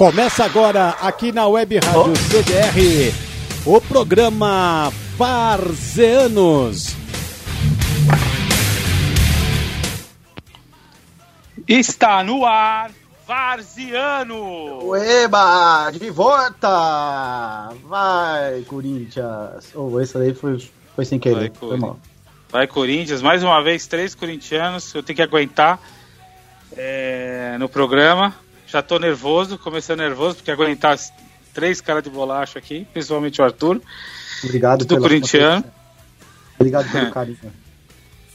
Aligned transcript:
Começa 0.00 0.46
agora 0.46 0.96
aqui 1.02 1.30
na 1.30 1.46
Web 1.46 1.78
Rádio 1.78 2.16
CDR 2.16 3.12
o 3.66 3.78
programa 3.82 4.90
Varzeanos. 5.18 6.96
Está 11.68 12.24
no 12.24 12.46
ar 12.46 12.90
Varziano! 13.28 14.96
Eba, 14.96 15.90
de 15.90 16.08
volta! 16.08 17.68
Vai, 17.84 18.62
Corinthians! 18.62 19.70
Oh, 19.74 20.00
esse 20.00 20.14
daí 20.14 20.32
foi, 20.32 20.66
foi 20.96 21.04
sem 21.04 21.18
querer. 21.18 21.50
Vai, 21.50 21.52
foi 21.54 21.76
mal. 21.76 22.00
Vai, 22.48 22.66
Corinthians. 22.66 23.20
Mais 23.20 23.44
uma 23.44 23.62
vez, 23.62 23.86
três 23.86 24.14
corintianos. 24.14 24.94
Eu 24.94 25.02
tenho 25.02 25.16
que 25.16 25.22
aguentar 25.22 25.78
é, 26.74 27.56
no 27.58 27.68
programa. 27.68 28.34
Já 28.70 28.82
tô 28.82 28.98
nervoso, 28.98 29.58
começando 29.58 29.98
nervoso, 29.98 30.36
porque 30.36 30.50
aguentar 30.50 30.96
três 31.52 31.80
caras 31.80 32.02
de 32.04 32.10
bolacha 32.10 32.58
aqui, 32.58 32.86
principalmente 32.92 33.40
o 33.40 33.44
Arthur. 33.44 33.80
Obrigado 34.44 34.84
do 34.84 34.98
corintiano. 34.98 35.64
Obrigado 36.58 36.90
pelo 36.90 37.10
carinho. 37.12 37.38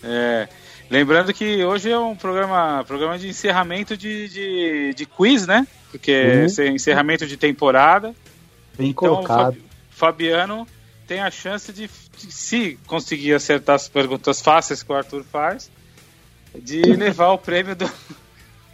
É, 0.03 0.47
lembrando 0.89 1.33
que 1.33 1.63
hoje 1.63 1.89
é 1.89 1.97
um 1.97 2.15
programa, 2.15 2.83
programa 2.85 3.17
de 3.17 3.29
encerramento 3.29 3.95
de, 3.95 4.27
de, 4.27 4.93
de 4.93 5.05
quiz, 5.05 5.47
né? 5.47 5.65
Porque 5.91 6.11
Uhum. 6.57 6.65
é 6.65 6.67
encerramento 6.69 7.25
de 7.25 7.37
temporada. 7.37 8.13
Bem 8.77 8.89
Então, 8.89 9.15
colocado. 9.15 9.53
Fabi- 9.53 9.65
Fabiano 9.89 10.67
tem 11.07 11.21
a 11.21 11.31
chance 11.31 11.71
de, 11.71 11.89
de, 12.17 12.31
se 12.31 12.77
conseguir 12.85 13.33
acertar 13.33 13.75
as 13.75 13.87
perguntas 13.87 14.41
fáceis 14.41 14.83
que 14.83 14.91
o 14.91 14.95
Arthur 14.95 15.23
faz, 15.23 15.71
de 16.53 16.81
levar 16.93 17.29
o 17.31 17.37
prêmio 17.37 17.73
do 17.75 17.89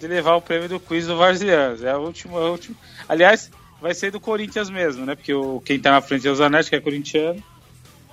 de 0.01 0.07
levar 0.07 0.35
o 0.35 0.41
prêmio 0.41 0.67
do 0.67 0.79
quiz 0.79 1.05
do 1.05 1.15
Varzianos. 1.15 1.83
É 1.83 1.95
o 1.95 1.99
último, 1.99 2.37
é 2.37 2.41
o 2.41 2.51
último. 2.51 2.75
Aliás, 3.07 3.51
vai 3.79 3.93
ser 3.93 4.11
do 4.11 4.19
Corinthians 4.19 4.69
mesmo, 4.69 5.05
né? 5.05 5.15
Porque 5.15 5.33
o, 5.33 5.61
quem 5.63 5.79
tá 5.79 5.91
na 5.91 6.01
frente 6.01 6.27
é 6.27 6.31
o 6.31 6.35
Zanetti, 6.35 6.71
que 6.71 6.75
é 6.75 6.81
corintiano. 6.81 7.41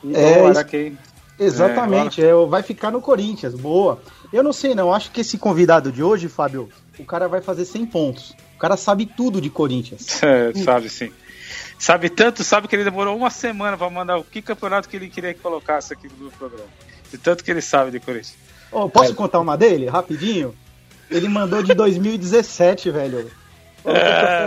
E 0.05 0.15
É, 0.15 0.65
quem 0.65 0.99
Exatamente, 1.41 2.23
é, 2.23 2.33
vai 2.47 2.63
ficar 2.63 2.91
no 2.91 3.01
Corinthians, 3.01 3.55
boa. 3.55 4.03
Eu 4.33 4.43
não 4.43 4.53
sei 4.53 4.75
não, 4.75 4.93
acho 4.93 5.11
que 5.11 5.21
esse 5.21 5.39
convidado 5.39 5.91
de 5.91 6.03
hoje, 6.03 6.29
Fábio, 6.29 6.69
o 6.99 7.05
cara 7.05 7.29
vai 7.29 7.41
fazer 7.41 7.65
100 7.65 7.87
pontos. 7.87 8.35
O 8.57 8.59
cara 8.59 8.77
sabe 8.77 9.07
tudo 9.07 9.41
de 9.41 9.49
Corinthians. 9.49 10.21
É, 10.23 10.53
sabe 10.63 10.91
sim. 10.91 11.11
Sabe 11.79 12.11
tanto, 12.11 12.43
sabe 12.43 12.67
que 12.67 12.75
ele 12.75 12.85
demorou 12.85 13.17
uma 13.17 13.31
semana 13.31 13.79
pra 13.79 13.89
mandar 13.89 14.19
o 14.19 14.25
que 14.25 14.43
campeonato 14.43 14.89
que 14.89 14.97
ele 14.97 15.09
queria 15.09 15.33
que 15.33 15.41
colocasse 15.41 15.93
aqui 15.93 16.09
no 16.19 16.31
programa. 16.33 16.69
De 17.11 17.17
tanto 17.17 17.43
que 17.43 17.51
ele 17.51 17.63
sabe 17.63 17.93
de 17.93 18.01
Corinthians. 18.01 18.37
Ô, 18.71 18.89
posso 18.89 19.15
contar 19.15 19.39
uma 19.39 19.57
dele, 19.57 19.87
rapidinho? 19.87 20.55
Ele 21.11 21.29
mandou 21.29 21.63
de 21.63 21.73
2017, 21.75 22.91
velho. 22.91 23.31
É, 23.85 23.93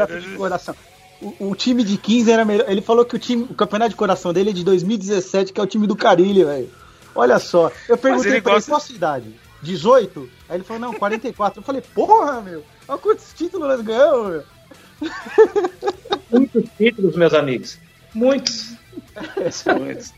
campeonato 0.05 0.19
de 0.21 0.35
coração. 0.35 0.75
O, 1.21 1.49
o 1.51 1.55
time 1.55 1.83
de 1.83 1.97
15 1.97 2.31
era 2.31 2.45
melhor. 2.45 2.69
Ele 2.69 2.81
falou 2.81 3.05
que 3.05 3.15
o, 3.15 3.19
time, 3.19 3.43
o 3.49 3.53
campeonato 3.53 3.91
de 3.91 3.95
coração 3.95 4.31
dele 4.33 4.51
é 4.51 4.53
de 4.53 4.63
2017, 4.63 5.53
que 5.53 5.59
é 5.59 5.63
o 5.63 5.67
time 5.67 5.87
do 5.87 5.95
Carilli, 5.95 6.43
velho. 6.43 6.69
Olha 7.15 7.39
só. 7.39 7.71
Eu 7.87 7.97
perguntei 7.97 8.31
ele 8.33 8.41
pra 8.41 8.51
ele 8.53 8.59
gosta- 8.59 8.71
qual 8.71 8.77
a 8.77 8.81
sua 8.83 8.95
idade? 8.95 9.35
18? 9.61 10.29
Aí 10.49 10.57
ele 10.57 10.63
falou, 10.63 10.79
não, 10.81 10.93
44. 10.93 11.59
Eu 11.59 11.63
falei, 11.63 11.81
porra, 11.81 12.41
meu. 12.41 12.63
Olha 12.87 12.97
quantos 12.97 13.33
títulos 13.33 13.67
nós 13.67 13.81
ganhamos, 13.81 14.29
meu. 14.29 14.43
Muitos 16.31 16.63
títulos, 16.77 17.15
meus 17.15 17.33
amigos. 17.33 17.77
Muitos. 18.13 18.73
Muitos. 19.79 20.13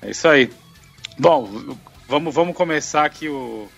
É 0.00 0.10
isso 0.10 0.28
aí. 0.28 0.50
Bom, 1.18 1.48
vamos, 2.08 2.34
vamos 2.34 2.56
começar 2.56 3.04
aqui 3.04 3.28
o 3.28 3.68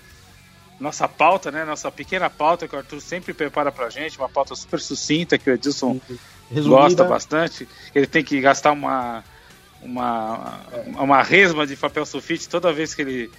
nossa 0.81 1.09
pauta, 1.09 1.51
né? 1.51 1.65
Nossa 1.65 1.91
pequena 1.91 2.29
pauta 2.29 2.67
que 2.69 2.75
o 2.75 2.79
Arthur 2.79 3.01
sempre 3.01 3.33
prepara 3.33 3.71
pra 3.73 3.89
gente, 3.91 4.19
uma 4.19 4.29
pauta 4.29 4.55
super 4.55 4.81
sucinta 4.81 5.39
que 5.39 5.49
o 5.51 5.55
Edilson 5.55 6.01
gosta 6.51 7.05
bastante. 7.05 7.67
Ele 7.95 8.07
tem 8.07 8.25
que 8.25 8.41
gastar 8.41 8.73
uma 8.73 9.25
uma, 9.83 10.61
uma 10.99 11.23
resma 11.23 11.67
de 11.67 11.77
papel 11.77 12.07
sulfite 12.07 12.49
toda 12.49 12.73
vez 12.73 12.95
que 12.95 13.03
ele 13.03 13.31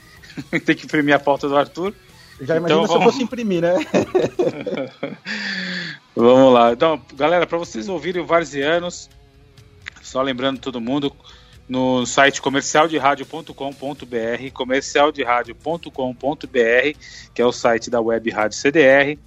tem 0.66 0.76
que 0.76 0.86
imprimir 0.86 1.16
a 1.16 1.20
pauta 1.20 1.48
do 1.50 1.58
Arthur. 1.58 1.94
Já 2.42 2.58
imagina 2.58 2.82
Então 2.82 2.88
se 2.88 2.94
eu 2.94 3.00
vamos- 3.00 3.14
fosse 3.14 3.24
imprimir, 3.24 3.62
né? 3.62 3.76
Vamos 6.16 6.54
lá. 6.54 6.72
Então, 6.74 7.02
galera, 7.16 7.46
para 7.46 7.58
vocês 7.58 7.90
ouvirem 7.90 8.22
o 8.22 8.26
Varzianos, 8.26 9.10
só 10.02 10.22
lembrando 10.22 10.60
todo 10.60 10.80
mundo, 10.80 11.14
no 11.68 12.06
site 12.06 12.40
comercialderadio.com.br, 12.42 14.52
comercialderadio.com.br, 14.54 17.00
que 17.34 17.42
é 17.42 17.46
o 17.46 17.52
site 17.52 17.90
da 17.90 18.00
Web 18.00 18.30
Rádio 18.30 18.58
CDR. 18.58 19.18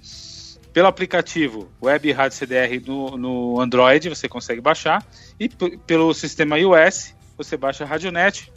Pelo 0.71 0.87
aplicativo 0.87 1.69
Web 1.81 2.11
Rádio 2.11 2.37
CDR 2.37 2.79
no, 2.85 3.17
no 3.17 3.59
Android, 3.59 4.09
você 4.09 4.29
consegue 4.29 4.61
baixar. 4.61 5.03
E 5.39 5.49
pelo 5.49 6.13
sistema 6.13 6.57
iOS, 6.57 7.15
você 7.37 7.57
baixa 7.57 7.83
a 7.83 7.87
Radionet, 7.87 8.51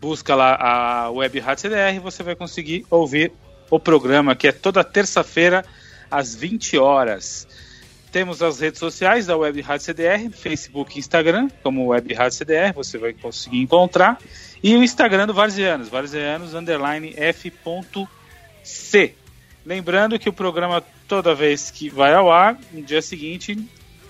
busca 0.00 0.34
lá 0.34 0.54
a 0.54 1.10
Web 1.10 1.40
Rádio 1.40 1.62
CDR, 1.62 1.98
você 2.00 2.22
vai 2.22 2.36
conseguir 2.36 2.86
ouvir 2.90 3.32
o 3.70 3.80
programa, 3.80 4.36
que 4.36 4.48
é 4.48 4.52
toda 4.52 4.84
terça-feira, 4.84 5.64
às 6.10 6.34
20 6.34 6.78
horas. 6.78 7.46
Temos 8.10 8.42
as 8.42 8.58
redes 8.58 8.78
sociais 8.78 9.26
da 9.26 9.36
Web 9.36 9.60
Rádio 9.60 9.84
CDR, 9.84 10.30
Facebook 10.30 10.96
e 10.96 10.98
Instagram, 10.98 11.50
como 11.62 11.86
Web 11.88 12.14
Rádio 12.14 12.38
CDR, 12.38 12.72
você 12.72 12.96
vai 12.96 13.12
conseguir 13.12 13.60
encontrar. 13.60 14.18
E 14.62 14.74
o 14.74 14.82
Instagram 14.82 15.26
do 15.26 15.34
Varzianos, 15.34 15.88
Varzianos 15.88 16.54
underline 16.54 17.12
F.C. 17.16 19.14
Lembrando 19.64 20.18
que 20.18 20.28
o 20.28 20.32
programa, 20.32 20.82
toda 21.06 21.34
vez 21.34 21.70
que 21.70 21.90
vai 21.90 22.14
ao 22.14 22.32
ar, 22.32 22.58
no 22.72 22.82
dia 22.82 23.02
seguinte, 23.02 23.58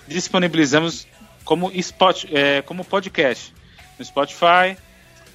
disponibilizamos 0.07 1.05
como, 1.43 1.69
spot, 1.71 2.25
é, 2.31 2.61
como 2.61 2.85
podcast 2.85 3.53
no 3.97 4.05
Spotify, 4.05 4.77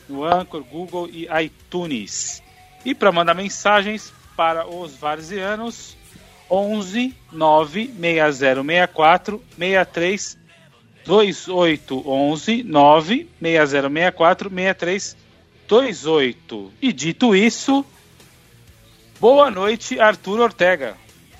no 0.08 0.24
Anchor, 0.24 0.64
Google 0.64 1.08
e 1.12 1.28
iTunes. 1.42 2.42
E 2.84 2.94
para 2.94 3.12
mandar 3.12 3.34
mensagens 3.34 4.12
para 4.36 4.66
os 4.66 4.96
varzianos, 4.96 5.96
11 6.50 7.14
9 7.32 7.86
6064 7.98 9.42
63 9.58 10.38
28 11.06 12.02
11 12.08 12.62
9 12.62 13.28
6064 13.40 14.50
63 14.50 15.16
28. 15.68 16.70
E 16.80 16.92
dito 16.92 17.34
isso, 17.34 17.84
boa 19.18 19.50
noite, 19.50 19.98
Arthur 19.98 20.40
Ortega. 20.40 20.94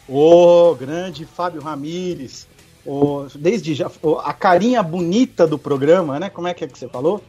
Ô, 0.09 0.75
grande 0.75 1.25
Fábio 1.25 1.63
Ramires. 1.63 2.47
Ô, 2.87 3.27
desde 3.35 3.75
já, 3.75 3.91
ô, 4.03 4.19
a 4.19 4.33
carinha 4.33 4.83
bonita 4.83 5.47
do 5.47 5.59
programa, 5.59 6.19
né? 6.19 6.29
Como 6.29 6.49
é 6.49 6.55
que 6.55 6.65
é 6.65 6.67
que 6.69 6.79
você 6.79 6.89
falou? 6.89 7.23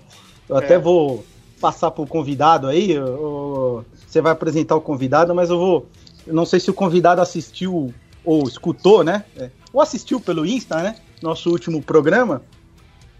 Eu 0.48 0.58
até 0.58 0.76
É. 0.76 0.80
vou 0.80 1.26
passar 1.62 1.92
pro 1.92 2.06
convidado 2.06 2.68
aí. 2.68 2.96
você 4.08 4.22
vai 4.22 4.32
apresentar 4.32 4.76
o 4.76 4.82
convidado, 4.82 5.34
mas 5.34 5.50
eu 5.50 5.58
vou. 5.58 5.88
Eu 6.26 6.34
não 6.34 6.46
sei 6.46 6.60
se 6.60 6.70
o 6.70 6.74
convidado 6.74 7.22
assistiu 7.22 7.94
ou 8.24 8.48
escutou, 8.48 9.04
né? 9.04 9.26
É, 9.38 9.50
ou 9.72 9.82
assistiu 9.82 10.20
pelo 10.20 10.46
Insta, 10.46 10.82
né? 10.82 10.96
Nosso 11.22 11.50
último 11.52 11.82
programa. 11.82 12.42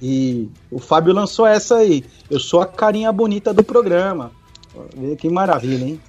E 0.02 0.50
o 0.72 0.80
Fábio 0.80 1.14
lançou 1.14 1.46
essa 1.46 1.78
aí. 1.78 2.04
Eu 2.30 2.40
sou 2.40 2.62
a 2.62 2.66
carinha 2.66 3.12
bonita 3.12 3.54
do 3.54 3.64
programa. 3.64 4.32
Vê 4.96 5.16
Que 5.16 5.30
maravilha, 5.30 5.86
hein? 5.86 6.02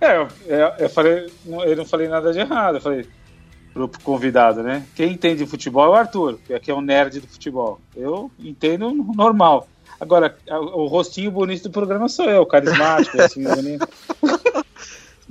É, 0.00 0.16
eu, 0.16 0.28
eu- 0.46 0.72
eu 0.78 0.88
falei, 0.90 1.26
não- 1.44 1.64
eu 1.64 1.76
não 1.76 1.84
falei 1.84 2.08
nada 2.08 2.32
de 2.32 2.38
errado, 2.40 2.76
eu 2.76 2.80
falei 2.80 3.06
pro 3.72 3.88
convidado, 4.04 4.62
né? 4.62 4.84
Quem 4.94 5.12
entende 5.12 5.46
futebol 5.46 5.86
é 5.86 5.88
o 5.88 5.94
Arthur, 5.94 6.38
que 6.46 6.52
aqui 6.54 6.70
é 6.70 6.74
um 6.74 6.80
nerd 6.80 7.20
do 7.20 7.26
futebol. 7.28 7.80
Eu 7.96 8.30
entendo 8.38 8.92
normal. 8.92 9.66
Agora, 10.00 10.36
o 10.50 10.86
rostinho 10.86 11.30
bonito 11.30 11.62
do 11.64 11.70
programa 11.70 12.08
sou 12.08 12.26
eu, 12.26 12.44
carismático, 12.44 13.16
assim, 13.22 13.42
bonito. 13.44 13.88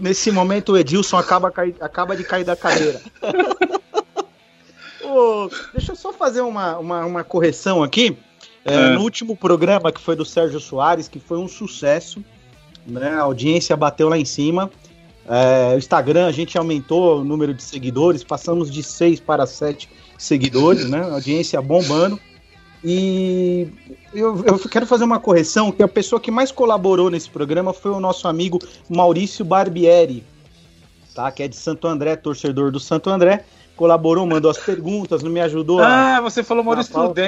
Nesse 0.01 0.31
momento 0.31 0.73
o 0.73 0.77
Edilson 0.77 1.17
acaba, 1.17 1.51
cai- 1.51 1.75
acaba 1.79 2.15
de 2.17 2.23
cair 2.23 2.43
da 2.43 2.55
cadeira. 2.55 2.99
Ô, 5.03 5.49
deixa 5.73 5.91
eu 5.91 5.95
só 5.95 6.11
fazer 6.13 6.41
uma, 6.41 6.77
uma, 6.77 7.05
uma 7.05 7.23
correção 7.23 7.83
aqui. 7.83 8.17
É, 8.65 8.73
É. 8.73 8.89
No 8.93 9.01
último 9.01 9.35
programa, 9.35 9.91
que 9.91 9.99
foi 10.01 10.15
do 10.15 10.25
Sérgio 10.25 10.59
Soares, 10.59 11.07
que 11.07 11.19
foi 11.19 11.37
um 11.37 11.47
sucesso, 11.47 12.23
né? 12.85 13.09
A 13.15 13.21
audiência 13.21 13.75
bateu 13.75 14.09
lá 14.09 14.17
em 14.17 14.25
cima. 14.25 14.69
É, 15.27 15.75
o 15.75 15.77
Instagram, 15.77 16.25
a 16.27 16.31
gente 16.31 16.57
aumentou 16.57 17.19
o 17.19 17.23
número 17.23 17.53
de 17.53 17.63
seguidores, 17.63 18.23
passamos 18.23 18.71
de 18.71 18.81
6 18.83 19.19
para 19.19 19.45
7 19.45 19.87
seguidores, 20.17 20.89
né? 20.89 21.01
Audiência 21.11 21.61
bombando. 21.61 22.19
E 22.83 23.67
eu, 24.13 24.43
eu 24.45 24.59
quero 24.69 24.87
fazer 24.87 25.03
uma 25.03 25.19
correção, 25.19 25.71
que 25.71 25.83
a 25.83 25.87
pessoa 25.87 26.19
que 26.19 26.31
mais 26.31 26.51
colaborou 26.51 27.09
nesse 27.09 27.29
programa 27.29 27.73
foi 27.73 27.91
o 27.91 27.99
nosso 27.99 28.27
amigo 28.27 28.59
Maurício 28.89 29.45
Barbieri, 29.45 30.23
tá? 31.13 31.31
Que 31.31 31.43
é 31.43 31.47
de 31.47 31.55
Santo 31.55 31.87
André, 31.87 32.15
torcedor 32.15 32.71
do 32.71 32.79
Santo 32.79 33.09
André. 33.09 33.45
Colaborou, 33.75 34.25
mandou 34.27 34.51
as 34.51 34.57
perguntas, 34.57 35.23
não 35.23 35.31
me 35.31 35.39
ajudou 35.41 35.81
a... 35.81 36.17
Ah, 36.17 36.21
você 36.21 36.43
falou 36.43 36.63
Maurício 36.63 36.93
Na 36.93 36.99
pauta. 36.99 37.21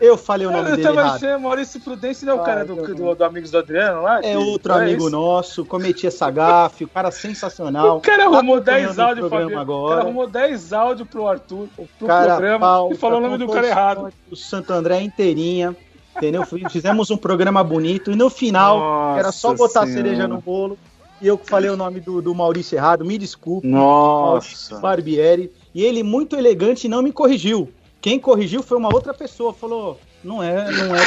Eu 0.00 0.16
falei 0.16 0.46
o 0.46 0.50
nome 0.50 0.70
Eu 0.70 0.76
dele 0.76 0.82
tava 0.88 1.00
errado. 1.00 1.16
achando, 1.16 1.40
Maurício 1.42 1.80
Prudêncio 1.80 2.26
não 2.26 2.32
é 2.32 2.36
o 2.36 2.40
Ah, 2.40 2.44
cara 2.44 2.64
do, 2.64 2.74
do, 2.94 3.14
do 3.14 3.24
Amigos 3.24 3.50
do 3.50 3.58
Adriano 3.58 4.02
lá? 4.02 4.20
É 4.24 4.38
outro 4.38 4.72
não 4.72 4.80
amigo 4.80 5.02
isso? 5.02 5.10
nosso, 5.10 5.64
cometi 5.64 6.06
essa 6.06 6.30
gafe, 6.30 6.84
o 6.84 6.88
cara 6.88 7.10
sensacional. 7.10 7.98
O 7.98 8.00
cara 8.00 8.24
arrumou 8.24 8.60
Tá 8.60 8.72
10 8.72 8.98
acompanhando 8.98 8.98
o 8.98 9.02
áudios, 9.08 9.28
programa 9.28 9.50
Fabiano. 9.50 9.58
O 9.58 9.60
agora. 9.60 9.96
cara 9.96 10.06
arrumou 10.08 10.26
10 10.26 10.72
áudios 10.72 11.08
pro 11.08 11.26
Arthur, 11.28 11.68
pro 11.98 12.06
Cara, 12.08 12.26
programa, 12.36 12.58
pau, 12.66 12.92
e 12.92 12.96
falou 12.96 13.18
o 13.18 13.20
nome 13.22 13.38
do 13.38 13.48
cara 13.48 13.66
errado. 13.66 14.12
do 14.28 14.36
Santo 14.36 14.72
André 14.72 15.02
inteirinha, 15.02 15.76
entendeu? 16.16 16.44
Fizemos 16.70 17.10
um 17.10 17.16
programa 17.18 17.62
bonito 17.62 18.10
e 18.10 18.16
no 18.16 18.30
final, 18.30 18.78
Nossa 18.78 19.18
era 19.18 19.32
só 19.32 19.52
botar 19.54 19.82
a 19.82 19.86
Senhora. 19.86 20.02
cereja 20.02 20.26
no 20.26 20.40
bolo 20.40 20.78
e 21.20 21.26
eu 21.26 21.36
que 21.36 21.46
falei 21.46 21.68
o 21.68 21.76
nome 21.76 22.00
do, 22.00 22.22
do 22.22 22.34
Maurício 22.34 22.74
errado, 22.76 23.04
me 23.04 23.18
desculpe. 23.18 23.66
Maurício 23.68 24.72
Nossa. 24.72 24.78
Barbieri. 24.80 25.52
E 25.74 25.84
ele, 25.84 26.02
muito 26.02 26.34
elegante, 26.36 26.88
não 26.88 27.02
me 27.02 27.12
corrigiu. 27.12 27.70
Quem 28.00 28.18
corrigiu 28.18 28.62
foi 28.62 28.78
uma 28.78 28.92
outra 28.92 29.12
pessoa. 29.14 29.52
Falou: 29.52 30.00
não 30.24 30.42
é, 30.42 30.70
não 30.70 30.94
é 30.96 31.04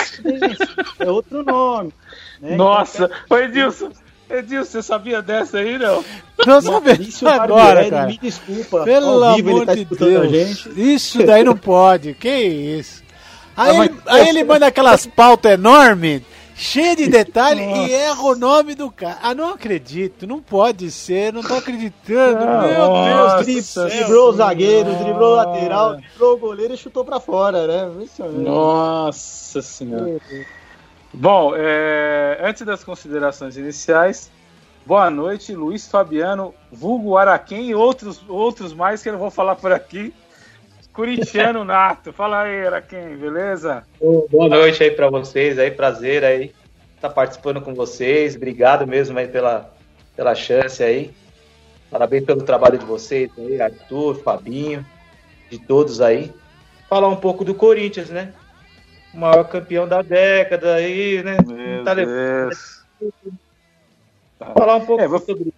é 0.99 1.09
outro 1.09 1.43
nome. 1.43 1.91
né? 2.41 2.55
Nossa. 2.55 3.09
Ô, 3.29 3.35
Edilson. 3.37 3.89
Edilson, 4.29 4.71
você 4.71 4.81
sabia 4.83 5.21
dessa 5.21 5.57
aí, 5.59 5.77
não? 5.77 5.97
Não 5.97 6.03
Então, 6.39 6.61
sabia 6.61 6.93
Maurício 6.95 7.27
agora, 7.27 7.89
cara. 7.89 8.07
me 8.07 8.17
desculpa. 8.17 8.83
Pelo 8.83 9.23
ao 9.23 9.35
vivo 9.35 9.49
amor 9.49 9.57
ele 9.61 9.65
tá 9.65 9.75
de 9.75 9.85
Deus. 9.85 10.31
gente. 10.31 10.93
Isso 10.93 11.23
daí 11.23 11.43
não 11.43 11.55
pode. 11.57 12.13
Que 12.15 12.29
isso? 12.35 13.03
Aí, 13.55 13.69
Ah, 13.69 13.73
mas- 13.77 13.89
ele, 13.89 13.99
aí 14.07 14.29
ele 14.29 14.43
manda 14.43 14.65
aquelas 14.65 15.05
pautas 15.05 15.51
enormes, 15.51 16.23
cheias 16.55 16.95
de 16.97 17.07
detalhe 17.07 17.61
e 17.61 17.93
erra 17.93 18.21
o 18.21 18.35
nome 18.35 18.75
do 18.75 18.91
cara. 18.91 19.17
Ah, 19.21 19.33
não 19.33 19.49
acredito. 19.53 20.25
Não 20.27 20.41
pode 20.41 20.89
ser. 20.91 21.33
Não 21.33 21.41
tô 21.41 21.55
acreditando. 21.55 22.43
Ah, 22.43 22.61
Meu 22.61 22.87
nossa. 22.89 23.43
Deus. 23.43 23.73
Driblou 23.73 24.29
o 24.29 24.33
zagueiro, 24.33 24.95
driblou 24.95 25.33
o 25.33 25.35
lateral, 25.35 25.95
driblou 25.97 26.33
o 26.33 26.37
goleiro 26.37 26.73
e 26.73 26.77
chutou 26.77 27.03
pra 27.03 27.19
fora, 27.19 27.67
né? 27.67 28.07
Nossa 28.35 29.61
senhora. 29.61 30.19
Bom, 31.13 31.53
é, 31.55 32.39
antes 32.43 32.65
das 32.65 32.83
considerações 32.83 33.55
iniciais, 33.55 34.31
boa 34.83 35.11
noite, 35.11 35.53
Luiz 35.53 35.87
Fabiano, 35.87 36.55
vulgo 36.71 37.17
Araquém 37.17 37.69
e 37.69 37.75
outros, 37.75 38.21
outros 38.27 38.73
mais 38.73 39.03
que 39.03 39.09
eu 39.09 39.13
não 39.13 39.19
vou 39.19 39.29
falar 39.29 39.55
por 39.55 39.71
aqui. 39.71 40.11
Corintiano 40.93 41.63
nato. 41.65 42.13
Fala 42.13 42.43
aí, 42.43 42.65
Araquém, 42.65 43.15
beleza? 43.17 43.83
Boa 44.29 44.47
noite 44.47 44.83
aí 44.83 44.91
pra 44.91 45.09
vocês 45.09 45.57
aí, 45.59 45.71
prazer 45.71 46.23
aí 46.23 46.53
estar 46.95 47.09
participando 47.09 47.61
com 47.61 47.73
vocês. 47.73 48.35
Obrigado 48.35 48.87
mesmo 48.87 49.17
aí 49.19 49.27
pela, 49.27 49.73
pela 50.15 50.33
chance 50.35 50.81
aí. 50.83 51.11
Parabéns 51.91 52.23
pelo 52.25 52.43
trabalho 52.43 52.77
de 52.77 52.85
vocês 52.85 53.29
aí, 53.37 53.61
Arthur, 53.61 54.15
Fabinho, 54.23 54.85
de 55.49 55.59
todos 55.59 55.99
aí. 56.01 56.31
Falar 56.89 57.07
um 57.09 57.15
pouco 57.15 57.43
do 57.43 57.53
Corinthians, 57.53 58.09
né? 58.09 58.33
O 59.13 59.17
maior 59.17 59.43
campeão 59.47 59.87
da 59.87 60.01
década 60.01 60.75
aí, 60.75 61.21
né? 61.23 61.37
Não 61.45 61.83
tá 61.83 61.93
levando. 61.93 62.49
Deus. 62.49 62.83
Falar 64.39 64.75
um 64.75 64.85
pouco 64.85 65.03
É, 65.03 65.07
vou- 65.07 65.19
sobre 65.19 65.53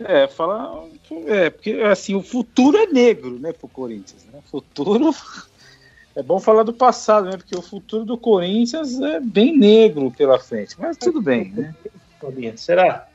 É, 0.00 0.26
falar. 0.26 0.84
É, 1.26 1.50
porque 1.50 1.72
assim, 1.72 2.14
o 2.14 2.22
futuro 2.22 2.76
é 2.76 2.86
negro, 2.86 3.38
né, 3.38 3.52
pro 3.52 3.68
Corinthians. 3.68 4.24
Né? 4.32 4.38
O 4.38 4.50
futuro. 4.50 5.14
É 6.18 6.22
bom 6.22 6.40
falar 6.40 6.62
do 6.62 6.72
passado, 6.72 7.26
né? 7.26 7.36
Porque 7.36 7.54
o 7.54 7.60
futuro 7.60 8.02
do 8.02 8.16
Corinthians 8.16 8.98
é 9.02 9.20
bem 9.20 9.54
negro 9.54 10.10
pela 10.10 10.38
frente. 10.38 10.74
Mas 10.78 10.96
tudo 10.96 11.20
bem, 11.20 11.52
né? 11.52 11.74
Será? 12.56 13.06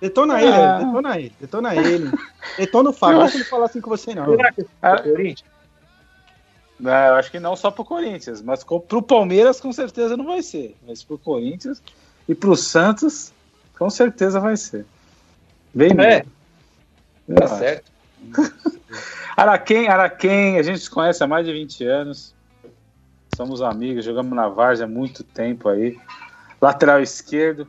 Detona 0.00 0.34
Ah. 0.36 0.40
ele, 0.40 0.84
detona 0.86 1.18
ele, 1.18 1.32
detona 1.40 1.74
ele. 1.74 2.12
Detona 2.56 2.90
o 2.90 2.92
Fábio, 2.92 3.16
não 3.16 3.22
deixa 3.24 3.38
ele 3.38 3.44
falar 3.44 3.64
assim 3.64 3.80
com 3.80 3.90
você, 3.90 4.14
não. 4.14 4.26
Será 4.26 4.52
que 4.52 4.60
é 4.60 4.98
Corinthians? 4.98 5.50
Não, 6.78 6.92
eu 6.92 7.14
acho 7.14 7.30
que 7.32 7.40
não 7.40 7.56
só 7.56 7.72
pro 7.72 7.84
Corinthians, 7.84 8.40
mas 8.40 8.62
pro 8.62 9.02
Palmeiras 9.02 9.60
com 9.60 9.72
certeza 9.72 10.16
não 10.16 10.26
vai 10.26 10.40
ser. 10.40 10.76
Mas 10.86 11.02
pro 11.02 11.18
Corinthians 11.18 11.82
e 12.28 12.36
pro 12.36 12.54
Santos 12.56 13.32
com 13.76 13.90
certeza 13.90 14.38
vai 14.38 14.56
ser. 14.56 14.86
Bem 15.74 15.90
É, 15.90 15.94
negro. 15.94 16.30
Eu 17.28 17.36
tá 17.36 17.44
acho. 17.44 17.58
certo. 17.58 17.92
Araquém, 19.36 19.88
Araquém, 19.88 20.58
a 20.58 20.62
gente 20.62 20.78
se 20.80 20.90
conhece 20.90 21.22
há 21.22 21.26
mais 21.26 21.46
de 21.46 21.52
20 21.52 21.84
anos. 21.84 22.34
Somos 23.34 23.60
amigos, 23.60 24.04
jogamos 24.04 24.32
na 24.34 24.48
Várzea 24.48 24.86
há 24.86 24.88
muito 24.88 25.24
tempo 25.24 25.68
aí. 25.68 25.98
Lateral 26.60 27.00
esquerdo, 27.00 27.66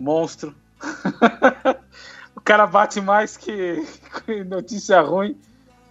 monstro. 0.00 0.54
o 2.34 2.40
cara 2.40 2.66
bate 2.66 3.00
mais 3.00 3.36
que 3.36 3.82
notícia 4.46 5.00
ruim. 5.00 5.38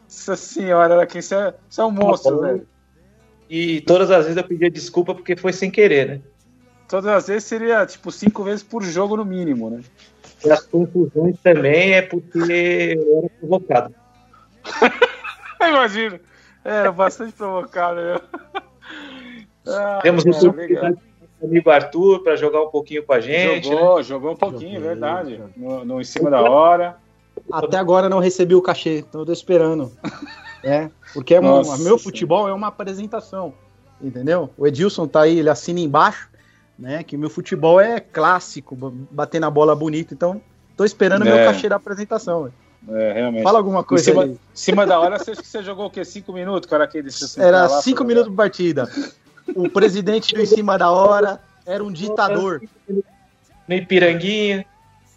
Nossa 0.04 0.36
senhora, 0.36 0.96
Araquém, 0.96 1.22
você 1.22 1.36
é, 1.36 1.54
você 1.70 1.82
é 1.82 1.86
um 1.86 1.92
monstro, 1.92 2.36
bom. 2.36 2.42
velho. 2.42 2.68
E 3.50 3.82
todas 3.82 4.12
as 4.12 4.26
vezes 4.26 4.38
eu 4.38 4.44
pedia 4.44 4.70
desculpa 4.70 5.16
porque 5.16 5.36
foi 5.36 5.54
sem 5.54 5.72
querer, 5.72 6.08
né? 6.08 6.22
Todas 6.88 7.12
as 7.12 7.28
vezes 7.28 7.46
seria 7.46 7.86
tipo 7.86 8.12
cinco 8.12 8.44
vezes 8.44 8.64
por 8.64 8.84
jogo 8.84 9.18
no 9.18 9.26
mínimo, 9.26 9.70
né? 9.70 9.82
E 10.46 10.52
as 10.52 10.62
confusões 10.66 11.36
também 11.42 11.94
é 11.94 12.02
porque 12.02 12.98
eu 12.98 13.18
era 13.20 13.30
provocado. 13.40 13.96
Imagino. 15.62 16.20
É, 16.64 16.90
bastante 16.92 17.34
provocado. 17.34 18.00
né? 18.02 18.20
Ah, 19.68 20.00
Temos 20.02 20.24
cara, 20.24 20.36
o 20.38 20.40
legal. 20.40 20.50
oportunidade 20.52 20.98
do 21.42 21.46
amigo 21.48 21.70
Arthur 21.70 22.24
para 22.24 22.36
jogar 22.36 22.62
um 22.62 22.70
pouquinho 22.70 23.04
com 23.04 23.14
a 23.14 23.20
gente. 23.20 23.70
né? 23.70 23.76
Jogou, 23.78 24.04
jogou 24.04 24.32
um 24.32 24.36
pouquinho, 24.36 24.74
Joguei, 24.76 24.88
verdade. 24.88 25.36
joguei. 25.38 25.54
No, 25.58 25.86
no- 25.86 26.02
em 26.02 26.06
cima 26.06 26.30
da 26.30 26.42
hora. 26.42 26.98
Até 27.52 27.78
agora 27.78 28.08
não 28.10 28.20
recebi 28.20 28.56
o 28.56 28.62
cachê, 28.62 29.00
então 29.00 29.22
eu 29.22 29.26
tô 29.26 29.34
esperando. 29.34 29.92
É, 30.66 30.90
porque 31.14 31.36
é 31.36 31.42
Nossa 31.42 31.72
meu 31.72 31.78
Senhora. 31.84 31.98
futebol 32.02 32.48
é 32.48 32.54
uma 32.54 32.68
apresentação, 32.68 33.54
entendeu? 34.02 34.50
O 34.58 34.66
Edilson 34.66 35.06
tá 35.06 35.24
aí, 35.24 35.40
ele 35.40 35.50
assina 35.50 35.82
embaixo, 35.82 36.30
né? 36.78 37.04
Que 37.04 37.18
meu 37.18 37.30
futebol 37.30 37.80
é 37.80 38.00
clássico, 38.00 38.76
bater 39.12 39.40
na 39.40 39.50
bola 39.50 39.76
bonita, 39.76 40.14
então 40.14 40.42
tô 40.76 40.84
esperando 40.86 41.24
meu 41.24 41.36
É. 41.36 41.46
cachê 41.46 41.70
da 41.70 41.76
apresentação. 41.76 42.52
É, 42.90 43.14
realmente. 43.14 43.44
Fala 43.44 43.60
alguma 43.60 43.80
em 43.80 43.84
coisa 43.84 44.04
cima, 44.04 44.24
aí. 44.24 44.30
em 44.32 44.38
cima 44.54 44.86
da 44.86 45.00
hora, 45.00 45.18
você 45.18 45.32
acha 45.32 45.42
que 45.42 45.48
você 45.48 45.64
jogou 45.64 45.86
o 45.86 45.90
quê? 45.90 46.04
Cinco 46.04 46.34
minutos? 46.34 46.70
Cara, 46.70 46.84
aquele 46.84 47.10
Era 47.38 47.70
cinco 47.70 48.04
minutos 48.04 48.30
por 48.30 48.36
partida. 48.36 48.90
O 49.56 49.70
presidente 49.70 50.34
do 50.36 50.42
em 50.42 50.46
cima 50.46 50.78
da 50.78 50.90
hora 50.92 51.40
era 51.66 51.84
um 51.84 51.92
ditador. 51.92 52.62
No 53.68 53.76
Ipiranguinha. 53.76 54.66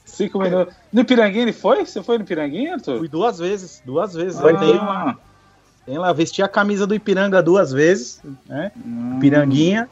Cinco 0.04 0.38
minutos. 0.38 0.72
No 0.92 1.04
Piranguinha 1.04 1.42
ele 1.42 1.52
foi? 1.52 1.84
Você 1.84 2.00
foi 2.02 2.18
no 2.18 2.24
Piranguinha, 2.24 2.74
Arthur? 2.74 2.98
Fui 2.98 3.08
duas 3.08 3.38
vezes, 3.38 3.82
duas 3.84 4.14
vezes. 4.14 4.38
Vai 4.40 4.52
Eu 4.52 4.58
ter 4.58 4.66
tenho 4.66 4.76
lá, 4.76 5.16
tem 5.84 5.98
lá, 5.98 6.12
vesti 6.12 6.42
a 6.42 6.48
camisa 6.48 6.86
do 6.86 6.94
Ipiranga 6.94 7.42
duas 7.42 7.72
vezes, 7.72 8.22
né? 8.46 8.70
Hum. 8.76 9.18
Piranguinha. 9.20 9.88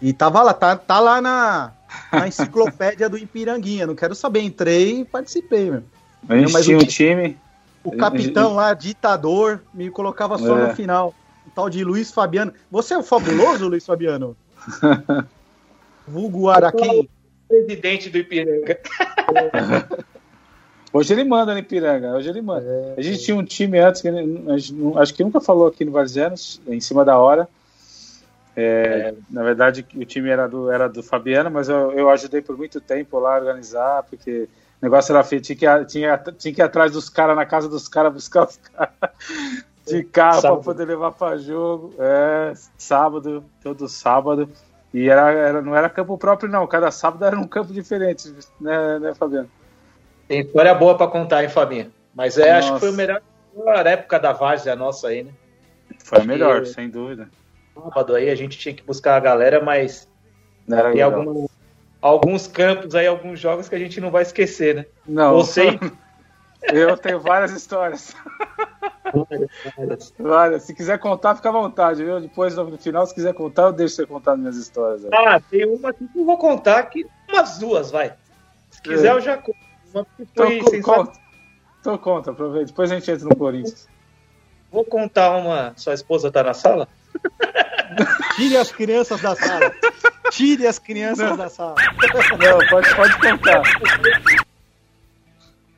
E 0.00 0.12
tava 0.12 0.42
lá, 0.42 0.52
tá, 0.52 0.76
tá 0.76 1.00
lá 1.00 1.20
na, 1.20 1.72
na 2.12 2.28
enciclopédia 2.28 3.08
do 3.08 3.16
Ipiranguinha. 3.18 3.86
Não 3.86 3.94
quero 3.94 4.14
saber, 4.14 4.40
entrei 4.42 5.00
e 5.00 5.04
participei, 5.04 5.70
meu. 5.70 5.82
A 6.28 6.36
gente 6.36 6.52
Mas 6.52 6.64
tinha 6.64 6.76
o 6.78 6.82
um 6.82 6.86
time. 6.86 7.36
O 7.84 7.96
capitão 7.96 8.54
lá, 8.54 8.74
ditador, 8.74 9.62
me 9.72 9.88
colocava 9.90 10.36
só 10.38 10.58
É. 10.58 10.68
no 10.68 10.74
final. 10.74 11.14
O 11.46 11.50
tal 11.50 11.70
de 11.70 11.84
Luiz 11.84 12.10
Fabiano. 12.10 12.52
Você 12.70 12.94
é 12.94 12.98
o 12.98 13.02
fabuloso, 13.02 13.68
Luiz 13.68 13.86
Fabiano? 13.86 14.36
Vulgo 16.06 16.48
Araquém. 16.48 17.08
Presidente 17.48 18.10
do 18.10 18.18
Ipiranga. 18.18 18.78
Hoje 20.92 21.12
ele 21.12 21.24
manda 21.24 21.52
no 21.52 21.58
Ipiranga, 21.58 22.12
hoje 22.12 22.30
ele 22.30 22.40
manda. 22.40 22.64
É, 22.66 22.94
A 22.96 23.02
gente 23.02 23.22
tinha 23.22 23.36
um 23.36 23.44
time 23.44 23.78
antes, 23.78 24.00
que 24.00 24.08
ele- 24.08 24.58
gente 24.58 24.74
acho 24.98 25.12
que 25.12 25.22
nunca 25.22 25.40
falou 25.42 25.66
aqui 25.66 25.84
no 25.84 25.92
Varzianos, 25.92 26.58
em 26.66 26.80
cima 26.80 27.04
da 27.04 27.18
hora. 27.18 27.46
É, 28.58 29.14
na 29.28 29.42
verdade, 29.42 29.86
o 29.94 30.04
time 30.06 30.30
era 30.30 30.48
do, 30.48 30.70
era 30.70 30.88
do 30.88 31.02
Fabiano, 31.02 31.50
mas 31.50 31.68
eu, 31.68 31.92
eu 31.92 32.08
ajudei 32.08 32.40
por 32.40 32.56
muito 32.56 32.80
tempo 32.80 33.18
lá 33.18 33.34
a 33.34 33.38
organizar, 33.38 34.02
porque 34.04 34.48
o 34.80 34.84
negócio 34.84 35.12
era 35.12 35.22
feito, 35.22 35.44
tinha 35.44 35.56
que, 35.58 35.66
ir- 35.66 35.86
tinha, 35.86 36.18
tinha 36.38 36.54
que 36.54 36.60
ir 36.62 36.64
atrás 36.64 36.90
dos 36.92 37.10
caras, 37.10 37.36
na 37.36 37.44
casa 37.44 37.68
dos 37.68 37.86
caras, 37.86 38.14
buscar 38.14 38.48
os 38.48 38.56
caras 38.56 38.94
de 39.86 40.02
carro 40.04 40.40
para 40.40 40.56
poder 40.56 40.86
levar 40.86 41.12
para 41.12 41.36
jogo. 41.36 41.94
É, 41.98 42.54
sábado, 42.78 43.44
todo 43.62 43.86
sábado. 43.88 44.48
E 44.94 45.10
era, 45.10 45.30
era, 45.30 45.60
não 45.60 45.76
era 45.76 45.90
campo 45.90 46.16
próprio, 46.16 46.48
não. 46.48 46.66
Cada 46.66 46.90
sábado 46.90 47.26
era 47.26 47.38
um 47.38 47.46
campo 47.46 47.74
diferente, 47.74 48.32
né, 48.58 48.98
né 48.98 49.14
Fabiano? 49.14 49.50
Tem 50.26 50.40
história 50.40 50.74
boa 50.74 50.96
para 50.96 51.08
contar, 51.10 51.42
hein, 51.42 51.50
Fabinho? 51.50 51.92
Mas 52.14 52.38
é, 52.38 52.52
acho 52.52 52.72
que 52.72 52.80
foi 52.80 52.88
a 52.88 52.92
melhor, 52.92 53.20
melhor 53.54 53.86
época 53.86 54.18
da 54.18 54.32
Várzea 54.32 54.74
nossa 54.74 55.08
aí, 55.08 55.24
né? 55.24 55.30
Foi 56.04 56.20
a 56.20 56.24
melhor, 56.24 56.62
que- 56.62 56.68
sem 56.68 56.88
dúvida. 56.88 57.28
Sábado 57.82 58.14
aí 58.14 58.30
a 58.30 58.34
gente 58.34 58.58
tinha 58.58 58.74
que 58.74 58.82
buscar 58.82 59.16
a 59.16 59.20
galera, 59.20 59.62
mas 59.62 60.08
Era 60.70 60.92
tem 60.92 61.02
alguma- 61.02 61.46
alguns 62.00 62.46
campos 62.46 62.94
aí, 62.94 63.06
alguns 63.06 63.38
jogos 63.38 63.68
que 63.68 63.74
a 63.74 63.78
gente 63.78 64.00
não 64.00 64.10
vai 64.10 64.22
esquecer, 64.22 64.74
né? 64.74 64.86
Não, 65.06 65.34
Você 65.34 65.78
eu 66.72 66.96
tenho 66.96 67.20
várias 67.20 67.52
histórias. 67.52 68.14
Várias. 70.18 70.64
Se 70.64 70.74
quiser 70.74 70.98
contar, 70.98 71.34
fica 71.36 71.48
à 71.48 71.52
vontade, 71.52 72.04
viu? 72.04 72.20
Depois, 72.20 72.56
no 72.56 72.76
final, 72.78 73.06
se 73.06 73.14
quiser 73.14 73.34
contar, 73.34 73.62
eu 73.64 73.72
deixo 73.72 73.94
você 73.96 74.06
contar 74.06 74.36
minhas 74.36 74.56
histórias. 74.56 75.04
aí. 75.04 75.10
Ah, 75.14 75.40
tem 75.40 75.64
uma 75.66 75.90
aqui 75.90 76.06
que 76.08 76.18
eu 76.18 76.24
vou 76.24 76.36
contar, 76.38 76.82
que 76.84 77.06
umas 77.28 77.58
duas, 77.58 77.90
vai. 77.90 78.14
Se 78.70 78.82
quiser, 78.82 79.08
É. 79.08 79.12
eu 79.12 79.20
já 79.20 79.36
conto. 79.36 79.56
Uma 79.94 80.04
que 80.04 80.22
Então, 80.22 80.46
foi 80.46 80.60
sensacional. 80.62 81.06
conta. 81.06 81.18
Então 81.80 81.98
conta, 81.98 82.30
aproveita. 82.32 82.66
Depois 82.66 82.90
a 82.90 82.94
gente 82.96 83.10
entra 83.10 83.28
no 83.28 83.36
Corinthians. 83.36 83.88
Vou 84.72 84.84
contar 84.84 85.30
uma. 85.36 85.72
Sua 85.76 85.94
esposa 85.94 86.30
tá 86.32 86.42
na 86.42 86.52
sala? 86.54 86.88
Tire 88.36 88.56
as 88.56 88.70
crianças 88.72 89.20
da 89.20 89.34
sala. 89.34 89.72
Tire 90.30 90.66
as 90.66 90.78
crianças 90.78 91.30
Não. 91.30 91.36
da 91.36 91.48
sala. 91.48 91.74
Não, 92.38 92.68
pode, 92.68 92.94
pode 92.94 93.20
contar. 93.20 93.62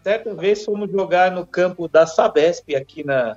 Certa 0.03 0.35
vez 0.35 0.65
fomos 0.65 0.91
jogar 0.91 1.31
no 1.31 1.47
campo 1.47 1.89
da 1.89 2.07
Sabesp 2.07 2.75
aqui 2.75 3.05
na 3.05 3.37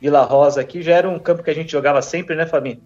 Vila 0.00 0.22
Rosa 0.22 0.60
aqui, 0.60 0.82
já 0.82 0.94
era 0.94 1.08
um 1.08 1.18
campo 1.18 1.42
que 1.42 1.50
a 1.50 1.54
gente 1.54 1.72
jogava 1.72 2.02
sempre, 2.02 2.36
né, 2.36 2.46
Fabinho? 2.46 2.80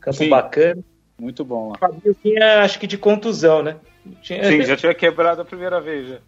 Campo 0.00 0.16
Sim. 0.16 0.28
bacana. 0.28 0.82
Muito 1.18 1.44
bom 1.44 1.68
lá. 1.70 1.76
O 1.76 1.78
Fabinho 1.78 2.16
tinha, 2.22 2.62
acho 2.62 2.78
que 2.78 2.86
de 2.86 2.98
contusão, 2.98 3.62
né? 3.62 3.76
Tinha, 4.22 4.44
Sim, 4.44 4.62
já 4.62 4.76
tinha 4.76 4.94
quebrado 4.94 5.40
a 5.42 5.44
primeira 5.44 5.80
vez. 5.80 6.08
Já. 6.08 6.18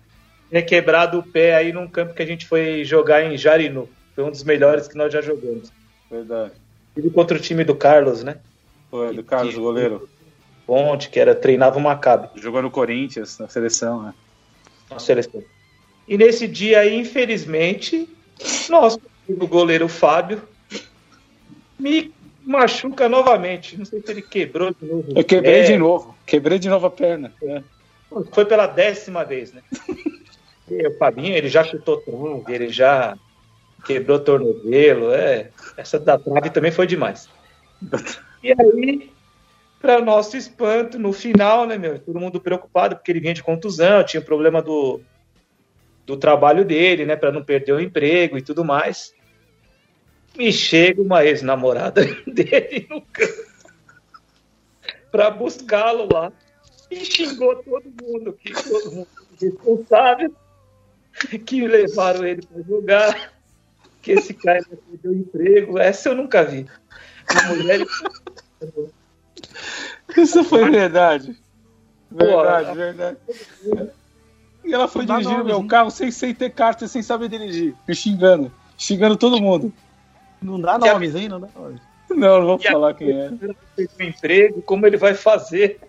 tinha 0.49 0.63
quebrado 0.63 1.19
o 1.19 1.23
pé 1.23 1.55
aí 1.55 1.73
num 1.73 1.87
campo 1.89 2.15
que 2.15 2.23
a 2.23 2.27
gente 2.27 2.47
foi 2.47 2.85
jogar 2.85 3.23
em 3.23 3.37
Jarinu. 3.37 3.89
Foi 4.15 4.25
um 4.25 4.31
dos 4.31 4.45
melhores 4.45 4.89
que 4.89 4.97
nós 4.97 5.13
já 5.13 5.21
jogamos. 5.21 5.73
Verdade. 6.11 6.53
Tive 6.95 7.11
contra 7.11 7.37
o 7.37 7.41
time 7.41 7.65
do 7.65 7.75
Carlos, 7.75 8.23
né? 8.23 8.39
Foi, 8.91 9.15
do 9.15 9.23
Carlos, 9.23 9.57
o 9.57 9.61
goleiro. 9.61 10.09
Ponte, 10.67 11.09
que 11.09 11.19
era 11.19 11.35
treinava 11.35 11.79
o 11.79 11.81
Maccabi. 11.81 12.29
Jogou 12.37 12.63
no 12.63 12.71
Corinthians, 12.71 13.39
na 13.39 13.49
seleção, 13.49 14.03
né? 14.03 14.15
na 14.91 14.99
seleção. 14.99 15.43
E 16.07 16.19
nesse 16.19 16.47
dia 16.47 16.81
aí, 16.81 16.97
infelizmente, 16.97 18.09
nosso 18.69 19.01
o 19.29 19.47
goleiro 19.47 19.89
Fábio 19.89 20.43
me 21.79 22.13
machuca 22.45 23.09
novamente. 23.09 23.77
Não 23.77 23.85
sei 23.85 24.03
se 24.03 24.11
ele 24.11 24.23
quebrou 24.23 24.73
de 24.73 24.85
novo. 24.85 25.13
Eu 25.15 25.25
quebrei 25.25 25.61
É, 25.61 25.63
de 25.63 25.77
novo. 25.77 26.17
Quebrei 26.27 26.59
de 26.59 26.69
novo 26.69 26.87
a 26.87 26.91
perna. 26.91 27.33
É. 27.43 27.63
Foi 28.33 28.45
pela 28.45 28.67
décima 28.67 29.25
vez, 29.25 29.53
né? 29.53 29.63
E 30.71 30.87
o 30.87 30.97
Fabinho, 30.99 31.35
ele 31.35 31.49
já 31.49 31.65
chutou 31.65 32.01
trave, 32.01 32.55
ele 32.55 32.69
já 32.69 33.19
quebrou 33.85 34.19
tornozelo. 34.19 35.13
É, 35.13 35.51
essa 35.77 35.99
da 35.99 36.19
trave 36.19 36.51
também 36.51 36.71
foi 36.71 36.87
demais. 36.87 37.29
E 38.43 38.53
aí, 38.53 39.11
para 39.81 40.01
nosso 40.01 40.37
espanto, 40.37 40.99
no 40.99 41.13
final, 41.13 41.67
né, 41.67 41.79
meu? 41.79 41.99
Todo 41.99 42.21
mundo 42.21 42.41
preocupado 42.41 42.97
porque 42.97 43.11
ele 43.11 43.21
vinha 43.21 43.35
de 43.35 43.43
contusão, 43.43 44.05
tinha 44.05 44.21
o 44.21 44.25
problema 44.25 44.63
do, 44.63 45.01
do 46.07 46.17
trabalho 46.17 46.65
dele, 46.65 47.05
né, 47.07 47.17
para 47.17 47.33
não 47.33 47.43
perder 47.43 47.73
o 47.73 47.81
emprego 47.81 48.37
e 48.37 48.43
tudo 48.43 48.65
mais. 48.65 49.15
Me 50.37 50.53
chega 50.53 51.03
uma 51.03 51.25
ex-namorada 51.25 52.03
dele 52.27 52.87
no 52.89 53.03
campo 53.03 53.51
para 55.11 55.31
buscá-lo 55.31 56.09
lá 56.13 56.33
e 56.91 57.05
xingou 57.05 57.57
todo 57.63 57.85
mundo, 58.03 58.33
que 58.33 58.53
todo 58.53 58.93
mundo 58.93 59.09
responsável, 59.41 60.35
que 61.47 61.67
levaram 61.67 62.25
ele 62.25 62.43
para 62.43 62.63
jogar, 62.63 63.33
que 64.03 64.13
esse 64.13 64.35
cara 64.35 64.61
o 65.05 65.13
emprego. 65.13 65.79
Essa 65.79 66.09
eu 66.11 66.15
nunca 66.15 66.43
vi. 66.45 66.67
A 67.29 67.49
mulher 67.49 67.87
Isso 70.17 70.45
foi 70.45 70.69
verdade. 70.71 71.37
Verdade, 72.11 72.69
Pô, 72.69 72.75
verdade. 72.75 73.17
E 74.65 74.75
ela 74.75 74.89
foi 74.89 75.07
dirigindo 75.07 75.31
nomes, 75.39 75.47
meu 75.47 75.61
hein? 75.61 75.67
carro 75.69 75.91
sem, 75.91 76.11
sem 76.11 76.35
ter 76.35 76.51
carta, 76.51 76.87
sem 76.89 77.03
saber 77.03 77.29
dirigir. 77.29 77.75
Me 77.87 77.95
xingando. 77.95 78.53
Xingando 78.77 79.17
todo 79.17 79.41
mundo. 79.41 79.73
Não 80.43 80.61
dá 80.61 80.75
a- 80.75 80.79
nomes, 80.79 81.15
hein? 81.15 81.29
Não 81.29 81.41
dá 81.41 81.49
nomes. 81.55 81.81
Não, 82.11 82.41
não 82.41 82.47
vou 82.47 82.61
E 82.61 82.67
a- 82.67 82.73
falar 82.73 82.95
quem 82.95 83.11
é. 83.13 83.29
perdeu 83.29 83.57
o 83.99 84.03
emprego, 84.03 84.63
como 84.63 84.87
ele 84.87 84.97
vai 84.97 85.15
fazer? 85.15 85.81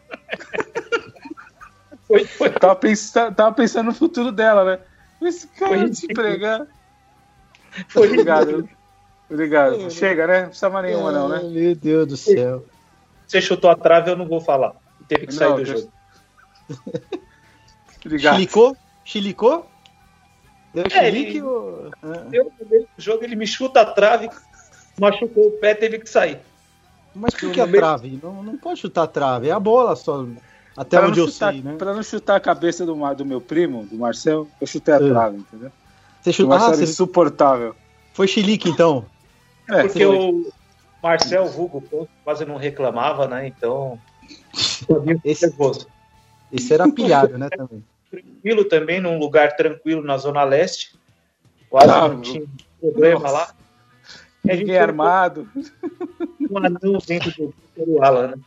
foi, 2.08 2.26
foi, 2.38 2.50
Tava 2.52 2.76
pensando, 2.76 3.36
tava 3.36 3.54
pensando 3.56 3.88
no 3.88 3.94
futuro 3.94 4.32
dela, 4.32 4.64
né? 4.64 4.80
Esse 5.28 5.48
cara 5.48 5.78
Foi 5.78 5.90
desempregado. 5.90 6.68
Foi 7.88 8.08
Obrigado. 8.08 8.68
Obrigado. 9.30 9.90
Chega, 9.92 10.28
né? 10.28 10.40
Não 10.42 10.48
precisa 10.50 10.70
mais 10.70 10.86
nenhuma, 10.86 11.12
não, 11.12 11.30
né? 11.30 11.42
Meu 11.44 11.76
Deus 11.76 12.08
do 12.08 12.18
céu. 12.18 12.66
Você 13.26 13.40
chutou 13.42 13.70
a 13.70 13.76
trave, 13.76 14.12
eu 14.12 14.18
não 14.18 14.28
vou 14.28 14.42
falar. 14.42 14.74
Teve 15.08 15.28
que 15.28 15.34
sair 15.34 15.50
Não, 15.50 15.56
do 15.58 15.64
Deus- 15.64 15.80
jogo. 15.82 15.92
Obrigado. 18.06 18.36
Chilicou? 18.36 18.78
Chilicou? 19.06 19.72
Deu 20.74 20.86
É, 20.86 20.90
chilique 20.90 21.30
ele- 21.38 21.42
ou... 21.44 21.92
Ah. 22.04 22.26
Jogo, 22.98 23.24
ele 23.24 23.36
me 23.36 23.46
chuta 23.46 23.82
a 23.82 23.86
trave, 23.86 24.30
machucou 25.00 25.48
o 25.48 25.52
pé, 25.52 25.74
teve 25.76 26.00
que 26.00 26.10
sair. 26.10 26.40
Mas 27.14 27.34
por 27.34 27.52
que 27.52 27.60
a 27.60 27.66
no 27.66 27.72
meio- 27.72 27.82
trave? 27.84 28.20
Não, 28.24 28.42
não 28.42 28.58
pode 28.58 28.80
chutar 28.80 29.04
a 29.04 29.08
trave, 29.08 29.50
é 29.50 29.52
a 29.52 29.60
bola 29.60 29.96
só. 29.96 30.26
Até 30.78 30.98
Pra 30.98 31.08
onde 31.10 31.20
eu 31.20 31.28
chutar, 31.28 31.52
sei, 31.52 31.62
né? 31.62 31.76
pra 31.78 31.94
não 31.94 32.02
chutar 32.02 32.38
a 32.38 32.40
cabeça 32.40 32.86
do, 32.86 32.96
do 33.14 33.26
meu 33.26 33.42
primo, 33.42 33.84
do 33.86 33.98
Marcel, 33.98 34.48
eu 34.62 34.66
chutei 34.68 34.94
a 34.94 34.98
É. 34.98 35.00
trave, 35.10 35.38
entendeu? 35.38 35.72
Você 36.22 36.32
chutou... 36.34 36.54
Ah, 36.54 36.70
você... 36.70 36.84
insuportável. 36.84 37.76
foi 38.14 38.28
chilique 38.28 38.70
então. 38.70 39.06
É, 39.70 39.84
Porque 39.84 40.06
o 40.06 40.52
Marcel 41.02 41.48
Vulgo 41.48 41.82
Ponto 41.82 42.10
quase 42.24 42.46
não 42.46 42.58
reclamava, 42.58 43.28
né? 43.28 43.48
Então, 43.48 44.00
Esse- 45.24 45.46
nervoso. 45.48 45.88
Esse 46.52 46.74
era 46.74 46.90
pilhado, 46.92 47.38
né, 47.38 47.50
também. 47.50 47.84
Tranquilo 48.10 48.66
também, 48.66 49.00
num 49.00 49.18
lugar 49.18 49.56
tranquilo 49.56 50.04
na 50.04 50.18
Zona 50.18 50.44
Leste. 50.44 51.00
Quase 51.70 51.90
Ah, 51.90 52.08
não 52.10 52.20
tinha 52.22 52.46
problema 52.80 53.22
nossa. 53.22 53.34
lá. 53.34 53.54
E 54.44 54.52
a 54.52 54.54
gente 54.56 54.66
Ninguém 54.66 54.78
armado. 54.80 55.48
um 56.50 56.58
anão 56.58 56.98
dentro 57.08 57.54
do, 57.78 58.04
Alan, 58.04 58.28
né? 58.36 58.38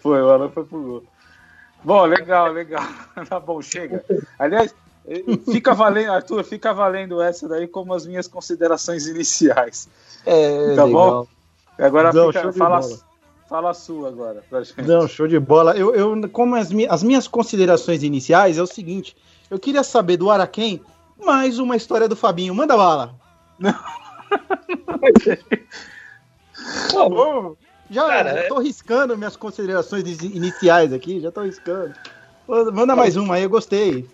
Foi, 0.00 0.20
o 0.20 0.30
Alan 0.30 0.48
foi 0.50 0.64
pro 0.64 0.82
gol. 0.82 1.04
Bom, 1.84 2.04
legal, 2.06 2.50
legal. 2.52 2.82
Tá 3.28 3.38
bom, 3.38 3.60
chega. 3.62 4.04
Aliás, 4.38 4.74
fica 5.50 5.74
valendo, 5.74 6.12
Arthur, 6.12 6.44
fica 6.44 6.72
valendo 6.72 7.20
essa 7.20 7.48
daí 7.48 7.66
como 7.66 7.92
as 7.94 8.06
minhas 8.06 8.28
considerações 8.28 9.06
iniciais. 9.06 9.88
É, 10.24 10.74
Tá 10.76 10.84
legal. 10.84 11.28
Agora 11.78 12.12
Não, 12.12 12.32
fica- 12.32 12.52
fala, 12.52 12.80
fala 13.48 13.70
a 13.70 13.74
sua 13.74 14.08
agora 14.08 14.42
pra 14.48 14.62
gente. 14.62 14.82
Não, 14.82 15.08
show 15.08 15.26
de 15.26 15.38
bola. 15.40 15.76
Eu, 15.76 15.94
eu 15.94 16.28
como 16.30 16.54
as, 16.54 16.70
mi- 16.70 16.86
as 16.88 17.02
minhas 17.02 17.26
considerações 17.26 18.02
iniciais 18.02 18.58
é 18.58 18.62
o 18.62 18.66
seguinte: 18.66 19.16
eu 19.50 19.58
queria 19.58 19.82
saber 19.82 20.16
do 20.16 20.30
Araquém 20.30 20.80
mais 21.24 21.58
uma 21.58 21.74
história 21.76 22.08
do 22.08 22.14
Fabinho. 22.14 22.54
Manda 22.54 22.76
bala. 22.76 23.14
Pô, 26.92 27.56
Já 27.90 28.06
Cara, 28.06 28.32
já 28.34 28.38
é- 28.40 28.48
tô 28.48 28.58
riscando 28.58 29.16
minhas 29.18 29.36
considerações 29.36 30.04
ini- 30.22 30.36
iniciais 30.36 30.92
aqui, 30.92 31.20
já 31.20 31.30
tô 31.30 31.42
riscando. 31.42 31.92
Manda 32.72 32.94
mais 32.96 33.16
uma 33.16 33.34
aí, 33.34 33.42
eu 33.44 33.50
gostei. 33.50 34.08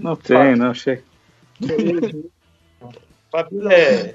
Não 0.00 0.16
tem, 0.16 0.56
não, 0.56 0.74
chega. 0.74 1.02
Fabinho 3.30 3.70
é. 3.70 4.14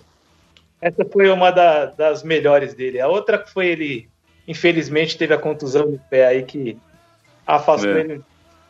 Essa 0.81 1.03
foi 1.05 1.29
uma 1.29 1.51
da- 1.51 1.87
das 1.87 2.23
melhores 2.23 2.73
dele. 2.73 3.01
A 3.01 3.07
outra 3.07 3.37
que 3.37 3.51
foi 3.51 3.67
ele, 3.67 4.09
infelizmente, 4.47 5.17
teve 5.17 5.33
a 5.33 5.37
contusão 5.37 5.85
no 5.91 5.99
pé 6.09 6.25
aí 6.27 6.43
que 6.43 6.77
afastou 7.45 7.91
É. 7.97 7.99
ele 7.99 8.21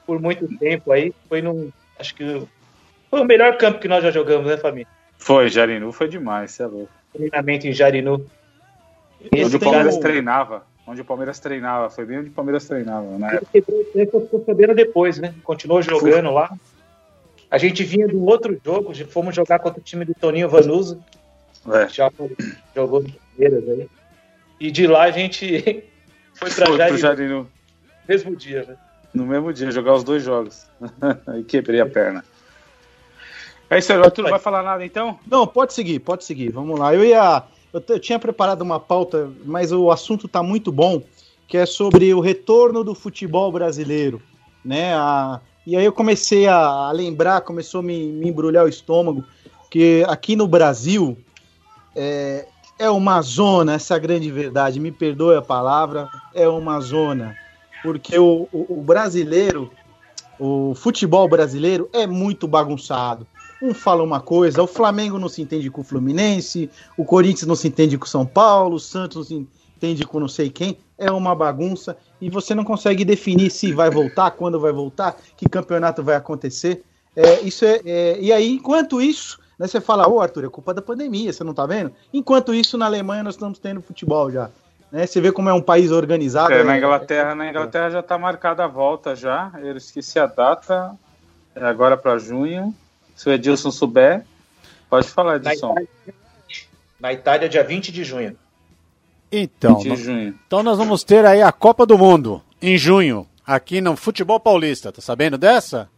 por 0.08 0.20
muito 0.20 0.48
tempo 0.58 0.92
aí. 0.92 1.14
Foi 1.28 1.42
num. 1.42 1.72
Acho 2.00 2.16
que 2.16 2.42
foi 3.12 3.20
o 3.22 3.26
melhor 3.26 3.58
campo 3.58 3.80
que 3.80 3.88
nós 3.88 4.04
já 4.04 4.10
jogamos, 4.10 4.48
né, 4.48 4.58
Fabinho? 4.58 4.88
Foi, 5.18 5.50
Jarinu, 5.50 5.92
foi 5.92 6.08
demais, 6.08 6.52
você 6.52 6.64
é 6.64 6.66
louco. 6.68 6.92
Treinamento 7.14 7.68
em 7.68 7.74
Jarinu. 7.74 8.26
Onde 9.34 9.56
o 9.58 9.60
Palmeiras 9.60 9.96
um- 9.98 10.00
treinava. 10.00 10.64
Onde 10.88 11.02
o 11.02 11.06
Palmeiras 11.06 11.40
treinava. 11.40 11.90
Foi 11.92 12.06
bem 12.06 12.20
onde 12.20 12.30
o 12.30 12.34
Palmeiras 12.34 12.66
treinava, 12.66 13.06
né? 13.20 13.38
Ele 13.54 13.64
quebrou 13.64 13.82
o 14.22 14.22
ficou 14.22 14.44
sabendo 14.46 14.74
depois, 14.74 15.20
né? 15.20 15.36
Continuou 15.44 15.82
jogando 15.84 16.32
lá. 16.32 16.52
A 17.52 17.58
gente 17.58 17.84
vinha 17.84 18.08
do 18.08 18.24
outro 18.26 18.60
jogo, 18.64 18.94
fomos 19.08 19.36
jogar 19.36 19.60
contra 19.60 19.80
o 19.80 19.84
time 19.84 20.06
do 20.06 20.14
Toninho 20.14 20.48
Vanuso. 20.50 21.02
É. 21.72 21.90
já 21.90 22.10
jogou 22.76 23.02
no 23.04 23.10
Palmeiras 23.12 23.70
aí. 23.70 23.90
E 24.60 24.72
de 24.72 24.88
lá 24.88 25.04
a 25.04 25.12
gente 25.12 25.84
foi 26.34 26.50
pra 26.52 26.66
Foi 26.68 26.78
pro 26.78 26.78
Jarinu 26.78 26.98
Jarinu. 26.98 27.38
no 27.40 27.48
mesmo 28.08 28.36
dia, 28.36 28.66
né? 28.68 28.78
No 29.14 29.26
mesmo 29.26 29.52
dia, 29.52 29.72
jogar 29.72 29.96
os 29.96 30.04
dois 30.04 30.22
jogos. 30.24 30.68
Aí 31.26 31.44
quebrei 31.44 31.82
a 31.82 31.86
perna. 31.86 32.24
É 33.70 33.78
isso 33.80 33.92
aí, 33.92 34.00
Arthur, 34.00 34.24
não 34.24 34.30
vai 34.32 34.40
falar 34.40 34.64
nada 34.64 34.84
então? 34.86 35.20
Não, 35.28 35.46
pode 35.46 35.74
seguir, 35.74 36.00
pode 36.00 36.24
seguir. 36.24 36.52
Vamos 36.52 36.80
lá. 36.80 36.94
Eu 36.94 37.04
ia. 37.04 37.44
Eu, 37.74 37.84
eu 37.90 38.00
tinha 38.00 38.18
preparado 38.20 38.62
uma 38.62 38.80
pauta, 38.80 39.30
mas 39.46 39.72
o 39.72 39.92
assunto 39.92 40.28
tá 40.28 40.42
muito 40.42 40.72
bom, 40.72 41.02
que 41.48 41.56
é 41.58 41.66
sobre 41.66 42.12
o 42.14 42.20
retorno 42.20 42.84
do 42.84 42.96
futebol 42.96 43.52
brasileiro, 43.52 44.22
né? 44.66 44.94
A- 44.96 45.40
e 45.70 45.76
aí 45.78 45.86
eu 45.86 45.94
comecei 45.94 46.48
a, 46.48 46.92
lembrar, 46.92 47.42
começou 47.42 47.80
a 47.80 47.84
me, 47.84 48.12
me 48.12 48.30
embrulhar 48.30 48.66
o 48.66 48.70
estômago, 48.70 49.24
que 49.70 50.04
aqui 50.08 50.36
no 50.36 50.48
Brasil 50.48 51.18
é, 51.96 52.48
é 52.78 52.90
uma 52.90 53.22
zona, 53.22 53.74
essa 53.74 53.94
é 53.94 53.98
a 53.98 54.00
grande 54.00 54.32
verdade. 54.32 54.80
Me 54.80 54.92
perdoe 54.92 55.36
a 55.36 55.42
palavra, 55.42 56.10
é 56.34 56.48
uma 56.48 56.80
zona, 56.80 57.36
porque 57.84 58.18
o, 58.18 58.48
o- 58.52 58.80
o 58.80 58.82
brasileiro, 58.82 59.72
o 60.40 60.74
futebol 60.76 61.28
brasileiro 61.28 61.90
é 61.94 62.08
muito 62.08 62.48
bagunçado. 62.48 63.28
Um 63.62 63.74
fala 63.74 64.02
uma 64.04 64.22
coisa, 64.22 64.64
o 64.64 64.68
Flamengo 64.68 65.20
não 65.20 65.28
se 65.28 65.42
entende 65.42 65.70
com 65.70 65.82
o 65.82 65.84
Fluminense, 65.84 66.70
o 66.98 67.04
Corinthians 67.04 67.46
não 67.48 67.56
se 67.56 67.68
entende 67.68 67.98
com 67.98 68.06
o 68.06 68.10
São 68.10 68.26
Paulo, 68.26 68.76
o 68.76 68.80
Santos 68.80 69.18
não 69.18 69.24
se 69.26 69.48
entende 69.80 70.06
com 70.06 70.20
não 70.20 70.28
sei 70.28 70.50
quem. 70.50 70.78
É 70.98 71.10
uma 71.10 71.34
bagunça 71.34 71.98
e 72.20 72.30
você 72.30 72.54
não 72.54 72.66
consegue 72.66 73.06
definir 73.06 73.50
se 73.50 73.72
vai 73.72 73.90
voltar, 73.90 74.32
quando 74.32 74.60
vai 74.60 74.74
voltar, 74.74 75.16
que 75.38 75.48
campeonato 75.48 76.04
vai 76.04 76.16
acontecer. 76.16 76.84
É, 77.16 77.40
isso 77.42 77.64
é, 77.64 77.80
é- 77.86 78.18
e 78.20 78.32
aí, 78.34 78.52
enquanto 78.52 79.02
isso, 79.02 79.40
né, 79.58 79.68
você 79.68 79.80
fala, 79.80 80.08
ô 80.08 80.20
Arthur, 80.22 80.46
é 80.46 80.50
culpa 80.50 80.74
da 80.74 80.82
pandemia, 80.82 81.32
você 81.32 81.44
não 81.44 81.54
tá 81.54 81.66
vendo? 81.66 81.94
Enquanto 82.14 82.54
isso, 82.54 82.78
na 82.78 82.86
Alemanha 82.86 83.24
nós 83.24 83.36
estamos 83.36 83.58
tendo 83.58 83.82
futebol 83.82 84.30
já. 84.30 84.50
Né? 84.92 85.08
Você 85.08 85.22
vê 85.22 85.32
como 85.32 85.50
é 85.50 85.54
um 85.54 85.62
país 85.62 85.92
organizado. 85.92 86.54
É, 86.54 86.64
na 86.64 86.78
Inglaterra, 86.78 87.34
na 87.34 87.50
Inglaterra 87.50 87.90
já 87.90 88.00
está 88.02 88.18
marcada 88.18 88.66
a 88.66 88.68
volta 88.68 89.16
já. 89.16 89.52
Eu 89.62 89.78
esqueci 89.78 90.20
a 90.20 90.26
data. 90.26 90.92
É 91.56 91.64
agora 91.64 91.96
para 91.96 92.18
junho. 92.18 92.76
Se 93.16 93.30
o 93.30 93.32
Edilson 93.34 93.72
souber, 93.72 94.26
pode 94.90 95.08
falar, 95.08 95.38
Edilson. 95.38 95.74
Na 95.74 95.82
Itália, 95.82 96.16
na 97.00 97.14
Itália, 97.14 97.50
dia 97.50 97.64
20 97.64 97.92
de 97.92 98.04
junho. 98.04 98.36
Então, 99.32 99.80
20 99.80 99.96
de 99.96 100.04
junho. 100.04 100.40
então 100.46 100.64
nós 100.64 100.78
vamos 100.78 101.04
ter 101.04 101.26
aí 101.26 101.42
a 101.42 101.52
Copa 101.52 101.86
do 101.86 101.98
Mundo 101.98 102.42
em 102.62 102.78
junho, 102.78 103.28
aqui 103.46 103.80
no 103.80 103.96
Futebol 103.96 104.40
Paulista. 104.40 104.92
Tá 104.92 105.02
sabendo 105.02 105.38
dessa? 105.38 105.90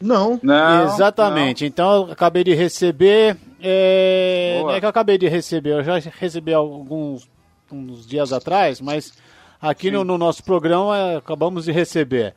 Não. 0.00 0.38
não 0.42 0.84
Exatamente. 0.84 1.64
Não. 1.64 1.68
Então 1.68 2.06
eu 2.06 2.12
acabei 2.12 2.44
de 2.44 2.54
receber. 2.54 3.36
É... 3.60 4.62
é 4.68 4.78
que 4.78 4.84
eu 4.84 4.90
acabei 4.90 5.18
de 5.18 5.28
receber. 5.28 5.70
Eu 5.70 5.84
já 5.84 5.98
recebi 5.98 6.54
alguns 6.54 7.28
uns 7.70 8.06
dias 8.06 8.32
atrás, 8.32 8.80
mas 8.80 9.12
aqui 9.60 9.90
no, 9.90 10.04
no, 10.04 10.16
nosso 10.16 10.42
programa 10.42 10.96
é, 10.96 11.16
acabamos 11.16 11.64
de 11.64 11.72
receber. 11.72 12.34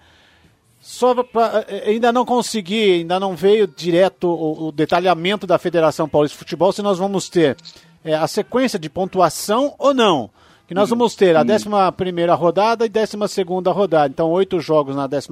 Só 0.82 1.24
pra, 1.24 1.64
é, 1.68 1.90
ainda 1.90 2.12
não 2.12 2.26
consegui, 2.26 2.92
ainda 2.96 3.20
não 3.20 3.36
veio 3.36 3.68
direto 3.68 4.28
o, 4.28 4.68
o, 4.68 4.72
detalhamento 4.72 5.46
da 5.46 5.58
Federação 5.58 6.10
Paulista 6.10 6.36
de 6.36 6.40
Futebol 6.40 6.72
se 6.72 6.82
nós 6.82 6.98
vamos 6.98 7.30
ter 7.30 7.56
é, 8.04 8.14
a 8.14 8.28
sequência 8.28 8.80
de 8.80 8.90
pontuação 8.90 9.74
ou 9.78 9.94
não. 9.94 10.30
Que 10.68 10.74
nós 10.74 10.90
vamos 10.90 11.16
ter 11.16 11.36
a 11.36 11.42
11 11.42 11.66
rodada 12.38 12.86
e 12.86 12.90
12 12.90 13.18
rodada. 13.68 14.08
Então, 14.08 14.30
oito 14.32 14.60
jogos 14.62 14.96
na 14.96 15.04
11, 15.04 15.28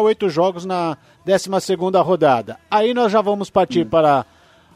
oito 0.00 0.28
jogos 0.28 0.64
na 0.64 0.96
12 1.24 1.48
rodada. 2.02 2.58
Aí 2.68 2.92
nós 2.92 3.12
já 3.12 3.20
vamos 3.20 3.50
partir 3.50 3.84
para 3.84 4.26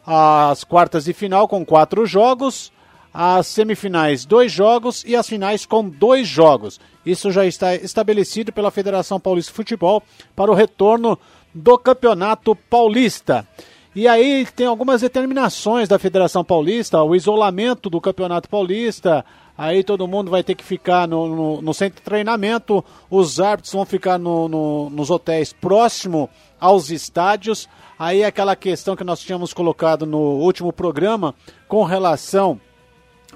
as 0.06 0.62
quartas 0.62 1.06
de 1.06 1.12
final 1.12 1.48
com 1.48 1.64
quatro 1.66 2.06
jogos 2.06 2.72
as 3.14 3.46
semifinais 3.46 4.24
dois 4.24 4.50
jogos 4.50 5.04
e 5.06 5.14
as 5.14 5.28
finais 5.28 5.64
com 5.64 5.88
dois 5.88 6.26
jogos. 6.26 6.80
Isso 7.06 7.30
já 7.30 7.46
está 7.46 7.76
estabelecido 7.76 8.52
pela 8.52 8.72
Federação 8.72 9.20
Paulista 9.20 9.52
de 9.52 9.56
Futebol 9.56 10.02
para 10.34 10.50
o 10.50 10.54
retorno 10.54 11.16
do 11.54 11.78
Campeonato 11.78 12.56
Paulista. 12.56 13.46
E 13.94 14.08
aí 14.08 14.44
tem 14.56 14.66
algumas 14.66 15.02
determinações 15.02 15.88
da 15.88 16.00
Federação 16.00 16.44
Paulista, 16.44 17.00
o 17.00 17.14
isolamento 17.14 17.88
do 17.88 18.00
Campeonato 18.00 18.48
Paulista, 18.48 19.24
aí 19.56 19.84
todo 19.84 20.08
mundo 20.08 20.32
vai 20.32 20.42
ter 20.42 20.56
que 20.56 20.64
ficar 20.64 21.06
no, 21.06 21.28
no, 21.28 21.62
no 21.62 21.72
centro 21.72 22.00
de 22.00 22.02
treinamento, 22.02 22.84
os 23.08 23.38
árbitros 23.38 23.72
vão 23.72 23.84
ficar 23.84 24.18
no, 24.18 24.48
no, 24.48 24.90
nos 24.90 25.10
hotéis 25.10 25.52
próximo 25.52 26.28
aos 26.58 26.90
estádios. 26.90 27.68
Aí 27.96 28.24
aquela 28.24 28.56
questão 28.56 28.96
que 28.96 29.04
nós 29.04 29.20
tínhamos 29.20 29.52
colocado 29.52 30.04
no 30.04 30.18
último 30.18 30.72
programa 30.72 31.32
com 31.68 31.84
relação 31.84 32.60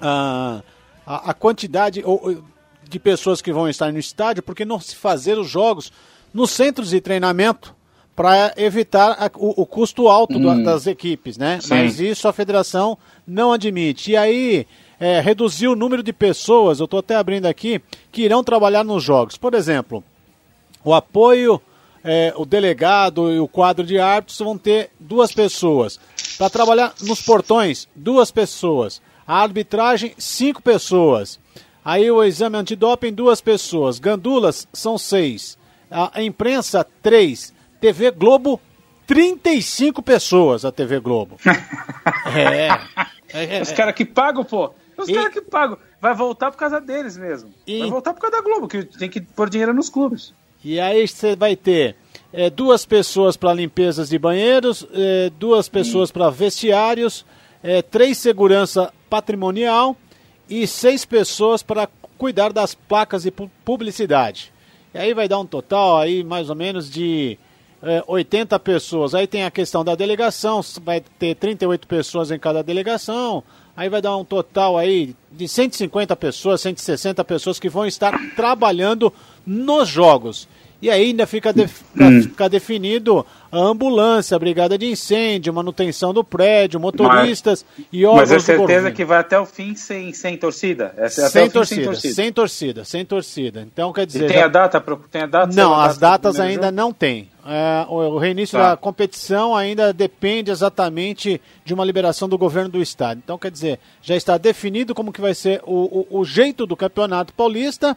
a, 0.03 0.61
a, 1.07 1.31
a 1.31 1.35
quantidade 1.35 2.03
de 2.83 2.99
pessoas 2.99 3.41
que 3.41 3.53
vão 3.53 3.69
estar 3.69 3.93
no 3.93 3.99
estádio, 4.01 4.43
porque 4.43 4.65
não 4.65 4.81
se 4.81 4.97
fazer 4.97 5.39
os 5.39 5.49
jogos 5.49 5.93
nos 6.35 6.51
centros 6.51 6.91
de 6.91 7.01
treinamento 7.01 7.78
para 8.19 8.53
evitar 8.57 9.13
a, 9.13 9.31
o, 9.37 9.63
o, 9.63 9.65
custo 9.65 10.09
alto 10.09 10.37
hum. 10.39 10.65
das 10.65 10.89
equipes, 10.89 11.39
né? 11.39 11.61
Sim. 11.61 11.69
Mas 11.71 12.01
isso 12.01 12.27
a 12.27 12.33
federação 12.33 12.99
não 13.25 13.53
admite. 13.53 14.11
E 14.11 14.17
aí 14.17 14.67
é, 14.99 15.21
reduzir 15.21 15.69
o 15.69 15.77
número 15.77 16.03
de 16.03 16.13
pessoas, 16.13 16.81
eu 16.81 16.87
estou 16.87 16.99
até 16.99 17.15
abrindo 17.15 17.47
aqui, 17.47 17.81
que 18.11 18.23
irão 18.23 18.43
trabalhar 18.43 18.83
nos 18.83 19.05
jogos. 19.05 19.37
Por 19.37 19.55
exemplo, 19.55 20.03
o 20.83 20.93
apoio, 20.93 21.63
é, 22.03 22.35
o 22.37 22.45
delegado 22.45 23.31
e 23.31 23.39
o 23.39 23.47
quadro 23.47 23.87
de 23.87 24.01
árbitros 24.01 24.41
vão 24.41 24.59
ter 24.59 24.91
duas 24.99 25.33
pessoas. 25.33 26.01
Para 26.37 26.51
trabalhar 26.51 26.95
nos 27.01 27.23
portões, 27.23 27.87
duas 27.95 28.33
pessoas. 28.33 29.01
A 29.25 29.41
arbitragem, 29.41 30.13
cinco 30.19 30.61
pessoas. 30.61 31.39
Aí 31.85 32.11
o 32.11 32.25
exame 32.25 32.57
antidoping, 32.57 33.13
duas 33.13 33.41
pessoas. 33.41 34.01
Gandulas, 34.01 34.67
são 34.73 34.99
seis. 34.99 35.57
A 35.89 36.21
imprensa, 36.21 36.85
três. 37.01 37.57
TV 37.81 38.11
Globo, 38.11 38.61
35 39.07 40.03
pessoas 40.03 40.65
a 40.65 40.73
TV 40.73 41.01
Globo. 41.01 41.37
é. 42.35 42.69
é, 43.33 43.59
é 43.59 43.63
Os 43.63 43.73
caras 43.73 43.95
que 43.95 44.05
pagam, 44.05 44.45
pô. 44.45 44.73
Os 44.97 45.11
caras 45.11 45.33
que 45.33 45.41
pagam. 45.41 45.79
Vai 46.01 46.15
voltar 46.15 46.51
por 46.51 46.59
causa 46.59 46.81
deles 46.81 47.17
mesmo. 47.17 47.51
E... 47.67 47.81
Vai 47.81 47.91
voltar 47.91 48.15
por 48.15 48.21
causa 48.21 48.37
da 48.37 48.43
Globo, 48.43 48.69
que 48.69 48.85
tem 48.85 49.09
que 49.09 49.21
pôr 49.21 49.49
dinheiro 49.49 49.73
nos 49.73 49.89
clubes. 49.89 50.33
E 50.63 50.81
aí 50.81 51.07
você 51.07 51.37
vai 51.37 51.55
ter 51.55 51.97
é, 52.33 52.51
duas 52.51 52.85
pessoas 52.85 53.37
para 53.37 53.55
limpezas 53.55 54.09
de 54.09 54.19
banheiros, 54.19 54.87
é, 54.93 55.31
duas 55.39 55.69
pessoas 55.69 56.11
para 56.11 56.31
vestiários, 56.31 57.25
é, 57.63 57.81
três 57.81 58.19
segurança 58.19 58.93
patrimonial 59.09 59.97
e 60.49 60.67
seis 60.67 61.05
pessoas 61.05 61.63
para 61.63 61.89
cuidar 62.17 62.53
das 62.53 62.75
placas 62.75 63.23
de 63.23 63.31
publicidade. 63.31 64.53
E 64.93 64.99
aí 64.99 65.15
vai 65.15 65.29
dar 65.29 65.39
um 65.39 65.47
total 65.47 65.99
aí 65.99 66.25
mais 66.25 66.51
ou 66.51 66.57
menos 66.57 66.91
de 66.91 67.39
é, 67.83 68.03
80 68.07 68.59
pessoas. 68.59 69.15
Aí 69.15 69.27
tem 69.27 69.45
a 69.45 69.51
questão 69.51 69.85
da 69.85 69.95
delegação, 69.95 70.61
vai 70.83 71.03
ter 71.19 71.35
38 71.35 71.87
pessoas 71.87 72.31
em 72.31 72.39
cada 72.39 72.63
delegação. 72.63 73.43
Aí 73.77 73.89
vai 73.89 74.03
dar 74.03 74.17
um 74.17 74.25
total 74.25 74.77
aí 74.77 75.15
de 75.31 75.47
150 75.47 76.17
pessoas, 76.17 76.61
160 76.61 77.25
pessoas 77.25 77.61
que 77.61 77.69
vão 77.69 77.87
estar 77.87 78.13
trabalhando 78.35 79.13
nos 79.47 79.89
jogos. 79.89 80.49
E 80.81 80.89
aí 80.89 81.07
ainda 81.07 81.27
fica, 81.27 81.51
hum. 81.51 82.23
fica 82.23 82.49
definido 82.49 83.27
a 83.51 83.59
ambulância, 83.59 84.37
a 84.37 84.39
brigada 84.39 84.79
de 84.79 84.87
incêndio, 84.87 85.53
manutenção 85.53 86.13
do 86.15 86.23
prédio, 86.23 86.79
motoristas 86.79 87.65
mas, 87.77 87.87
e 87.93 88.05
órgãos 88.05 88.31
Mas 88.31 88.43
é 88.49 88.57
certeza 88.57 88.91
que 88.93 89.05
vai 89.05 89.19
até 89.19 89.41
o 89.41 89.47
fim 89.47 89.75
sem, 89.75 90.13
sem 90.13 90.37
torcida? 90.37 90.95
É, 90.97 91.09
sem, 91.09 91.51
torcida, 91.51 91.65
sem 91.65 91.85
torcida, 91.85 92.15
sem 92.15 92.33
torcida, 92.33 92.85
sem 92.85 93.05
torcida. 93.05 93.61
Então 93.63 93.93
quer 93.93 94.07
dizer... 94.07 94.27
E 94.27 94.29
tem 94.29 94.39
já... 94.39 94.45
a 94.45 94.49
data? 94.49 94.85
Tem 95.11 95.23
a 95.23 95.27
data? 95.27 95.55
Não, 95.55 95.75
as 95.75 95.99
data 95.99 96.19
datas 96.19 96.41
ainda 96.41 96.67
jogo? 96.67 96.77
não 96.77 96.93
tem. 96.93 97.29
É, 97.47 97.87
o, 97.89 97.95
o, 97.95 98.19
reinício 98.19 98.59
tá. 98.59 98.71
da 98.71 98.77
competição 98.77 99.57
ainda 99.57 99.93
depende 99.93 100.51
exatamente 100.51 101.41
de 101.65 101.73
uma 101.73 101.85
liberação 101.85 102.29
do 102.29 102.37
governo 102.37 102.69
do 102.69 102.83
estado. 102.83 103.21
Então 103.25 103.39
quer 103.39 103.51
dizer, 103.51 103.81
já 104.03 104.15
está 104.15 104.37
definido 104.37 104.95
como 104.95 105.13
que 105.13 105.21
vai 105.21 105.35
ser 105.35 105.61
o, 105.65 106.07
o, 106.11 106.21
o 106.21 106.25
jeito 106.25 106.67
do 106.67 106.77
campeonato 106.77 107.33
paulista 107.33 107.97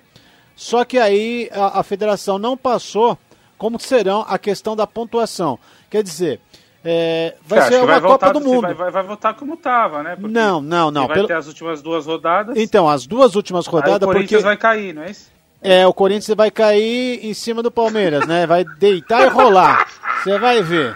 só 0.62 0.86
que 0.86 1.00
aí 1.00 1.50
a, 1.52 1.80
a 1.80 1.84
federação 1.84 2.38
não 2.38 2.56
passou 2.56 3.18
como 3.58 3.80
serão 3.80 4.24
a 4.28 4.38
questão 4.38 4.76
da 4.76 4.86
pontuação. 4.86 5.58
Quer 5.90 6.04
dizer, 6.04 6.40
é, 6.86 7.34
vai 7.44 7.64
ser 7.64 7.78
uma 7.78 7.88
vai 7.88 7.96
Copa 8.00 8.28
voltar, 8.28 8.32
do 8.32 8.42
Mundo. 8.42 8.62
Vai, 8.62 8.74
vai, 8.76 8.92
vai, 8.92 9.04
voltar 9.04 9.34
como 9.34 9.56
estava, 9.56 10.04
né? 10.04 10.16
Porque 10.16 10.32
não, 10.32 10.62
não, 10.62 10.92
não. 10.92 11.08
Vai 11.08 11.16
pelo... 11.16 11.28
ter 11.28 11.34
as 11.34 11.48
últimas 11.48 11.82
duas 11.82 12.06
rodadas. 12.06 12.56
Então, 12.56 12.88
as 12.88 13.08
duas 13.08 13.36
últimas 13.36 13.66
rodadas. 13.66 14.04
Aí 14.04 14.10
o 14.10 14.14
Corinthians 14.14 14.44
porque... 14.44 14.44
vai 14.44 14.56
cair, 14.56 14.94
não 14.94 15.02
é 15.02 15.10
isso? 15.10 15.32
É, 15.64 15.88
o 15.88 15.94
Corinthians 15.96 16.38
vai 16.38 16.52
cair 16.52 17.26
em 17.26 17.34
cima 17.34 17.64
do 17.64 17.72
Palmeiras, 17.72 18.28
né? 18.28 18.46
Vai 18.46 18.64
deitar 18.64 19.26
e 19.26 19.30
rolar. 19.30 19.88
Você 20.24 20.38
vai 20.38 20.62
ver. 20.62 20.96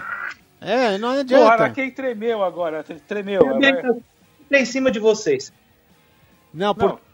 É, 0.60 0.96
não 0.96 1.08
adianta. 1.08 1.56
Porra, 1.56 1.70
quem 1.70 1.90
tremeu 1.90 2.44
agora? 2.44 2.84
Tremeu. 3.08 3.40
Agora. 3.40 3.96
Em 4.48 4.64
cima 4.64 4.92
de 4.92 5.00
vocês. 5.00 5.52
Não, 6.54 6.72
por... 6.72 6.88
não. 6.90 7.05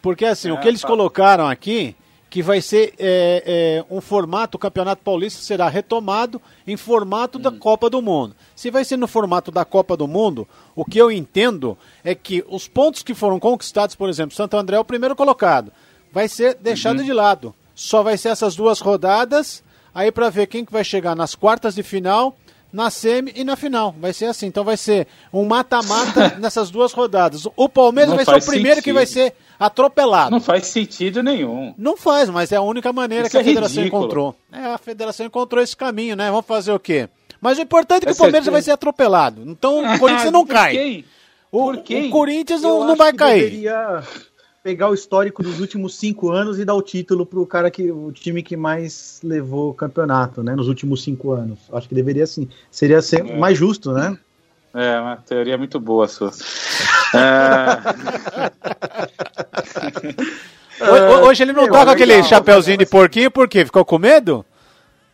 Porque 0.00 0.24
assim, 0.24 0.48
é, 0.48 0.52
o 0.52 0.60
que 0.60 0.68
eles 0.68 0.80
tá. 0.80 0.88
colocaram 0.88 1.48
aqui, 1.48 1.96
que 2.28 2.42
vai 2.42 2.60
ser 2.60 2.94
é, 2.98 3.42
é, 3.46 3.84
um 3.94 4.00
formato, 4.00 4.56
o 4.56 4.60
Campeonato 4.60 5.02
Paulista 5.02 5.42
será 5.42 5.68
retomado 5.68 6.40
em 6.66 6.76
formato 6.76 7.38
hum. 7.38 7.40
da 7.40 7.50
Copa 7.50 7.88
do 7.88 8.02
Mundo. 8.02 8.36
Se 8.54 8.70
vai 8.70 8.84
ser 8.84 8.96
no 8.96 9.08
formato 9.08 9.50
da 9.50 9.64
Copa 9.64 9.96
do 9.96 10.06
Mundo, 10.06 10.46
o 10.74 10.84
que 10.84 10.98
eu 10.98 11.10
entendo 11.10 11.78
é 12.04 12.14
que 12.14 12.44
os 12.48 12.68
pontos 12.68 13.02
que 13.02 13.14
foram 13.14 13.38
conquistados, 13.38 13.94
por 13.94 14.08
exemplo, 14.08 14.36
Santo 14.36 14.56
André 14.56 14.76
é 14.76 14.80
o 14.80 14.84
primeiro 14.84 15.16
colocado, 15.16 15.72
vai 16.12 16.28
ser 16.28 16.54
deixado 16.54 16.98
uhum. 16.98 17.04
de 17.04 17.12
lado. 17.12 17.54
Só 17.74 18.02
vai 18.02 18.16
ser 18.16 18.28
essas 18.28 18.56
duas 18.56 18.80
rodadas, 18.80 19.62
aí 19.94 20.10
para 20.10 20.30
ver 20.30 20.46
quem 20.46 20.64
que 20.64 20.72
vai 20.72 20.84
chegar 20.84 21.14
nas 21.14 21.34
quartas 21.34 21.74
de 21.74 21.82
final 21.82 22.36
na 22.72 22.90
semi 22.90 23.32
e 23.34 23.44
na 23.44 23.56
final. 23.56 23.94
Vai 23.98 24.12
ser 24.12 24.26
assim. 24.26 24.46
Então 24.46 24.64
vai 24.64 24.76
ser 24.76 25.06
um 25.32 25.44
mata-mata 25.44 26.36
nessas 26.40 26.70
duas 26.70 26.92
rodadas. 26.92 27.46
O 27.56 27.68
Palmeiras 27.68 28.10
Não 28.10 28.16
vai 28.16 28.24
ser 28.24 28.36
o 28.36 28.46
primeiro 28.50 28.76
sentido. 28.76 28.84
que 28.84 28.92
vai 28.92 29.06
ser 29.06 29.34
atropelado. 29.58 30.30
Não 30.30 30.40
faz 30.40 30.66
sentido 30.66 31.22
nenhum. 31.22 31.74
Não 31.78 31.96
faz, 31.96 32.28
mas 32.30 32.52
é 32.52 32.56
a 32.56 32.62
única 32.62 32.92
maneira 32.92 33.24
Isso 33.24 33.30
que 33.32 33.38
a 33.38 33.40
é 33.40 33.44
federação 33.44 33.76
ridículo. 33.78 34.02
encontrou. 34.02 34.36
É, 34.52 34.64
a 34.66 34.78
federação 34.78 35.26
encontrou 35.26 35.62
esse 35.62 35.76
caminho, 35.76 36.16
né? 36.16 36.30
Vamos 36.30 36.46
fazer 36.46 36.72
o 36.72 36.78
quê? 36.78 37.08
Mas 37.40 37.58
o 37.58 37.62
importante 37.62 38.02
é 38.02 38.06
que 38.06 38.08
é 38.10 38.12
o 38.12 38.16
Palmeiras 38.16 38.44
certeza. 38.44 38.50
vai 38.50 38.62
ser 38.62 38.70
atropelado. 38.72 39.42
Então 39.46 39.80
o 39.94 39.98
Corinthians 40.00 40.32
não 40.32 40.46
cai. 40.46 40.72
Quem? 40.72 41.04
O, 41.52 41.70
o 41.72 42.10
Corinthians 42.10 42.62
não, 42.62 42.86
não 42.86 42.96
vai 42.96 43.12
cair. 43.12 43.44
Deveria 43.44 44.02
pegar 44.66 44.90
o 44.90 44.94
histórico 44.94 45.44
dos 45.44 45.60
últimos 45.60 45.96
cinco 45.96 46.32
anos 46.32 46.58
e 46.58 46.64
dar 46.64 46.74
o 46.74 46.82
título 46.82 47.24
para 47.24 47.38
o 47.38 47.46
cara 47.46 47.70
que 47.70 47.88
o 47.88 48.10
time 48.10 48.42
que 48.42 48.56
mais 48.56 49.20
levou 49.22 49.70
o 49.70 49.74
campeonato, 49.74 50.42
né? 50.42 50.56
Nos 50.56 50.66
últimos 50.66 51.04
cinco 51.04 51.30
anos. 51.30 51.60
Acho 51.72 51.88
que 51.88 51.94
deveria 51.94 52.26
sim. 52.26 52.48
Seria 52.68 53.00
ser 53.00 53.24
é. 53.24 53.36
mais 53.36 53.56
justo, 53.56 53.92
né? 53.92 54.18
É, 54.74 54.98
uma 54.98 55.18
teoria 55.18 55.56
muito 55.56 55.78
boa 55.78 56.08
sua. 56.08 56.32
é... 60.80 61.22
Hoje 61.22 61.44
ele 61.44 61.52
não 61.52 61.68
toca 61.68 61.92
aquele 61.92 62.20
chapéuzinho 62.24 62.78
de 62.78 62.86
porquinho, 62.86 63.30
por 63.30 63.46
quê? 63.46 63.64
Ficou 63.64 63.84
com 63.84 64.00
medo? 64.00 64.44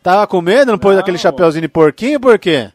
Tava 0.01 0.25
com 0.25 0.41
medo? 0.41 0.71
Não 0.71 0.79
pôs 0.79 0.97
aquele 0.97 1.19
chapéuzinho 1.19 1.61
de 1.61 1.67
porquinho, 1.67 2.19
por 2.19 2.39
quê? 2.39 2.71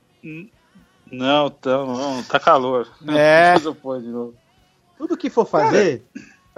Não, 1.11 1.51
tá, 1.51 1.71
não, 1.71 2.23
tá 2.23 2.39
calor. 2.39 2.87
É. 3.09 3.55
Tudo 4.97 5.17
que 5.17 5.29
for 5.29 5.45
fazer, 5.45 6.05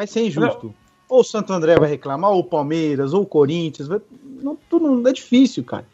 Vai 0.01 0.07
ser 0.07 0.25
injusto. 0.25 0.69
Não. 0.69 0.75
Ou 1.11 1.21
o 1.21 1.25
Santo 1.25 1.53
André 1.53 1.79
vai 1.79 1.91
reclamar, 1.91 2.31
ou 2.31 2.39
o 2.39 2.45
Palmeiras, 2.45 3.13
ou 3.13 3.21
o 3.21 3.27
Corinthians. 3.27 3.87
Vai... 3.87 4.01
Não, 4.43 4.57
tudo 4.57 4.91
não 4.91 5.07
é 5.07 5.13
difícil, 5.13 5.63
cara. 5.63 5.85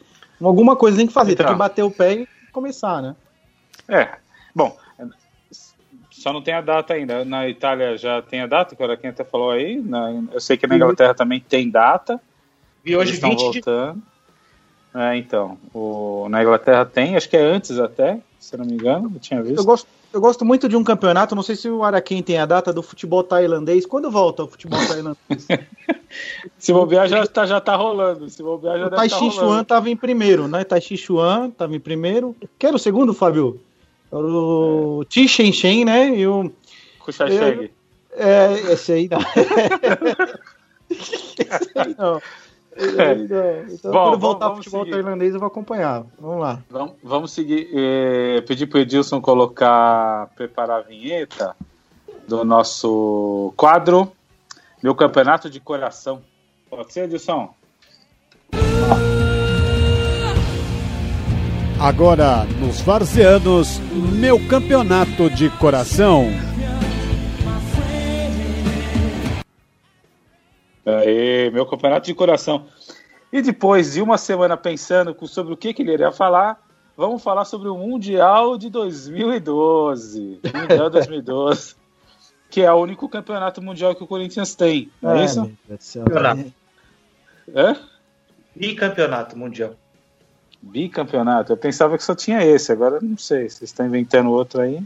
Alguma 0.41 0.77
coisa 0.77 0.97
tem 0.97 1.09
que 1.09 1.13
fazer, 1.13 1.33
então, 1.33 1.47
tem 1.47 1.55
que 1.57 1.59
bater 1.59 1.83
o 1.83 1.91
pé 1.91 2.15
e 2.15 2.29
começar, 2.53 3.03
né? 3.03 3.17
É. 3.89 4.11
Bom, 4.55 4.77
só 6.09 6.33
não 6.33 6.41
tem 6.41 6.55
a 6.55 6.61
data 6.61 6.95
ainda. 6.95 7.25
Na 7.25 7.49
Itália 7.49 7.99
já 7.99 8.23
tem 8.23 8.43
a 8.43 8.47
data, 8.47 8.77
que 8.77 8.83
era 8.83 8.97
quem 8.97 9.11
até 9.11 9.25
falou 9.25 9.51
aí. 9.51 9.77
Na, 9.77 10.13
eu 10.33 10.41
sei 10.41 10.57
que 10.57 10.69
na 10.69 10.77
Inglaterra 10.77 11.13
também 11.13 11.41
tem 11.41 11.69
data. 11.69 12.21
E 12.85 12.95
hoje 12.95 13.15
estão 13.15 13.31
20 13.31 13.41
voltando. 13.41 14.03
De... 14.95 15.01
É, 15.01 15.17
então, 15.17 15.59
o, 15.75 16.29
na 16.31 16.43
Inglaterra 16.43 16.85
tem, 16.85 17.17
acho 17.17 17.29
que 17.29 17.37
é 17.37 17.43
antes 17.43 17.77
até, 17.77 18.21
se 18.39 18.57
não 18.57 18.65
me 18.65 18.75
engano, 18.75 19.11
eu 19.13 19.19
tinha 19.19 19.43
visto. 19.43 19.59
Eu 19.59 19.65
gosto, 19.65 19.89
eu 20.17 20.21
gosto 20.21 20.47
muito 20.47 20.67
de 20.67 20.75
um 20.75 20.83
campeonato, 20.83 21.35
não 21.35 21.43
sei 21.43 21.55
se 21.55 21.69
o 21.69 21.85
Araquém 21.85 22.23
tem 22.23 22.39
a 22.39 22.47
data 22.47 22.73
do 22.73 22.83
futebol 22.83 23.23
tailandês. 23.23 23.85
Quando 23.85 24.11
volta 24.11 24.45
o 24.45 24.49
futebol 24.49 24.81
tailandês? 24.89 25.47
se 26.59 26.73
bobear 26.73 27.07
já 27.07 27.27
tá, 27.27 27.45
já 27.45 27.61
tá 27.61 27.77
rolando. 27.77 28.29
Se 28.31 28.43
bobear 28.43 28.79
já 28.79 28.87
o 28.87 28.91
Tai 28.91 29.09
Chi 29.11 29.27
tá 29.27 29.31
Chuan 29.31 29.65
tava 29.65 29.91
em 29.91 29.97
primeiro, 29.97 30.49
né? 30.49 30.65
Tai 30.65 30.81
Chi 30.81 30.97
Chuan 30.97 31.51
tava 31.51 31.77
em 31.77 31.81
primeiro. 31.81 32.35
Quem 32.59 32.69
era 32.69 32.77
o 32.77 32.81
segundo, 32.81 33.13
Fábio? 33.13 33.61
Era 34.11 34.23
o 34.23 35.03
é. 35.03 35.05
Ti 35.05 35.29
Shen 35.29 35.53
Shen, 35.53 35.85
né? 35.85 36.09
E 36.09 36.27
o. 36.27 36.51
Kuchacheg. 37.01 37.71
É, 38.13 38.73
esse 38.73 38.93
aí 38.93 39.09
não. 39.11 39.19
esse 40.89 41.71
aí 41.75 41.95
não. 41.99 42.23
É. 42.99 43.65
Então, 43.73 43.91
Bom, 43.91 44.11
quando 44.11 44.19
voltar 44.19 44.47
ao 44.47 44.57
futebol 44.57 44.85
seguir. 44.85 44.93
tailandês, 44.93 45.33
eu 45.33 45.41
vou 45.41 45.47
acompanhar. 45.47 46.05
Vamos 46.21 46.41
lá. 46.41 46.63
Vamos, 46.69 46.95
vamos 47.03 47.33
seguir. 47.33 47.71
É, 47.73 48.41
pedir 48.43 48.67
para 48.67 48.79
o 48.79 48.81
Edilson 48.83 49.21
colocar, 49.21 50.29
preparar 50.37 50.81
a 50.81 50.83
vinheta 50.83 51.57
do 52.29 52.45
nosso 52.45 53.53
quadro 53.57 54.13
Meu 54.83 54.95
Campeonato 54.95 55.49
de 55.49 55.59
Coração. 55.61 56.21
Pode 56.69 56.93
ser, 56.93 57.05
Edilson? 57.05 57.55
Agora, 61.81 62.45
nos 62.59 62.81
Varzeanos, 62.81 63.79
Meu 64.19 64.39
Campeonato 64.49 65.29
de 65.31 65.51
Coração. 65.51 66.27
Aê, 70.87 71.51
meu 71.51 71.67
campeonato 71.67 72.07
de 72.07 72.15
coração. 72.15 72.67
E 73.33 73.43
depois 73.43 73.95
de 73.95 74.01
uma 74.01 74.17
semana 74.17 74.57
pensando 74.57 75.15
sobre 75.27 75.53
o 75.53 75.57
que, 75.57 75.75
que 75.75 75.83
ele 75.83 75.93
iria 75.93 76.13
falar, 76.13 76.65
vamos 76.97 77.23
falar 77.23 77.45
sobre 77.45 77.69
o 77.69 77.77
Mundial 77.77 78.57
de 78.57 78.71
2012. 78.71 80.41
Mundial 80.55 80.89
2012. 80.89 81.75
que 82.49 82.63
é 82.63 82.73
o 82.73 82.77
único 82.77 83.09
campeonato 83.09 83.61
mundial 83.61 83.95
que 83.95 84.03
o 84.03 84.07
Corinthians 84.07 84.55
tem. 84.55 84.91
Não 85.03 85.13
é, 85.13 85.21
é 85.21 85.25
isso? 85.25 85.53
Campeonato. 85.95 86.53
É? 87.55 87.77
Bicampeonato 88.55 89.39
mundial. 89.39 89.75
Bicampeonato? 90.63 91.53
Eu 91.53 91.57
pensava 91.57 91.97
que 91.99 92.05
só 92.05 92.15
tinha 92.15 92.43
esse, 92.45 92.73
agora 92.73 92.99
não 93.01 93.19
sei. 93.19 93.49
Vocês 93.49 93.63
estão 93.63 93.87
inventando 93.87 94.31
outro 94.31 94.61
aí. 94.61 94.83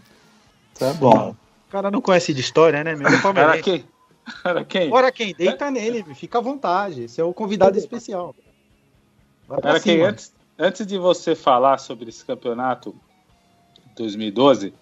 Tá 0.78 0.92
bom. 0.94 1.30
O 1.68 1.70
cara 1.70 1.90
não 1.90 2.00
conhece 2.00 2.34
de 2.34 2.40
história, 2.40 2.82
né, 2.82 2.96
meu? 2.96 3.08
Era 3.36 3.62
quem? 3.62 3.84
Ora 4.44 4.64
quem? 4.64 4.92
Ora 4.92 5.12
quem? 5.12 5.34
Deita 5.34 5.66
é. 5.66 5.70
nele, 5.70 6.04
fica 6.14 6.38
à 6.38 6.40
vontade. 6.40 7.04
Esse 7.04 7.20
é 7.20 7.24
o 7.24 7.32
convidado 7.32 7.78
especial. 7.78 8.34
Ora 9.48 9.80
quem? 9.80 10.02
Antes, 10.02 10.32
antes 10.58 10.86
de 10.86 10.98
você 10.98 11.34
falar 11.34 11.78
sobre 11.78 12.08
esse 12.08 12.24
campeonato 12.24 12.94
2012, 13.96 14.72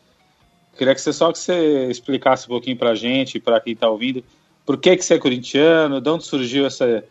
queria 0.77 0.95
que 0.95 1.01
você 1.01 1.13
só 1.13 1.33
que 1.33 1.39
você 1.39 1.87
explicasse 1.87 2.47
um 2.47 2.51
pouquinho 2.51 2.77
pra 2.77 2.95
gente, 2.95 3.41
para 3.41 3.61
quem 3.61 3.75
tá 3.75 3.89
ouvindo, 3.89 4.23
por 4.67 4.77
que 4.77 4.97
que 4.97 5.05
você 5.05 5.15
é 5.15 5.19
corintiano, 5.19 6.01
de 6.01 6.11
onde 6.11 6.25
surgiu 6.25 6.67
essa, 6.67 7.05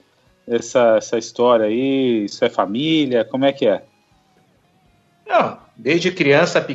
essa, 0.48 0.98
essa 0.98 1.18
história 1.18 1.66
aí, 1.66 2.26
isso 2.26 2.44
é 2.46 2.50
família, 2.50 3.26
como 3.26 3.46
é 3.46 3.52
que 3.52 3.68
é? 3.68 3.84
Não, 5.28 5.60
desde 5.76 6.12
criança 6.12 6.66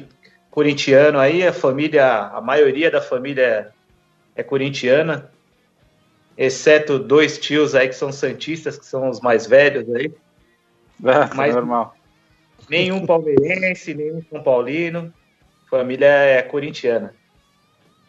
corintiano 0.51 1.19
aí, 1.19 1.47
a 1.47 1.53
família, 1.53 2.27
a 2.27 2.41
maioria 2.41 2.91
da 2.91 3.01
família 3.01 3.73
é 4.35 4.43
corintiana 4.43 5.31
exceto 6.43 6.99
dois 6.99 7.39
tios 7.39 7.75
aí 7.75 7.89
que 7.89 7.95
são 7.95 8.11
santistas, 8.11 8.77
que 8.77 8.85
são 8.85 9.09
os 9.09 9.21
mais 9.21 9.47
velhos 9.47 9.89
aí. 9.95 10.13
Ah, 11.05 11.31
Mas 11.35 11.55
normal. 11.55 11.95
Nenhum 12.69 13.07
palmeirense, 13.07 13.95
nenhum 13.95 14.23
São 14.29 14.43
Paulino. 14.43 15.13
Família 15.71 16.07
é 16.07 16.43
corintiana. 16.43 17.15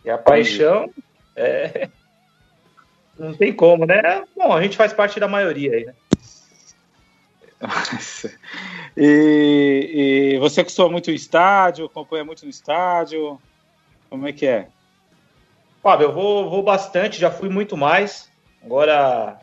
E 0.03 0.09
a 0.09 0.17
paixão 0.17 0.91
é... 1.35 1.89
não 3.17 3.33
tem 3.33 3.53
como, 3.53 3.85
né? 3.85 4.23
Bom, 4.35 4.51
a 4.51 4.61
gente 4.61 4.75
faz 4.75 4.91
parte 4.91 5.19
da 5.19 5.27
maioria 5.27 5.73
aí, 5.73 5.85
né? 5.85 5.93
e, 8.97 10.33
e, 10.35 10.39
você 10.39 10.63
costuma 10.63 10.89
muito 10.89 11.09
no 11.09 11.15
estádio, 11.15 11.85
acompanha 11.85 12.25
muito 12.25 12.43
no 12.43 12.49
estádio? 12.49 13.39
Como 14.09 14.27
é 14.27 14.33
que 14.33 14.45
é? 14.45 14.67
Fábio, 15.83 16.05
eu 16.05 16.13
vou, 16.13 16.49
vou 16.49 16.63
bastante, 16.63 17.19
já 17.19 17.29
fui 17.29 17.49
muito 17.49 17.75
mais. 17.75 18.31
Agora 18.63 19.37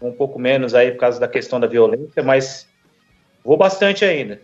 um 0.00 0.10
pouco 0.10 0.38
menos 0.38 0.74
aí 0.74 0.90
por 0.90 1.00
causa 1.00 1.20
da 1.20 1.28
questão 1.28 1.60
da 1.60 1.66
violência, 1.66 2.22
mas 2.22 2.66
vou 3.44 3.58
bastante 3.58 4.02
ainda. 4.02 4.40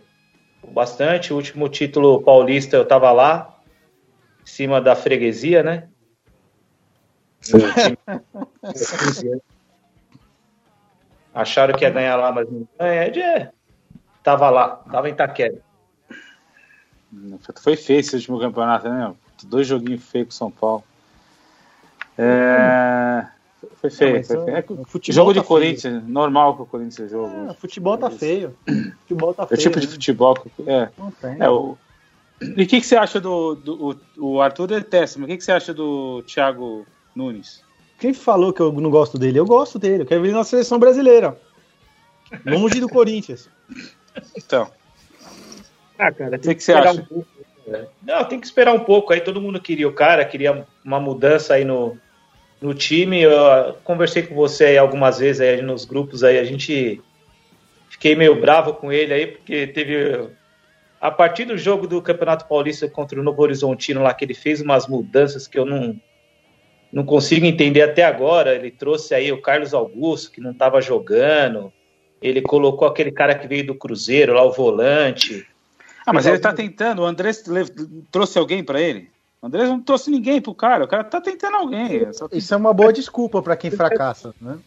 Vou 0.61 0.71
bastante. 0.71 1.33
O 1.33 1.35
último 1.35 1.67
título 1.67 2.21
paulista 2.21 2.77
eu 2.77 2.85
tava 2.85 3.11
lá, 3.11 3.59
em 4.43 4.45
cima 4.45 4.79
da 4.79 4.95
freguesia, 4.95 5.63
né? 5.63 5.89
Acharam 11.33 11.73
que 11.73 11.83
ia 11.83 11.89
ganhar 11.89 12.15
lá, 12.15 12.31
mas 12.31 12.47
não 12.47 12.67
ganha. 12.77 13.05
É, 13.05 13.49
tava 14.23 14.51
lá, 14.51 14.75
tava 14.91 15.09
em 15.09 15.13
Itaquera. 15.13 15.57
Foi 17.59 17.75
feio 17.75 18.01
esse 18.01 18.15
último 18.15 18.39
campeonato, 18.39 18.87
né? 18.87 19.15
Dois 19.45 19.65
joguinhos 19.65 20.07
feios 20.07 20.27
com 20.27 20.31
São 20.31 20.51
Paulo. 20.51 20.83
É... 22.21 23.25
Foi 23.81 23.89
feio. 23.89 24.17
Não, 24.17 24.23
foi 24.23 24.45
feio. 24.45 24.57
É, 24.57 25.11
jogo 25.11 25.33
de 25.33 25.39
tá 25.39 25.45
Corinthians, 25.45 26.01
feio. 26.01 26.07
normal 26.07 26.55
que 26.55 26.61
o 26.63 26.65
Corinthians 26.65 27.09
joga. 27.09 27.51
É, 27.51 27.53
futebol 27.53 27.97
tá 27.97 28.11
feio. 28.11 28.55
Futebol 29.01 29.33
tá 29.33 29.47
feio. 29.47 29.57
É 29.57 29.59
o 29.59 29.63
tipo 29.63 29.79
de 29.79 29.87
né? 29.87 29.93
futebol 29.93 30.33
que. 30.35 30.69
É. 30.69 30.89
Não 30.97 31.11
tem. 31.11 31.37
É, 31.39 31.49
o... 31.49 31.77
E 32.41 32.63
o 32.63 32.67
que, 32.67 32.79
que 32.79 32.85
você 32.85 32.95
acha 32.95 33.19
do. 33.19 33.55
do 33.55 33.97
o, 34.17 34.31
o 34.33 34.41
Arthur 34.41 34.67
detesta, 34.67 35.19
mas 35.19 35.25
o 35.25 35.31
que, 35.31 35.37
que 35.37 35.43
você 35.43 35.51
acha 35.51 35.73
do 35.73 36.21
Thiago 36.23 36.85
Nunes? 37.15 37.63
Quem 37.99 38.13
falou 38.13 38.53
que 38.53 38.61
eu 38.61 38.71
não 38.71 38.89
gosto 38.89 39.17
dele? 39.17 39.39
Eu 39.39 39.45
gosto 39.45 39.77
dele. 39.77 40.03
Eu 40.03 40.05
quero 40.05 40.21
ver 40.21 40.29
ele 40.29 40.37
na 40.37 40.43
seleção 40.43 40.79
brasileira. 40.79 41.37
Longe 42.45 42.79
do 42.79 42.87
Corinthians. 42.87 43.49
Então. 44.37 44.71
Ah, 45.97 46.11
cara, 46.11 46.31
tem 46.31 46.51
que, 46.51 46.55
que, 46.55 46.63
você 46.63 46.71
acha? 46.71 47.01
Um 47.01 47.05
pouco, 47.05 47.27
né? 47.67 47.87
Não, 48.01 48.23
tem 48.23 48.39
que 48.39 48.45
esperar 48.45 48.73
um 48.73 48.79
pouco. 48.79 49.11
Aí 49.11 49.19
todo 49.19 49.41
mundo 49.41 49.59
queria 49.59 49.87
o 49.87 49.93
cara, 49.93 50.23
queria 50.23 50.65
uma 50.83 50.99
mudança 50.99 51.55
aí 51.55 51.65
no, 51.65 51.97
no 52.61 52.73
time. 52.73 53.21
Eu 53.21 53.75
conversei 53.83 54.23
com 54.23 54.35
você 54.35 54.65
aí 54.65 54.77
algumas 54.77 55.19
vezes 55.19 55.41
aí 55.41 55.61
nos 55.61 55.85
grupos 55.85 56.23
aí, 56.23 56.37
a 56.37 56.43
gente 56.43 57.01
fiquei 57.89 58.15
meio 58.15 58.39
bravo 58.39 58.73
com 58.73 58.91
ele 58.91 59.13
aí, 59.13 59.27
porque 59.27 59.67
teve. 59.67 60.29
A 61.01 61.09
partir 61.09 61.45
do 61.45 61.57
jogo 61.57 61.87
do 61.87 62.01
Campeonato 62.01 62.45
Paulista 62.45 62.89
contra 62.89 63.19
o 63.19 63.23
Novo 63.23 63.41
Horizontino 63.41 64.03
lá, 64.03 64.13
que 64.13 64.25
ele 64.25 64.33
fez 64.33 64.59
umas 64.59 64.85
mudanças 64.85 65.47
que 65.47 65.57
eu 65.57 65.65
não, 65.65 65.97
não 66.91 67.05
consigo 67.05 67.45
entender 67.45 67.81
até 67.81 68.03
agora. 68.03 68.53
Ele 68.53 68.69
trouxe 68.69 69.15
aí 69.15 69.31
o 69.31 69.41
Carlos 69.41 69.73
Augusto, 69.73 70.29
que 70.29 70.41
não 70.41 70.51
estava 70.51 70.81
jogando. 70.81 71.71
Ele 72.21 72.41
colocou 72.41 72.85
aquele 72.85 73.13
cara 73.13 73.33
que 73.33 73.47
veio 73.47 73.65
do 73.65 73.75
Cruzeiro, 73.75 74.33
lá 74.33 74.43
o 74.43 74.51
volante. 74.51 75.47
Ah, 76.05 76.11
mas 76.11 76.25
ele 76.25 76.35
está 76.35 76.51
tentando. 76.51 77.01
O 77.01 77.05
André 77.05 77.31
trouxe 78.11 78.37
alguém 78.37 78.61
para 78.61 78.81
ele? 78.81 79.09
O 79.41 79.47
André 79.47 79.65
não 79.65 79.79
trouxe 79.79 80.11
ninguém 80.11 80.41
pro 80.41 80.53
cara, 80.53 80.83
o 80.83 80.87
cara 80.87 81.03
tá 81.03 81.21
tentando 81.21 81.55
alguém. 81.55 82.03
É 82.03 82.11
Isso 82.37 82.53
é 82.53 82.57
uma 82.57 82.73
boa 82.73 82.91
desculpa 82.91 83.41
para 83.41 83.55
quem 83.55 83.71
fracassa, 83.71 84.33
né? 84.41 84.57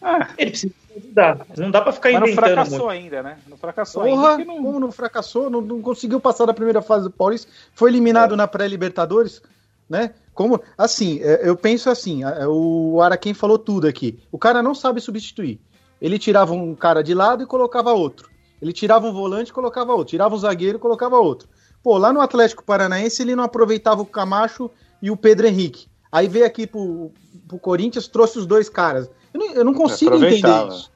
Ah, 0.00 0.28
ele 0.36 0.50
precisa 0.50 0.74
ajudar. 0.96 1.46
Não 1.56 1.70
dá 1.70 1.80
para 1.80 1.92
ficar 1.92 2.12
Mas 2.12 2.22
inventando. 2.22 2.36
Não 2.36 2.54
fracassou 2.54 2.78
muito. 2.78 2.90
ainda, 2.90 3.22
né? 3.22 3.38
Não 3.48 3.56
fracassou 3.56 4.02
Porra, 4.02 4.30
ainda. 4.30 4.44
Não... 4.44 4.62
Como 4.62 4.80
não 4.80 4.92
fracassou? 4.92 5.50
Não, 5.50 5.60
não, 5.60 5.80
conseguiu 5.80 6.20
passar 6.20 6.46
da 6.46 6.54
primeira 6.54 6.82
fase 6.82 7.04
do 7.04 7.10
Paulista. 7.10 7.50
Foi 7.72 7.90
eliminado 7.90 8.34
é. 8.34 8.36
na 8.36 8.48
pré-Libertadores, 8.48 9.40
né? 9.88 10.12
Como, 10.34 10.60
assim, 10.76 11.20
é, 11.22 11.48
eu 11.48 11.56
penso 11.56 11.88
assim, 11.88 12.22
o 12.48 13.00
Araquém 13.00 13.32
falou 13.32 13.58
tudo 13.58 13.86
aqui. 13.86 14.18
O 14.32 14.38
cara 14.38 14.62
não 14.62 14.74
sabe 14.74 15.00
substituir. 15.00 15.60
Ele 16.00 16.18
tirava 16.18 16.52
um 16.52 16.74
cara 16.74 17.02
de 17.02 17.14
lado 17.14 17.44
e 17.44 17.46
colocava 17.46 17.92
outro. 17.92 18.28
Ele 18.60 18.72
tirava 18.72 19.06
um 19.06 19.12
volante 19.12 19.50
e 19.50 19.54
colocava 19.54 19.92
outro. 19.92 20.10
Tirava 20.10 20.34
um 20.34 20.38
zagueiro 20.38 20.78
e 20.78 20.80
colocava 20.80 21.16
outro. 21.16 21.48
Pô, 21.82 21.98
lá 21.98 22.12
no 22.12 22.20
Atlético 22.20 22.64
Paranaense 22.64 23.22
ele 23.22 23.34
não 23.34 23.44
aproveitava 23.44 24.02
o 24.02 24.06
Camacho 24.06 24.70
e 25.00 25.10
o 25.10 25.16
Pedro 25.16 25.46
Henrique. 25.46 25.88
Aí 26.10 26.28
veio 26.28 26.46
aqui 26.46 26.66
pro, 26.66 27.10
pro 27.48 27.58
Corinthians, 27.58 28.06
trouxe 28.06 28.38
os 28.38 28.46
dois 28.46 28.68
caras. 28.68 29.10
Eu 29.32 29.40
não, 29.40 29.52
eu 29.52 29.64
não 29.64 29.74
consigo 29.74 30.14
entender 30.16 30.68
isso. 30.68 30.92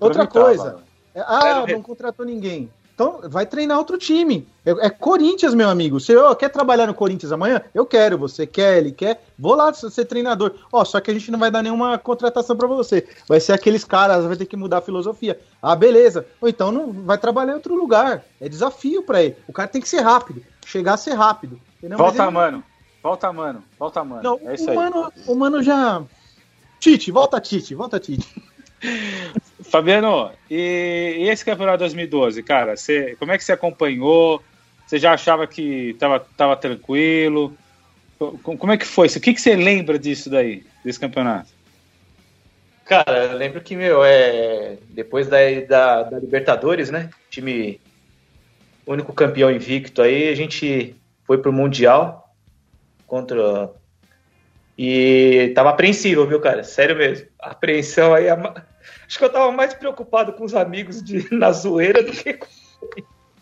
Outra 0.00 0.26
coisa. 0.26 0.82
É, 1.14 1.20
ah, 1.20 1.64
não 1.68 1.82
contratou 1.82 2.24
ninguém. 2.24 2.70
Então, 2.94 3.20
vai 3.24 3.44
treinar 3.44 3.76
outro 3.76 3.98
time. 3.98 4.46
É, 4.64 4.70
é 4.86 4.90
Corinthians, 4.90 5.52
meu 5.52 5.68
amigo. 5.68 5.98
Você 5.98 6.16
oh, 6.16 6.34
quer 6.36 6.48
trabalhar 6.48 6.86
no 6.86 6.94
Corinthians 6.94 7.32
amanhã? 7.32 7.60
Eu 7.74 7.84
quero. 7.84 8.16
Você 8.16 8.46
quer, 8.46 8.78
ele 8.78 8.92
quer. 8.92 9.20
Vou 9.36 9.56
lá 9.56 9.74
ser 9.74 10.04
treinador. 10.04 10.54
Ó, 10.72 10.80
oh, 10.80 10.84
só 10.84 11.00
que 11.00 11.10
a 11.10 11.14
gente 11.14 11.28
não 11.30 11.38
vai 11.38 11.50
dar 11.50 11.60
nenhuma 11.60 11.98
contratação 11.98 12.56
para 12.56 12.68
você. 12.68 13.06
Vai 13.28 13.40
ser 13.40 13.52
aqueles 13.52 13.84
caras, 13.84 14.24
vai 14.24 14.36
ter 14.36 14.46
que 14.46 14.56
mudar 14.56 14.78
a 14.78 14.82
filosofia. 14.82 15.40
Ah, 15.60 15.74
beleza. 15.74 16.24
Ou 16.40 16.48
então 16.48 16.70
não 16.70 16.92
vai 16.92 17.18
trabalhar 17.18 17.52
em 17.52 17.56
outro 17.56 17.74
lugar. 17.74 18.24
É 18.40 18.48
desafio 18.48 19.02
para 19.02 19.24
ele. 19.24 19.36
O 19.48 19.52
cara 19.52 19.68
tem 19.68 19.82
que 19.82 19.88
ser 19.88 20.00
rápido. 20.00 20.40
Chegar 20.64 20.94
a 20.94 20.96
ser 20.96 21.14
rápido. 21.14 21.60
Entendeu? 21.78 21.98
Volta, 21.98 22.22
ele... 22.22 22.30
mano. 22.30 22.64
Volta, 23.02 23.32
mano. 23.32 23.64
Volta, 23.76 24.04
mano. 24.04 24.22
Não, 24.22 24.48
é 24.48 24.54
isso 24.54 24.66
o 24.66 24.70
aí. 24.70 24.76
Mano, 24.76 25.12
o 25.26 25.34
mano 25.34 25.62
já. 25.64 26.00
Tite, 26.78 27.10
volta, 27.10 27.40
Tite, 27.40 27.74
volta, 27.74 27.98
Tite. 27.98 28.53
Fabiano, 29.64 30.30
e, 30.50 31.16
e, 31.18 31.28
esse 31.28 31.44
campeonato 31.44 31.78
2012, 31.78 32.42
cara, 32.42 32.76
você, 32.76 33.16
como 33.18 33.32
é 33.32 33.38
que 33.38 33.44
você 33.44 33.52
acompanhou? 33.52 34.42
Você 34.86 34.98
já 34.98 35.12
achava 35.12 35.46
que 35.46 35.96
tava, 35.98 36.20
tava 36.36 36.56
tranquilo? 36.56 37.56
Como 38.42 38.72
é 38.72 38.76
que 38.76 38.86
foi? 38.86 39.08
O 39.08 39.20
que, 39.20 39.34
que 39.34 39.40
você 39.40 39.56
lembra 39.56 39.98
disso 39.98 40.30
daí, 40.30 40.64
desse 40.84 41.00
campeonato? 41.00 41.48
Cara, 42.84 43.24
eu 43.24 43.38
lembro 43.38 43.60
que, 43.62 43.74
meu, 43.74 44.04
é, 44.04 44.76
depois 44.90 45.26
da, 45.26 45.38
da, 45.66 46.02
da 46.02 46.18
Libertadores, 46.18 46.90
né? 46.90 47.08
Time 47.30 47.80
único 48.86 49.12
campeão 49.12 49.50
invicto 49.50 50.02
aí, 50.02 50.28
a 50.28 50.34
gente 50.34 50.94
foi 51.26 51.38
pro 51.38 51.52
Mundial 51.52 52.34
contra. 53.06 53.70
E 54.76 55.52
tava 55.54 55.70
apreensivo, 55.70 56.26
viu, 56.26 56.40
cara? 56.40 56.62
Sério 56.62 56.96
mesmo. 56.96 57.26
A 57.40 57.50
apreensão 57.50 58.12
aí. 58.12 58.26
Acho 59.14 59.20
que 59.20 59.24
eu 59.26 59.30
tava 59.30 59.52
mais 59.52 59.72
preocupado 59.72 60.32
com 60.32 60.42
os 60.42 60.56
amigos 60.56 61.00
de, 61.00 61.28
na 61.32 61.52
zoeira 61.52 62.02
do 62.02 62.10
que 62.10 62.34
com. 62.34 62.48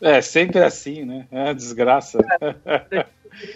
É, 0.03 0.21
sempre 0.21 0.63
assim, 0.63 1.03
né? 1.03 1.27
É 1.31 1.45
uma 1.45 1.55
desgraça. 1.55 2.19
É, 2.91 3.07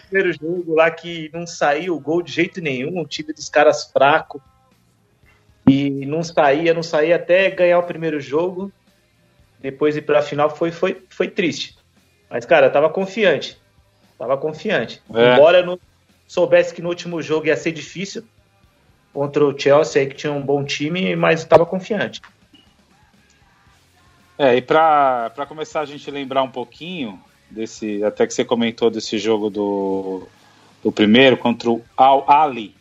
primeiro 0.08 0.32
jogo 0.32 0.74
lá 0.74 0.90
que 0.90 1.28
não 1.34 1.46
saiu 1.46 1.94
o 1.94 2.00
gol 2.00 2.22
de 2.22 2.32
jeito 2.32 2.62
nenhum, 2.62 2.98
o 2.98 3.06
time 3.06 3.34
dos 3.34 3.50
caras 3.50 3.90
fraco. 3.92 4.42
E 5.68 6.06
não 6.06 6.22
saía, 6.22 6.72
não 6.72 6.82
saía 6.82 7.16
até 7.16 7.50
ganhar 7.50 7.78
o 7.80 7.86
primeiro 7.86 8.18
jogo. 8.18 8.72
Depois 9.60 9.94
ir 9.94 10.00
pra 10.00 10.22
final 10.22 10.48
foi, 10.48 10.72
foi, 10.72 11.04
foi 11.10 11.28
triste. 11.28 11.76
Mas, 12.30 12.46
cara, 12.46 12.68
eu 12.68 12.72
tava 12.72 12.88
confiante. 12.88 13.60
Tava 14.16 14.38
confiante. 14.38 15.02
É. 15.14 15.34
Embora 15.34 15.58
eu 15.58 15.66
não 15.66 15.78
soubesse 16.26 16.72
que 16.72 16.80
no 16.80 16.88
último 16.88 17.20
jogo 17.20 17.48
ia 17.48 17.56
ser 17.58 17.72
difícil, 17.72 18.24
contra 19.16 19.46
o 19.46 19.58
Chelsea, 19.58 20.02
aí, 20.02 20.08
que 20.08 20.14
tinha 20.14 20.30
um 20.30 20.42
bom 20.42 20.62
time, 20.62 21.16
mas 21.16 21.40
estava 21.40 21.64
confiante. 21.64 22.20
É, 24.36 24.54
e 24.54 24.60
para 24.60 25.46
começar 25.48 25.80
a 25.80 25.86
gente 25.86 26.10
lembrar 26.10 26.42
um 26.42 26.50
pouquinho 26.50 27.18
desse, 27.50 28.04
até 28.04 28.26
que 28.26 28.34
você 28.34 28.44
comentou 28.44 28.90
desse 28.90 29.18
jogo 29.18 29.48
do, 29.48 30.28
do 30.84 30.92
primeiro 30.92 31.38
contra 31.38 31.70
o 31.70 31.82
Al 31.96 32.30
Ali. 32.30 32.76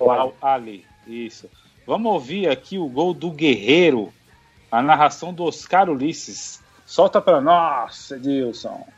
Al 0.00 0.34
Ali, 0.40 0.86
isso. 1.06 1.46
Vamos 1.86 2.10
ouvir 2.10 2.48
aqui 2.48 2.78
o 2.78 2.88
gol 2.88 3.12
do 3.12 3.30
Guerreiro, 3.30 4.10
a 4.72 4.80
narração 4.80 5.30
do 5.30 5.44
Oscar 5.44 5.90
Ulisses. 5.90 6.58
Solta 6.86 7.20
para 7.20 7.38
nós, 7.38 8.12
Edilson. 8.12 8.88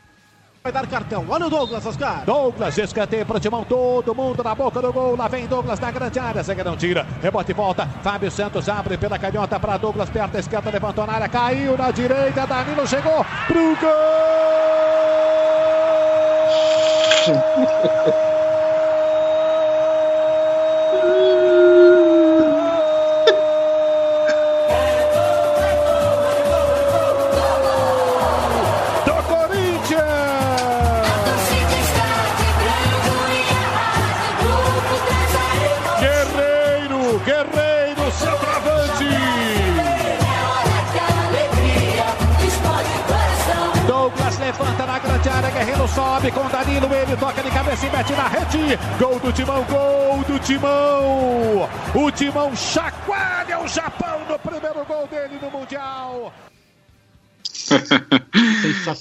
Vai 0.61 0.73
dar 0.73 0.85
cartão. 0.87 1.25
Olha 1.29 1.47
o 1.47 1.49
Douglas, 1.49 1.85
Oscar. 1.85 2.25
Douglas, 2.25 2.77
escanteio 2.77 3.25
pro 3.25 3.39
timão. 3.39 3.63
Todo 3.63 4.13
mundo 4.13 4.43
na 4.43 4.53
boca 4.53 4.81
do 4.81 4.91
gol. 4.91 5.15
Lá 5.15 5.29
vem 5.29 5.47
Douglas 5.47 5.79
na 5.79 5.89
grande 5.89 6.19
área. 6.19 6.43
Zé 6.43 6.53
não 6.63 6.75
tira. 6.75 7.07
Rebote 7.21 7.51
e 7.51 7.53
volta. 7.53 7.87
Fábio 8.03 8.29
Santos 8.29 8.67
abre 8.67 8.97
pela 8.97 9.17
canhota 9.17 9.57
para 9.57 9.77
Douglas. 9.77 10.09
Perto 10.09 10.33
da 10.33 10.39
esquerda, 10.39 10.69
levantou 10.69 11.07
na 11.07 11.13
área. 11.13 11.29
Caiu 11.29 11.77
na 11.77 11.91
direita. 11.91 12.45
Danilo 12.45 12.85
chegou 12.85 13.25
pro 13.47 13.77
gol. 13.77 13.89
sobe 45.93 46.31
com 46.31 46.47
Danilo, 46.47 46.87
ele 46.93 47.17
toca 47.17 47.41
de 47.41 47.51
cabeça 47.51 47.85
e 47.85 47.89
mete 47.89 48.13
na 48.13 48.27
rede. 48.27 48.77
Gol 48.99 49.19
do 49.19 49.31
Timão, 49.31 49.63
gol 49.65 50.23
do 50.23 50.39
Timão. 50.39 51.69
O 51.95 52.11
Timão 52.11 52.55
chacoalha 52.55 53.59
o 53.59 53.67
Japão 53.67 54.21
no 54.27 54.37
primeiro 54.39 54.85
gol 54.85 55.07
dele 55.07 55.39
no 55.41 55.51
Mundial. 55.51 56.33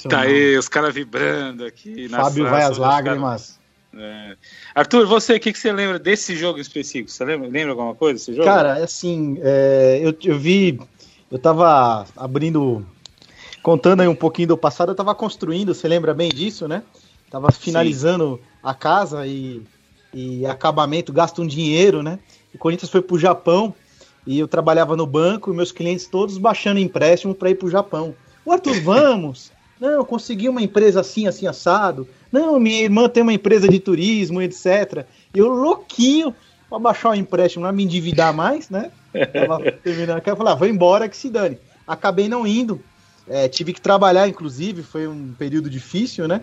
tá 0.08 0.20
aí, 0.20 0.56
os 0.56 0.68
caras 0.68 0.94
vibrando 0.94 1.64
aqui. 1.64 2.08
Fábio 2.08 2.48
vai 2.48 2.62
às 2.62 2.78
lágrimas. 2.78 3.58
É. 3.96 4.36
Arthur, 4.74 5.06
você, 5.06 5.36
o 5.36 5.40
que, 5.40 5.52
que 5.52 5.58
você 5.58 5.72
lembra 5.72 5.98
desse 5.98 6.36
jogo 6.36 6.58
específico? 6.58 7.10
Você 7.10 7.24
lembra, 7.24 7.48
lembra 7.48 7.70
alguma 7.70 7.94
coisa 7.94 8.14
desse 8.14 8.32
jogo? 8.32 8.44
Cara, 8.44 8.84
assim, 8.84 9.38
é, 9.42 10.00
eu, 10.02 10.14
eu 10.22 10.38
vi, 10.38 10.78
eu 11.30 11.38
tava 11.38 12.06
abrindo 12.16 12.86
contando 13.62 14.00
aí 14.00 14.08
um 14.08 14.14
pouquinho 14.14 14.48
do 14.48 14.56
passado, 14.56 14.90
eu 14.90 14.92
estava 14.92 15.14
construindo, 15.14 15.74
você 15.74 15.88
lembra 15.88 16.14
bem 16.14 16.30
disso, 16.30 16.66
né? 16.68 16.82
Tava 17.30 17.50
finalizando 17.52 18.36
Sim. 18.36 18.42
a 18.62 18.74
casa 18.74 19.26
e, 19.26 19.62
e 20.14 20.46
acabamento, 20.46 21.12
gasta 21.12 21.42
um 21.42 21.46
dinheiro, 21.46 22.02
né? 22.02 22.18
O 22.54 22.58
Corinthians 22.58 22.90
foi 22.90 23.02
pro 23.02 23.18
Japão 23.18 23.74
e 24.26 24.38
eu 24.38 24.48
trabalhava 24.48 24.96
no 24.96 25.06
banco 25.06 25.52
e 25.52 25.56
meus 25.56 25.72
clientes 25.72 26.06
todos 26.06 26.38
baixando 26.38 26.80
empréstimo 26.80 27.34
para 27.34 27.50
ir 27.50 27.54
pro 27.54 27.70
Japão. 27.70 28.14
O 28.44 28.52
Arthur, 28.52 28.80
vamos! 28.82 29.52
Não, 29.80 29.90
eu 29.90 30.04
consegui 30.04 30.48
uma 30.48 30.60
empresa 30.60 31.00
assim, 31.00 31.28
assim, 31.28 31.46
assado. 31.46 32.08
Não, 32.32 32.58
minha 32.58 32.82
irmã 32.82 33.08
tem 33.08 33.22
uma 33.22 33.32
empresa 33.32 33.68
de 33.68 33.78
turismo, 33.78 34.42
etc. 34.42 35.06
E 35.32 35.38
eu 35.38 35.48
louquinho 35.48 36.34
para 36.68 36.78
baixar 36.78 37.10
o 37.10 37.14
empréstimo, 37.14 37.64
não 37.64 37.72
me 37.72 37.84
endividar 37.84 38.34
mais, 38.34 38.68
né? 38.68 38.90
Tava 39.32 39.72
terminando, 39.72 40.20
eu 40.24 40.36
falei, 40.36 40.52
ah, 40.52 40.56
vou 40.56 40.68
embora 40.68 41.08
que 41.08 41.16
se 41.16 41.30
dane. 41.30 41.58
Acabei 41.86 42.28
não 42.28 42.46
indo, 42.46 42.82
é, 43.28 43.48
tive 43.48 43.72
que 43.72 43.80
trabalhar, 43.80 44.28
inclusive, 44.28 44.82
foi 44.82 45.06
um 45.06 45.34
período 45.38 45.68
difícil, 45.68 46.26
né? 46.26 46.42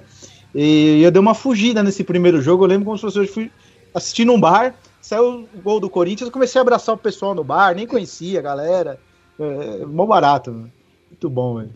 E 0.54 1.02
eu 1.04 1.12
dei 1.12 1.19
uma 1.19 1.34
fugida 1.34 1.84
nesse 1.84 2.04
primeiro 2.04 2.41
jogo. 2.41 2.63
Eu 2.63 2.69
lembro 2.69 2.86
como 2.86 2.98
se 2.98 3.02
fosse 3.02 3.19
eu 3.19 3.28
fui 3.28 3.52
assistir 3.93 4.26
num 4.26 4.39
bar, 4.39 4.76
saiu 5.02 5.48
o 5.54 5.62
gol 5.62 5.80
do 5.80 5.89
Corinthians, 5.89 6.28
eu 6.28 6.32
comecei 6.32 6.60
a 6.60 6.62
abraçar 6.62 6.95
o 6.95 6.98
pessoal 6.98 7.36
no 7.36 7.43
bar, 7.43 7.76
nem 7.76 7.88
conhecia 7.88 8.39
a 8.39 8.41
galera. 8.41 9.00
É, 9.39 9.82
é 9.82 9.86
mó 9.86 10.06
barato, 10.06 10.52
mano. 10.52 10.71
muito 11.10 11.30
bom, 11.30 11.58
velho. 11.58 11.71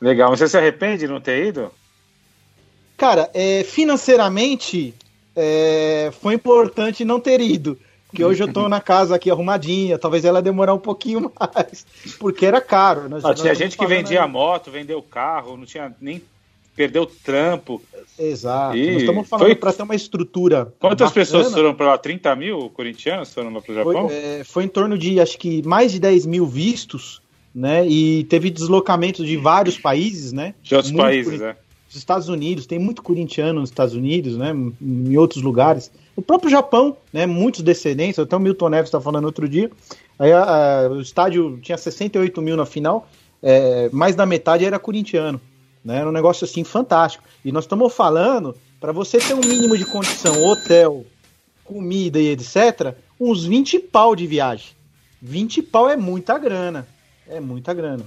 Legal, 0.00 0.30
você 0.30 0.48
se 0.48 0.56
arrepende 0.56 1.00
de 1.00 1.08
não 1.08 1.20
ter 1.20 1.46
ido? 1.46 1.70
Cara, 2.96 3.30
é, 3.32 3.62
financeiramente 3.64 4.94
é, 5.36 6.10
foi 6.20 6.34
importante 6.34 7.04
não 7.04 7.20
ter 7.20 7.40
ido. 7.40 7.78
Porque 8.10 8.24
hoje 8.24 8.42
eu 8.42 8.52
tô 8.52 8.68
na 8.68 8.80
casa 8.80 9.14
aqui 9.14 9.30
arrumadinha, 9.30 9.98
talvez 9.98 10.24
ela 10.24 10.42
demorar 10.42 10.74
um 10.74 10.78
pouquinho 10.78 11.32
mais, 11.38 11.86
porque 12.18 12.44
era 12.44 12.60
caro. 12.60 13.08
Nós, 13.08 13.24
ah, 13.24 13.34
tinha 13.34 13.54
gente 13.54 13.78
que 13.78 13.86
vendia 13.86 14.24
aí. 14.24 14.30
moto, 14.30 14.70
vendeu 14.70 15.00
carro, 15.00 15.56
não 15.56 15.64
tinha 15.64 15.94
nem 16.00 16.22
perdeu 16.74 17.04
trampo. 17.06 17.82
Exato. 18.18 18.76
E 18.76 18.92
Nós 18.92 19.02
estamos 19.02 19.28
falando 19.28 19.46
foi... 19.46 19.54
para 19.54 19.72
ter 19.72 19.82
uma 19.82 19.94
estrutura. 19.94 20.72
Quantas 20.78 21.08
bacana. 21.08 21.26
pessoas 21.26 21.52
foram 21.52 21.74
para 21.74 21.86
lá? 21.86 21.98
30 21.98 22.36
mil 22.36 22.70
corintianos 22.70 23.32
foram 23.32 23.52
lá 23.52 23.60
para 23.60 23.72
o 23.72 23.74
Japão? 23.74 24.08
Foi, 24.08 24.16
é, 24.16 24.44
foi, 24.44 24.64
em 24.64 24.68
torno 24.68 24.96
de, 24.96 25.20
acho 25.20 25.38
que, 25.38 25.66
mais 25.66 25.92
de 25.92 26.00
10 26.00 26.26
mil 26.26 26.46
vistos, 26.46 27.20
né? 27.54 27.86
E 27.86 28.24
teve 28.24 28.50
deslocamentos 28.50 29.26
de 29.26 29.36
vários 29.36 29.76
países, 29.76 30.32
né? 30.32 30.54
De 30.62 30.74
outros 30.74 30.92
Muito 30.92 31.04
países, 31.04 31.40
né? 31.40 31.56
Os 31.90 31.96
Estados 31.96 32.28
Unidos, 32.28 32.66
tem 32.66 32.78
muito 32.78 33.02
corintiano 33.02 33.60
nos 33.60 33.70
Estados 33.70 33.94
Unidos, 33.94 34.36
né? 34.36 34.52
Em 34.80 35.16
outros 35.16 35.42
lugares. 35.42 35.90
O 36.14 36.22
próprio 36.22 36.48
Japão, 36.48 36.96
né, 37.12 37.26
muitos 37.26 37.62
descendentes, 37.62 38.18
até 38.18 38.36
o 38.36 38.40
Milton 38.40 38.68
Neves 38.68 38.86
está 38.86 39.00
falando 39.00 39.24
outro 39.24 39.48
dia, 39.48 39.68
aí, 40.16 40.32
a, 40.32 40.42
a, 40.84 40.88
o 40.88 41.00
estádio 41.00 41.58
tinha 41.60 41.76
68 41.76 42.40
mil 42.40 42.56
na 42.56 42.64
final, 42.64 43.08
é, 43.42 43.90
mais 43.92 44.14
da 44.14 44.24
metade 44.24 44.64
era 44.64 44.78
corintiano. 44.78 45.40
Né, 45.84 45.96
era 45.96 46.08
um 46.08 46.12
negócio 46.12 46.44
assim 46.44 46.62
fantástico. 46.62 47.24
E 47.44 47.50
nós 47.50 47.64
estamos 47.64 47.92
falando, 47.92 48.54
para 48.78 48.92
você 48.92 49.18
ter 49.18 49.34
um 49.34 49.40
mínimo 49.40 49.76
de 49.76 49.84
condição, 49.84 50.44
hotel, 50.44 51.04
comida 51.64 52.20
e 52.20 52.28
etc., 52.28 52.94
uns 53.18 53.44
20 53.44 53.80
pau 53.80 54.14
de 54.14 54.28
viagem. 54.28 54.68
20 55.20 55.60
pau 55.62 55.88
é 55.88 55.96
muita 55.96 56.38
grana. 56.38 56.86
É 57.26 57.40
muita 57.40 57.74
grana. 57.74 58.04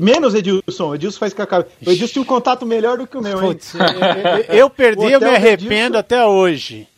Menos 0.00 0.34
Edilson. 0.34 0.94
Edilson 0.94 1.18
faz 1.18 1.32
cacau. 1.32 1.64
O 1.86 1.90
Edilson 1.90 2.12
tinha 2.12 2.22
um 2.22 2.26
contato 2.26 2.66
melhor 2.66 2.98
do 2.98 3.06
que 3.06 3.16
o 3.16 3.22
meu, 3.22 3.40
hein? 3.40 3.48
Putz, 3.48 3.74
eu, 4.48 4.68
perdi, 4.68 5.12
eu 5.12 5.20
me 5.20 5.30
arrependo 5.30 5.96
até 5.96 6.24
hoje. 6.24 6.88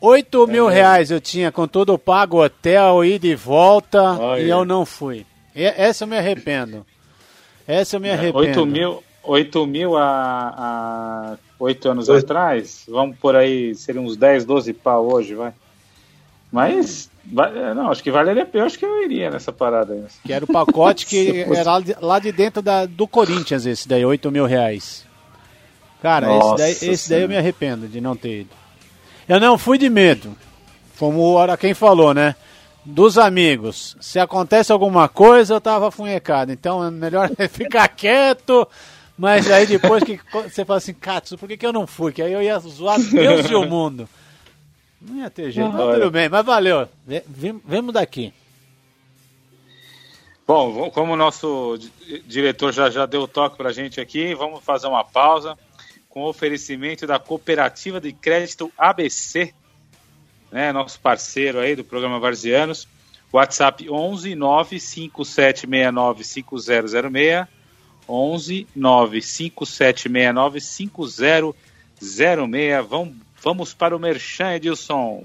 8 0.00 0.44
é 0.44 0.46
mil 0.46 0.66
reais 0.66 1.10
eu 1.10 1.20
tinha 1.20 1.50
com 1.50 1.66
todo 1.66 1.94
o 1.94 1.98
pago, 1.98 2.44
hotel, 2.44 3.04
ida 3.04 3.26
e 3.26 3.34
volta, 3.34 4.18
e 4.38 4.48
eu 4.48 4.64
não 4.64 4.84
fui. 4.84 5.24
E, 5.54 5.64
essa 5.64 6.04
eu 6.04 6.08
me 6.08 6.18
arrependo. 6.18 6.84
Essa 7.66 7.96
eu 7.96 8.00
me 8.00 8.10
arrependo. 8.10 8.38
8 8.38 8.66
mil, 8.66 9.02
8 9.22 9.66
mil 9.66 9.96
há, 9.96 10.54
há 10.56 11.36
8 11.58 11.88
anos 11.88 12.08
Oito. 12.08 12.24
atrás, 12.24 12.84
vamos 12.86 13.16
por 13.16 13.34
aí, 13.34 13.74
seriam 13.74 14.04
uns 14.04 14.16
10, 14.16 14.44
12 14.44 14.72
pau 14.74 15.12
hoje, 15.12 15.34
vai. 15.34 15.52
Mas, 16.50 17.10
não, 17.74 17.90
acho 17.90 18.02
que 18.02 18.10
valeria 18.10 18.44
a 18.44 18.46
pena, 18.46 18.66
acho 18.66 18.78
que 18.78 18.84
eu 18.84 19.02
iria 19.02 19.30
nessa 19.30 19.52
parada 19.52 19.92
aí. 19.94 20.04
Que 20.24 20.32
era 20.32 20.44
o 20.44 20.48
pacote 20.48 21.06
que 21.06 21.40
era 21.54 21.82
lá 22.00 22.18
de 22.18 22.32
dentro 22.32 22.62
da, 22.62 22.86
do 22.86 23.06
Corinthians, 23.06 23.66
esse 23.66 23.88
daí, 23.88 24.04
8 24.04 24.30
mil 24.30 24.46
reais. 24.46 25.04
Cara, 26.00 26.28
Nossa 26.28 26.68
esse, 26.68 26.84
daí, 26.84 26.94
esse 26.94 27.10
daí 27.10 27.22
eu 27.22 27.28
me 27.28 27.36
arrependo 27.36 27.88
de 27.88 28.00
não 28.00 28.16
ter 28.16 28.42
ido. 28.42 28.50
Eu 29.28 29.40
não 29.40 29.58
fui 29.58 29.76
de 29.76 29.90
medo, 29.90 30.36
como 30.98 31.36
o 31.36 31.56
quem 31.56 31.74
falou, 31.74 32.14
né? 32.14 32.36
Dos 32.84 33.18
amigos. 33.18 33.96
Se 34.00 34.20
acontece 34.20 34.70
alguma 34.70 35.08
coisa, 35.08 35.54
eu 35.54 35.60
tava 35.60 35.90
funhecado. 35.90 36.52
Então 36.52 36.84
é 36.84 36.90
melhor 36.90 37.28
ficar 37.50 37.88
quieto. 37.88 38.68
Mas 39.18 39.50
aí 39.50 39.66
depois 39.66 40.04
que 40.04 40.20
você 40.32 40.64
fala 40.64 40.78
assim, 40.78 40.94
Katsu, 40.94 41.36
por 41.36 41.48
que, 41.48 41.56
que 41.56 41.66
eu 41.66 41.72
não 41.72 41.86
fui? 41.86 42.12
Que 42.12 42.22
aí 42.22 42.32
eu 42.32 42.42
ia 42.42 42.58
zoar 42.60 43.00
Deus 43.00 43.50
e 43.50 43.54
o 43.54 43.66
mundo. 43.66 44.08
Não 45.08 45.18
ia 45.18 45.30
ter 45.30 45.50
jeito, 45.50 45.72
mas 45.72 45.94
tudo 45.94 46.10
bem, 46.10 46.28
mas 46.28 46.44
valeu. 46.44 46.86
Vemos 47.64 47.94
daqui. 47.94 48.32
Bom, 50.46 50.90
como 50.90 51.14
o 51.14 51.16
nosso 51.16 51.78
diretor 52.24 52.72
já, 52.72 52.88
já 52.88 53.06
deu 53.06 53.22
o 53.22 53.28
toque 53.28 53.56
pra 53.56 53.72
gente 53.72 54.00
aqui, 54.00 54.34
vamos 54.34 54.62
fazer 54.62 54.86
uma 54.86 55.04
pausa 55.04 55.58
com 56.08 56.24
oferecimento 56.24 57.06
da 57.06 57.18
Cooperativa 57.18 58.00
de 58.00 58.12
Crédito 58.12 58.72
ABC, 58.78 59.52
né, 60.50 60.72
nosso 60.72 60.98
parceiro 61.00 61.58
aí 61.58 61.76
do 61.76 61.84
programa 61.84 62.18
Varzianos. 62.18 62.88
WhatsApp 63.32 63.90
11 63.90 64.34
95769 64.34 66.24
5006 66.24 67.46
11 68.08 68.66
95769 68.74 70.60
5006. 70.60 71.54
Vamos, 73.46 73.72
para 73.72 73.96
o 73.96 73.98
Merchan, 74.00 74.56
Edilson. 74.56 75.22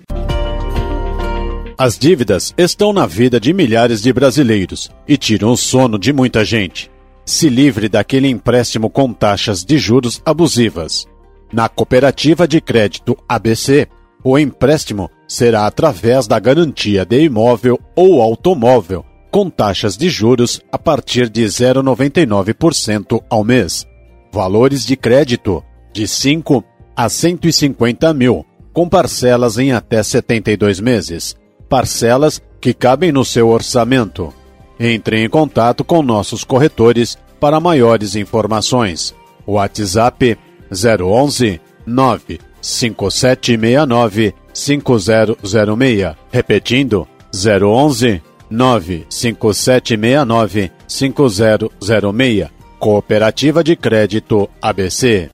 As 1.75 1.97
dívidas 1.97 2.53
estão 2.55 2.93
na 2.93 3.07
vida 3.07 3.39
de 3.39 3.51
milhares 3.51 3.99
de 3.99 4.13
brasileiros 4.13 4.91
e 5.07 5.17
tiram 5.17 5.51
o 5.51 5.57
sono 5.57 5.97
de 5.97 6.13
muita 6.13 6.45
gente 6.45 6.91
se 7.25 7.49
livre 7.49 7.87
daquele 7.87 8.27
empréstimo 8.27 8.89
com 8.89 9.13
taxas 9.13 9.63
de 9.63 9.77
juros 9.77 10.21
abusivas. 10.25 11.07
Na 11.51 11.67
cooperativa 11.67 12.47
de 12.47 12.61
crédito 12.61 13.17
ABC, 13.27 13.87
o 14.23 14.37
empréstimo 14.37 15.09
será 15.27 15.65
através 15.65 16.27
da 16.27 16.39
garantia 16.39 17.05
de 17.05 17.23
imóvel 17.23 17.79
ou 17.95 18.21
automóvel, 18.21 19.05
com 19.29 19.49
taxas 19.49 19.97
de 19.97 20.09
juros 20.09 20.61
a 20.71 20.77
partir 20.77 21.29
de 21.29 21.43
0,99% 21.43 23.23
ao 23.29 23.43
mês. 23.43 23.85
Valores 24.31 24.85
de 24.85 24.95
crédito 24.95 25.63
de 25.93 26.07
5 26.07 26.63
a 26.95 27.09
150 27.09 28.13
mil, 28.13 28.45
com 28.73 28.87
parcelas 28.87 29.57
em 29.57 29.71
até 29.71 30.01
72 30.01 30.79
meses. 30.79 31.35
Parcelas 31.67 32.41
que 32.59 32.73
cabem 32.73 33.11
no 33.11 33.25
seu 33.25 33.49
orçamento. 33.49 34.33
Entre 34.79 35.23
em 35.23 35.29
contato 35.29 35.83
com 35.83 36.01
nossos 36.01 36.43
corretores 36.43 37.17
para 37.39 37.59
maiores 37.59 38.15
informações. 38.15 39.13
WhatsApp 39.47 40.37
011 40.71 41.61
95769 41.85 44.33
5006. 44.53 46.15
Repetindo, 46.31 47.07
011 47.33 48.21
95769 48.49 50.71
5006. 50.87 52.47
Cooperativa 52.79 53.63
de 53.63 53.75
Crédito 53.75 54.49
ABC. 54.61 55.29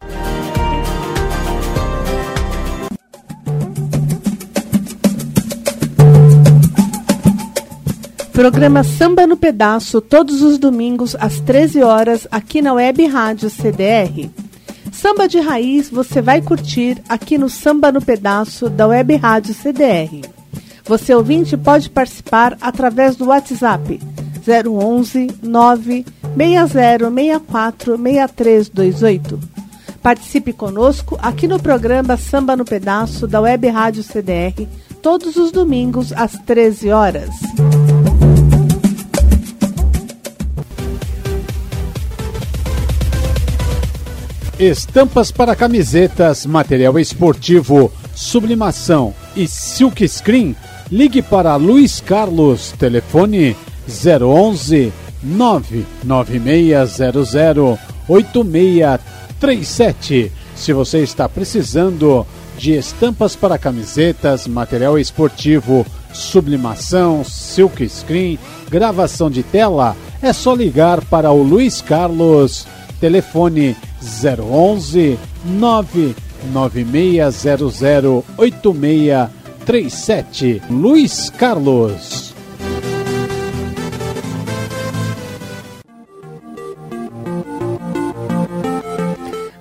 Programa 8.37 8.83
Samba 8.83 9.25
no 9.25 9.35
Pedaço, 9.35 9.99
todos 9.99 10.43
os 10.43 10.59
domingos 10.59 11.15
às 11.19 11.39
13 11.39 11.81
horas, 11.81 12.27
aqui 12.29 12.61
na 12.61 12.71
Web 12.71 13.03
Rádio 13.07 13.49
CDR. 13.49 14.29
Samba 14.91 15.27
de 15.27 15.39
raiz 15.39 15.89
você 15.89 16.21
vai 16.21 16.39
curtir 16.39 17.01
aqui 17.09 17.35
no 17.35 17.49
Samba 17.49 17.91
no 17.91 17.99
Pedaço 17.99 18.69
da 18.69 18.85
Web 18.85 19.15
Rádio 19.15 19.55
CDR. 19.55 20.21
Você 20.85 21.15
ouvinte 21.15 21.57
pode 21.57 21.89
participar 21.89 22.55
através 22.61 23.15
do 23.15 23.25
WhatsApp 23.25 23.99
011 24.47 25.31
96064 25.41 27.97
6328. 27.97 29.39
Participe 29.99 30.53
conosco 30.53 31.17
aqui 31.23 31.47
no 31.47 31.59
programa 31.59 32.15
Samba 32.17 32.55
no 32.55 32.65
Pedaço 32.65 33.25
da 33.25 33.41
Web 33.41 33.67
Rádio 33.67 34.03
CDR, 34.03 34.67
todos 35.01 35.37
os 35.37 35.51
domingos 35.51 36.13
às 36.13 36.33
13 36.33 36.91
horas. 36.91 37.31
Estampas 44.59 45.31
para 45.31 45.55
camisetas, 45.55 46.43
material 46.43 46.97
esportivo, 46.97 47.93
sublimação 48.15 49.13
e 49.35 49.47
silk 49.47 50.07
screen. 50.07 50.55
Ligue 50.91 51.21
para 51.21 51.55
Luiz 51.57 52.01
Carlos, 52.01 52.71
telefone 52.71 53.55
011 53.87 54.91
99600 55.21 57.77
8637. 58.07 60.31
Se 60.55 60.73
você 60.73 61.03
está 61.03 61.29
precisando 61.29 62.25
de 62.57 62.71
estampas 62.71 63.35
para 63.35 63.59
camisetas, 63.59 64.47
material 64.47 64.97
esportivo, 64.97 65.85
sublimação, 66.11 67.23
silk 67.23 67.87
screen, 67.87 68.39
gravação 68.71 69.29
de 69.29 69.43
tela, 69.43 69.95
é 70.19 70.33
só 70.33 70.55
ligar 70.55 71.05
para 71.05 71.29
o 71.29 71.43
Luiz 71.43 71.79
Carlos, 71.79 72.65
telefone 72.99 73.77
011 74.01 75.17
99600 75.45 78.25
8637. 78.37 80.61
Luiz 80.69 81.29
Carlos. 81.29 82.33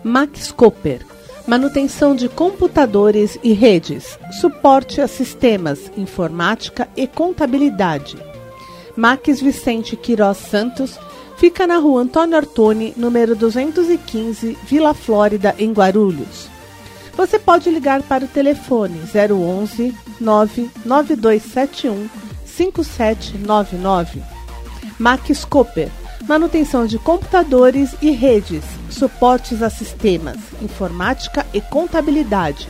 Max 0.03 0.51
Cooper. 0.51 1.07
Manutenção 1.47 2.17
de 2.17 2.29
computadores 2.29 3.39
e 3.43 3.53
redes, 3.53 4.19
suporte 4.41 5.01
a 5.01 5.07
sistemas, 5.07 5.93
informática 5.97 6.89
e 6.97 7.07
contabilidade. 7.07 8.17
Max 8.97 9.41
Vicente 9.41 9.95
Quirós 9.95 10.39
Santos, 10.39 10.99
Fica 11.37 11.67
na 11.67 11.77
rua 11.77 12.03
Antônio 12.03 12.37
Artoni, 12.37 12.95
número 12.97 13.37
215, 13.37 14.57
Vila 14.65 14.95
Flórida, 14.95 15.55
em 15.59 15.71
Guarulhos. 15.71 16.49
Você 17.15 17.39
pode 17.39 17.69
ligar 17.71 18.03
para 18.03 18.25
o 18.25 18.29
telefone 18.29 18.99
011 19.01 19.95
99271 20.19 22.09
5799. 22.45 24.23
Max 24.99 25.45
Cooper, 25.45 25.91
manutenção 26.27 26.87
de 26.87 26.99
computadores 26.99 27.95
e 28.01 28.11
redes, 28.11 28.65
suportes 28.89 29.63
a 29.63 29.69
sistemas, 29.69 30.39
informática 30.63 31.47
e 31.53 31.61
contabilidade. 31.61 32.67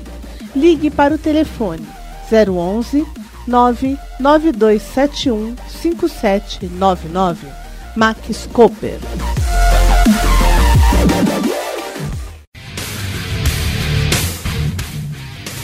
Ligue 0.56 0.90
para 0.90 1.14
o 1.14 1.18
telefone 1.18 1.86
011 2.30 3.06
99271 3.46 5.54
5799. 5.68 7.65
Max 7.96 8.46
Cooper. 8.52 8.98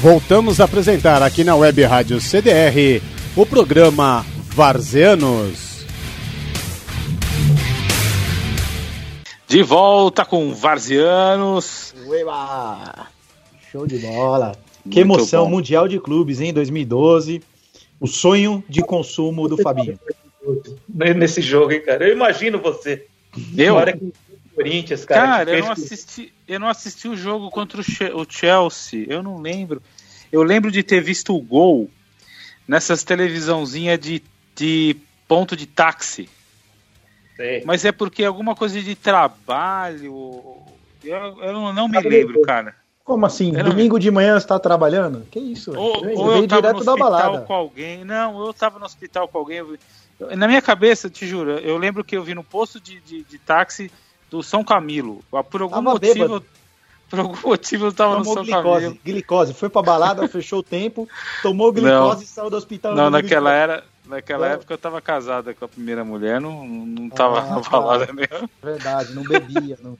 Voltamos 0.00 0.58
a 0.58 0.64
apresentar 0.64 1.22
aqui 1.22 1.44
na 1.44 1.54
Web 1.54 1.82
Rádio 1.82 2.18
CDR 2.22 3.02
o 3.36 3.44
programa 3.44 4.24
Varzeanos. 4.48 5.84
De 9.46 9.62
volta 9.62 10.24
com 10.24 10.54
Varzianos. 10.54 11.94
Ueba! 12.06 13.08
Show 13.70 13.86
de 13.86 13.98
bola. 13.98 14.52
Que 14.90 15.00
emoção, 15.00 15.50
Mundial 15.50 15.86
de 15.86 16.00
Clubes, 16.00 16.40
em 16.40 16.50
2012. 16.50 17.42
O 18.00 18.06
sonho 18.06 18.64
de 18.66 18.80
consumo 18.80 19.46
do 19.48 19.58
Fabinho 19.62 19.98
nesse 20.88 21.40
jogo, 21.40 21.72
hein, 21.72 21.82
cara? 21.82 22.08
Eu 22.08 22.12
imagino 22.12 22.58
você. 22.58 23.06
Eu? 23.56 23.76
Corinthians, 24.54 25.04
cara. 25.04 25.26
Cara, 25.26 25.50
eu 25.56 25.64
não, 25.64 25.72
assisti, 25.72 26.32
eu 26.46 26.60
não 26.60 26.68
assisti 26.68 27.08
o 27.08 27.16
jogo 27.16 27.50
contra 27.50 27.80
o 27.80 28.26
Chelsea. 28.28 29.06
Eu 29.08 29.22
não 29.22 29.40
lembro. 29.40 29.82
Eu 30.30 30.42
lembro 30.42 30.70
de 30.70 30.82
ter 30.82 31.00
visto 31.00 31.34
o 31.34 31.40
gol 31.40 31.90
nessas 32.66 33.02
televisãozinhas 33.02 33.98
de, 33.98 34.22
de 34.54 34.96
ponto 35.26 35.56
de 35.56 35.66
táxi. 35.66 36.28
Sei. 37.36 37.62
Mas 37.64 37.84
é 37.84 37.92
porque 37.92 38.24
alguma 38.24 38.54
coisa 38.54 38.80
de 38.80 38.94
trabalho. 38.94 40.58
Eu, 41.02 41.42
eu 41.42 41.72
não 41.72 41.88
me 41.88 42.00
lembro, 42.00 42.42
cara. 42.42 42.74
Como 43.04 43.26
assim? 43.26 43.56
Eu 43.56 43.64
Domingo 43.64 43.94
não... 43.94 44.00
de 44.00 44.10
manhã 44.10 44.38
você 44.38 44.46
tá 44.46 44.58
trabalhando? 44.58 45.26
Que 45.30 45.40
isso? 45.40 45.76
Ou, 45.76 46.04
eu, 46.04 46.18
ou 46.18 46.36
eu 46.36 46.46
tava 46.46 46.72
no 46.72 46.78
hospital 46.78 47.42
com 47.42 47.54
alguém. 47.54 48.04
Não, 48.04 48.46
eu 48.46 48.54
tava 48.54 48.78
no 48.78 48.84
hospital 48.84 49.26
com 49.26 49.38
alguém. 49.38 49.64
Na 50.36 50.46
minha 50.46 50.62
cabeça, 50.62 51.10
te 51.10 51.26
juro, 51.26 51.58
eu 51.58 51.76
lembro 51.76 52.04
que 52.04 52.16
eu 52.16 52.22
vi 52.22 52.34
no 52.34 52.44
posto 52.44 52.80
de, 52.80 53.00
de, 53.00 53.24
de 53.24 53.38
táxi 53.38 53.90
do 54.30 54.42
São 54.42 54.64
Camilo. 54.64 55.22
Por 55.50 55.62
algum 55.62 55.74
tava 55.74 55.92
motivo. 55.92 56.14
Bêbado. 56.14 56.44
Por 57.10 57.18
algum 57.18 57.48
motivo 57.48 57.86
eu 57.86 57.92
tava 57.92 58.16
tomou 58.16 58.24
no 58.24 58.34
São 58.34 58.44
glicose, 58.44 58.84
Camilo. 58.84 59.00
Glicose, 59.04 59.54
foi 59.54 59.68
pra 59.68 59.82
balada, 59.82 60.26
fechou 60.28 60.60
o 60.60 60.62
tempo, 60.62 61.08
tomou 61.42 61.70
glicose 61.72 62.16
não, 62.16 62.22
e 62.22 62.26
saiu 62.26 62.48
do 62.48 62.56
hospital. 62.56 62.94
Não, 62.94 63.10
naquela 63.10 63.52
era, 63.52 63.84
naquela 64.06 64.48
não. 64.48 64.54
época 64.54 64.72
eu 64.72 64.78
tava 64.78 65.00
casada 65.02 65.52
com 65.52 65.64
a 65.64 65.68
primeira 65.68 66.04
mulher, 66.04 66.40
não, 66.40 66.66
não 66.66 67.10
tava 67.10 67.40
ah, 67.40 67.56
na 67.56 67.60
balada 67.60 68.06
tá. 68.06 68.12
mesmo. 68.14 68.48
Verdade, 68.62 69.12
não 69.12 69.22
bebia, 69.24 69.78
não 69.82 69.98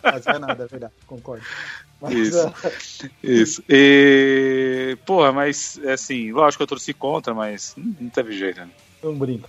fazia 0.00 0.38
nada, 0.38 0.64
é 0.64 0.66
verdade, 0.68 0.92
concordo. 1.06 1.44
Mas, 2.00 2.14
isso. 2.14 2.46
Uh... 2.46 3.10
Isso. 3.22 3.62
E, 3.68 4.96
porra, 5.04 5.32
mas 5.32 5.80
assim, 5.88 6.30
lógico 6.30 6.58
que 6.58 6.62
eu 6.62 6.68
torci 6.68 6.94
contra, 6.94 7.34
mas 7.34 7.74
não 7.76 8.08
teve 8.08 8.32
jeito. 8.38 8.60
Né? 8.60 8.68
Não 9.02 9.14
brinca. 9.14 9.46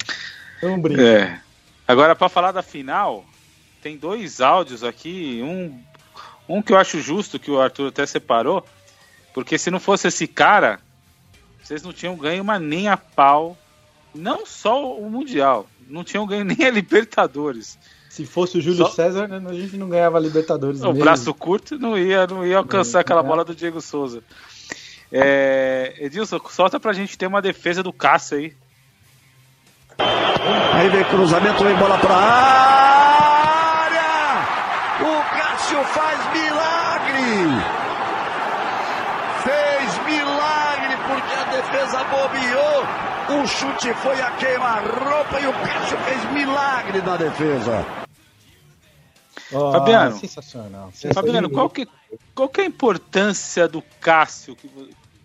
Não 0.62 0.80
brinca. 0.80 1.02
É. 1.02 1.42
Agora, 1.88 2.16
para 2.16 2.30
falar 2.30 2.52
da 2.52 2.62
final, 2.62 3.26
tem 3.82 3.98
dois 3.98 4.42
áudios 4.42 4.84
aqui. 4.84 5.42
Um, 5.44 5.82
um 6.48 6.62
que 6.62 6.74
eu 6.74 6.78
acho 6.78 7.02
justo, 7.02 7.40
que 7.40 7.50
o 7.50 7.60
Arthur 7.60 7.88
até 7.88 8.06
separou. 8.06 8.66
Porque 9.34 9.58
se 9.58 9.72
não 9.72 9.80
fosse 9.80 10.08
esse 10.08 10.28
cara, 10.28 10.80
vocês 11.62 11.82
não 11.82 11.94
tinham 11.94 12.16
ganho 12.16 12.44
uma 12.44 12.60
nem 12.60 12.88
a 12.88 12.98
pau. 12.98 13.58
Não 14.14 14.46
só 14.46 14.96
o 14.96 15.10
Mundial. 15.10 15.68
Não 15.88 16.04
tinham 16.04 16.28
ganho 16.28 16.44
nem 16.44 16.66
a 16.66 16.72
Libertadores. 16.72 17.78
Se 18.10 18.26
fosse 18.26 18.58
o 18.58 18.62
Júlio 18.62 18.86
Só... 18.86 18.92
César, 18.92 19.28
né, 19.28 19.42
a 19.48 19.54
gente 19.54 19.78
não 19.78 19.88
ganhava 19.88 20.18
a 20.18 20.22
Libertadores. 20.22 20.82
O 20.82 20.88
mesmo. 20.88 21.00
braço 21.00 21.34
curto 21.34 21.78
não 21.78 21.98
ia, 21.98 22.26
não 22.28 22.46
ia 22.46 22.58
alcançar 22.58 23.00
aquela 23.00 23.24
bola 23.24 23.46
do 23.46 23.56
Diego 23.56 23.80
Souza. 23.80 24.24
É, 25.12 25.96
Edilson, 26.00 26.40
solta 26.50 26.80
pra 26.80 26.94
gente 26.94 27.18
ter 27.18 27.28
uma 27.28 27.42
defesa 27.42 27.82
do 27.82 27.94
Cássio 27.94 28.38
aí. 28.38 28.54
Aí 30.00 30.90
vem 30.90 31.04
cruzamento, 31.06 31.64
vem 31.64 31.76
bola 31.76 31.98
pra 31.98 32.16
área! 32.16 34.00
O 35.02 35.22
Cássio 35.38 35.84
faz 35.84 36.20
milagre! 36.34 37.64
Fez 39.44 40.00
milagre 40.06 40.98
porque 41.08 41.34
a 41.34 41.44
defesa 41.44 42.04
bobeou. 42.06 42.86
O 43.42 43.48
chute 43.48 43.94
foi 43.96 44.20
a 44.22 44.32
queima-roupa 44.32 45.40
e 45.40 45.48
o 45.48 45.54
Cássio 45.54 45.98
fez 46.00 46.32
milagre 46.32 47.02
na 47.02 47.18
defesa. 47.18 47.86
Oh, 49.52 49.72
Fabiano, 49.72 50.18
sensacional, 50.18 50.92
sensacional. 50.94 51.14
Fabiano, 51.14 51.50
qual 51.50 51.70
que, 51.70 51.88
qual 52.36 52.48
que 52.48 52.62
é 52.62 52.64
a 52.64 52.68
importância 52.68 53.68
do 53.68 53.82
Cássio 54.00 54.56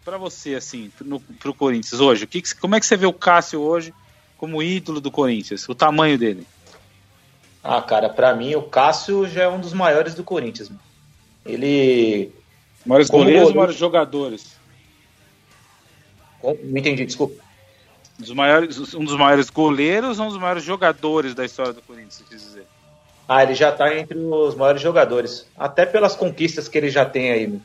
para 0.05 0.17
você, 0.19 0.55
assim, 0.55 0.91
no, 1.01 1.21
pro 1.21 1.55
Corinthians 1.55 2.01
hoje? 2.01 2.27
Que, 2.27 2.43
como 2.57 2.75
é 2.75 2.81
que 2.81 2.87
você 2.87 2.97
vê 2.97 3.07
o 3.07 3.13
Cássio 3.13 3.61
hoje 3.61 3.93
como 4.37 4.63
ídolo 4.63 5.01
do 5.01 5.11
Corinthians? 5.11 5.69
O 5.69 5.75
tamanho 5.75 6.19
dele? 6.19 6.47
Ah, 7.63 7.81
cara, 7.81 8.11
para 8.11 8.35
mim 8.35 8.55
o 8.55 8.63
Cássio 8.63 9.27
já 9.27 9.45
é 9.45 9.49
um 9.49 9.59
dos 9.59 9.73
maiores 9.73 10.15
do 10.15 10.23
Corinthians. 10.23 10.71
Ele. 11.47 12.31
Maiores 12.85 13.09
goleiros 13.09 13.49
ou 13.49 13.55
maiores 13.55 13.77
jogadores? 13.77 14.57
Não 16.43 16.79
entendi, 16.79 17.07
desculpa. 17.07 17.43
Dos 18.19 18.33
maiores, 18.33 18.95
um 18.95 19.05
dos 19.05 19.17
maiores 19.17 19.49
goleiros 19.49 20.19
ou 20.19 20.27
um 20.27 20.29
dos 20.29 20.39
maiores 20.39 20.63
jogadores 20.63 21.35
da 21.35 21.45
história 21.45 21.73
do 21.73 21.81
Corinthians, 21.81 22.23
quer 22.29 22.37
dizer? 22.37 22.67
Ah, 23.27 23.43
ele 23.43 23.55
já 23.55 23.73
tá 23.73 23.97
entre 23.97 24.19
os 24.19 24.55
maiores 24.55 24.83
jogadores. 24.83 25.47
Até 25.57 25.87
pelas 25.87 26.15
conquistas 26.15 26.69
que 26.69 26.77
ele 26.77 26.91
já 26.91 27.07
tem 27.07 27.33
aí. 27.33 27.59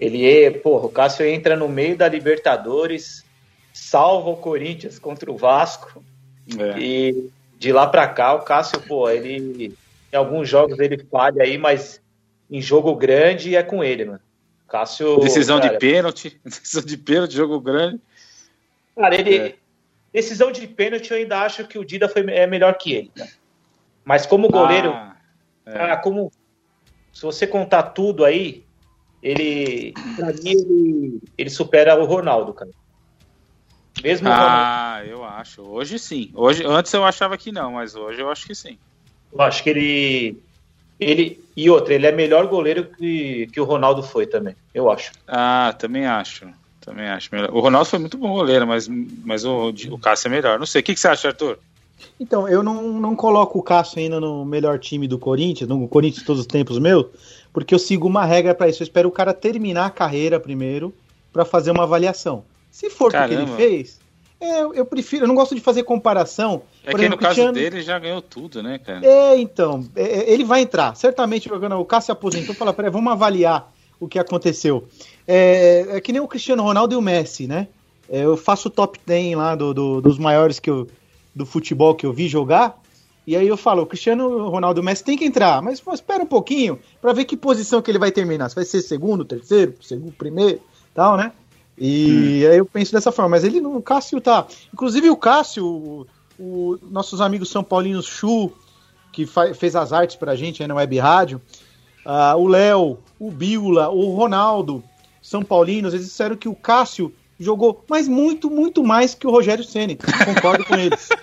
Ele 0.00 0.24
é, 0.24 0.50
porra, 0.52 0.86
o 0.86 0.90
Cássio 0.90 1.26
entra 1.26 1.56
no 1.56 1.68
meio 1.68 1.96
da 1.96 2.08
Libertadores, 2.08 3.25
salva 3.76 4.30
o 4.30 4.36
Corinthians 4.36 4.98
contra 4.98 5.30
o 5.30 5.36
Vasco. 5.36 6.02
É. 6.58 6.78
E 6.78 7.30
de 7.58 7.72
lá 7.72 7.86
pra 7.86 8.08
cá, 8.08 8.32
o 8.32 8.42
Cássio, 8.42 8.80
pô, 8.80 9.08
ele. 9.10 9.76
Em 10.10 10.16
alguns 10.16 10.48
jogos 10.48 10.78
ele 10.78 11.04
falha 11.10 11.42
aí, 11.42 11.58
mas 11.58 12.00
em 12.50 12.62
jogo 12.62 12.94
grande 12.94 13.54
é 13.54 13.62
com 13.62 13.84
ele, 13.84 14.06
mano. 14.06 14.20
Cássio. 14.66 15.18
Decisão 15.20 15.60
cara, 15.60 15.72
de 15.72 15.78
pênalti. 15.78 16.40
Decisão 16.42 16.82
de 16.82 16.96
pênalti, 16.96 17.34
jogo 17.34 17.60
grande. 17.60 18.00
Cara, 18.96 19.14
ele. 19.14 19.36
É. 19.36 19.54
Decisão 20.10 20.50
de 20.50 20.66
pênalti, 20.66 21.10
eu 21.10 21.18
ainda 21.18 21.40
acho 21.40 21.66
que 21.66 21.78
o 21.78 21.84
Dida 21.84 22.08
foi, 22.08 22.22
é 22.30 22.46
melhor 22.46 22.78
que 22.78 22.94
ele. 22.94 23.12
Né? 23.14 23.28
Mas 24.02 24.24
como 24.24 24.48
goleiro, 24.48 24.90
ah, 24.90 25.16
é. 25.66 25.90
ah, 25.92 25.96
como 25.98 26.32
se 27.12 27.20
você 27.20 27.46
contar 27.46 27.82
tudo 27.82 28.24
aí, 28.24 28.64
ele, 29.22 29.92
pra 30.16 30.32
mim, 30.32 30.50
ele, 30.50 31.20
ele 31.36 31.50
supera 31.50 32.00
o 32.00 32.06
Ronaldo, 32.06 32.54
cara. 32.54 32.70
Mesmo 34.02 34.28
Ah, 34.28 34.98
Ronaldo. 35.00 35.10
eu 35.10 35.24
acho. 35.24 35.62
Hoje 35.62 35.98
sim. 35.98 36.30
Hoje, 36.34 36.64
antes 36.66 36.92
eu 36.92 37.04
achava 37.04 37.36
que 37.36 37.50
não, 37.52 37.72
mas 37.72 37.94
hoje 37.94 38.20
eu 38.20 38.30
acho 38.30 38.46
que 38.46 38.54
sim. 38.54 38.78
Eu 39.32 39.40
acho 39.42 39.62
que 39.62 39.70
ele. 39.70 40.42
Ele, 40.98 41.44
e 41.54 41.68
outra, 41.68 41.92
ele 41.94 42.06
é 42.06 42.12
melhor 42.12 42.46
goleiro 42.46 42.84
que, 42.84 43.48
que 43.52 43.60
o 43.60 43.64
Ronaldo 43.64 44.02
foi 44.02 44.26
também, 44.26 44.56
eu 44.72 44.90
acho. 44.90 45.12
Ah, 45.28 45.74
também 45.78 46.06
acho. 46.06 46.46
Também 46.80 47.06
acho. 47.08 47.28
O 47.52 47.60
Ronaldo 47.60 47.88
foi 47.88 47.98
muito 47.98 48.16
bom 48.16 48.32
goleiro, 48.32 48.66
mas, 48.66 48.88
mas 48.88 49.44
o, 49.44 49.74
o 49.90 49.98
Cássio 49.98 50.28
é 50.28 50.30
melhor. 50.30 50.58
Não 50.58 50.64
sei. 50.66 50.80
O 50.80 50.84
que, 50.84 50.94
que 50.94 51.00
você 51.00 51.08
acha, 51.08 51.28
Arthur? 51.28 51.58
Então, 52.18 52.48
eu 52.48 52.62
não, 52.62 52.82
não 53.00 53.16
coloco 53.16 53.58
o 53.58 53.62
Cássio 53.62 53.98
ainda 53.98 54.20
no 54.20 54.44
melhor 54.44 54.78
time 54.78 55.08
do 55.08 55.18
Corinthians, 55.18 55.68
no 55.68 55.86
Corinthians 55.88 56.24
todos 56.24 56.40
os 56.42 56.46
tempos 56.46 56.78
meu, 56.78 57.10
porque 57.52 57.74
eu 57.74 57.78
sigo 57.78 58.06
uma 58.06 58.24
regra 58.24 58.54
para 58.54 58.68
isso. 58.68 58.82
Eu 58.82 58.84
espero 58.84 59.08
o 59.08 59.12
cara 59.12 59.34
terminar 59.34 59.86
a 59.86 59.90
carreira 59.90 60.38
primeiro 60.40 60.94
para 61.32 61.44
fazer 61.44 61.72
uma 61.72 61.82
avaliação. 61.82 62.44
Se 62.76 62.90
for 62.90 63.10
Caramba. 63.10 63.46
porque 63.46 63.62
ele 63.62 63.70
fez, 63.70 63.98
é, 64.38 64.60
eu 64.60 64.84
prefiro, 64.84 65.24
eu 65.24 65.28
não 65.28 65.34
gosto 65.34 65.54
de 65.54 65.62
fazer 65.62 65.82
comparação. 65.84 66.60
É 66.84 66.90
que 66.90 66.96
exemplo, 66.96 67.16
no 67.16 67.22
caso 67.22 67.50
dele 67.50 67.80
já 67.80 67.98
ganhou 67.98 68.20
tudo, 68.20 68.62
né, 68.62 68.78
cara? 68.78 69.00
É, 69.02 69.38
então, 69.38 69.88
é, 69.96 70.02
é 70.02 70.30
ele 70.30 70.44
vai 70.44 70.60
entrar. 70.60 70.94
Certamente 70.94 71.50
o 71.50 71.84
Cássio 71.86 72.12
aposentou 72.12 72.54
e 72.54 72.58
fala, 72.58 72.74
peraí, 72.74 72.90
vamos 72.90 73.10
avaliar 73.10 73.72
o 73.98 74.06
que 74.06 74.18
aconteceu. 74.18 74.86
É, 75.26 75.86
é, 75.88 76.00
que 76.02 76.12
nem 76.12 76.20
o 76.20 76.28
Cristiano 76.28 76.62
Ronaldo 76.62 76.92
e 76.92 76.98
o 76.98 77.00
Messi, 77.00 77.46
né? 77.46 77.68
É, 78.10 78.26
eu 78.26 78.36
faço 78.36 78.68
o 78.68 78.70
top 78.70 79.00
10 79.06 79.36
lá 79.36 79.54
do, 79.54 79.72
do, 79.72 80.02
dos 80.02 80.18
maiores 80.18 80.60
que 80.60 80.68
eu, 80.68 80.86
do 81.34 81.46
futebol 81.46 81.94
que 81.94 82.04
eu 82.04 82.12
vi 82.12 82.28
jogar. 82.28 82.78
E 83.26 83.34
aí 83.34 83.48
eu 83.48 83.56
falo, 83.56 83.84
o 83.84 83.86
Cristiano 83.86 84.50
Ronaldo 84.50 84.82
Messi 84.82 85.02
tem 85.02 85.16
que 85.16 85.24
entrar, 85.24 85.62
mas 85.62 85.80
pô, 85.80 85.94
espera 85.94 86.22
um 86.22 86.26
pouquinho 86.26 86.78
para 87.00 87.14
ver 87.14 87.24
que 87.24 87.38
posição 87.38 87.80
que 87.80 87.90
ele 87.90 87.98
vai 87.98 88.12
terminar. 88.12 88.50
Se 88.50 88.54
vai 88.54 88.66
ser 88.66 88.82
segundo, 88.82 89.24
terceiro, 89.24 89.74
segundo, 89.80 90.12
primeiro, 90.12 90.60
tal, 90.94 91.16
né? 91.16 91.32
E 91.78 92.42
hum. 92.44 92.50
aí 92.50 92.58
eu 92.58 92.66
penso 92.66 92.92
dessa 92.92 93.12
forma, 93.12 93.30
mas 93.30 93.44
ele 93.44 93.60
no 93.60 93.82
Cássio 93.82 94.20
tá. 94.20 94.46
Inclusive 94.72 95.10
o 95.10 95.16
Cássio, 95.16 95.66
o, 95.66 96.06
o 96.38 96.78
nossos 96.90 97.20
amigos 97.20 97.50
São 97.50 97.62
Paulinos 97.62 98.06
Chu, 98.06 98.52
que 99.12 99.26
fez 99.54 99.76
as 99.76 99.92
artes 99.92 100.16
pra 100.16 100.36
gente 100.36 100.62
aí 100.62 100.68
na 100.68 100.74
Web 100.74 100.98
Rádio, 100.98 101.40
uh, 102.04 102.36
o 102.36 102.46
Léo, 102.46 102.98
o 103.18 103.30
Biula, 103.30 103.88
o 103.88 104.14
Ronaldo, 104.14 104.82
São 105.22 105.42
Paulinos, 105.42 105.92
eles 105.94 106.06
disseram 106.06 106.36
que 106.36 106.48
o 106.48 106.54
Cássio 106.54 107.12
jogou, 107.38 107.84
mas 107.88 108.08
muito, 108.08 108.50
muito 108.50 108.82
mais 108.82 109.14
que 109.14 109.26
o 109.26 109.30
Rogério 109.30 109.64
Ceni. 109.64 109.96
Concordo 109.96 110.64
com 110.64 110.74
eles. 110.74 111.08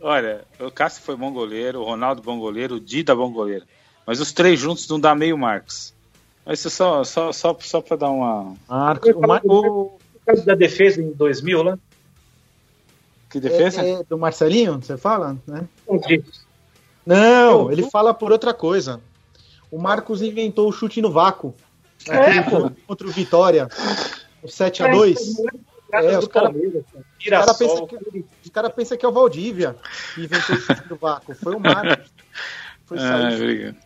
Olha, 0.00 0.44
o 0.60 0.70
Cássio 0.70 1.02
foi 1.02 1.16
bom 1.16 1.32
goleiro, 1.32 1.80
o 1.80 1.84
Ronaldo 1.84 2.20
bom 2.20 2.38
goleiro, 2.38 2.74
o 2.74 2.80
Dida 2.80 3.14
bom 3.14 3.32
goleiro. 3.32 3.64
Mas 4.06 4.20
os 4.20 4.32
três 4.32 4.60
juntos 4.60 4.86
não 4.86 5.00
dá 5.00 5.14
meio 5.14 5.38
Marcos. 5.38 5.93
Mas 6.44 6.58
isso 6.60 6.70
só, 6.70 7.02
só, 7.04 7.32
só, 7.32 7.56
só 7.60 7.80
para 7.80 7.96
dar 7.96 8.10
uma. 8.10 8.54
Marcos, 8.68 9.12
o, 9.44 9.98
caso 10.26 10.44
da 10.44 10.54
defesa 10.54 11.00
em 11.00 11.10
2000, 11.12 11.64
né? 11.64 11.78
Que 13.30 13.40
defesa? 13.40 13.82
É, 13.82 13.92
é 13.92 14.04
do 14.04 14.18
Marcelinho, 14.18 14.74
você 14.74 14.96
fala? 14.96 15.36
Né? 15.46 15.66
Não, 17.04 17.70
ele 17.70 17.88
fala 17.90 18.14
por 18.14 18.30
outra 18.30 18.54
coisa. 18.54 19.00
O 19.70 19.78
Marcos 19.78 20.22
inventou 20.22 20.68
o 20.68 20.72
chute 20.72 21.02
no 21.02 21.10
vácuo. 21.10 21.54
É, 22.08 22.42
contra 22.86 23.06
o 23.06 23.10
Vitória, 23.10 23.66
o 24.42 24.46
7x2. 24.46 25.16
É, 25.92 26.12
é, 26.12 26.18
os 26.18 26.28
caras 26.28 26.54
cara 27.30 27.54
pensam 27.54 27.86
que, 27.86 28.50
cara 28.50 28.70
pensa 28.70 28.96
que 28.96 29.06
é 29.06 29.08
o 29.08 29.12
Valdívia 29.12 29.76
que 30.14 30.24
inventou 30.24 30.56
o 30.56 30.58
chute 30.58 30.88
do 30.88 30.96
vácuo. 30.96 31.34
Foi 31.34 31.54
o 31.54 31.60
Marcos. 31.60 32.12
Foi 32.84 32.98
ah, 32.98 33.30
obrigado. 33.32 33.76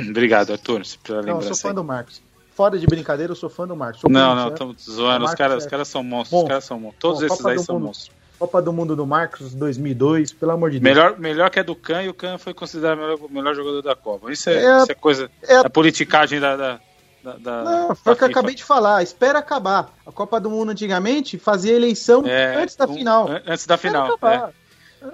obrigado, 0.10 0.52
Arthur. 0.52 0.82
Não, 1.24 1.40
eu 1.40 1.42
sou 1.42 1.56
fã 1.56 1.74
do 1.74 1.84
Marcos. 1.84 2.22
Fora 2.54 2.78
de 2.78 2.86
brincadeira, 2.86 3.32
eu 3.32 3.36
sou 3.36 3.48
fã 3.48 3.66
do 3.66 3.74
Marcos. 3.74 4.02
não, 4.04 4.34
não, 4.34 4.48
estamos 4.48 4.84
zoando. 4.84 5.24
Os 5.24 5.34
caras, 5.34 5.64
os 5.64 5.70
caras 5.70 5.88
são 5.88 6.02
monstros. 6.02 6.30
Bom, 6.30 6.42
os 6.44 6.48
caras 6.48 6.64
são 6.64 6.78
monstros. 6.78 7.00
Todos 7.00 7.20
bom, 7.20 7.26
esses 7.26 7.46
aí 7.46 7.58
são 7.58 7.76
mundo, 7.76 7.86
monstros. 7.86 8.22
Copa 8.38 8.60
do 8.60 8.72
Mundo 8.72 8.96
do 8.96 9.06
Marcos 9.06 9.54
2002, 9.54 10.32
pelo 10.32 10.52
amor 10.52 10.70
de 10.70 10.80
Deus. 10.80 10.96
Melhor, 10.96 11.18
melhor 11.18 11.48
que 11.48 11.60
a 11.60 11.62
do 11.62 11.76
Can 11.76 12.02
e 12.02 12.08
o 12.08 12.14
Can 12.14 12.38
foi 12.38 12.52
considerado 12.52 12.98
o 12.98 13.02
melhor, 13.02 13.30
melhor 13.30 13.54
jogador 13.54 13.82
da 13.82 13.94
Copa. 13.94 14.32
Isso 14.32 14.50
é, 14.50 14.64
é, 14.64 14.78
isso 14.78 14.92
é 14.92 14.94
coisa. 14.94 15.30
É 15.42 15.56
a 15.56 15.70
politicagem 15.70 16.40
da, 16.40 16.56
da 16.56 16.80
da, 17.22 17.34
da, 17.34 17.62
não, 17.62 17.94
foi 17.94 18.14
o 18.14 18.16
que 18.16 18.24
eu 18.24 18.28
acabei 18.28 18.54
de 18.54 18.64
falar. 18.64 19.02
Espera 19.02 19.38
acabar. 19.38 19.94
A 20.04 20.10
Copa 20.10 20.40
do 20.40 20.50
Mundo 20.50 20.72
antigamente 20.72 21.38
fazia 21.38 21.72
eleição 21.72 22.24
é, 22.26 22.56
antes 22.56 22.74
da 22.74 22.84
um, 22.84 22.94
final. 22.94 23.28
Antes 23.46 23.64
da 23.64 23.76
final. 23.76 24.18
É. 24.22 24.50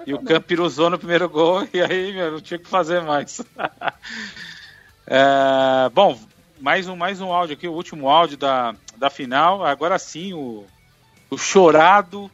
E 0.07 0.13
o 0.13 0.21
Campiruzou 0.21 0.89
no 0.89 0.97
primeiro 0.97 1.29
gol, 1.29 1.67
e 1.71 1.81
aí, 1.81 2.13
meu, 2.13 2.31
não 2.31 2.41
tinha 2.41 2.59
o 2.59 2.61
que 2.61 2.67
fazer 2.67 3.01
mais. 3.01 3.41
é, 5.09 5.89
bom, 5.89 6.17
mais 6.59 6.87
um, 6.87 6.95
mais 6.95 7.19
um 7.19 7.33
áudio 7.33 7.55
aqui, 7.55 7.67
o 7.67 7.73
último 7.73 8.09
áudio 8.09 8.37
da, 8.37 8.75
da 8.95 9.09
final. 9.09 9.65
Agora 9.65 9.97
sim, 9.97 10.33
o, 10.33 10.65
o 11.29 11.37
chorado, 11.37 12.29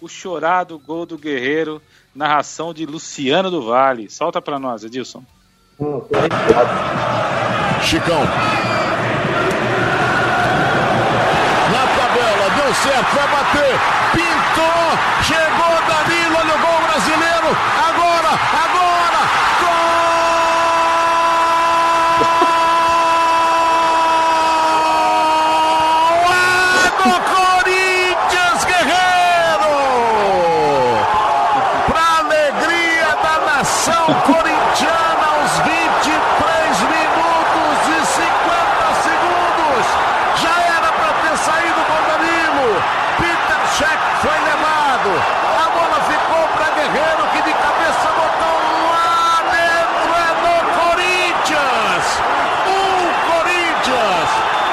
o 0.00 0.08
chorado 0.08 0.78
gol 0.78 1.04
do 1.06 1.18
Guerreiro, 1.18 1.82
narração 2.14 2.72
de 2.72 2.86
Luciano 2.86 3.50
do 3.50 3.62
Vale. 3.62 4.10
Solta 4.10 4.40
pra 4.40 4.58
nós, 4.58 4.82
Edilson. 4.84 5.22
Chicão. 7.82 8.20
Na 11.72 11.86
tabela, 11.96 12.50
deu 12.56 12.74
certo, 12.74 13.14
vai 13.14 13.28
bater. 13.28 13.74
Pintou, 14.12 14.98
chegou 15.24 15.74
Danilo, 15.88 16.36
olha 16.38 16.54
o 16.54 16.58
gol 16.60 16.80
brasileiro. 16.86 17.50
Agora, 17.88 18.32
agora, 18.64 19.20
gol! 19.60 20.14
É 26.80 26.88
do 27.02 27.10
Corinthians, 27.34 28.60
Guerreiro! 28.64 29.74
Pra 31.88 32.06
alegria 32.20 33.10
da 33.22 33.34
nação 33.52 34.06
corintiana, 34.26 35.24
aos 35.34 35.52
23 35.58 36.80
minutos 36.94 37.78
e 37.88 37.98
50 38.06 38.94
segundos. 39.02 39.84
Já 40.40 40.54
era 40.76 40.90
para 40.92 41.12
ter 41.22 41.36
saído 41.38 41.80
com 41.84 41.98
Danilo. 42.08 42.68
Peter 43.18 43.62
Check 43.76 44.00
foi 44.22 44.38
levado. 44.40 45.10
A 45.58 45.66
bola 45.70 45.98
ficou 46.04 46.44
para 46.54 46.68
Guerreiro, 46.74 47.22
que 47.32 47.40
de 47.42 47.52
cabeça 47.52 48.08
botou 48.16 48.58
lá 48.90 49.42
dentro. 49.50 50.10
É 50.14 50.30
do 50.42 50.54
Corinthians. 50.80 52.06
Um 52.66 53.02
Corinthians. 53.30 54.30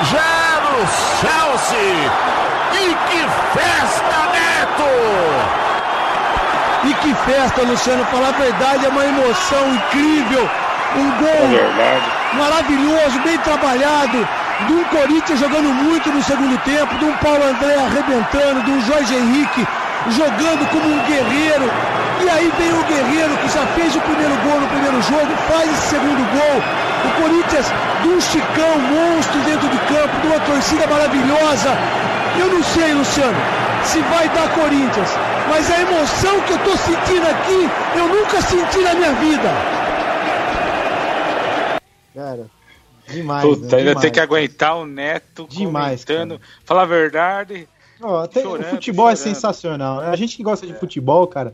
Zero 0.09 0.75
Chelsea. 1.19 1.93
E 2.73 2.95
que 3.09 3.21
festa, 3.53 4.17
Neto! 4.31 4.91
E 6.83 6.93
que 6.95 7.13
festa, 7.31 7.61
Luciano. 7.61 8.05
Falar 8.05 8.29
a 8.29 8.31
verdade, 8.31 8.85
é 8.85 8.89
uma 8.89 9.05
emoção 9.05 9.73
incrível. 9.73 10.49
Um 10.97 11.09
gol 11.11 11.47
maravilhoso, 12.33 13.19
bem 13.23 13.37
trabalhado. 13.39 14.27
De 14.67 14.73
um 14.73 14.83
Corinthians 14.85 15.39
jogando 15.39 15.73
muito 15.73 16.09
no 16.11 16.21
segundo 16.23 16.57
tempo. 16.63 16.97
De 16.97 17.05
um 17.05 17.13
Paulo 17.17 17.43
André 17.43 17.75
arrebentando. 17.75 18.63
De 18.63 18.71
um 18.71 18.81
Jorge 18.81 19.15
Henrique 19.15 19.65
jogando 20.09 20.67
como 20.69 20.85
um 20.85 20.99
guerreiro. 21.05 21.71
E 22.21 22.29
aí 22.29 22.51
vem 22.57 22.71
o 22.73 22.83
Guerreiro 22.83 23.35
que 23.37 23.49
já 23.49 23.65
fez 23.73 23.95
o 23.95 24.01
primeiro 24.01 24.35
gol 24.43 24.61
no 24.61 24.67
primeiro 24.67 25.01
jogo, 25.01 25.31
faz 25.49 25.71
esse 25.71 25.89
segundo 25.89 26.23
gol. 26.31 26.61
O 27.05 27.21
Corinthians 27.21 27.65
de 28.03 28.09
um 28.09 28.21
Chicão 28.21 28.77
monstro 28.77 29.39
dentro 29.41 29.67
de 29.67 29.77
campo, 29.79 30.21
de 30.21 30.27
uma 30.27 30.39
torcida 30.41 30.85
maravilhosa. 30.85 31.69
Eu 32.37 32.47
não 32.47 32.63
sei, 32.63 32.93
Luciano, 32.93 33.37
se 33.83 33.99
vai 34.01 34.29
dar 34.29 34.49
Corinthians, 34.49 35.17
mas 35.49 35.69
a 35.71 35.81
emoção 35.81 36.41
que 36.41 36.53
eu 36.53 36.59
tô 36.59 36.77
sentindo 36.77 37.27
aqui, 37.27 37.97
eu 37.97 38.07
nunca 38.07 38.41
senti 38.41 38.79
na 38.79 38.93
minha 38.95 39.13
vida. 39.13 39.49
Cara, 42.13 42.49
demais. 43.07 43.45
Puta, 43.45 43.61
né? 43.61 43.65
ainda 43.65 43.77
Demais. 43.77 44.01
tem 44.01 44.11
que 44.11 44.19
aguentar 44.19 44.77
o 44.77 44.85
Neto 44.85 45.47
Demais, 45.49 46.03
comentando. 46.05 46.41
Falar 46.65 46.83
a 46.83 46.85
verdade. 46.85 47.67
Chorando, 47.99 48.61
o 48.61 48.63
futebol 48.69 49.09
é 49.09 49.15
chorando. 49.15 49.35
sensacional. 49.35 50.01
né? 50.01 50.07
A 50.07 50.15
gente 50.15 50.35
que 50.35 50.43
gosta 50.43 50.65
de 50.65 50.73
futebol, 50.73 51.27
cara, 51.27 51.53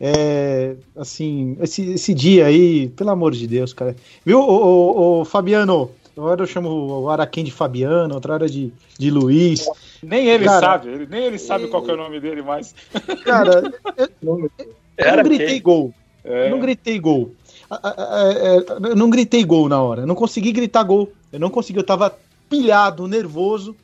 é, 0.00 0.76
assim, 0.96 1.56
esse, 1.60 1.92
esse 1.92 2.14
dia 2.14 2.46
aí, 2.46 2.88
pelo 2.90 3.10
amor 3.10 3.32
de 3.32 3.46
Deus, 3.46 3.72
cara. 3.72 3.94
Viu, 4.24 4.40
ô, 4.40 4.44
ô, 4.44 5.20
ô, 5.20 5.24
Fabiano? 5.24 5.90
Agora 6.16 6.42
eu 6.42 6.46
chamo 6.46 6.68
o 7.02 7.10
Araquém 7.10 7.44
de 7.44 7.50
Fabiano, 7.50 8.14
outra 8.14 8.34
hora 8.34 8.48
de, 8.48 8.72
de 8.98 9.10
Luiz. 9.10 9.66
Nem 10.02 10.26
ele 10.28 10.44
Cara, 10.44 10.60
sabe, 10.60 10.88
ele- 10.88 11.06
nem 11.06 11.24
ele 11.24 11.38
sabe 11.38 11.68
qual 11.68 11.82
que 11.82 11.90
é 11.90 11.94
o 11.94 11.96
nome 11.96 12.20
dele 12.20 12.42
mais. 12.42 12.74
Cara, 13.24 13.62
eu, 13.96 14.08
eu 14.96 15.16
não 15.16 15.22
gritei 15.22 15.46
quem? 15.46 15.62
gol. 15.62 15.94
É. 16.24 16.46
Eu 16.46 16.50
não 16.50 16.60
gritei 16.60 16.98
gol. 16.98 17.34
Ah, 17.70 18.32
é, 18.34 18.88
Eu 18.90 18.96
não 18.96 19.08
gritei 19.10 19.44
gol 19.44 19.68
na 19.68 19.80
hora. 19.82 20.02
Eu 20.02 20.06
não 20.06 20.14
consegui 20.14 20.52
gritar 20.52 20.82
gol. 20.82 21.12
Eu 21.32 21.38
não 21.40 21.50
consegui. 21.50 21.78
Eu 21.78 21.84
tava 21.84 22.16
pilhado, 22.48 23.06
nervoso. 23.06 23.76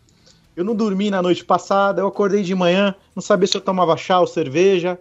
Eu 0.56 0.64
não 0.64 0.74
dormi 0.74 1.10
na 1.10 1.22
noite 1.22 1.44
passada. 1.44 2.00
Eu 2.00 2.06
acordei 2.08 2.42
de 2.42 2.54
manhã, 2.54 2.94
não 3.14 3.22
sabia 3.22 3.46
se 3.46 3.56
eu 3.56 3.60
tomava 3.60 3.96
chá 3.96 4.18
ou 4.20 4.26
cerveja. 4.26 4.98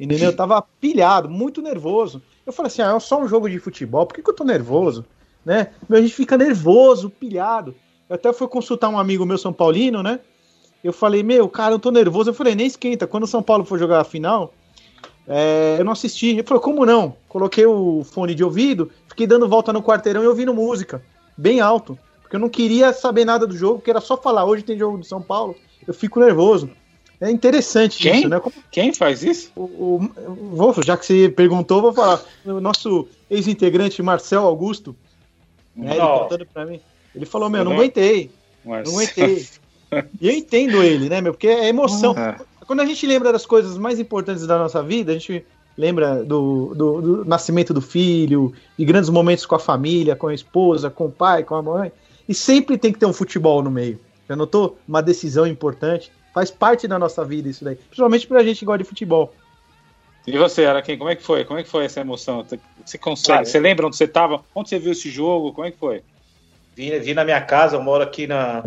Entendeu? 0.00 0.30
Eu 0.30 0.36
tava 0.36 0.60
pilhado, 0.80 1.28
muito 1.30 1.62
nervoso. 1.62 2.20
Eu 2.44 2.52
falei 2.52 2.66
assim: 2.68 2.82
ah, 2.82 2.94
é 2.96 3.00
só 3.00 3.20
um 3.20 3.28
jogo 3.28 3.48
de 3.48 3.58
futebol. 3.58 4.04
Por 4.06 4.14
que, 4.14 4.22
que 4.22 4.30
eu 4.30 4.34
tô 4.34 4.44
nervoso? 4.44 5.04
Né? 5.44 5.68
Meu, 5.88 5.98
A 5.98 6.02
gente 6.02 6.14
fica 6.14 6.36
nervoso, 6.36 7.08
pilhado. 7.08 7.74
Eu 8.08 8.16
até 8.16 8.32
fui 8.32 8.48
consultar 8.48 8.88
um 8.88 8.98
amigo 8.98 9.24
meu, 9.24 9.38
São 9.38 9.52
Paulino, 9.52 10.02
né? 10.02 10.20
Eu 10.84 10.92
falei, 10.92 11.22
meu, 11.22 11.48
cara, 11.48 11.74
eu 11.74 11.78
tô 11.78 11.90
nervoso. 11.90 12.28
Eu 12.28 12.34
falei, 12.34 12.54
nem 12.54 12.66
esquenta. 12.66 13.06
Quando 13.06 13.22
o 13.24 13.26
São 13.26 13.42
Paulo 13.42 13.64
for 13.64 13.78
jogar 13.78 14.00
a 14.00 14.04
final, 14.04 14.52
é, 15.26 15.76
eu 15.78 15.84
não 15.84 15.92
assisti. 15.92 16.26
Ele 16.28 16.42
falou, 16.42 16.62
como 16.62 16.84
não? 16.84 17.16
Coloquei 17.26 17.64
o 17.64 18.04
fone 18.04 18.34
de 18.34 18.44
ouvido, 18.44 18.90
fiquei 19.08 19.26
dando 19.26 19.48
volta 19.48 19.72
no 19.72 19.82
quarteirão 19.82 20.22
e 20.22 20.26
ouvindo 20.26 20.52
música, 20.52 21.02
bem 21.38 21.58
alto. 21.58 21.98
Porque 22.20 22.36
eu 22.36 22.40
não 22.40 22.50
queria 22.50 22.92
saber 22.92 23.24
nada 23.24 23.46
do 23.46 23.56
jogo, 23.56 23.78
porque 23.78 23.90
era 23.90 24.00
só 24.00 24.14
falar, 24.16 24.44
hoje 24.44 24.62
tem 24.62 24.78
jogo 24.78 24.98
do 24.98 25.04
São 25.04 25.22
Paulo, 25.22 25.56
eu 25.86 25.94
fico 25.94 26.20
nervoso. 26.20 26.68
É 27.18 27.30
interessante 27.30 28.02
Quem? 28.02 28.18
isso, 28.18 28.28
né? 28.28 28.38
Como 28.38 28.54
Quem 28.70 28.92
faz 28.92 29.22
isso? 29.22 29.50
o, 29.56 29.62
o- 29.62 30.00
vou, 30.54 30.74
já 30.82 30.98
que 30.98 31.06
você 31.06 31.30
perguntou, 31.30 31.80
vou 31.80 31.92
falar. 31.94 32.20
O 32.44 32.60
nosso 32.60 33.08
ex-integrante 33.30 34.02
Marcel 34.02 34.44
Augusto, 34.44 34.94
né, 35.74 35.92
ele 35.96 36.06
contando 36.06 36.46
pra 36.52 36.66
mim, 36.66 36.80
ele 37.14 37.24
falou, 37.24 37.48
meu, 37.48 37.64
não 37.64 37.72
aguentei, 37.72 38.30
não 38.64 38.98
aguentei. 38.98 39.46
E 40.20 40.28
eu 40.28 40.34
entendo 40.34 40.82
ele, 40.82 41.08
né, 41.08 41.20
meu? 41.20 41.32
Porque 41.32 41.48
é 41.48 41.68
emoção. 41.68 42.16
É. 42.16 42.36
Quando 42.66 42.80
a 42.80 42.86
gente 42.86 43.06
lembra 43.06 43.32
das 43.32 43.44
coisas 43.44 43.76
mais 43.76 43.98
importantes 43.98 44.46
da 44.46 44.58
nossa 44.58 44.82
vida, 44.82 45.12
a 45.12 45.14
gente 45.14 45.44
lembra 45.76 46.24
do, 46.24 46.74
do, 46.74 47.00
do 47.00 47.24
nascimento 47.24 47.74
do 47.74 47.80
filho, 47.80 48.52
de 48.78 48.84
grandes 48.84 49.10
momentos 49.10 49.44
com 49.44 49.54
a 49.54 49.58
família, 49.58 50.16
com 50.16 50.28
a 50.28 50.34
esposa, 50.34 50.88
com 50.88 51.06
o 51.06 51.12
pai, 51.12 51.42
com 51.42 51.54
a 51.54 51.62
mãe. 51.62 51.92
E 52.28 52.34
sempre 52.34 52.78
tem 52.78 52.92
que 52.92 52.98
ter 52.98 53.06
um 53.06 53.12
futebol 53.12 53.62
no 53.62 53.70
meio. 53.70 54.00
Já 54.28 54.34
notou? 54.34 54.78
Uma 54.88 55.02
decisão 55.02 55.46
importante. 55.46 56.10
Faz 56.32 56.50
parte 56.50 56.88
da 56.88 56.98
nossa 56.98 57.24
vida 57.24 57.48
isso 57.48 57.64
daí. 57.64 57.76
Principalmente 57.76 58.26
pra 58.26 58.42
gente 58.42 58.60
que 58.60 58.64
gosta 58.64 58.82
de 58.82 58.88
futebol. 58.88 59.32
E 60.26 60.38
você, 60.38 60.64
Araquém, 60.64 60.96
como 60.96 61.10
é 61.10 61.16
que 61.16 61.22
foi? 61.22 61.44
Como 61.44 61.58
é 61.58 61.62
que 61.62 61.68
foi 61.68 61.84
essa 61.84 62.00
emoção? 62.00 62.44
Você 62.84 62.96
consegue? 62.96 63.28
Cara, 63.28 63.44
você 63.44 63.60
lembra 63.60 63.86
onde 63.86 63.96
você 63.96 64.04
estava? 64.04 64.42
Onde 64.54 64.70
você 64.70 64.78
viu 64.78 64.92
esse 64.92 65.10
jogo? 65.10 65.52
Como 65.52 65.66
é 65.66 65.70
que 65.70 65.78
foi? 65.78 66.02
Vim, 66.74 66.98
vim 66.98 67.14
na 67.14 67.24
minha 67.24 67.40
casa, 67.42 67.76
eu 67.76 67.82
moro 67.82 68.02
aqui 68.02 68.26
na. 68.26 68.64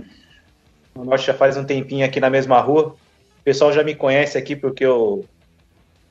No 0.98 1.06
norte 1.06 1.28
já 1.28 1.34
faz 1.34 1.56
um 1.56 1.64
tempinho 1.64 2.04
aqui 2.04 2.20
na 2.20 2.30
mesma 2.30 2.60
rua. 2.60 2.88
O 3.40 3.44
pessoal 3.44 3.72
já 3.72 3.84
me 3.84 3.94
conhece 3.96 4.38
aqui 4.38 4.56
porque 4.56 4.84
eu. 4.84 5.26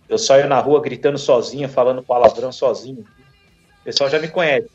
Eu 0.09 0.17
saio 0.19 0.49
na 0.49 0.61
rua 0.61 0.81
gritando 0.81 1.19
sozinho, 1.19 1.69
falando 1.69 2.03
palavrão 2.03 2.53
sozinho. 2.53 3.01
O 3.81 3.85
pessoal 3.85 4.09
já 4.09 4.21
me 4.21 4.29
conhece. 4.29 4.69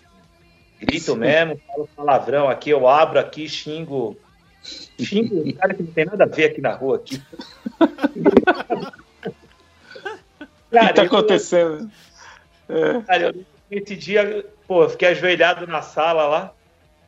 Grito 0.81 1.15
mesmo, 1.15 1.57
falo 1.65 1.87
palavrão 1.95 2.49
aqui, 2.49 2.69
eu 2.71 2.85
abro 2.87 3.17
aqui, 3.19 3.47
xingo. 3.47 4.17
Xingo 4.99 5.47
um 5.47 5.53
cara 5.53 5.73
que 5.73 5.83
não 5.83 5.91
tem 5.93 6.05
nada 6.05 6.25
a 6.25 6.27
ver 6.27 6.45
aqui 6.45 6.59
na 6.59 6.73
rua 6.73 6.97
aqui. 6.97 7.21
O 10.71 10.87
que 10.87 10.93
tá 10.93 11.01
eu- 11.01 11.07
acontecendo? 11.07 11.91
É. 12.69 13.01
Cara, 13.01 13.23
eu, 13.23 13.45
esse 13.69 13.93
dia, 13.95 14.45
pô, 14.65 14.83
eu 14.83 14.89
fiquei 14.89 15.09
ajoelhado 15.09 15.67
na 15.67 15.81
sala 15.81 16.25
lá, 16.27 16.53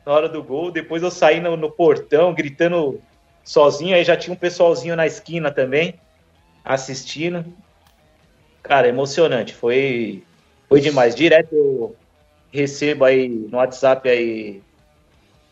na 0.04 0.12
hora 0.12 0.28
do 0.28 0.42
gol. 0.42 0.70
Depois 0.70 1.02
eu 1.02 1.10
saí 1.10 1.40
no, 1.40 1.56
no 1.56 1.70
portão, 1.70 2.34
gritando 2.34 3.00
sozinho. 3.42 3.94
Aí 3.94 4.04
já 4.04 4.16
tinha 4.16 4.34
um 4.34 4.38
pessoalzinho 4.38 4.96
na 4.96 5.06
esquina 5.06 5.50
também, 5.50 5.94
assistindo. 6.64 7.44
Cara, 8.62 8.88
emocionante. 8.88 9.54
Foi, 9.54 10.22
foi 10.68 10.80
demais. 10.80 11.14
Direto 11.14 11.54
eu 11.54 11.96
recebo 12.52 13.04
aí 13.04 13.28
no 13.28 13.58
WhatsApp 13.58 14.08
aí 14.08 14.62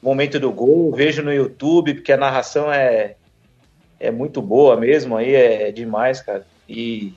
momento 0.03 0.41
do 0.41 0.51
gol, 0.51 0.93
vejo 0.93 1.23
no 1.23 1.33
YouTube, 1.33 1.95
porque 1.95 2.13
a 2.13 2.17
narração 2.17 2.73
é, 2.73 3.15
é 4.01 4.11
muito 4.11 4.43
boa 4.43 4.77
mesmo, 4.77 5.17
aí 5.17 5.33
é 5.33 5.71
demais, 5.71 6.21
cara. 6.21 6.45
E 6.69 7.15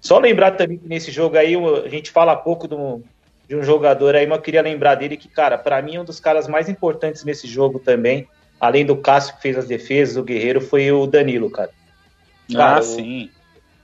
só 0.00 0.18
lembrar 0.18 0.52
também 0.52 0.78
que 0.78 0.88
nesse 0.88 1.10
jogo 1.10 1.36
aí 1.36 1.54
a 1.54 1.88
gente 1.88 2.10
fala 2.10 2.34
pouco 2.34 2.66
do, 2.66 3.04
de 3.52 3.56
um 3.56 3.62
jogador 3.62 4.14
aí, 4.16 4.26
mas 4.26 4.38
eu 4.38 4.42
queria 4.42 4.62
lembrar 4.62 4.94
dele 4.94 5.14
que, 5.14 5.28
cara, 5.28 5.58
para 5.58 5.82
mim 5.82 5.98
um 5.98 6.04
dos 6.06 6.18
caras 6.18 6.48
mais 6.48 6.70
importantes 6.70 7.22
nesse 7.22 7.46
jogo 7.46 7.78
também, 7.78 8.26
além 8.58 8.86
do 8.86 8.96
Cássio 8.96 9.36
que 9.36 9.42
fez 9.42 9.58
as 9.58 9.66
defesas, 9.68 10.16
o 10.16 10.24
Guerreiro, 10.24 10.58
foi 10.58 10.90
o 10.90 11.06
Danilo, 11.06 11.50
cara. 11.50 11.70
Cara, 12.50 12.78
Ah, 12.78 12.80
o- 12.80 12.82
sim. 12.82 13.30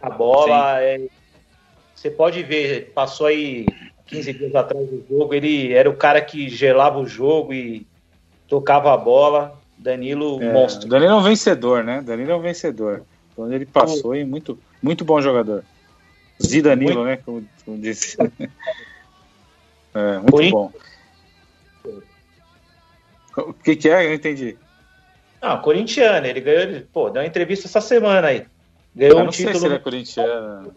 A 0.00 0.08
bola, 0.08 0.80
é, 0.82 0.98
você 1.94 2.10
pode 2.10 2.42
ver, 2.42 2.94
passou 2.94 3.26
aí 3.26 3.66
15 4.06 4.32
dias 4.32 4.54
atrás 4.54 4.88
do 4.88 5.04
jogo, 5.06 5.34
ele 5.34 5.74
era 5.74 5.90
o 5.90 5.96
cara 5.96 6.22
que 6.22 6.48
gelava 6.48 6.98
o 6.98 7.06
jogo 7.06 7.52
e 7.52 7.86
tocava 8.48 8.94
a 8.94 8.96
bola. 8.96 9.60
Danilo, 9.76 10.40
É, 10.40 10.50
monstro. 10.50 10.88
Danilo 10.88 11.12
é 11.12 11.16
um 11.16 11.22
vencedor, 11.22 11.84
né? 11.84 12.00
Danilo 12.00 12.30
é 12.30 12.36
um 12.36 12.40
vencedor. 12.40 13.04
Quando 13.36 13.52
ele 13.52 13.66
passou, 13.66 14.16
e 14.16 14.24
muito, 14.24 14.58
muito 14.82 15.04
bom 15.04 15.20
jogador. 15.20 15.62
Zidanilo, 16.42 17.04
né? 17.04 17.18
Como, 17.18 17.44
como 17.66 17.78
disse. 17.78 18.16
é, 19.98 20.18
muito 20.18 20.50
bom. 20.50 20.72
O 23.36 23.52
que, 23.52 23.76
que 23.76 23.88
é? 23.88 24.04
Eu 24.04 24.08
não 24.08 24.14
entendi. 24.14 24.58
Não, 25.40 25.60
corintiano. 25.60 26.26
Ele 26.26 26.40
ganhou. 26.40 26.60
Ele, 26.62 26.80
pô, 26.92 27.08
deu 27.10 27.22
uma 27.22 27.28
entrevista 27.28 27.66
essa 27.68 27.80
semana 27.80 28.28
aí. 28.28 28.46
Ganhou 28.94 29.16
Eu 29.18 29.22
um 29.22 29.24
não 29.26 29.32
sei 29.32 29.46
título. 29.46 29.60
se 29.60 29.66
ele 29.66 29.74
é 29.74 29.78
corintiano. 29.78 30.74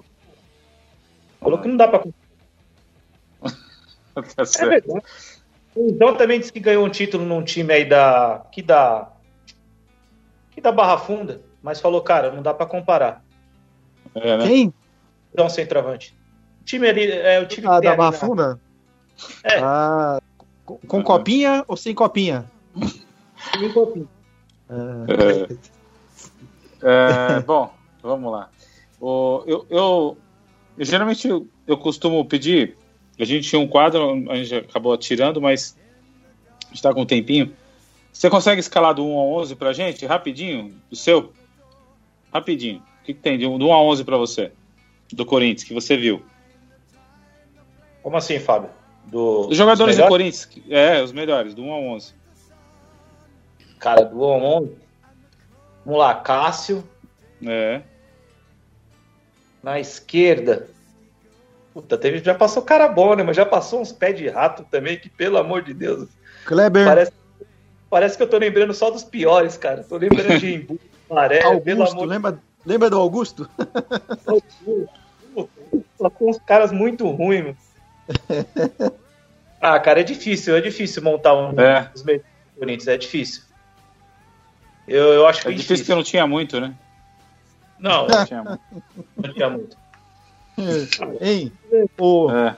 Falou 1.39 1.59
que 1.59 1.67
não 1.67 1.77
dá 1.77 1.87
pra. 1.87 2.03
Tá 4.13 4.23
É 4.37 4.45
certo. 4.45 4.69
verdade. 4.69 5.05
Então 5.75 6.15
também 6.15 6.39
disse 6.39 6.51
que 6.51 6.59
ganhou 6.59 6.85
um 6.85 6.89
título 6.89 7.25
num 7.25 7.43
time 7.43 7.73
aí 7.73 7.85
da. 7.85 8.45
Que 8.51 8.61
da. 8.61 9.09
Que 10.51 10.61
da 10.61 10.71
Barra 10.71 10.97
Funda. 10.97 11.41
Mas 11.63 11.79
falou, 11.79 12.01
cara, 12.01 12.31
não 12.31 12.41
dá 12.43 12.53
pra 12.53 12.65
comparar. 12.65 13.23
É, 14.13 14.37
né? 14.37 14.43
Quem? 14.47 14.73
Então, 15.33 15.49
centroavante. 15.49 16.15
O 16.61 16.65
time 16.65 16.87
ali. 16.89 17.09
É 17.09 17.39
o 17.39 17.47
time 17.47 17.65
Ah, 17.67 17.79
da 17.79 17.95
Barra 17.95 18.11
Funda? 18.11 18.59
É. 19.43 19.59
Ah, 19.59 20.19
com, 20.65 20.77
com 20.77 21.03
copinha 21.03 21.63
ou 21.67 21.75
sem 21.77 21.93
copinha? 21.93 22.49
É, 26.81 27.39
bom, 27.41 27.73
vamos 28.01 28.31
lá. 28.31 28.49
O, 28.99 29.43
eu, 29.45 29.65
eu, 29.69 30.17
eu 30.77 30.85
geralmente 30.85 31.27
eu, 31.27 31.47
eu 31.67 31.77
costumo 31.77 32.23
pedir. 32.25 32.77
A 33.19 33.25
gente 33.25 33.47
tinha 33.49 33.59
um 33.59 33.67
quadro, 33.67 34.29
a 34.31 34.35
gente 34.35 34.55
acabou 34.55 34.97
tirando, 34.97 35.39
mas 35.41 35.77
a 36.65 36.69
gente 36.69 36.81
tá 36.81 36.93
com 36.93 37.01
um 37.01 37.05
tempinho. 37.05 37.53
Você 38.11 38.29
consegue 38.29 38.59
escalar 38.59 38.93
do 38.93 39.05
1 39.05 39.17
ao 39.17 39.31
11 39.33 39.55
pra 39.55 39.73
gente? 39.73 40.05
Rapidinho? 40.05 40.73
O 40.89 40.95
seu? 40.95 41.31
Rapidinho. 42.33 42.79
O 43.01 43.05
que, 43.05 43.13
que 43.13 43.19
tem 43.19 43.37
de 43.37 43.45
um- 43.45 43.57
do 43.57 43.67
1 43.67 43.73
ao 43.73 43.85
11 43.87 44.03
pra 44.03 44.17
você? 44.17 44.51
Do 45.13 45.25
Corinthians, 45.25 45.63
que 45.63 45.73
você 45.73 45.95
viu. 45.97 46.21
Como 48.01 48.17
assim, 48.17 48.39
Fábio? 48.39 48.69
Do, 49.05 49.47
Os 49.47 49.57
jogadores 49.57 49.97
do? 49.97 50.07
Corinthians. 50.07 50.49
É, 50.69 51.01
os 51.01 51.11
melhores, 51.11 51.53
do 51.53 51.63
1 51.63 51.71
ao 51.71 51.83
11. 51.83 52.13
Cara, 53.79 54.05
do 54.05 54.21
11. 54.21 54.71
Vamos 55.85 55.99
lá, 55.99 56.15
Cássio. 56.15 56.83
É. 57.45 57.81
Na 59.63 59.79
esquerda. 59.79 60.67
Puta, 61.73 61.97
teve, 61.97 62.19
já 62.19 62.35
passou 62.35 62.63
cara 62.63 62.87
bom, 62.87 63.15
né? 63.15 63.23
Mas 63.23 63.35
já 63.35 63.45
passou 63.45 63.81
uns 63.81 63.91
pés 63.91 64.17
de 64.17 64.27
rato 64.27 64.65
também, 64.69 64.97
que 64.97 65.09
pelo 65.09 65.37
amor 65.37 65.61
de 65.61 65.73
Deus. 65.73 66.09
Kleber, 66.45 66.85
Parece, 66.85 67.11
parece 67.89 68.17
que 68.17 68.23
eu 68.23 68.29
tô 68.29 68.37
lembrando 68.37 68.73
só 68.73 68.89
dos 68.89 69.03
piores, 69.03 69.57
cara. 69.57 69.83
Tô 69.83 69.97
lembrando 69.97 70.37
de 70.37 70.53
Embu, 70.55 70.79
Maré, 71.09 71.39
pelo 71.61 71.81
Augusto, 71.81 71.93
amor 71.93 72.07
de 72.07 72.13
lembra, 72.13 72.39
lembra 72.65 72.89
do 72.89 72.97
Augusto? 72.97 73.49
Deus. 74.25 74.89
Só 75.97 76.09
com 76.09 76.29
uns 76.29 76.39
caras 76.39 76.71
muito 76.71 77.07
ruins, 77.09 77.43
meu. 77.43 77.55
Ah, 79.63 79.79
cara, 79.79 79.99
é 79.99 80.03
difícil, 80.03 80.55
é 80.55 80.61
difícil 80.61 81.03
montar 81.03 81.35
um 81.35 81.51
É. 81.59 81.83
dos 81.93 82.03
melhores 82.03 82.25
Corinthians, 82.57 82.87
é 82.87 82.97
difícil. 82.97 83.43
Eu, 84.87 85.13
eu 85.13 85.27
acho 85.27 85.41
que 85.43 85.49
É 85.49 85.51
difícil 85.51 85.85
porque 85.85 85.95
não 85.95 86.03
tinha 86.03 86.25
muito, 86.25 86.59
né? 86.59 86.73
Não, 87.79 88.07
Não 88.07 88.25
tinha 88.25 88.43
muito. 88.43 88.61
não 89.17 89.33
tinha 89.33 89.49
muito. 89.49 89.77
Hein? 91.21 91.51
O, 91.99 92.29
É. 92.31 92.57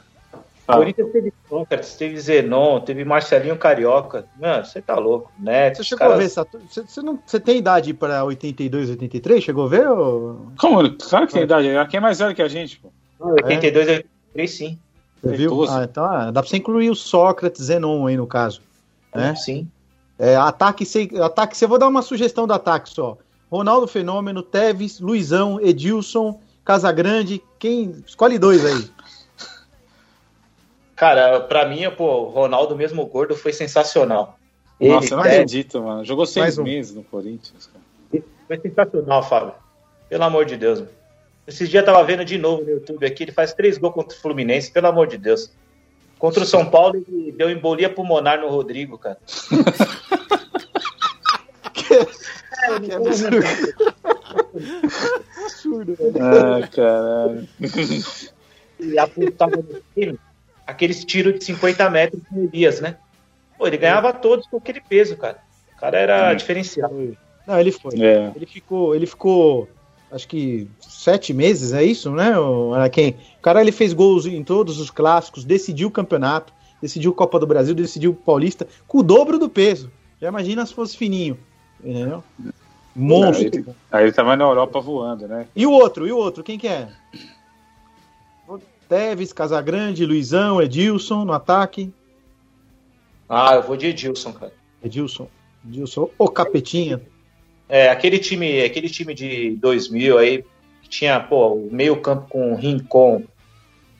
Corinthians 0.65 1.11
teve 1.11 1.33
Sócrates, 1.49 1.93
teve 1.95 2.17
Zenon, 2.19 2.79
teve 2.79 3.03
Marcelinho 3.03 3.57
Carioca. 3.57 4.25
Mano, 4.39 4.63
você 4.65 4.81
tá 4.81 4.95
louco. 4.95 5.29
Neto, 5.37 5.75
você 5.75 5.81
os 5.81 5.87
chegou 5.89 6.07
a 6.07 6.15
ver 6.15 6.23
essa. 6.25 6.45
Você, 6.69 6.83
você 6.83 7.01
não, 7.01 7.19
você 7.25 7.37
tem 7.39 7.57
idade 7.57 7.93
pra 7.93 8.23
82, 8.23 8.91
83? 8.91 9.43
Chegou 9.43 9.65
a 9.65 9.69
ver? 9.69 9.87
Ou... 9.89 10.47
Como? 10.57 10.89
Claro 10.97 11.27
que 11.27 11.33
tem 11.33 11.43
idade. 11.43 11.67
Quem 11.89 11.97
é 11.97 12.01
mais 12.01 12.19
velho 12.19 12.33
que 12.33 12.41
a 12.41 12.47
gente, 12.47 12.79
pô? 12.79 12.91
82 13.19 13.87
e 13.87 13.91
83, 13.91 14.51
sim. 14.51 14.79
Você 15.23 15.37
viu? 15.37 15.63
Ah, 15.69 15.83
então 15.89 16.03
ah, 16.03 16.31
dá 16.31 16.41
pra 16.41 16.49
você 16.49 16.57
incluir 16.57 16.89
o 16.89 16.95
Sócrates, 16.95 17.63
Zenon 17.65 18.05
aí 18.05 18.17
no 18.17 18.27
caso. 18.27 18.61
É? 19.13 19.33
Sim. 19.35 19.69
É, 20.19 20.35
ataque, 20.35 20.85
sem, 20.85 21.09
ataque, 21.19 21.61
eu 21.63 21.69
vou 21.69 21.79
dar 21.79 21.87
uma 21.87 22.01
sugestão 22.01 22.45
do 22.45 22.53
ataque 22.53 22.89
só. 22.89 23.17
Ronaldo 23.49 23.87
Fenômeno, 23.87 24.43
Teves, 24.43 24.99
Luizão, 24.99 25.61
Edilson, 25.61 26.39
Casagrande. 26.65 27.41
Quem. 27.57 28.03
Escolhe 28.05 28.37
dois 28.37 28.65
aí. 28.65 28.89
Cara, 30.95 31.39
pra 31.39 31.67
mim, 31.67 31.89
pô, 31.95 32.23
o 32.23 32.29
Ronaldo, 32.29 32.75
mesmo 32.75 33.05
gordo, 33.05 33.35
foi 33.35 33.53
sensacional. 33.53 34.37
Ele, 34.79 34.93
Nossa, 34.93 35.13
eu 35.13 35.17
não 35.17 35.23
acredito, 35.23 35.81
mano. 35.81 36.03
Jogou 36.03 36.25
seis 36.25 36.57
um. 36.57 36.63
meses 36.63 36.93
no 36.93 37.03
Corinthians, 37.03 37.67
cara. 37.67 38.23
Foi 38.47 38.59
sensacional, 38.59 39.23
Fábio. 39.23 39.53
Pelo 40.09 40.23
amor 40.23 40.45
de 40.45 40.57
Deus. 40.57 40.79
Mano. 40.79 41.02
Esses 41.47 41.69
dias 41.69 41.81
eu 41.81 41.85
tava 41.93 42.03
vendo 42.05 42.23
de 42.23 42.37
novo 42.37 42.63
no 42.63 42.69
YouTube 42.69 43.05
aqui, 43.05 43.23
ele 43.23 43.31
faz 43.31 43.53
três 43.53 43.77
gols 43.77 43.93
contra 43.93 44.17
o 44.17 44.21
Fluminense, 44.21 44.71
pelo 44.71 44.87
amor 44.87 45.07
de 45.07 45.17
Deus. 45.17 45.51
Contra 46.17 46.43
o 46.43 46.45
São 46.45 46.65
Paulo, 46.69 46.95
ele 46.95 47.33
deu 47.33 47.49
embolia 47.49 47.89
pulmonar 47.89 48.39
no 48.39 48.47
Rodrigo, 48.49 48.97
cara. 48.97 49.17
Que 52.81 52.93
absurdo. 52.93 53.37
absurdo, 55.43 55.95
velho. 55.99 56.15
Ah, 56.23 56.67
caralho. 56.67 57.47
e 58.79 58.97
apontava 58.97 59.57
no 59.57 59.81
time 59.93 60.17
aqueles 60.65 61.03
tiros 61.03 61.37
de 61.39 61.43
50 61.45 61.89
metros 61.89 62.21
com 62.29 62.35
o 62.35 62.43
Elias, 62.45 62.79
né? 62.79 62.97
Pô, 63.57 63.67
ele 63.67 63.77
ganhava 63.77 64.13
todos 64.13 64.47
com 64.47 64.57
aquele 64.57 64.79
peso, 64.81 65.17
cara. 65.17 65.39
O 65.75 65.79
cara 65.79 65.97
era 65.99 66.31
Hum. 66.31 66.35
diferenciado. 66.35 67.17
Não, 67.45 67.59
ele 67.59 67.71
foi. 67.71 68.01
É. 68.01 68.31
Ele 68.35 68.45
ficou, 68.45 68.95
ele 68.95 69.05
ficou, 69.05 69.67
acho 70.13 70.27
que 70.27 70.67
sete 70.79 71.33
meses, 71.33 71.73
é 71.73 71.83
isso, 71.83 72.11
né? 72.11 72.37
O, 72.37 72.71
quem? 72.91 73.11
O 73.39 73.41
cara 73.41 73.61
ele 73.61 73.71
fez 73.71 73.93
gols 73.93 74.25
em 74.25 74.43
todos 74.43 74.79
os 74.79 74.91
clássicos, 74.91 75.43
decidiu 75.43 75.87
o 75.87 75.91
campeonato, 75.91 76.53
decidiu 76.81 77.11
a 77.11 77.15
Copa 77.15 77.39
do 77.39 77.47
Brasil, 77.47 77.73
decidiu 77.73 78.11
o 78.11 78.15
Paulista, 78.15 78.67
com 78.87 78.99
o 78.99 79.03
dobro 79.03 79.39
do 79.39 79.49
peso. 79.49 79.91
Já 80.21 80.27
imagina 80.27 80.65
se 80.65 80.73
fosse 80.73 80.95
fininho, 80.95 81.37
entendeu? 81.83 82.23
Monstro. 82.95 83.47
Aí 83.47 83.51
ele, 83.53 83.75
aí 83.91 84.03
ele 84.05 84.11
tava 84.11 84.35
na 84.35 84.43
Europa 84.43 84.79
voando, 84.79 85.27
né? 85.27 85.47
E 85.55 85.65
o 85.65 85.71
outro, 85.71 86.07
e 86.07 86.11
o 86.11 86.17
outro, 86.17 86.43
quem 86.43 86.57
que 86.57 86.67
é? 86.67 86.89
Teves, 88.87 89.33
Casagrande, 89.33 90.05
Luizão, 90.05 90.61
Edilson 90.61 91.25
no 91.25 91.33
ataque. 91.33 91.91
Ah, 93.27 93.55
eu 93.55 93.63
vou 93.63 93.75
de 93.75 93.87
Edilson, 93.87 94.31
cara. 94.33 94.53
Edilson, 94.83 95.27
Edilson, 95.65 96.09
o 96.17 96.29
capetinha. 96.29 97.01
É, 97.73 97.89
aquele 97.89 98.19
time, 98.19 98.61
aquele 98.61 98.87
time 98.87 99.15
de 99.15 99.55
2000 99.55 100.19
aí, 100.19 100.45
que 100.83 100.89
tinha, 100.89 101.19
pô, 101.19 101.55
o 101.55 101.69
meio 101.71 101.99
campo 101.99 102.27
com 102.29 102.53
Rincon, 102.53 103.23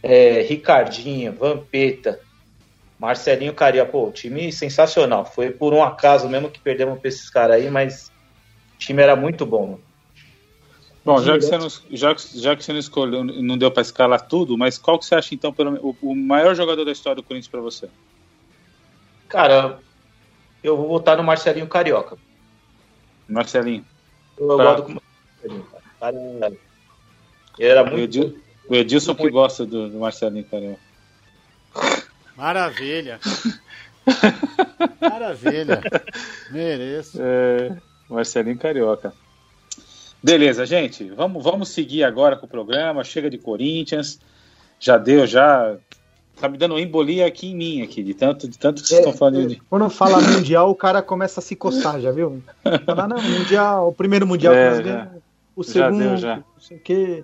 é, 0.03 0.41
Ricardinho, 0.43 1.34
Vampeta, 1.34 2.19
Marcelinho 2.99 3.51
Caria, 3.51 3.84
pô, 3.84 4.11
time 4.11 4.51
sensacional. 4.51 5.26
Foi 5.26 5.49
por 5.49 5.74
um 5.74 5.82
acaso 5.82 6.30
mesmo 6.30 6.51
que 6.51 6.59
perdemos 6.59 6.99
pra 6.99 7.09
esses 7.09 7.32
caras 7.32 7.55
aí, 7.55 7.71
mas 7.71 8.11
o 8.76 8.78
time 8.78 9.01
era 9.01 9.15
muito 9.15 9.43
bom, 9.43 9.65
mano. 9.65 9.84
Bom, 11.03 11.19
já 11.24 11.34
que, 11.34 11.41
você 11.41 11.57
não, 11.57 11.69
já, 11.89 12.15
já 12.36 12.55
que 12.55 12.63
você 12.63 12.74
não 12.74 12.80
escolheu, 12.80 13.24
não 13.24 13.57
deu 13.57 13.71
pra 13.71 13.82
escalar 13.82 14.21
tudo, 14.28 14.55
mas 14.55 14.78
qual 14.78 14.99
que 14.99 15.05
você 15.07 15.15
acha, 15.15 15.34
então, 15.34 15.51
pelo, 15.51 15.80
o, 15.84 16.11
o 16.11 16.15
maior 16.15 16.53
jogador 16.53 16.86
da 16.86 16.91
história 16.91 17.15
do 17.15 17.24
Corinthians 17.24 17.49
pra 17.49 17.59
você? 17.59 17.89
Cara, 19.28 19.80
eu 20.63 20.78
vou 20.78 20.88
votar 20.88 21.17
no 21.17 21.24
Marcelinho 21.24 21.65
Carioca. 21.65 22.19
Marcelinho. 23.34 23.86
Eu, 24.38 24.49
eu 24.51 24.57
Tá. 24.57 24.63
gosto 24.63 24.88
do 24.88 25.01
Marcelinho, 25.41 25.67
era- 26.41 26.53
era 27.59 27.84
O 27.84 27.86
muito. 27.88 27.99
Edil- 28.03 28.39
o 28.69 28.75
Edilson 28.75 29.15
que 29.15 29.29
gosta 29.29 29.65
do, 29.65 29.89
do 29.89 29.99
Marcelinho, 29.99 30.45
cara. 30.45 30.77
Maravilha. 32.36 33.19
Maravilha. 35.01 35.81
Mereço. 36.51 37.17
É, 37.21 37.77
Marcelinho 38.09 38.57
Carioca. 38.57 39.13
Beleza, 40.21 40.65
gente. 40.65 41.09
Vamos, 41.09 41.43
vamos 41.43 41.69
seguir 41.69 42.03
agora 42.03 42.36
com 42.38 42.45
o 42.45 42.49
programa. 42.49 43.03
Chega 43.03 43.29
de 43.29 43.38
Corinthians. 43.38 44.19
Já 44.79 44.97
deu, 44.97 45.27
já. 45.27 45.77
Tá 46.39 46.49
me 46.49 46.57
dando 46.57 46.77
embolia 46.79 47.25
aqui 47.27 47.51
em 47.51 47.55
mim, 47.55 47.81
aqui, 47.84 48.03
de 48.03 48.13
tanto, 48.13 48.47
de 48.47 48.57
tanto 48.57 48.81
que 48.81 48.88
vocês 48.88 48.99
estão 48.99 49.13
falando 49.13 49.47
de. 49.47 49.55
Quando 49.69 49.89
fala 49.89 50.19
mundial, 50.19 50.69
o 50.69 50.75
cara 50.75 51.01
começa 51.01 51.39
a 51.39 51.43
se 51.43 51.55
coçar, 51.55 52.01
já 52.01 52.11
viu? 52.11 52.41
Fala, 52.86 53.07
não, 53.07 53.21
mundial, 53.21 53.89
o 53.89 53.93
primeiro 53.93 54.25
mundial 54.27 54.53
É, 54.53 54.57
que 54.71 54.75
nós 54.77 54.77
já. 54.77 54.84
ganhamos, 54.93 55.21
o 55.55 55.63
Já 55.63 55.71
segundo, 55.71 55.99
deu, 55.99 56.17
já. 56.17 56.36
não 56.38 56.43
sei 56.59 56.77
o 56.77 56.79
quê. 56.81 57.23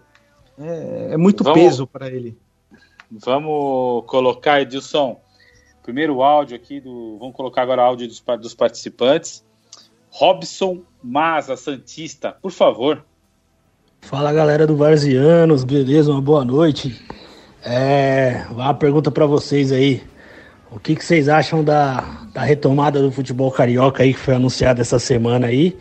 É, 0.60 1.08
é 1.14 1.18
muito 1.18 1.44
Vamos- 1.44 1.60
peso 1.60 1.88
para 1.88 2.08
ele. 2.08 2.38
Vamos 3.12 4.06
colocar, 4.06 4.62
Edilson, 4.62 5.20
primeiro 5.84 6.22
áudio 6.22 6.56
aqui 6.56 6.80
do. 6.80 7.18
Vamos 7.20 7.36
colocar 7.36 7.64
agora 7.64 7.82
o 7.82 7.86
áudio 7.86 8.08
dos, 8.08 8.24
dos 8.40 8.54
participantes. 8.54 9.44
Robson 10.12 10.82
Maza, 11.04 11.56
Santista, 11.58 12.36
por 12.42 12.52
favor. 12.52 13.04
Fala 14.02 14.32
galera 14.32 14.66
do 14.68 14.76
Varzianos, 14.78 15.64
beleza? 15.64 16.12
Uma 16.12 16.22
boa 16.22 16.46
noite. 16.46 17.00
É, 17.64 18.46
uma 18.50 18.74
pergunta 18.74 19.12
pra 19.12 19.26
vocês 19.26 19.72
aí. 19.72 20.04
O 20.72 20.80
que, 20.80 20.96
que 20.96 21.04
vocês 21.04 21.28
acham 21.28 21.64
da, 21.64 22.02
da 22.34 22.42
retomada 22.42 23.02
do 23.02 23.12
futebol 23.12 23.52
carioca 23.52 24.04
aí 24.04 24.14
que 24.14 24.20
foi 24.20 24.36
anunciada 24.36 24.82
essa 24.82 25.00
semana 25.00 25.48
aí? 25.48 25.78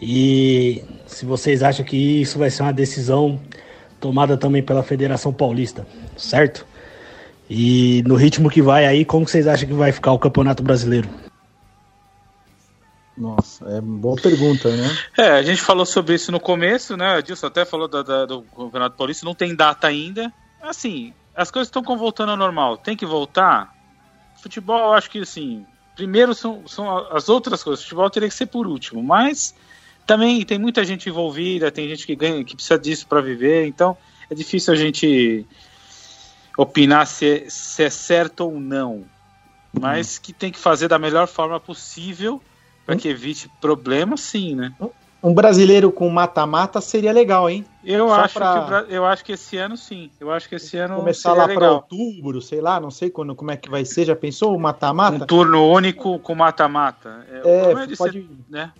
E 0.00 0.82
se 1.06 1.24
vocês 1.24 1.62
acham 1.62 1.84
que 1.84 2.22
isso 2.22 2.38
vai 2.38 2.50
ser 2.50 2.62
uma 2.62 2.72
decisão 2.72 3.40
tomada 4.00 4.36
também 4.36 4.62
pela 4.62 4.82
Federação 4.82 5.32
Paulista, 5.32 5.86
certo? 6.16 6.66
E 7.48 8.02
no 8.06 8.14
ritmo 8.14 8.50
que 8.50 8.62
vai 8.62 8.86
aí, 8.86 9.04
como 9.04 9.28
vocês 9.28 9.46
acham 9.46 9.68
que 9.68 9.74
vai 9.74 9.92
ficar 9.92 10.12
o 10.12 10.18
Campeonato 10.18 10.62
Brasileiro? 10.62 11.08
Nossa, 13.16 13.64
é 13.68 13.80
boa 13.80 14.16
pergunta, 14.16 14.74
né? 14.74 14.96
É, 15.18 15.30
a 15.32 15.42
gente 15.42 15.60
falou 15.60 15.84
sobre 15.84 16.14
isso 16.14 16.32
no 16.32 16.40
começo, 16.40 16.96
né? 16.96 17.18
O 17.18 17.22
Dilson 17.22 17.46
até 17.46 17.64
falou 17.64 17.86
da, 17.86 18.02
da, 18.02 18.24
do 18.24 18.42
Campeonato 18.42 18.96
Paulista, 18.96 19.26
não 19.26 19.34
tem 19.34 19.54
data 19.54 19.86
ainda. 19.86 20.32
Assim, 20.62 21.12
as 21.34 21.50
coisas 21.50 21.68
estão 21.68 21.82
voltando 21.96 22.30
ao 22.30 22.36
normal. 22.36 22.76
Tem 22.76 22.96
que 22.96 23.04
voltar? 23.04 23.74
Futebol, 24.40 24.78
eu 24.78 24.92
acho 24.94 25.10
que 25.10 25.18
assim, 25.18 25.66
primeiro 25.96 26.34
são, 26.34 26.66
são 26.66 26.98
as 27.12 27.28
outras 27.28 27.62
coisas. 27.62 27.82
Futebol 27.82 28.08
teria 28.08 28.28
que 28.28 28.34
ser 28.34 28.46
por 28.46 28.66
último, 28.66 29.02
mas 29.02 29.54
também 30.06 30.44
tem 30.44 30.58
muita 30.58 30.84
gente 30.84 31.08
envolvida, 31.08 31.70
tem 31.70 31.88
gente 31.88 32.06
que 32.06 32.14
ganha, 32.14 32.44
que 32.44 32.54
precisa 32.54 32.78
disso 32.78 33.06
para 33.06 33.20
viver, 33.20 33.66
então 33.66 33.96
é 34.30 34.34
difícil 34.34 34.72
a 34.72 34.76
gente 34.76 35.46
opinar 36.56 37.06
se, 37.06 37.26
é, 37.26 37.50
se 37.50 37.82
é 37.82 37.90
certo 37.90 38.40
ou 38.40 38.60
não. 38.60 39.04
Mas 39.72 40.18
que 40.18 40.32
tem 40.32 40.52
que 40.52 40.58
fazer 40.58 40.88
da 40.88 40.98
melhor 40.98 41.26
forma 41.26 41.58
possível 41.58 42.42
para 42.84 42.96
que 42.96 43.08
evite 43.08 43.48
problemas, 43.60 44.20
sim, 44.20 44.54
né? 44.54 44.74
Um 45.22 45.32
brasileiro 45.32 45.92
com 45.92 46.08
mata-mata 46.08 46.80
seria 46.80 47.12
legal, 47.12 47.48
hein? 47.48 47.64
Eu 47.84 48.12
acho, 48.12 48.34
pra... 48.34 48.82
que, 48.82 48.92
eu 48.92 49.06
acho 49.06 49.24
que 49.24 49.32
esse 49.32 49.56
ano 49.56 49.76
sim. 49.76 50.10
Eu 50.18 50.32
acho 50.32 50.48
que 50.48 50.56
esse 50.56 50.76
ano. 50.76 50.96
Começar 50.96 51.32
lá 51.32 51.46
para 51.46 51.72
outubro, 51.72 52.42
sei 52.42 52.60
lá, 52.60 52.80
não 52.80 52.90
sei 52.90 53.08
quando, 53.08 53.34
como 53.34 53.52
é 53.52 53.56
que 53.56 53.70
vai 53.70 53.84
ser. 53.84 54.04
Já 54.04 54.16
pensou 54.16 54.54
o 54.54 54.58
mata-mata? 54.58 55.22
Um 55.22 55.26
turno 55.26 55.70
único 55.70 56.18
com 56.18 56.34
mata-mata. 56.34 57.24
É, 57.30 57.48
é, 57.48 57.70
é 57.70 57.96
pode. 57.96 57.96
Ser, 57.96 58.28
né? 58.50 58.72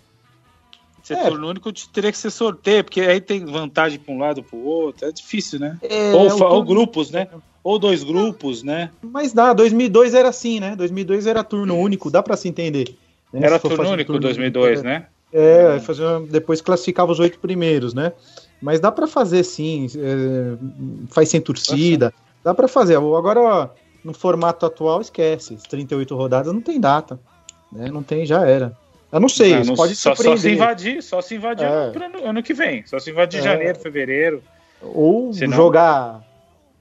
Ser 1.01 1.15
é. 1.15 1.29
turno 1.29 1.49
único 1.49 1.71
teria 1.71 2.11
que 2.11 2.17
ser 2.17 2.29
sorteio, 2.29 2.83
porque 2.83 3.01
aí 3.01 3.21
tem 3.21 3.45
vantagem 3.45 3.99
para 3.99 4.13
um 4.13 4.19
lado 4.19 4.43
para 4.43 4.57
o 4.57 4.65
outro. 4.65 5.07
É 5.07 5.11
difícil, 5.11 5.59
né? 5.59 5.77
É, 5.81 6.13
ou, 6.13 6.27
turno... 6.29 6.45
ou, 6.45 6.63
grupos, 6.63 7.11
né? 7.11 7.27
Ou 7.63 7.79
dois 7.79 8.03
grupos, 8.03 8.63
né? 8.63 8.89
Mas 9.01 9.31
dá, 9.31 9.53
2002 9.53 10.13
era 10.13 10.27
assim, 10.27 10.59
né? 10.59 10.75
2002 10.75 11.25
era 11.25 11.43
turno 11.43 11.77
único, 11.77 12.11
dá 12.11 12.21
para 12.21 12.35
se 12.35 12.49
entender. 12.49 12.95
Né? 13.31 13.45
Era 13.45 13.59
turno 13.59 13.89
único 13.89 14.13
turno 14.13 14.21
2002, 14.21 14.65
único, 14.79 14.83
né? 14.85 15.07
É, 15.33 15.79
fazer, 15.79 16.05
depois 16.29 16.61
classificava 16.61 17.11
os 17.11 17.19
oito 17.19 17.39
primeiros, 17.39 17.93
né? 17.93 18.13
Mas 18.61 18.79
dá 18.79 18.91
para 18.91 19.07
fazer 19.07 19.43
sim, 19.43 19.87
é, 19.97 20.57
faz 21.09 21.29
sem 21.29 21.41
torcida, 21.41 22.13
dá 22.43 22.53
para 22.53 22.67
fazer. 22.67 22.95
Agora, 22.95 23.41
ó, 23.41 23.69
no 24.03 24.13
formato 24.13 24.65
atual, 24.65 25.01
esquece. 25.01 25.57
38 25.69 26.15
rodadas 26.15 26.53
não 26.53 26.61
tem 26.61 26.79
data, 26.79 27.19
né? 27.71 27.89
Não 27.91 28.03
tem, 28.03 28.25
já 28.25 28.47
era. 28.47 28.77
Eu 29.11 29.19
não 29.19 29.29
sei, 29.29 29.55
não, 29.59 29.65
não, 29.65 29.75
pode 29.75 29.95
só, 29.95 30.15
só 30.15 30.35
se 30.35 30.51
invadir, 30.51 31.03
só 31.03 31.21
se 31.21 31.35
invadir 31.35 31.65
é. 31.65 32.05
ano, 32.05 32.25
ano, 32.25 32.43
que 32.43 32.53
vem. 32.53 32.85
Só 32.85 32.97
se 32.99 33.11
invadir 33.11 33.39
é. 33.41 33.43
janeiro, 33.43 33.77
fevereiro. 33.79 34.41
Ou 34.81 35.31
Senão... 35.33 35.55
jogar 35.55 36.23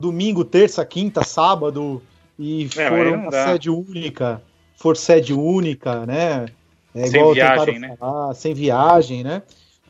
domingo, 0.00 0.44
terça, 0.44 0.84
quinta, 0.84 1.22
sábado 1.22 2.02
e 2.38 2.64
é, 2.76 2.88
for 2.88 3.06
uma 3.06 3.30
sede 3.30 3.70
única, 3.70 4.42
for 4.76 4.96
sede 4.96 5.34
única, 5.34 6.06
né? 6.06 6.46
É 6.94 7.06
sem 7.06 7.20
igual 7.20 7.34
viagem, 7.34 7.78
né? 7.78 7.96
Falar, 7.98 8.34
sem 8.34 8.54
viagem, 8.54 9.24
né? 9.24 9.42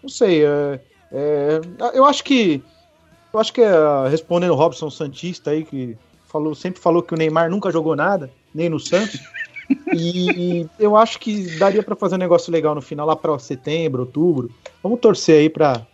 Não 0.03 0.09
sei. 0.09 0.45
É, 0.45 0.81
é, 1.13 1.61
eu 1.95 2.05
acho 2.05 2.23
que. 2.25 2.63
Eu 3.33 3.41
acho 3.41 3.53
que 3.53 3.63
é, 3.63 4.09
respondendo 4.11 4.51
o 4.51 4.57
Robson 4.57 4.91
Santista 4.91 5.51
aí, 5.51 5.65
que 5.65 5.97
falou, 6.29 6.55
sempre 6.55 6.81
falou 6.81 7.03
que 7.03 7.15
o 7.15 7.17
Neymar 7.17 7.51
nunca 7.51 7.71
jogou 7.71 7.97
nada, 7.97 8.31
nem 8.55 8.69
no 8.69 8.79
Santos. 8.79 9.21
e, 9.95 10.67
eu 10.79 10.97
acho 10.97 11.19
que 11.19 11.59
daria 11.59 11.83
para 11.83 11.97
fazer 11.97 12.17
um 12.17 12.19
negócio 12.19 12.53
legal 12.53 12.75
no 12.75 12.83
final, 12.83 13.07
lá 13.07 13.17
para 13.17 13.39
setembro, 13.39 14.03
outubro. 14.03 14.51
Vamos 14.83 15.01
torcer 15.01 15.41
aí 15.41 15.51
para 15.51 15.87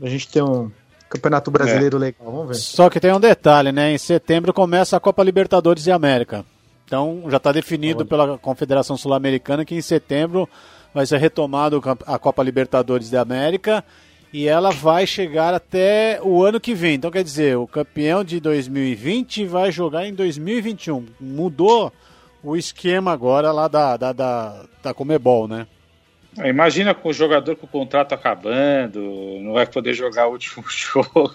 a 0.00 0.08
gente 0.08 0.28
ter 0.28 0.42
um 0.42 0.70
campeonato 1.08 1.50
brasileiro 1.50 1.96
é. 1.96 2.00
legal. 2.00 2.30
Vamos 2.30 2.48
ver. 2.48 2.54
Só 2.54 2.90
que 2.90 3.00
tem 3.00 3.12
um 3.12 3.20
detalhe, 3.20 3.72
né? 3.72 3.92
Em 3.92 3.98
setembro 3.98 4.52
começa 4.52 4.96
a 4.96 5.00
Copa 5.00 5.22
Libertadores 5.22 5.84
de 5.84 5.90
América. 5.90 6.44
Então 6.88 7.24
já 7.28 7.36
está 7.36 7.52
definido 7.52 8.06
pela 8.06 8.38
Confederação 8.38 8.96
Sul-Americana 8.96 9.62
que 9.62 9.74
em 9.74 9.82
setembro 9.82 10.48
vai 10.94 11.04
ser 11.04 11.18
retomado 11.18 11.82
a 12.06 12.18
Copa 12.18 12.42
Libertadores 12.42 13.10
da 13.10 13.20
América 13.20 13.84
e 14.32 14.48
ela 14.48 14.70
vai 14.70 15.06
chegar 15.06 15.52
até 15.52 16.18
o 16.22 16.42
ano 16.42 16.58
que 16.58 16.74
vem. 16.74 16.94
Então 16.94 17.10
quer 17.10 17.22
dizer, 17.22 17.58
o 17.58 17.66
campeão 17.66 18.24
de 18.24 18.40
2020 18.40 19.44
vai 19.44 19.70
jogar 19.70 20.06
em 20.06 20.14
2021. 20.14 21.04
Mudou 21.20 21.92
o 22.42 22.56
esquema 22.56 23.12
agora 23.12 23.52
lá 23.52 23.68
da, 23.68 23.98
da, 23.98 24.12
da, 24.14 24.64
da 24.82 24.94
Comebol, 24.94 25.46
né? 25.46 25.66
Imagina 26.44 26.94
com 26.94 27.08
o 27.08 27.12
jogador 27.12 27.56
com 27.56 27.66
o 27.66 27.68
contrato 27.68 28.12
acabando, 28.12 29.00
não 29.40 29.54
vai 29.54 29.66
poder 29.66 29.92
jogar 29.94 30.28
o 30.28 30.32
último 30.32 30.64
jogo 30.68 31.34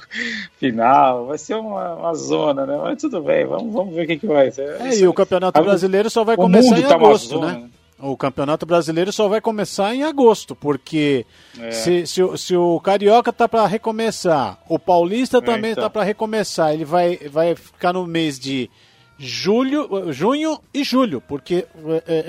final, 0.57 1.27
vai 1.27 1.37
ser 1.37 1.55
uma, 1.55 1.95
uma 1.95 2.13
zona, 2.13 2.65
né? 2.65 2.77
Mas 2.81 3.01
tudo 3.01 3.21
bem, 3.21 3.45
vamos, 3.45 3.73
vamos 3.73 3.93
ver 3.93 4.03
o 4.03 4.07
que, 4.07 4.17
que 4.19 4.27
vai 4.27 4.51
ser. 4.51 4.81
É, 4.81 4.95
e 4.95 5.07
o 5.07 5.13
Campeonato 5.13 5.61
Brasileiro 5.61 6.09
só 6.09 6.23
vai 6.23 6.35
começar 6.35 6.79
em 6.79 6.83
tá 6.83 6.95
agosto, 6.95 7.39
né? 7.39 7.53
né? 7.53 7.69
O 7.99 8.17
Campeonato 8.17 8.65
Brasileiro 8.65 9.13
só 9.13 9.29
vai 9.29 9.39
começar 9.39 9.95
em 9.95 10.03
agosto, 10.03 10.55
porque 10.55 11.25
é. 11.57 11.71
se, 11.71 12.05
se, 12.05 12.21
se, 12.37 12.55
o 12.55 12.79
Carioca 12.79 13.31
tá 13.31 13.47
para 13.47 13.65
recomeçar, 13.65 14.59
o 14.67 14.77
Paulista 14.77 15.37
é, 15.37 15.41
também 15.41 15.71
então. 15.71 15.83
tá 15.83 15.89
para 15.89 16.03
recomeçar, 16.03 16.73
ele 16.73 16.83
vai, 16.83 17.17
vai 17.29 17.55
ficar 17.55 17.93
no 17.93 18.05
mês 18.05 18.37
de 18.37 18.69
julho, 19.17 20.11
junho 20.11 20.59
e 20.73 20.83
julho, 20.83 21.21
porque 21.21 21.65
é, 21.87 22.03
é, 22.05 22.23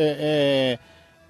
é 0.78 0.78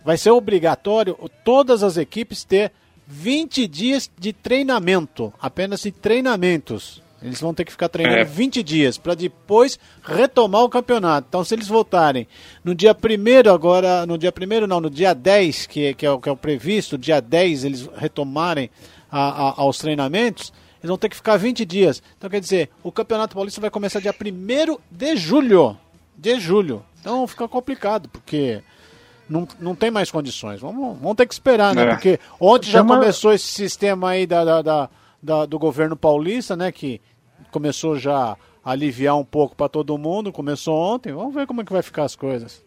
vai 0.05 0.17
ser 0.17 0.31
obrigatório 0.31 1.17
todas 1.45 1.83
as 1.83 1.97
equipes 1.97 2.45
ter 2.45 2.71
20 3.07 3.67
dias 3.67 4.11
de 4.19 4.33
treinamento, 4.33 5.33
apenas 5.41 5.83
de 5.83 5.91
treinamentos. 5.91 7.03
Eles 7.23 7.41
vão 7.41 7.55
ter 7.55 7.65
que 7.65 7.73
ficar 7.73 7.89
treinando 7.89 8.19
é. 8.19 8.25
20 8.25 8.63
dias 8.63 8.99
para 8.99 9.15
depois 9.15 9.79
retomar 10.03 10.63
o 10.63 10.69
campeonato. 10.69 11.27
Então, 11.27 11.43
se 11.43 11.55
eles 11.55 11.67
voltarem 11.67 12.29
no 12.63 12.75
dia 12.75 12.95
1 12.95 13.51
agora, 13.51 14.05
no 14.05 14.19
dia 14.19 14.31
1 14.31 14.67
não, 14.67 14.79
no 14.79 14.91
dia 14.91 15.15
10, 15.15 15.67
que, 15.67 15.95
que, 15.95 16.07
é, 16.07 16.19
que 16.19 16.29
é 16.29 16.33
o 16.33 16.37
previsto, 16.37 16.99
dia 16.99 17.21
10 17.21 17.65
eles 17.65 17.89
retomarem 17.97 18.69
a, 19.11 19.21
a, 19.21 19.55
aos 19.63 19.79
treinamentos, 19.79 20.53
eles 20.83 20.89
vão 20.89 20.99
ter 20.99 21.09
que 21.09 21.17
ficar 21.17 21.39
20 21.39 21.65
dias. 21.65 22.03
Então, 22.19 22.29
quer 22.29 22.41
dizer, 22.41 22.69
o 22.83 22.93
Campeonato 22.93 23.35
Paulista 23.35 23.59
vai 23.59 23.71
começar 23.71 24.01
dia 24.01 24.15
1 24.15 24.77
de 24.91 25.17
julho. 25.17 25.79
De 26.15 26.39
julho. 26.39 26.85
Então, 27.01 27.27
fica 27.27 27.49
complicado, 27.49 28.07
porque 28.11 28.63
não, 29.29 29.49
não 29.59 29.75
tem 29.75 29.91
mais 29.91 30.11
condições. 30.11 30.61
Vamos, 30.61 30.99
vamos 30.99 31.17
ter 31.17 31.27
que 31.27 31.35
esperar, 31.35 31.75
né? 31.75 31.83
É. 31.83 31.87
Porque 31.91 32.21
ontem 32.41 32.71
já 32.71 32.85
começou 32.85 33.33
esse 33.33 33.47
sistema 33.47 34.11
aí 34.11 34.27
da, 34.27 34.45
da, 34.45 34.63
da, 34.63 34.91
da, 35.23 35.47
do 35.47 35.59
governo 35.59 35.97
paulista, 35.97 36.57
né? 36.57 36.71
Que 36.71 37.01
começou 37.51 37.97
já 37.97 38.37
a 38.65 38.71
aliviar 38.71 39.17
um 39.17 39.25
pouco 39.25 39.57
para 39.57 39.69
todo 39.69 39.97
mundo. 39.99 40.33
Começou 40.33 40.77
ontem. 40.77 41.13
Vamos 41.13 41.35
ver 41.35 41.47
como 41.47 41.61
é 41.61 41.65
que 41.65 41.73
vai 41.73 41.83
ficar 41.83 42.05
as 42.05 42.17
coisas. 42.17 42.65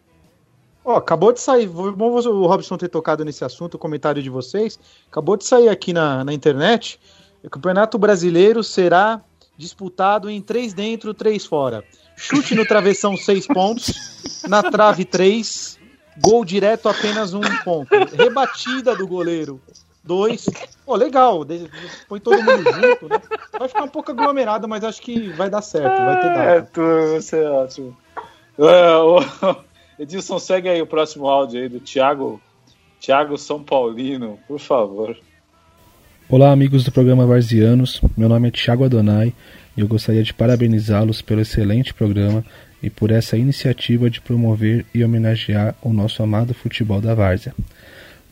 Ó, 0.84 0.94
oh, 0.94 0.96
acabou 0.96 1.32
de 1.32 1.40
sair, 1.40 1.66
bom 1.66 2.10
o 2.10 2.46
Robson 2.46 2.78
ter 2.78 2.88
tocado 2.88 3.24
nesse 3.24 3.44
assunto, 3.44 3.74
o 3.74 3.78
comentário 3.78 4.22
de 4.22 4.30
vocês. 4.30 4.78
Acabou 5.10 5.36
de 5.36 5.44
sair 5.44 5.68
aqui 5.68 5.92
na, 5.92 6.24
na 6.24 6.32
internet. 6.32 6.98
O 7.44 7.50
Campeonato 7.50 7.98
Brasileiro 7.98 8.64
será 8.64 9.20
disputado 9.56 10.30
em 10.30 10.40
três 10.40 10.72
dentro, 10.72 11.12
três 11.12 11.44
fora. 11.44 11.84
Chute 12.16 12.54
no 12.54 12.64
travessão, 12.66 13.16
seis 13.16 13.46
pontos. 13.46 14.42
Na 14.48 14.62
trave, 14.62 15.04
três. 15.04 15.77
Gol 16.20 16.44
direto, 16.44 16.88
apenas 16.88 17.34
um 17.34 17.40
ponto. 17.64 17.88
Rebatida 18.16 18.94
do 18.96 19.06
goleiro. 19.06 19.60
Dois. 20.02 20.48
Pô, 20.86 20.96
legal. 20.96 21.46
Põe 22.08 22.20
todo 22.20 22.42
mundo 22.42 22.64
junto, 22.72 23.08
né? 23.08 23.20
Vai 23.58 23.68
ficar 23.68 23.84
um 23.84 23.88
pouco 23.88 24.10
aglomerado, 24.10 24.66
mas 24.66 24.82
acho 24.82 25.02
que 25.02 25.28
vai 25.30 25.50
dar 25.50 25.62
certo. 25.62 25.96
Vai 25.96 26.20
ter 26.20 26.28
dado. 26.28 26.40
É, 26.40 26.60
tu, 26.62 26.80
você 27.14 27.38
é 27.42 27.50
ótimo. 27.50 27.96
Uh, 28.58 29.56
Edilson, 29.98 30.38
segue 30.38 30.68
aí 30.68 30.80
o 30.80 30.86
próximo 30.86 31.28
áudio 31.28 31.60
aí 31.60 31.68
do 31.68 31.80
Thiago, 31.80 32.40
Thiago 33.00 33.36
São 33.36 33.62
Paulino, 33.62 34.38
por 34.48 34.58
favor. 34.58 35.16
Olá, 36.28 36.52
amigos 36.52 36.84
do 36.84 36.92
programa 36.92 37.26
Varzianos. 37.26 38.00
Meu 38.16 38.28
nome 38.28 38.48
é 38.48 38.50
Thiago 38.50 38.84
Adonai 38.84 39.32
e 39.76 39.80
eu 39.80 39.88
gostaria 39.88 40.22
de 40.22 40.34
parabenizá-los 40.34 41.22
pelo 41.22 41.40
excelente 41.40 41.94
programa 41.94 42.44
e 42.82 42.88
por 42.88 43.10
essa 43.10 43.36
iniciativa 43.36 44.08
de 44.08 44.20
promover 44.20 44.84
e 44.94 45.04
homenagear 45.04 45.74
o 45.82 45.92
nosso 45.92 46.22
amado 46.22 46.54
futebol 46.54 47.00
da 47.00 47.14
várzea. 47.14 47.54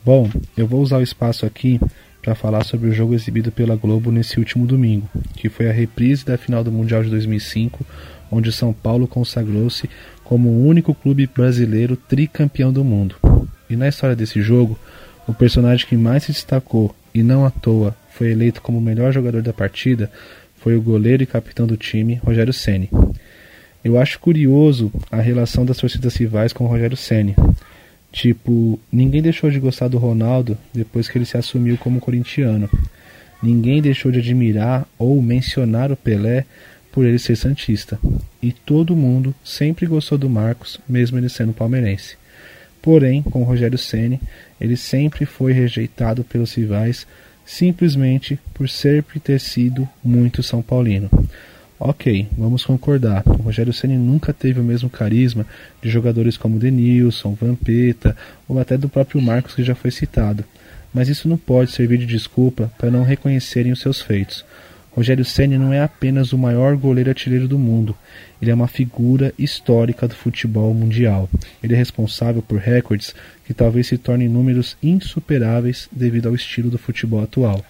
Bom, 0.05 0.30
eu 0.57 0.66
vou 0.66 0.80
usar 0.80 0.99
o 0.99 1.03
espaço 1.03 1.44
aqui 1.44 1.80
para 2.22 2.34
falar 2.34 2.64
sobre 2.64 2.88
o 2.88 2.92
jogo 2.92 3.14
exibido 3.14 3.53
pela 3.53 3.76
Globo 3.76 4.11
nesse 4.11 4.38
último 4.38 4.66
domingo, 4.66 5.09
que 5.36 5.49
foi 5.49 5.68
a 5.68 5.72
reprise 5.72 6.24
da 6.24 6.36
final 6.36 6.64
do 6.64 6.72
Mundial 6.72 7.03
de 7.03 7.11
2005, 7.11 7.84
onde 8.30 8.53
São 8.53 8.72
Paulo 8.72 9.07
consagrou-se 9.07 9.88
como 10.24 10.49
o 10.49 10.66
único 10.66 10.92
clube 10.94 11.28
brasileiro 11.32 11.97
tricampeão 11.97 12.72
do 12.72 12.84
mundo. 12.84 13.16
E 13.70 13.76
na 13.76 13.88
história 13.88 14.16
desse 14.16 14.42
jogo, 14.42 14.78
o 15.26 15.34
personagem 15.34 15.86
que 15.86 15.97
mais 15.97 16.24
se 16.24 16.32
destacou 16.32 16.94
e 17.14 17.22
não 17.22 17.44
à 17.44 17.51
toa 17.51 17.97
foi 18.11 18.30
eleito 18.30 18.62
como 18.62 18.78
o 18.78 18.82
melhor 18.82 19.12
jogador 19.12 19.42
da 19.42 19.53
partida 19.53 20.11
foi 20.57 20.76
o 20.76 20.82
goleiro 20.82 21.22
e 21.22 21.26
capitão 21.26 21.66
do 21.66 21.76
time, 21.76 22.20
Rogério 22.24 22.53
Ceni. 22.53 22.90
Eu 23.87 24.01
acho 24.01 24.18
curioso 24.18 24.93
a 25.12 25.20
relação 25.20 25.64
das 25.64 25.76
torcidas 25.76 26.16
rivais 26.16 26.53
com 26.53 26.64
o 26.64 26.66
Rogério 26.66 26.97
Ceni. 26.97 27.37
Tipo, 28.11 28.80
ninguém 28.91 29.22
deixou 29.22 29.49
de 29.49 29.61
gostar 29.61 29.87
do 29.87 29.97
Ronaldo 29.97 30.59
depois 30.74 31.09
que 31.09 31.16
ele 31.16 31.24
se 31.24 31.37
assumiu 31.37 31.78
como 31.78 32.01
corintiano. 32.01 32.68
Ninguém 33.41 33.80
deixou 33.80 34.11
de 34.11 34.18
admirar 34.18 34.89
ou 34.99 35.22
mencionar 35.22 35.93
o 35.93 35.97
Pelé 35.97 36.45
por 36.91 37.07
ele 37.07 37.16
ser 37.16 37.37
santista. 37.37 37.97
E 38.43 38.51
todo 38.51 38.97
mundo 38.97 39.32
sempre 39.45 39.87
gostou 39.87 40.18
do 40.18 40.28
Marcos, 40.28 40.80
mesmo 40.89 41.16
ele 41.16 41.28
sendo 41.28 41.53
palmeirense. 41.53 42.16
Porém, 42.82 43.22
com 43.22 43.43
o 43.43 43.45
Rogério 43.45 43.78
Ceni, 43.78 44.20
ele 44.61 44.76
sempre 44.76 45.24
foi 45.24 45.53
rejeitado 45.53 46.24
pelos 46.24 46.53
rivais 46.55 47.07
simplesmente 47.45 48.37
por 48.53 48.68
sempre 48.68 49.20
ter 49.20 49.39
sido 49.39 49.89
muito 50.03 50.43
São 50.43 50.61
Paulino. 50.61 51.09
Ok, 51.79 52.27
vamos 52.39 52.64
concordar. 52.64 53.22
O 53.27 53.43
Rogério 53.43 53.72
Ceni 53.72 53.99
nunca 53.99 54.33
teve 54.33 54.59
o 54.59 54.64
mesmo 54.64 54.89
carisma 54.89 55.47
de 55.83 55.91
jogadores 55.91 56.39
como 56.39 56.59
Denilson, 56.59 57.35
Vampeta 57.35 58.16
ou 58.49 58.59
até 58.59 58.79
do 58.79 58.89
próprio 58.89 59.20
Marcos 59.20 59.55
que 59.55 59.62
já 59.62 59.74
foi 59.74 59.91
citado. 59.91 60.43
Mas 60.93 61.09
isso 61.09 61.29
não 61.29 61.37
pode 61.37 61.72
servir 61.72 61.99
de 61.99 62.07
desculpa 62.07 62.72
para 62.79 62.91
não 62.91 63.03
reconhecerem 63.03 63.72
os 63.72 63.81
seus 63.81 64.01
feitos. 64.01 64.43
Rogério 64.91 65.27
Ceni 65.27 65.59
não 65.59 65.70
é 65.70 65.83
apenas 65.83 66.33
o 66.33 66.39
maior 66.39 66.74
goleiro 66.74 67.11
artilheiro 67.11 67.47
do 67.47 67.59
mundo, 67.59 67.95
ele 68.41 68.51
é 68.51 68.55
uma 68.55 68.66
figura 68.66 69.33
histórica 69.39 70.09
do 70.09 70.14
futebol 70.14 70.72
mundial. 70.72 71.29
Ele 71.62 71.74
é 71.74 71.77
responsável 71.77 72.41
por 72.41 72.59
recordes 72.59 73.14
que 73.45 73.53
talvez 73.53 73.87
se 73.87 73.99
tornem 73.99 74.29
números 74.29 74.77
insuperáveis 74.83 75.89
devido 75.93 76.29
ao 76.29 76.35
estilo 76.35 76.70
do 76.70 76.79
futebol 76.79 77.22
atual. 77.22 77.64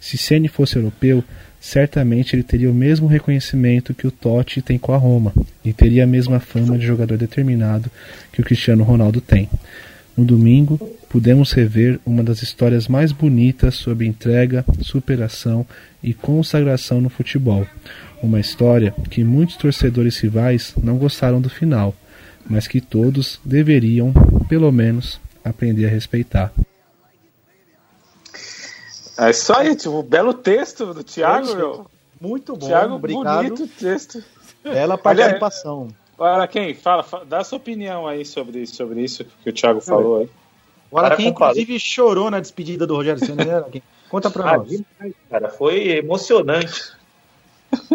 Se 0.00 0.16
Ceni 0.16 0.48
fosse 0.48 0.76
europeu, 0.76 1.22
certamente 1.62 2.34
ele 2.34 2.42
teria 2.42 2.68
o 2.68 2.74
mesmo 2.74 3.06
reconhecimento 3.06 3.94
que 3.94 4.04
o 4.04 4.10
Totti 4.10 4.60
tem 4.60 4.76
com 4.76 4.92
a 4.92 4.96
Roma 4.96 5.32
e 5.64 5.72
teria 5.72 6.02
a 6.02 6.06
mesma 6.08 6.40
fama 6.40 6.76
de 6.76 6.84
jogador 6.84 7.16
determinado 7.16 7.88
que 8.32 8.40
o 8.40 8.44
Cristiano 8.44 8.82
Ronaldo 8.82 9.20
tem. 9.20 9.48
No 10.16 10.24
domingo, 10.24 10.76
pudemos 11.08 11.52
rever 11.52 12.00
uma 12.04 12.24
das 12.24 12.42
histórias 12.42 12.88
mais 12.88 13.12
bonitas 13.12 13.76
sobre 13.76 14.06
entrega, 14.06 14.64
superação 14.80 15.64
e 16.02 16.12
consagração 16.12 17.00
no 17.00 17.08
futebol. 17.08 17.64
Uma 18.20 18.40
história 18.40 18.92
que 19.08 19.22
muitos 19.22 19.56
torcedores 19.56 20.18
rivais 20.18 20.74
não 20.82 20.98
gostaram 20.98 21.40
do 21.40 21.48
final, 21.48 21.94
mas 22.44 22.66
que 22.66 22.80
todos 22.80 23.38
deveriam, 23.44 24.12
pelo 24.48 24.72
menos, 24.72 25.20
aprender 25.44 25.86
a 25.86 25.90
respeitar. 25.90 26.52
É 29.26 29.30
isso 29.30 29.52
aí, 29.54 29.76
tipo, 29.76 29.98
um 29.98 30.02
belo 30.02 30.34
texto 30.34 30.92
do 30.92 31.04
Thiago, 31.04 31.54
meu. 31.54 31.86
Muito 32.20 32.56
bom, 32.56 32.66
Thiago, 32.66 32.94
obrigado. 32.94 33.36
bonito 33.48 33.68
texto. 33.68 34.22
Bela 34.62 34.96
participação. 34.96 35.88
Para 36.16 36.46
quem? 36.46 36.74
Fala, 36.74 37.02
fala, 37.02 37.24
dá 37.24 37.38
a 37.38 37.44
sua 37.44 37.56
opinião 37.58 38.06
aí 38.06 38.24
sobre, 38.24 38.66
sobre 38.66 39.00
isso 39.02 39.24
que 39.42 39.50
o 39.50 39.52
Thiago 39.52 39.80
falou 39.80 40.18
aí. 40.20 40.30
Agora 40.90 41.16
quem 41.16 41.28
inclusive 41.28 41.78
chorou 41.80 42.30
na 42.30 42.38
despedida 42.38 42.86
do 42.86 42.94
Rogério 42.94 43.24
Senna, 43.24 43.44
né? 43.44 43.54
Araquém? 43.54 43.82
Conta 44.08 44.30
pra 44.30 44.50
Ah, 44.52 44.58
nós. 44.58 44.68
demais, 44.68 45.14
cara, 45.30 45.48
foi 45.48 45.88
emocionante. 45.88 46.92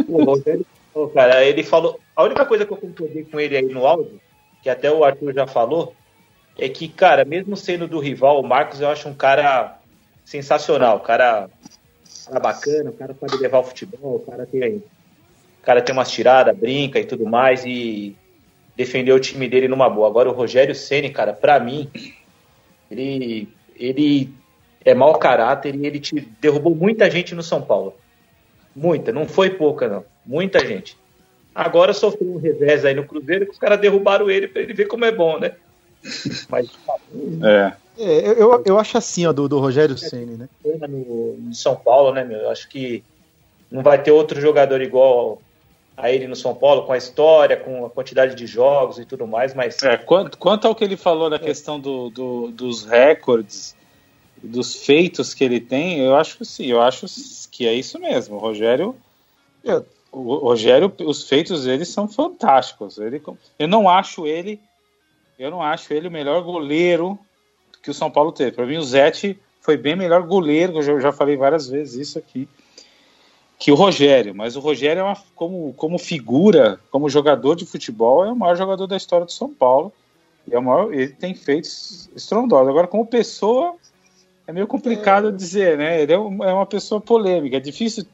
o 0.07 0.23
Rogério, 0.23 0.65
cara, 1.13 1.43
ele 1.45 1.63
falou. 1.63 1.99
A 2.15 2.23
única 2.23 2.43
coisa 2.45 2.65
que 2.65 2.73
eu 2.73 2.77
concordei 2.77 3.23
com 3.23 3.39
ele 3.39 3.55
aí 3.55 3.65
no 3.65 3.85
áudio, 3.85 4.19
que 4.63 4.69
até 4.69 4.91
o 4.91 5.03
Arthur 5.03 5.33
já 5.33 5.45
falou, 5.45 5.93
é 6.57 6.67
que, 6.67 6.87
cara, 6.87 7.23
mesmo 7.23 7.55
sendo 7.55 7.87
do 7.87 7.99
rival, 7.99 8.41
o 8.41 8.47
Marcos 8.47 8.81
eu 8.81 8.89
acho 8.89 9.07
um 9.07 9.13
cara 9.13 9.76
sensacional, 10.27 10.97
um 10.97 10.99
cara, 10.99 11.49
cara 12.25 12.39
bacana, 12.41 12.89
um 12.89 12.93
cara 12.93 13.13
pode 13.13 13.37
levar 13.37 13.59
o 13.59 13.63
futebol, 13.63 14.17
o 14.17 14.19
cara 14.19 14.45
tem, 14.45 14.75
o 14.75 14.83
cara 15.63 15.81
tem 15.81 15.93
umas 15.93 16.11
tiradas, 16.11 16.55
brinca 16.55 16.99
e 16.99 17.05
tudo 17.05 17.25
mais, 17.25 17.63
e 17.65 18.13
defendeu 18.75 19.15
o 19.15 19.21
time 19.21 19.47
dele 19.47 19.69
numa 19.69 19.89
boa. 19.89 20.05
Agora 20.05 20.29
o 20.29 20.33
Rogério 20.33 20.75
Ceni, 20.75 21.11
cara, 21.11 21.31
pra 21.31 21.61
mim, 21.61 21.89
ele, 22.91 23.47
ele 23.77 24.29
é 24.83 24.93
mau 24.93 25.17
caráter 25.17 25.73
e 25.73 25.87
ele 25.87 25.97
te 25.97 26.19
derrubou 26.41 26.75
muita 26.75 27.09
gente 27.09 27.33
no 27.33 27.41
São 27.41 27.61
Paulo. 27.61 27.95
Muita, 28.75 29.13
não 29.13 29.25
foi 29.25 29.51
pouca, 29.51 29.87
não. 29.87 30.03
Muita 30.25 30.59
gente. 30.59 30.97
Agora 31.55 31.93
sofreu 31.93 32.33
um 32.33 32.37
revés 32.37 32.83
aí 32.83 32.93
no 32.93 33.07
Cruzeiro 33.07 33.45
que 33.45 33.53
os 33.53 33.57
caras 33.57 33.79
derrubaram 33.79 34.29
ele 34.29 34.49
pra 34.49 34.61
ele 34.61 34.73
ver 34.73 34.87
como 34.87 35.05
é 35.05 35.11
bom, 35.11 35.39
né? 35.39 35.53
Mas 36.51 36.69
É. 37.41 37.86
É, 37.97 38.41
eu, 38.41 38.61
eu 38.65 38.77
acho 38.79 38.97
assim, 38.97 39.25
ó, 39.25 39.33
do, 39.33 39.47
do 39.47 39.59
Rogério 39.59 39.97
Ceni, 39.97 40.37
né? 40.37 40.49
no, 40.63 41.37
no 41.37 41.53
São 41.53 41.75
Paulo, 41.75 42.13
né, 42.13 42.23
meu? 42.23 42.39
Eu 42.39 42.49
acho 42.49 42.69
que 42.69 43.03
não 43.71 43.81
vai 43.81 44.01
ter 44.01 44.11
outro 44.11 44.39
jogador 44.39 44.81
igual 44.81 45.41
a 45.95 46.11
ele 46.11 46.27
no 46.27 46.35
São 46.35 46.53
Paulo, 46.53 46.85
com 46.85 46.93
a 46.93 46.97
história, 46.97 47.57
com 47.57 47.85
a 47.85 47.89
quantidade 47.89 48.35
de 48.35 48.45
jogos 48.45 48.99
e 48.99 49.05
tudo 49.05 49.25
mais, 49.25 49.55
mas 49.55 49.81
É, 49.81 49.97
quanto, 49.97 50.37
quanto 50.37 50.67
ao 50.67 50.75
que 50.75 50.83
ele 50.83 50.95
falou 50.95 51.27
da 51.29 51.39
questão 51.39 51.79
do, 51.79 52.09
do- 52.11 52.51
dos 52.51 52.85
recordes, 52.85 53.75
dos 54.41 54.75
feitos 54.85 55.33
que 55.33 55.43
ele 55.43 55.59
tem, 55.59 55.99
eu 55.99 56.15
acho 56.15 56.37
que 56.37 56.45
sim, 56.45 56.67
eu 56.67 56.79
acho 56.79 57.07
que 57.51 57.67
é 57.67 57.73
isso 57.73 57.99
mesmo. 57.99 58.35
O 58.35 58.39
Rogério, 58.39 58.95
É. 59.65 59.81
o 60.11 60.35
Rogério, 60.35 60.93
os 61.03 61.27
feitos 61.27 61.65
dele 61.65 61.83
são 61.83 62.07
fantásticos. 62.07 62.99
Ele, 62.99 63.19
eu 63.57 63.67
não 63.67 63.89
acho 63.89 64.27
ele, 64.27 64.61
eu 65.39 65.49
não 65.49 65.63
acho 65.63 65.91
ele 65.91 66.07
o 66.07 66.11
melhor 66.11 66.43
goleiro 66.43 67.17
que 67.81 67.91
o 67.91 67.93
São 67.93 68.09
Paulo 68.11 68.31
teve. 68.31 68.51
Para 68.51 68.65
mim, 68.65 68.77
o 68.77 68.83
Zete 68.83 69.39
foi 69.61 69.77
bem 69.77 69.95
melhor 69.95 70.23
goleiro, 70.23 70.77
eu 70.77 70.81
já, 70.81 70.91
eu 70.93 71.01
já 71.01 71.11
falei 71.11 71.35
várias 71.35 71.67
vezes 71.67 72.07
isso 72.07 72.19
aqui, 72.19 72.47
que 73.59 73.71
o 73.71 73.75
Rogério. 73.75 74.33
Mas 74.33 74.55
o 74.55 74.59
Rogério, 74.59 75.01
é 75.01 75.03
uma, 75.03 75.17
como, 75.35 75.73
como 75.73 75.97
figura, 75.97 76.79
como 76.91 77.09
jogador 77.09 77.55
de 77.55 77.65
futebol, 77.65 78.23
é 78.25 78.31
o 78.31 78.35
maior 78.35 78.55
jogador 78.55 78.87
da 78.87 78.95
história 78.97 79.25
do 79.25 79.31
São 79.31 79.53
Paulo. 79.53 79.91
E 80.47 80.55
é 80.55 80.59
o 80.59 80.63
maior, 80.63 80.93
ele 80.93 81.09
tem 81.09 81.33
feitos 81.33 82.09
estrondosos. 82.15 82.69
Agora, 82.69 82.87
como 82.87 83.05
pessoa, 83.05 83.75
é 84.45 84.53
meio 84.53 84.67
complicado 84.67 85.31
dizer, 85.31 85.77
né? 85.77 86.01
Ele 86.01 86.13
é, 86.13 86.17
um- 86.17 86.43
é 86.43 86.53
uma 86.53 86.65
pessoa 86.65 87.01
polêmica. 87.01 87.57
É 87.57 87.59
difícil 87.59 88.05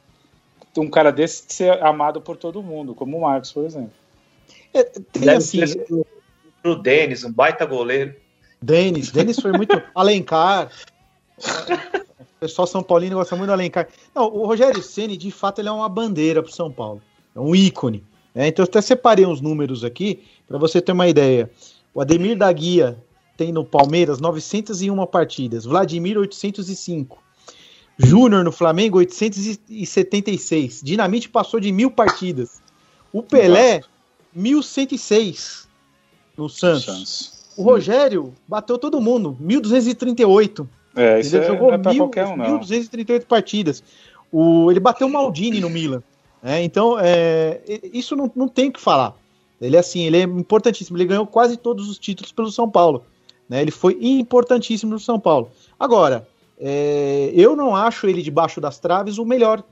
um 0.76 0.90
cara 0.90 1.12
desse 1.12 1.44
ser 1.50 1.84
amado 1.84 2.20
por 2.20 2.36
todo 2.36 2.64
mundo, 2.64 2.96
como 2.96 3.18
o 3.18 3.22
Marcos, 3.22 3.52
por 3.52 3.64
exemplo. 3.64 3.92
É, 4.74 4.84
tem 4.84 5.04
deve 5.22 5.38
assim, 5.38 6.06
pro 6.64 6.76
Denis, 6.76 7.24
um 7.24 7.32
baita 7.32 7.66
goleiro. 7.66 8.16
Denis, 8.64 9.12
Denis 9.12 9.40
foi 9.40 9.52
muito. 9.52 9.82
Alencar. 9.94 10.72
O 11.38 12.40
pessoal 12.40 12.66
São 12.66 12.82
Paulino 12.82 13.18
gosta 13.18 13.36
muito 13.36 13.48
do 13.48 13.54
Alencar. 13.54 13.88
Não, 14.16 14.26
o 14.26 14.46
Rogério 14.46 14.82
Ceni 14.82 15.18
de 15.18 15.32
fato, 15.32 15.60
ele 15.60 15.68
é 15.70 15.72
uma 15.72 15.90
bandeira 15.90 16.42
pro 16.42 16.52
São 16.52 16.72
Paulo. 16.72 17.02
É 17.36 17.40
um 17.40 17.54
ícone. 17.54 18.04
né? 18.34 18.48
Então, 18.48 18.64
eu 18.64 18.68
até 18.70 18.82
separei 18.82 19.26
uns 19.26 19.42
números 19.42 19.84
aqui, 19.84 20.24
para 20.48 20.58
você 20.58 20.82
ter 20.82 20.94
uma 20.94 21.08
ideia. 21.08 21.52
O 21.94 22.02
Ademir 22.02 22.38
da 22.38 22.52
Guia 22.52 22.98
tem 23.36 23.52
no 23.52 23.66
Palmeiras 23.66 24.20
901 24.20 25.06
partidas, 25.08 25.66
Vladimir 25.66 26.18
805. 26.18 27.22
Júnior 27.98 28.44
no 28.44 28.52
Flamengo 28.52 28.98
876. 28.98 30.82
Dinamite 30.84 31.30
passou 31.30 31.60
de 31.60 31.72
mil 31.72 31.92
partidas. 31.92 32.62
O 33.12 33.22
Pelé 33.22 33.82
1106 34.34 35.68
no 36.36 36.50
Santos. 36.50 36.86
Santos. 36.86 37.33
O 37.58 37.64
Rogério 37.64 38.34
bateu 38.48 38.78
todo 38.78 39.00
mundo, 39.02 39.38
1238. 39.40 40.68
É, 40.96 41.20
isso 41.20 41.36
Ele 41.36 41.46
é, 41.46 41.48
jogou 41.48 41.68
não 41.70 41.76
é 41.76 41.78
pra 41.78 41.92
mil- 41.92 42.04
qualquer 42.04 42.26
um, 42.28 42.36
não. 42.38 42.46
1238 42.46 43.26
partidas. 43.26 43.84
O, 44.32 44.72
ele 44.72 44.80
bateu 44.80 45.08
o 45.08 45.12
Maldini 45.12 45.60
no 45.60 45.70
Milan. 45.70 46.02
né? 46.42 46.64
Então, 46.64 46.98
é, 47.00 47.62
isso 47.94 48.16
não, 48.16 48.32
não 48.36 48.48
tem 48.48 48.70
o 48.70 48.74
que 48.74 48.80
falar. 48.82 49.16
Ele 49.62 49.76
é 49.76 49.80
assim, 49.80 50.04
ele 50.06 50.18
é 50.18 50.24
importantíssimo. 50.24 50.98
Ele 50.98 51.06
ganhou 51.06 51.26
quase 51.26 51.56
todos 51.58 51.90
os 51.90 51.98
títulos 51.98 52.32
pelo 52.32 52.52
São 52.52 52.70
Paulo. 52.70 53.06
né? 53.48 53.62
Ele 53.62 53.72
foi 53.72 53.98
importantíssimo 54.02 54.92
no 54.92 55.00
São 55.00 55.20
Paulo. 55.20 55.50
Agora, 55.80 56.28
é, 56.60 57.32
eu 57.34 57.56
não 57.56 57.76
acho 57.76 58.08
ele 58.08 58.22
debaixo 58.22 58.60
das 58.62 58.80
traves 58.80 59.18
o 59.18 59.26
melhor. 59.26 59.64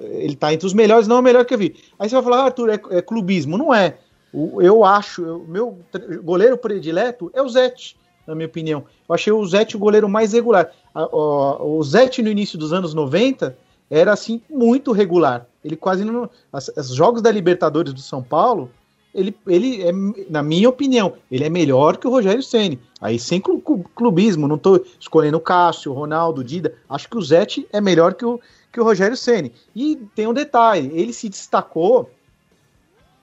Ele 0.00 0.34
tá 0.34 0.52
entre 0.54 0.66
os 0.66 0.72
melhores, 0.72 1.06
não 1.06 1.16
é 1.16 1.20
o 1.20 1.22
melhor 1.22 1.44
que 1.44 1.52
eu 1.54 1.58
vi. 1.58 1.74
Aí 1.98 2.08
você 2.08 2.14
vai 2.14 2.24
falar, 2.24 2.38
ah, 2.38 2.44
Arthur, 2.44 2.70
é, 2.70 2.80
é 2.98 3.02
clubismo. 3.02 3.58
Não 3.58 3.74
é. 3.74 3.98
O- 4.32 4.60
eu 4.60 4.84
acho, 4.84 5.22
o 5.24 5.46
meu 5.48 5.78
goleiro 6.22 6.56
predileto 6.58 7.30
é 7.34 7.40
o 7.42 7.48
Zete, 7.48 7.96
na 8.26 8.34
minha 8.34 8.46
opinião. 8.46 8.84
Eu 9.08 9.14
achei 9.14 9.32
o 9.32 9.46
Zete 9.46 9.76
o 9.76 9.78
goleiro 9.78 10.08
mais 10.08 10.32
regular. 10.32 10.70
A- 10.94 11.06
o, 11.06 11.78
o 11.78 11.82
Zete 11.82 12.22
no 12.22 12.28
início 12.30 12.58
dos 12.58 12.72
anos 12.72 12.92
90 12.94 13.56
era 13.90 14.12
assim 14.12 14.40
muito 14.50 14.92
regular. 14.92 15.46
Ele 15.64 15.76
quase 15.76 16.04
não. 16.04 16.28
Os 16.52 16.88
jogos 16.94 17.22
da 17.22 17.30
Libertadores 17.30 17.92
do 17.92 18.00
São 18.00 18.22
Paulo, 18.22 18.70
ele, 19.14 19.34
ele 19.46 19.82
é, 19.82 19.92
na 20.28 20.42
minha 20.42 20.68
opinião, 20.68 21.14
ele 21.30 21.44
é 21.44 21.48
melhor 21.48 21.96
que 21.96 22.06
o 22.06 22.10
Rogério 22.10 22.42
Ceni. 22.42 22.78
Aí 23.00 23.18
sem 23.18 23.40
clu- 23.40 23.60
clu- 23.60 23.84
clubismo, 23.94 24.46
não 24.48 24.58
tô 24.58 24.84
escolhendo 25.00 25.38
o 25.38 25.40
Cássio, 25.40 25.92
o 25.92 25.94
Ronaldo, 25.94 26.40
o 26.40 26.44
Dida. 26.44 26.74
Acho 26.88 27.08
que 27.08 27.16
o 27.16 27.22
Zete 27.22 27.66
é 27.72 27.80
melhor 27.80 28.14
que 28.14 28.24
o, 28.24 28.40
que 28.72 28.80
o 28.80 28.84
Rogério 28.84 29.16
Ceni. 29.16 29.52
E 29.74 29.96
tem 30.14 30.26
um 30.26 30.34
detalhe, 30.34 30.90
ele 30.92 31.12
se 31.12 31.28
destacou 31.28 32.10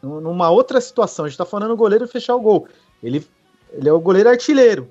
numa 0.04 0.50
outra 0.50 0.82
situação. 0.82 1.26
A 1.26 1.30
gente 1.30 1.38
tá 1.38 1.46
falando 1.46 1.72
o 1.72 1.78
goleiro 1.78 2.08
fechar 2.08 2.36
o 2.36 2.42
gol. 2.42 2.68
Ele, 3.02 3.26
ele 3.72 3.88
é 3.88 3.94
o 3.94 4.00
goleiro 4.00 4.30
artilheiro, 4.30 4.90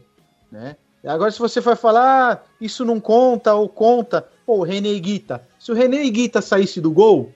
né? 0.50 0.76
E 1.04 1.08
Agora, 1.08 1.30
se 1.30 1.38
você 1.38 1.60
vai 1.60 1.74
falar, 1.74 2.32
ah, 2.32 2.38
isso 2.60 2.84
não 2.84 3.00
conta 3.00 3.54
ou 3.54 3.68
conta, 3.68 4.26
pô, 4.46 4.58
o 4.58 4.62
René 4.62 4.96
Guita. 4.98 5.42
Se 5.58 5.72
o 5.72 5.74
René 5.74 6.08
Guita 6.08 6.40
saísse 6.40 6.80
do 6.80 6.92
gol, 6.92 7.32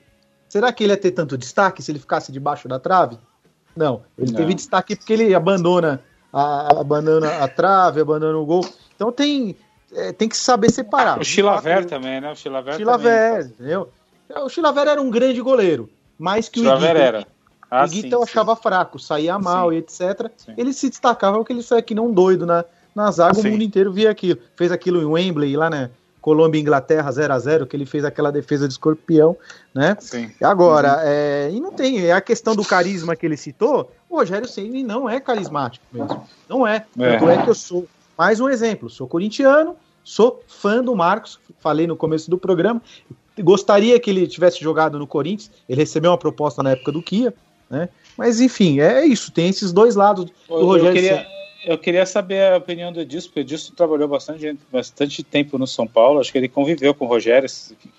será 0.49 0.73
que 0.73 0.85
ele 0.85 0.93
ia 0.93 0.97
ter 0.97 1.11
tanto 1.11 1.37
destaque 1.37 1.83
se 1.83 1.91
ele 1.91 1.99
ficasse 1.99 2.31
debaixo 2.31 2.69
da 2.69 2.79
trave? 2.79 3.19
Não, 3.77 4.03
ele 4.17 4.31
Não. 4.31 4.37
teve 4.39 4.55
destaque 4.55 4.95
porque 4.95 5.13
ele 5.13 5.35
abandona 5.35 6.01
a, 6.33 6.81
abandona 6.81 7.39
a 7.43 7.49
trave, 7.49 8.01
abandona 8.01 8.39
o 8.39 8.47
gol. 8.47 8.65
Então 8.95 9.11
tem, 9.11 9.57
é, 9.93 10.13
tem 10.13 10.29
que 10.29 10.37
saber 10.37 10.71
separar. 10.71 11.19
O 11.19 11.25
Chilaver 11.25 11.85
também, 11.87 12.21
né? 12.21 12.31
O 12.31 12.37
Chilaver, 12.37 12.77
Chilaver 12.77 13.47
entendeu? 13.47 13.91
O 14.45 14.49
Chilaver 14.49 14.87
era 14.87 15.03
um 15.03 15.11
grande 15.11 15.41
goleiro, 15.41 15.91
mais 16.19 16.49
que 16.49 16.61
Chilaver 16.61 16.89
o 16.89 16.99
Iguita. 16.99 17.05
era. 17.05 17.27
Ah, 17.77 17.85
eu 17.85 17.89
sim, 17.89 18.23
achava 18.23 18.57
fraco, 18.57 18.99
saía 18.99 19.39
mal 19.39 19.71
Sim. 19.71 19.77
e 19.77 19.79
etc. 19.79 20.31
Sim. 20.37 20.55
Ele 20.57 20.73
se 20.73 20.89
destacava 20.89 21.37
porque 21.37 21.53
ele 21.53 21.63
saiu 21.63 21.79
aqui 21.79 21.95
não 21.95 22.13
doido 22.13 22.47
na, 22.47 22.65
na 22.95 23.11
zaga, 23.11 23.35
Sim. 23.35 23.49
o 23.49 23.51
mundo 23.53 23.63
inteiro 23.63 23.93
via 23.93 24.11
aquilo. 24.11 24.39
Fez 24.57 24.73
aquilo 24.73 25.01
em 25.01 25.05
Wembley, 25.05 25.57
lá, 25.57 25.69
né? 25.69 25.91
Colômbia 26.27 26.59
e 26.59 26.63
Inglaterra 26.63 27.09
0 27.09 27.33
a 27.33 27.39
0 27.39 27.67
que 27.69 27.77
ele 27.77 27.87
fez 27.87 28.05
aquela 28.05 28.33
defesa 28.33 28.67
de 28.67 28.75
escorpião, 28.75 29.37
né? 29.73 29.97
Sim. 30.01 30.33
Agora, 30.43 31.01
é, 31.05 31.51
e 31.53 31.61
não 31.61 31.71
tem, 31.71 32.05
é 32.05 32.11
a 32.11 32.21
questão 32.21 32.57
do 32.57 32.65
carisma 32.65 33.15
que 33.15 33.25
ele 33.25 33.37
citou, 33.37 33.93
o 34.11 34.17
Rogério 34.17 34.49
Ceni 34.49 34.83
não 34.83 35.09
é 35.09 35.21
carismático 35.21 35.87
mesmo. 35.93 36.27
Não 36.49 36.67
é. 36.67 36.85
É. 36.99 37.13
Tanto 37.13 37.31
é 37.31 37.43
que 37.45 37.49
eu 37.49 37.55
sou, 37.55 37.87
mais 38.19 38.41
um 38.41 38.49
exemplo, 38.49 38.91
sou 38.91 39.07
corintiano, 39.07 39.77
sou 40.03 40.43
fã 40.49 40.83
do 40.83 40.97
Marcos, 40.97 41.39
falei 41.61 41.87
no 41.87 41.95
começo 41.95 42.29
do 42.29 42.37
programa, 42.37 42.83
gostaria 43.39 43.99
que 44.01 44.11
ele 44.11 44.27
tivesse 44.27 44.61
jogado 44.61 44.99
no 44.99 45.07
Corinthians, 45.07 45.51
ele 45.69 45.81
recebeu 45.81 46.11
uma 46.11 46.19
proposta 46.19 46.61
na 46.61 46.71
época 46.71 46.91
do 46.91 47.03
Kia, 47.03 47.33
né? 47.69 47.89
Mas 48.17 48.41
enfim, 48.41 48.81
é 48.81 49.05
isso, 49.05 49.31
tem 49.31 49.49
esses 49.49 49.73
dois 49.73 49.95
lados 49.95 50.25
do 50.25 50.33
Eu, 50.49 50.59
eu 50.59 50.67
Rogério 50.67 50.95
queria, 50.95 51.17
Ceni. 51.17 51.29
eu 51.67 51.79
queria 51.79 52.07
saber 52.07 52.53
a 52.53 52.57
opinião 52.57 52.93
do 52.93 53.01
Edilson, 53.01 53.29
porque 53.29 53.41
o 53.41 53.43
Edilson 53.43 53.75
trabalhou 53.75 54.09
bastante, 54.09 54.59
bastante 54.73 55.23
tempo 55.23 55.59
no 55.59 55.67
São 55.67 55.87
Paulo, 55.87 56.21
acho 56.21 56.33
que 56.33 56.39
ele 56.39 56.49
conviveu 56.49 56.95
com 56.95 57.05
o 57.05 57.09
Rogério. 57.09 57.49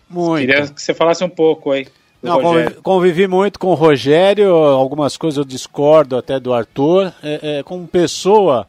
Muito. 0.09 0.47
Queria 0.47 0.67
que 0.67 0.81
você 0.81 0.93
falasse 0.93 1.23
um 1.23 1.29
pouco 1.29 1.71
aí. 1.71 1.87
Não, 2.21 2.41
convivi, 2.41 2.73
convivi 2.81 3.27
muito 3.27 3.59
com 3.59 3.67
o 3.67 3.75
Rogério, 3.75 4.53
algumas 4.55 5.15
coisas 5.17 5.37
eu 5.37 5.45
discordo 5.45 6.17
até 6.17 6.39
do 6.39 6.51
Arthur. 6.53 7.13
É, 7.21 7.59
é, 7.59 7.63
como 7.63 7.87
pessoa, 7.87 8.67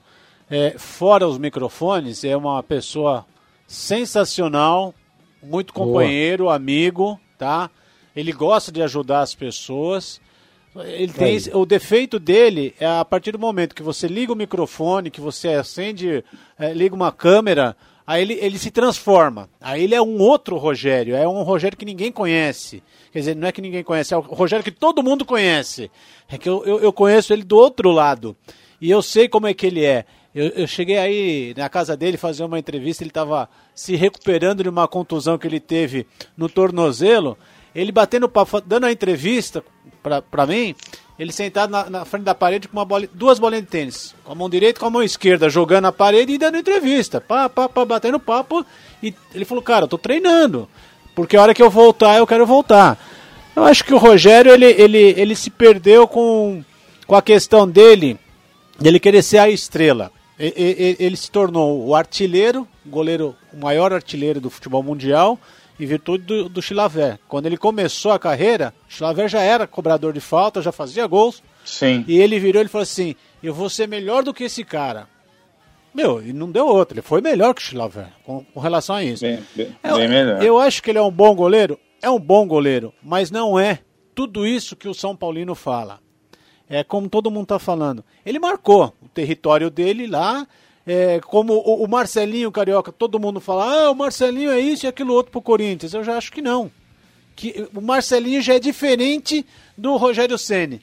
é, 0.50 0.74
fora 0.76 1.26
os 1.26 1.38
microfones, 1.38 2.24
é 2.24 2.36
uma 2.36 2.62
pessoa 2.62 3.24
sensacional, 3.66 4.94
muito 5.42 5.72
Boa. 5.72 5.86
companheiro, 5.86 6.50
amigo, 6.50 7.18
tá? 7.38 7.70
Ele 8.14 8.32
gosta 8.32 8.70
de 8.70 8.82
ajudar 8.82 9.20
as 9.20 9.34
pessoas. 9.34 10.20
Ele 10.86 11.12
tem 11.12 11.34
esse- 11.34 11.50
o 11.56 11.64
defeito 11.66 12.18
dele 12.18 12.74
é 12.78 12.86
a 12.86 13.04
partir 13.04 13.32
do 13.32 13.38
momento 13.38 13.74
que 13.74 13.82
você 13.82 14.06
liga 14.06 14.32
o 14.32 14.36
microfone, 14.36 15.10
que 15.10 15.20
você 15.20 15.48
acende, 15.48 16.24
é, 16.58 16.72
liga 16.72 16.94
uma 16.94 17.10
câmera, 17.12 17.76
aí 18.06 18.22
ele, 18.22 18.34
ele 18.40 18.58
se 18.58 18.70
transforma. 18.70 19.48
Aí 19.60 19.84
ele 19.84 19.94
é 19.94 20.02
um 20.02 20.18
outro 20.20 20.56
Rogério, 20.56 21.14
é 21.16 21.26
um 21.26 21.42
Rogério 21.42 21.76
que 21.76 21.84
ninguém 21.84 22.12
conhece. 22.12 22.82
Quer 23.12 23.18
dizer, 23.20 23.36
não 23.36 23.48
é 23.48 23.52
que 23.52 23.60
ninguém 23.62 23.82
conhece, 23.82 24.12
é 24.14 24.16
o 24.16 24.20
Rogério 24.20 24.64
que 24.64 24.70
todo 24.70 25.02
mundo 25.02 25.24
conhece. 25.24 25.90
É 26.28 26.36
que 26.38 26.48
eu, 26.48 26.64
eu, 26.64 26.80
eu 26.80 26.92
conheço 26.92 27.32
ele 27.32 27.42
do 27.42 27.56
outro 27.56 27.90
lado. 27.90 28.36
E 28.80 28.90
eu 28.90 29.02
sei 29.02 29.28
como 29.28 29.46
é 29.46 29.54
que 29.54 29.66
ele 29.66 29.84
é. 29.84 30.04
Eu, 30.34 30.48
eu 30.48 30.66
cheguei 30.68 30.98
aí 30.98 31.54
na 31.56 31.68
casa 31.68 31.96
dele 31.96 32.16
fazer 32.16 32.44
uma 32.44 32.58
entrevista, 32.58 33.02
ele 33.02 33.10
estava 33.10 33.48
se 33.74 33.96
recuperando 33.96 34.62
de 34.62 34.68
uma 34.68 34.86
contusão 34.86 35.36
que 35.38 35.46
ele 35.46 35.58
teve 35.58 36.06
no 36.36 36.48
tornozelo. 36.48 37.36
Ele 37.74 37.92
batendo 37.92 38.28
papo, 38.28 38.60
dando 38.60 38.86
a 38.86 38.92
entrevista 38.92 39.62
pra, 40.02 40.22
pra 40.22 40.46
mim, 40.46 40.74
ele 41.18 41.32
sentado 41.32 41.70
na, 41.70 41.90
na 41.90 42.04
frente 42.04 42.24
da 42.24 42.34
parede 42.34 42.68
com 42.68 42.76
uma 42.76 42.84
bola, 42.84 43.08
duas 43.12 43.38
bolinhas 43.38 43.64
de 43.64 43.70
tênis, 43.70 44.14
com 44.24 44.32
a 44.32 44.34
mão 44.34 44.48
direita 44.48 44.78
e 44.78 44.80
com 44.80 44.86
a 44.86 44.90
mão 44.90 45.02
esquerda, 45.02 45.50
jogando 45.50 45.82
na 45.82 45.92
parede 45.92 46.32
e 46.32 46.38
dando 46.38 46.56
entrevista, 46.56 47.20
pá, 47.20 47.48
pá, 47.48 47.68
pá, 47.68 47.84
batendo 47.84 48.20
papo. 48.20 48.64
E 49.02 49.12
ele 49.34 49.44
falou, 49.44 49.62
cara, 49.62 49.84
eu 49.84 49.88
tô 49.88 49.98
treinando, 49.98 50.68
porque 51.14 51.36
a 51.36 51.42
hora 51.42 51.54
que 51.54 51.62
eu 51.62 51.70
voltar, 51.70 52.16
eu 52.18 52.26
quero 52.26 52.46
voltar. 52.46 52.98
Eu 53.56 53.64
acho 53.64 53.84
que 53.84 53.92
o 53.92 53.98
Rogério, 53.98 54.52
ele, 54.52 54.66
ele, 54.66 55.14
ele 55.16 55.34
se 55.34 55.50
perdeu 55.50 56.06
com, 56.06 56.62
com 57.06 57.16
a 57.16 57.22
questão 57.22 57.68
dele, 57.68 58.16
dele 58.78 59.00
querer 59.00 59.22
ser 59.22 59.38
a 59.38 59.50
estrela. 59.50 60.12
Ele 60.38 61.16
se 61.16 61.28
tornou 61.28 61.84
o 61.84 61.96
artilheiro, 61.96 62.66
goleiro, 62.86 63.34
o 63.52 63.56
maior 63.56 63.92
artilheiro 63.92 64.40
do 64.40 64.48
futebol 64.48 64.84
mundial, 64.84 65.36
em 65.78 65.86
virtude 65.86 66.24
do, 66.24 66.48
do 66.48 66.62
Chilaver. 66.62 67.18
Quando 67.28 67.46
ele 67.46 67.56
começou 67.56 68.12
a 68.12 68.18
carreira, 68.18 68.74
o 68.88 68.92
Chilaver 68.92 69.28
já 69.28 69.40
era 69.40 69.66
cobrador 69.66 70.12
de 70.12 70.20
falta, 70.20 70.60
já 70.62 70.72
fazia 70.72 71.06
gols, 71.06 71.42
Sim. 71.64 72.04
e 72.08 72.18
ele 72.18 72.38
virou 72.38 72.62
e 72.62 72.68
falou 72.68 72.82
assim: 72.82 73.14
Eu 73.42 73.54
vou 73.54 73.68
ser 73.70 73.86
melhor 73.86 74.22
do 74.22 74.34
que 74.34 74.44
esse 74.44 74.64
cara. 74.64 75.08
Meu, 75.94 76.24
e 76.24 76.32
não 76.32 76.50
deu 76.50 76.66
outro, 76.66 76.94
ele 76.94 77.02
foi 77.02 77.20
melhor 77.20 77.54
que 77.54 77.62
o 77.62 77.64
Chilaver 77.64 78.08
com, 78.24 78.44
com 78.44 78.60
relação 78.60 78.96
a 78.96 79.02
isso. 79.02 79.24
Bem, 79.24 79.42
bem, 79.54 79.74
Eu, 79.82 79.96
bem 79.96 80.08
melhor. 80.08 80.42
eu 80.42 80.58
acho 80.58 80.82
que 80.82 80.90
ele 80.90 80.98
é 80.98 81.02
um 81.02 81.10
bom 81.10 81.34
goleiro, 81.34 81.78
é 82.02 82.10
um 82.10 82.20
bom 82.20 82.46
goleiro, 82.46 82.92
mas 83.02 83.30
não 83.30 83.58
é 83.58 83.80
tudo 84.14 84.46
isso 84.46 84.76
que 84.76 84.88
o 84.88 84.94
São 84.94 85.16
Paulino 85.16 85.54
fala. 85.54 86.00
É 86.68 86.84
como 86.84 87.08
todo 87.08 87.30
mundo 87.30 87.44
está 87.44 87.58
falando. 87.58 88.04
Ele 88.26 88.38
marcou 88.38 88.94
o 89.02 89.08
território 89.08 89.70
dele 89.70 90.06
lá, 90.06 90.46
é, 90.88 91.20
como 91.20 91.52
o, 91.52 91.84
o 91.84 91.86
Marcelinho 91.86 92.50
Carioca, 92.50 92.90
todo 92.90 93.20
mundo 93.20 93.40
fala, 93.40 93.64
ah, 93.64 93.90
o 93.90 93.94
Marcelinho 93.94 94.50
é 94.50 94.58
isso 94.58 94.86
e 94.86 94.88
aquilo 94.88 95.12
outro 95.12 95.30
pro 95.30 95.42
Corinthians. 95.42 95.92
Eu 95.92 96.02
já 96.02 96.16
acho 96.16 96.32
que 96.32 96.40
não. 96.40 96.70
Que 97.36 97.68
o 97.74 97.80
Marcelinho 97.82 98.40
já 98.40 98.54
é 98.54 98.58
diferente 98.58 99.44
do 99.76 99.96
Rogério 99.96 100.38
Ceni. 100.38 100.80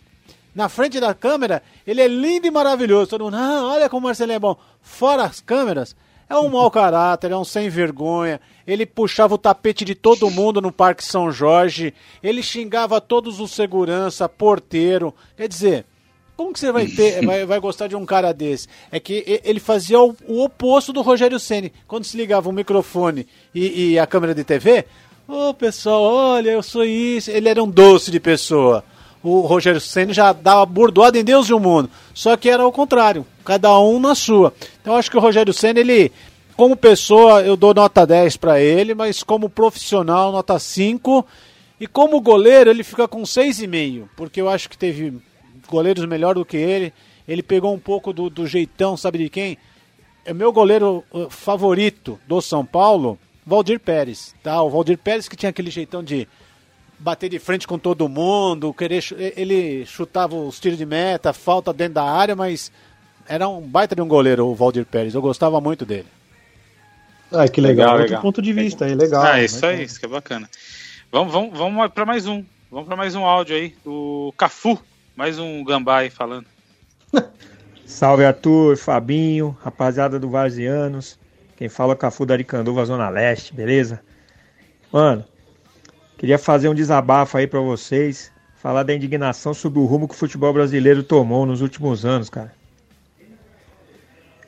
Na 0.54 0.70
frente 0.70 1.00
da 1.00 1.14
câmera, 1.16 1.64
ele 1.88 2.02
é 2.02 2.08
lindo 2.08 2.46
e 2.46 2.52
maravilhoso. 2.52 3.10
Todo 3.10 3.26
mundo, 3.26 3.36
ah, 3.36 3.64
olha 3.64 3.90
como 3.90 4.06
o 4.06 4.10
Marcelinho 4.10 4.36
é 4.36 4.40
bom. 4.40 4.56
Fora 4.80 5.24
as 5.24 5.42
câmeras, 5.42 5.96
é 6.30 6.36
um 6.38 6.50
mau 6.50 6.70
caráter, 6.70 7.32
é 7.32 7.38
um 7.38 7.44
sem 7.44 7.68
vergonha. 7.68 8.40
Ele 8.68 8.86
puxava 8.86 9.34
o 9.34 9.40
tapete 9.40 9.84
de 9.84 9.96
todo 9.96 10.30
mundo 10.30 10.62
no 10.62 10.72
Parque 10.72 11.04
São 11.04 11.32
Jorge. 11.32 11.96
Ele 12.22 12.44
xingava 12.44 13.02
todos 13.02 13.40
os 13.40 13.52
segurança, 13.52 14.30
porteiro. 14.30 15.14
Quer 15.36 15.48
dizer, 15.48 15.86
como 16.36 16.52
que 16.52 16.60
você 16.60 16.72
vai 16.72 16.86
ter, 16.88 17.26
vai, 17.26 17.46
vai 17.46 17.60
gostar 17.60 17.88
de 17.88 17.96
um 17.96 18.06
cara 18.06 18.34
desse? 18.34 18.68
É 18.92 19.00
que 19.00 19.42
ele 19.44 19.60
fazia 19.60 20.00
o, 20.00 20.16
o 20.28 20.44
oposto 20.44 20.92
do 20.92 21.02
Rogério 21.02 21.40
Ceni. 21.40 21.72
Quando 21.88 22.04
se 22.04 22.18
ligava 22.18 22.50
o 22.50 22.54
microfone 22.54 23.28
e, 23.54 23.92
e 23.92 24.00
a 24.00 24.06
câmera 24.06 24.36
de 24.36 24.44
TV, 24.44 24.86
ô 25.28 25.54
pessoal, 25.54 26.02
olha, 26.04 26.52
eu 26.52 26.62
sou 26.64 26.84
isso. 26.84 27.32
Ele 27.32 27.48
era 27.48 27.64
um 27.64 27.70
doce 27.70 28.12
de 28.12 28.20
pessoa. 28.20 28.84
O 29.24 29.42
Rogério 29.42 29.82
Ceni 29.82 30.14
já 30.14 30.34
dava 30.34 30.66
burdoada 30.66 31.18
em 31.18 31.24
Deus 31.24 31.50
e 31.50 31.54
o 31.54 31.60
mundo. 31.60 31.90
Só 32.14 32.36
que 32.38 32.50
era 32.50 32.66
o 32.66 32.72
contrário, 32.72 33.26
cada 33.44 33.78
um 33.80 34.00
na 34.00 34.14
sua. 34.14 34.54
Então 34.82 34.94
eu 34.94 35.00
acho 35.00 35.10
que 35.10 35.18
o 35.18 35.22
Rogério 35.22 35.54
Ceni 35.54 35.80
ele 35.80 36.12
como 36.56 36.76
pessoa, 36.76 37.42
eu 37.42 37.58
dou 37.58 37.74
nota 37.74 38.06
10 38.06 38.38
para 38.38 38.62
ele, 38.62 38.94
mas 38.94 39.22
como 39.22 39.50
profissional, 39.50 40.32
nota 40.32 40.58
5. 40.58 41.26
E 41.80 41.86
como 41.86 42.22
goleiro, 42.22 42.70
ele 42.70 42.84
fica 42.84 43.08
com 43.08 43.24
6,5, 43.24 44.08
porque 44.16 44.40
eu 44.40 44.48
acho 44.48 44.70
que 44.70 44.78
teve 44.78 45.14
goleiros 45.66 46.06
melhor 46.06 46.36
do 46.36 46.46
que 46.46 46.58
ele. 46.58 46.94
Ele 47.28 47.42
pegou 47.44 47.74
um 47.74 47.80
pouco 47.80 48.14
do, 48.14 48.30
do 48.30 48.46
jeitão, 48.46 48.96
sabe 48.96 49.18
de 49.18 49.30
quem? 49.30 49.58
É 50.24 50.34
meu 50.34 50.52
goleiro 50.52 51.04
uh, 51.12 51.30
favorito 51.30 52.20
do 52.28 52.42
São 52.42 52.66
Paulo, 52.66 53.18
Valdir 53.46 53.80
Pérez. 53.80 54.34
Tá? 54.44 54.62
O 54.62 54.70
Valdir 54.70 54.98
Pérez 54.98 55.28
que 55.28 55.36
tinha 55.36 55.50
aquele 55.50 55.70
jeitão 55.72 56.04
de 56.04 56.28
bater 56.98 57.30
de 57.30 57.40
frente 57.40 57.68
com 57.68 57.78
todo 57.78 58.08
mundo, 58.08 58.74
querer 58.74 59.02
chu- 59.02 59.16
ele 59.18 59.86
chutava 59.86 60.36
os 60.36 60.60
tiros 60.60 60.78
de 60.78 60.86
meta, 60.86 61.34
falta 61.34 61.74
dentro 61.74 61.96
da 61.96 62.04
área, 62.04 62.36
mas 62.36 62.72
era 63.28 63.48
um 63.50 63.62
baita 63.62 63.96
de 63.96 64.02
um 64.02 64.08
goleiro 64.08 64.48
o 64.48 64.56
Valdir 64.56 64.86
Pérez. 64.86 65.14
Eu 65.14 65.22
gostava 65.22 65.60
muito 65.60 65.86
dele. 65.86 66.08
Ah, 67.32 67.48
que 67.48 67.60
legal. 67.60 67.88
Legal, 67.88 67.92
Outro 67.94 68.04
legal. 68.10 68.22
ponto 68.22 68.42
de 68.42 68.54
vista 68.54 68.86
aí, 68.86 68.96
legal. 68.96 69.24
Ah, 69.24 69.44
isso 69.44 69.60
Vai 69.62 69.76
aí, 69.76 69.84
isso 69.84 70.00
que 70.00 70.06
é 70.06 70.10
bacana. 70.10 70.50
Vamos, 71.12 71.34
vamos, 71.34 71.58
vamos 71.58 71.92
para 71.92 72.06
mais 72.06 72.28
um. 72.28 72.44
Vamos 72.72 72.88
para 72.88 72.96
mais 72.96 73.16
um 73.16 73.26
áudio 73.26 73.56
aí 73.56 73.76
do 73.84 74.34
Cafu. 74.38 74.80
Mais 75.16 75.40
um 75.40 75.64
gambá 75.64 76.00
aí 76.00 76.10
falando. 76.10 76.46
Salve 77.86 78.26
Arthur, 78.26 78.76
Fabinho, 78.76 79.58
rapaziada 79.62 80.20
do 80.20 80.30
Varzianos. 80.30 81.18
Quem 81.56 81.70
fala 81.70 81.94
é 81.94 81.96
Cafu 81.96 82.26
da 82.26 82.34
Aricanduva, 82.34 82.84
Zona 82.84 83.08
Leste, 83.08 83.54
beleza? 83.54 84.02
Mano, 84.92 85.24
queria 86.18 86.38
fazer 86.38 86.68
um 86.68 86.76
desabafo 86.76 87.38
aí 87.38 87.48
pra 87.48 87.62
vocês. 87.62 88.30
Falar 88.58 88.84
da 88.84 88.94
indignação 88.94 89.54
sobre 89.54 89.80
o 89.80 89.86
rumo 89.86 90.08
que 90.08 90.16
o 90.16 90.18
futebol 90.18 90.52
brasileiro 90.52 91.04
tomou 91.04 91.46
nos 91.46 91.62
últimos 91.62 92.04
anos, 92.04 92.30
cara. 92.30 92.52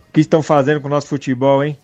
O 0.09 0.11
que 0.11 0.19
estão 0.19 0.41
fazendo 0.41 0.81
com 0.81 0.87
o 0.87 0.89
nosso 0.89 1.07
futebol, 1.07 1.63
hein? 1.63 1.77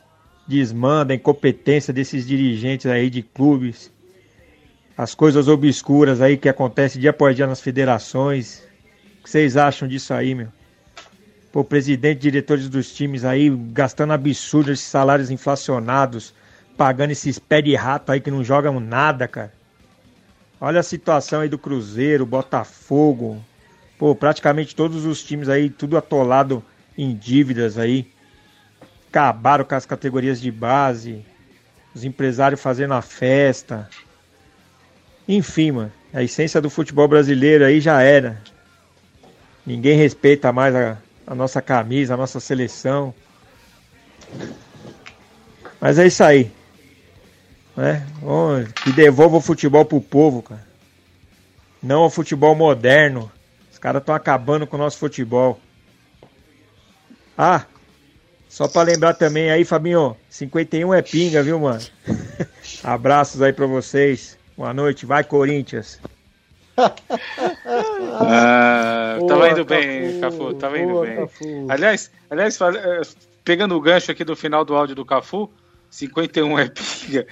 Desmanda 0.45 1.13
incompetência 1.13 1.93
desses 1.93 2.27
dirigentes 2.27 2.87
aí 2.87 3.09
de 3.09 3.21
clubes. 3.21 3.91
As 4.97 5.15
coisas 5.15 5.47
obscuras 5.47 6.21
aí 6.21 6.35
que 6.35 6.49
acontecem 6.49 6.99
dia 6.99 7.11
após 7.11 7.35
dia 7.35 7.47
nas 7.47 7.61
federações. 7.61 8.72
Que 9.23 9.29
vocês 9.29 9.55
acham 9.55 9.87
disso 9.87 10.13
aí, 10.13 10.35
meu? 10.35 10.49
Pô, 11.51 11.63
presidente, 11.63 12.19
diretores 12.19 12.67
dos 12.67 12.93
times 12.93 13.23
aí 13.23 13.49
gastando 13.71 14.11
absurdo 14.11 14.71
esses 14.71 14.85
salários 14.85 15.31
inflacionados, 15.31 16.33
pagando 16.75 17.11
esses 17.11 17.39
pé 17.39 17.61
de 17.61 17.73
rato 17.75 18.11
aí 18.11 18.19
que 18.19 18.31
não 18.31 18.43
jogam 18.43 18.79
nada, 18.79 19.27
cara. 19.27 19.53
Olha 20.59 20.79
a 20.79 20.83
situação 20.83 21.41
aí 21.41 21.49
do 21.49 21.57
Cruzeiro, 21.57 22.25
Botafogo. 22.25 23.43
Pô, 23.97 24.15
praticamente 24.15 24.75
todos 24.75 25.05
os 25.05 25.23
times 25.23 25.47
aí, 25.47 25.69
tudo 25.69 25.97
atolado 25.97 26.63
em 26.97 27.15
dívidas 27.15 27.77
aí. 27.77 28.11
Acabaram 29.09 29.63
com 29.63 29.75
as 29.75 29.85
categorias 29.85 30.41
de 30.41 30.51
base. 30.51 31.23
Os 31.93 32.03
empresários 32.03 32.61
fazendo 32.61 32.93
a 32.93 33.01
festa. 33.01 33.87
Enfim, 35.27 35.71
mano. 35.71 35.91
A 36.13 36.23
essência 36.23 36.59
do 36.59 36.69
futebol 36.69 37.07
brasileiro 37.07 37.63
aí 37.63 37.79
já 37.79 38.01
era. 38.01 38.41
Ninguém 39.65 39.97
respeita 39.97 40.51
mais 40.51 40.75
a, 40.75 40.97
a 41.25 41.33
nossa 41.33 41.61
camisa, 41.61 42.13
a 42.13 42.17
nossa 42.17 42.39
seleção. 42.39 43.13
Mas 45.79 45.97
é 45.97 46.07
isso 46.07 46.23
aí. 46.23 46.51
Né? 47.75 48.05
Que 48.83 48.91
devolva 48.91 49.37
o 49.37 49.41
futebol 49.41 49.85
pro 49.85 50.01
povo, 50.01 50.41
cara. 50.41 50.65
Não 51.81 52.05
o 52.05 52.09
futebol 52.09 52.55
moderno. 52.55 53.31
Os 53.71 53.77
caras 53.77 54.01
estão 54.01 54.15
acabando 54.15 54.67
com 54.67 54.75
o 54.75 54.79
nosso 54.79 54.97
futebol. 54.97 55.59
Ah, 57.37 57.65
só 58.47 58.67
para 58.67 58.91
lembrar 58.91 59.15
também 59.15 59.49
aí, 59.49 59.65
Fabinho, 59.65 60.15
51 60.29 60.93
é 60.93 61.01
pinga, 61.01 61.41
viu, 61.41 61.59
mano? 61.59 61.81
Abraços 62.83 63.41
aí 63.41 63.51
para 63.51 63.65
vocês. 63.65 64.37
Boa 64.55 64.73
noite, 64.73 65.05
vai 65.05 65.23
Corinthians. 65.23 65.99
Ah, 68.19 69.17
boa, 69.19 69.27
tava 69.27 69.49
indo 69.49 69.65
bem, 69.65 70.19
Cafu, 70.19 70.53
tava 70.55 70.79
indo 70.79 71.01
bem. 71.01 71.15
Cafu. 71.17 71.67
Aliás, 71.69 72.11
aliás, 72.29 72.59
eh, 72.61 73.01
pegando 73.43 73.75
o 73.75 73.81
gancho 73.81 74.11
aqui 74.11 74.23
do 74.23 74.35
final 74.35 74.65
do 74.65 74.75
áudio 74.75 74.95
do 74.95 75.05
Cafu, 75.05 75.51
51 75.89 76.59
é 76.59 76.69
pinga. 76.69 77.27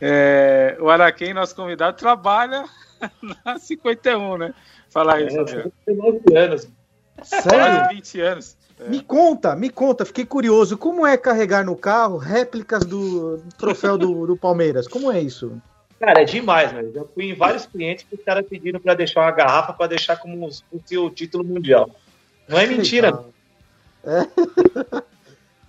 É, 0.00 0.76
o 0.80 0.88
Araquém, 0.88 1.34
nosso 1.34 1.56
convidado, 1.56 1.96
trabalha 1.96 2.64
na 3.44 3.58
51, 3.58 4.38
né? 4.38 4.54
Fala 4.90 5.14
aí, 5.14 5.24
é, 5.26 5.30
Fabiano. 5.30 5.72
19 5.86 6.36
anos. 6.36 6.68
Sério? 7.22 7.88
20 7.90 8.20
anos. 8.20 8.56
É. 8.78 8.88
Me 8.88 9.00
conta, 9.00 9.56
me 9.56 9.70
conta, 9.70 10.04
fiquei 10.04 10.24
curioso. 10.24 10.76
Como 10.76 11.06
é 11.06 11.16
carregar 11.16 11.64
no 11.64 11.74
carro 11.74 12.18
réplicas 12.18 12.84
do, 12.84 13.42
troféu 13.58 13.96
do, 13.96 14.26
do, 14.26 14.36
Palmeiras? 14.36 14.86
Como 14.86 15.10
é 15.10 15.20
isso? 15.20 15.60
Cara, 16.06 16.22
é 16.22 16.24
demais, 16.24 16.72
né? 16.72 16.88
Já 16.94 17.04
fui 17.04 17.24
em 17.24 17.34
vários 17.34 17.66
clientes 17.66 18.06
que 18.08 18.14
os 18.14 18.22
caras 18.22 18.46
pediram 18.46 18.78
para 18.78 18.94
deixar 18.94 19.22
uma 19.22 19.32
garrafa 19.32 19.72
para 19.72 19.88
deixar 19.88 20.16
como 20.16 20.48
o 20.48 21.10
título 21.10 21.42
mundial. 21.42 21.90
Não 22.48 22.56
é 22.56 22.64
mentira. 22.64 23.24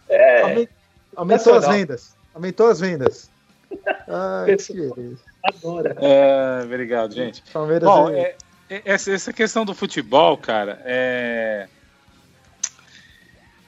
É. 0.08 0.14
é. 0.14 0.68
Aumentou 1.16 1.56
as 1.56 1.68
vendas. 1.68 2.16
Aumentou 2.36 2.68
as 2.68 2.80
vendas. 2.80 3.32
Ai, 4.08 4.56
que 4.58 4.74
beleza. 4.74 5.18
Adora. 5.44 5.98
É, 6.00 6.62
obrigado, 6.66 7.16
gente. 7.16 7.42
Palmeiras 7.52 7.90
Bom, 7.90 8.12
é... 8.12 8.36
É, 8.70 8.82
essa, 8.86 9.12
essa 9.12 9.34
questão 9.34 9.66
do 9.66 9.74
futebol, 9.74 10.38
cara, 10.38 10.80
é 10.86 11.68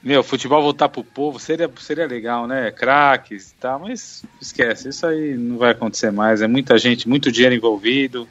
meu, 0.02 0.22
futebol 0.22 0.62
voltar 0.62 0.88
pro 0.88 1.04
povo 1.04 1.38
seria, 1.38 1.70
seria 1.78 2.06
legal, 2.06 2.46
né? 2.46 2.70
Craques 2.70 3.50
e 3.50 3.54
tal, 3.56 3.80
mas 3.80 4.24
esquece, 4.40 4.88
isso 4.88 5.06
aí 5.06 5.36
não 5.36 5.58
vai 5.58 5.72
acontecer 5.72 6.10
mais. 6.10 6.40
É 6.40 6.46
muita 6.46 6.78
gente, 6.78 7.08
muito 7.08 7.30
dinheiro 7.30 7.54
envolvido, 7.54 8.26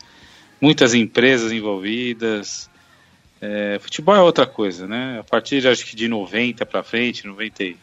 muitas 0.59 0.95
empresas 0.95 1.51
envolvidas. 1.51 2.69
É, 3.39 3.77
futebol 3.79 4.15
é 4.15 4.21
outra 4.21 4.47
coisa, 4.47 4.87
né? 4.87 5.19
A 5.19 5.23
partir 5.23 5.65
acho 5.67 5.85
que 5.85 5.95
de 5.95 6.07
90 6.07 6.65
para 6.65 6.83
frente, 6.83 7.27
90, 7.27 7.63
é. 7.63 7.75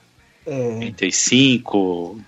95. 0.47 2.21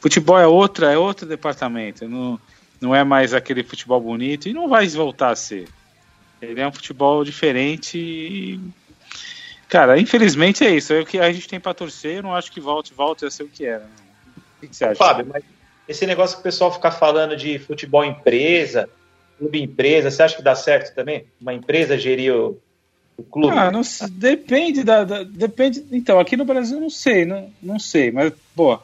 Futebol 0.00 0.38
é 0.38 0.46
outra, 0.46 0.92
é 0.92 0.98
outro 0.98 1.26
departamento. 1.26 2.08
Não, 2.08 2.40
não 2.80 2.94
é 2.94 3.04
mais 3.04 3.34
aquele 3.34 3.62
futebol 3.62 4.00
bonito 4.00 4.48
e 4.48 4.52
não 4.54 4.68
vai 4.68 4.86
voltar 4.88 5.30
a 5.30 5.36
ser. 5.36 5.68
Ele 6.40 6.60
é 6.60 6.66
um 6.66 6.72
futebol 6.72 7.22
diferente 7.24 7.98
e 7.98 8.60
Cara, 9.76 10.00
infelizmente 10.00 10.64
é 10.64 10.74
isso. 10.74 10.94
É 10.94 11.00
o 11.00 11.04
que 11.04 11.18
a 11.18 11.30
gente 11.30 11.46
tem 11.46 11.60
para 11.60 11.74
torcer. 11.74 12.16
Eu 12.16 12.22
não 12.22 12.34
acho 12.34 12.50
que 12.50 12.58
volte, 12.58 12.94
volte 12.94 13.26
a 13.26 13.30
ser 13.30 13.42
o 13.42 13.48
que 13.48 13.66
era. 13.66 13.80
Né? 13.80 13.90
O 14.62 14.66
que 14.66 14.74
você 14.74 14.86
acha? 14.86 14.94
Fábio, 14.94 15.26
mas 15.30 15.44
esse 15.86 16.06
negócio 16.06 16.36
que 16.36 16.40
o 16.40 16.44
pessoal 16.44 16.72
fica 16.72 16.90
falando 16.90 17.36
de 17.36 17.58
futebol 17.58 18.02
empresa, 18.02 18.88
clube 19.38 19.62
empresa, 19.62 20.10
você 20.10 20.22
acha 20.22 20.34
que 20.34 20.42
dá 20.42 20.54
certo 20.54 20.94
também? 20.94 21.26
Uma 21.38 21.52
empresa 21.52 21.98
gerir 21.98 22.34
o, 22.34 22.58
o 23.18 23.22
clube? 23.22 23.54
Ah, 23.54 23.70
não, 23.70 23.82
depende 24.12 24.82
da, 24.82 25.04
da, 25.04 25.24
Depende. 25.24 25.84
Então, 25.92 26.18
aqui 26.18 26.38
no 26.38 26.46
Brasil 26.46 26.78
eu 26.78 26.80
não 26.80 26.88
sei, 26.88 27.26
não, 27.26 27.52
não 27.62 27.78
sei. 27.78 28.10
Mas, 28.10 28.32
pô, 28.54 28.78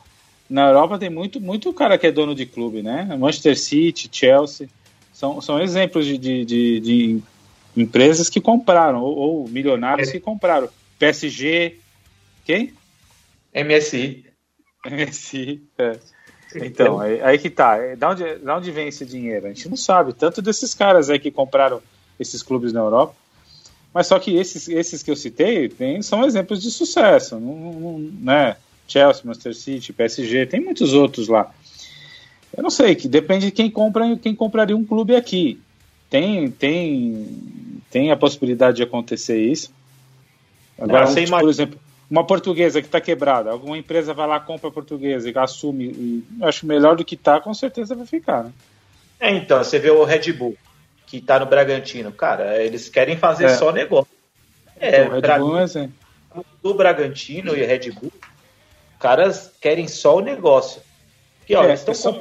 na 0.48 0.68
Europa 0.68 0.98
tem 0.98 1.08
muito, 1.08 1.40
muito 1.40 1.72
cara 1.72 1.96
que 1.96 2.06
é 2.06 2.12
dono 2.12 2.34
de 2.34 2.44
clube, 2.44 2.82
né? 2.82 3.04
Manchester 3.18 3.58
City, 3.58 4.10
Chelsea. 4.12 4.68
São, 5.10 5.40
são 5.40 5.58
exemplos 5.58 6.04
de, 6.04 6.18
de, 6.18 6.44
de, 6.44 6.80
de 6.80 7.22
empresas 7.74 8.28
que 8.28 8.42
compraram, 8.42 9.00
ou, 9.02 9.16
ou 9.16 9.48
milionários 9.48 10.10
é. 10.10 10.12
que 10.12 10.20
compraram. 10.20 10.68
PSG, 11.02 11.78
quem? 12.44 12.72
MSI. 13.52 14.24
MSI, 14.86 15.60
é. 15.76 15.98
Então, 16.54 17.00
aí, 17.00 17.20
aí, 17.20 17.38
que 17.38 17.50
tá. 17.50 17.76
É, 17.76 17.96
da 17.96 18.10
onde, 18.10 18.36
da 18.36 18.56
onde 18.56 18.70
vem 18.70 18.86
esse 18.86 19.04
dinheiro? 19.04 19.46
A 19.46 19.48
gente 19.48 19.68
não 19.68 19.76
sabe. 19.76 20.12
Tanto 20.12 20.40
desses 20.40 20.74
caras 20.74 21.10
aí 21.10 21.18
que 21.18 21.32
compraram 21.32 21.82
esses 22.20 22.40
clubes 22.40 22.72
na 22.72 22.78
Europa. 22.78 23.16
Mas 23.92 24.06
só 24.06 24.16
que 24.20 24.36
esses, 24.36 24.68
esses 24.68 25.02
que 25.02 25.10
eu 25.10 25.16
citei 25.16 25.68
tem, 25.68 26.00
são 26.02 26.24
exemplos 26.24 26.62
de 26.62 26.70
sucesso. 26.70 27.40
Não, 27.40 27.56
não, 27.56 27.98
né? 27.98 28.56
Chelsea, 28.86 29.22
Manchester 29.24 29.56
City, 29.56 29.92
PSG, 29.92 30.46
tem 30.46 30.60
muitos 30.60 30.92
outros 30.92 31.26
lá. 31.26 31.52
Eu 32.56 32.62
não 32.62 32.70
sei, 32.70 32.94
que 32.94 33.08
depende 33.08 33.46
de 33.46 33.52
quem 33.52 33.68
compra 33.68 34.16
quem 34.18 34.36
compraria 34.36 34.76
um 34.76 34.84
clube 34.84 35.16
aqui. 35.16 35.58
Tem, 36.08 36.48
tem, 36.48 37.26
tem 37.90 38.12
a 38.12 38.16
possibilidade 38.16 38.76
de 38.76 38.82
acontecer 38.84 39.40
isso. 39.40 39.72
Agora, 40.82 41.06
tipo, 41.06 41.30
por 41.30 41.48
exemplo, 41.48 41.80
uma 42.10 42.26
portuguesa 42.26 42.80
que 42.80 42.88
está 42.88 43.00
quebrada, 43.00 43.50
alguma 43.50 43.78
empresa 43.78 44.12
vai 44.12 44.26
lá, 44.26 44.40
compra 44.40 44.68
a 44.68 44.72
portuguesa 44.72 45.30
e 45.30 45.38
assume, 45.38 45.84
e 45.84 46.24
acho 46.42 46.66
melhor 46.66 46.96
do 46.96 47.04
que 47.04 47.14
está, 47.14 47.40
com 47.40 47.54
certeza 47.54 47.94
vai 47.94 48.06
ficar. 48.06 48.44
Né? 48.44 48.52
É, 49.20 49.30
então, 49.30 49.62
você 49.62 49.78
vê 49.78 49.90
o 49.90 50.04
Red 50.04 50.32
Bull, 50.32 50.56
que 51.06 51.18
está 51.18 51.38
no 51.38 51.46
Bragantino. 51.46 52.10
Cara, 52.12 52.62
eles 52.62 52.88
querem 52.88 53.16
fazer 53.16 53.44
é. 53.44 53.56
só 53.56 53.70
negócio. 53.70 54.12
É, 54.78 55.04
então, 55.04 55.20
Red 55.20 55.38
Bull 55.38 55.58
é 55.58 55.62
assim. 55.62 55.92
Do 56.62 56.74
Bragantino 56.74 57.56
e 57.56 57.64
Red 57.64 57.90
Bull, 57.92 58.12
caras 58.98 59.52
querem 59.60 59.86
só 59.86 60.16
o 60.16 60.20
negócio. 60.20 60.82
Que, 61.46 61.54
ó, 61.54 61.62
é, 61.62 61.68
eles 61.68 61.80
estão 61.80 61.94
só... 61.94 62.18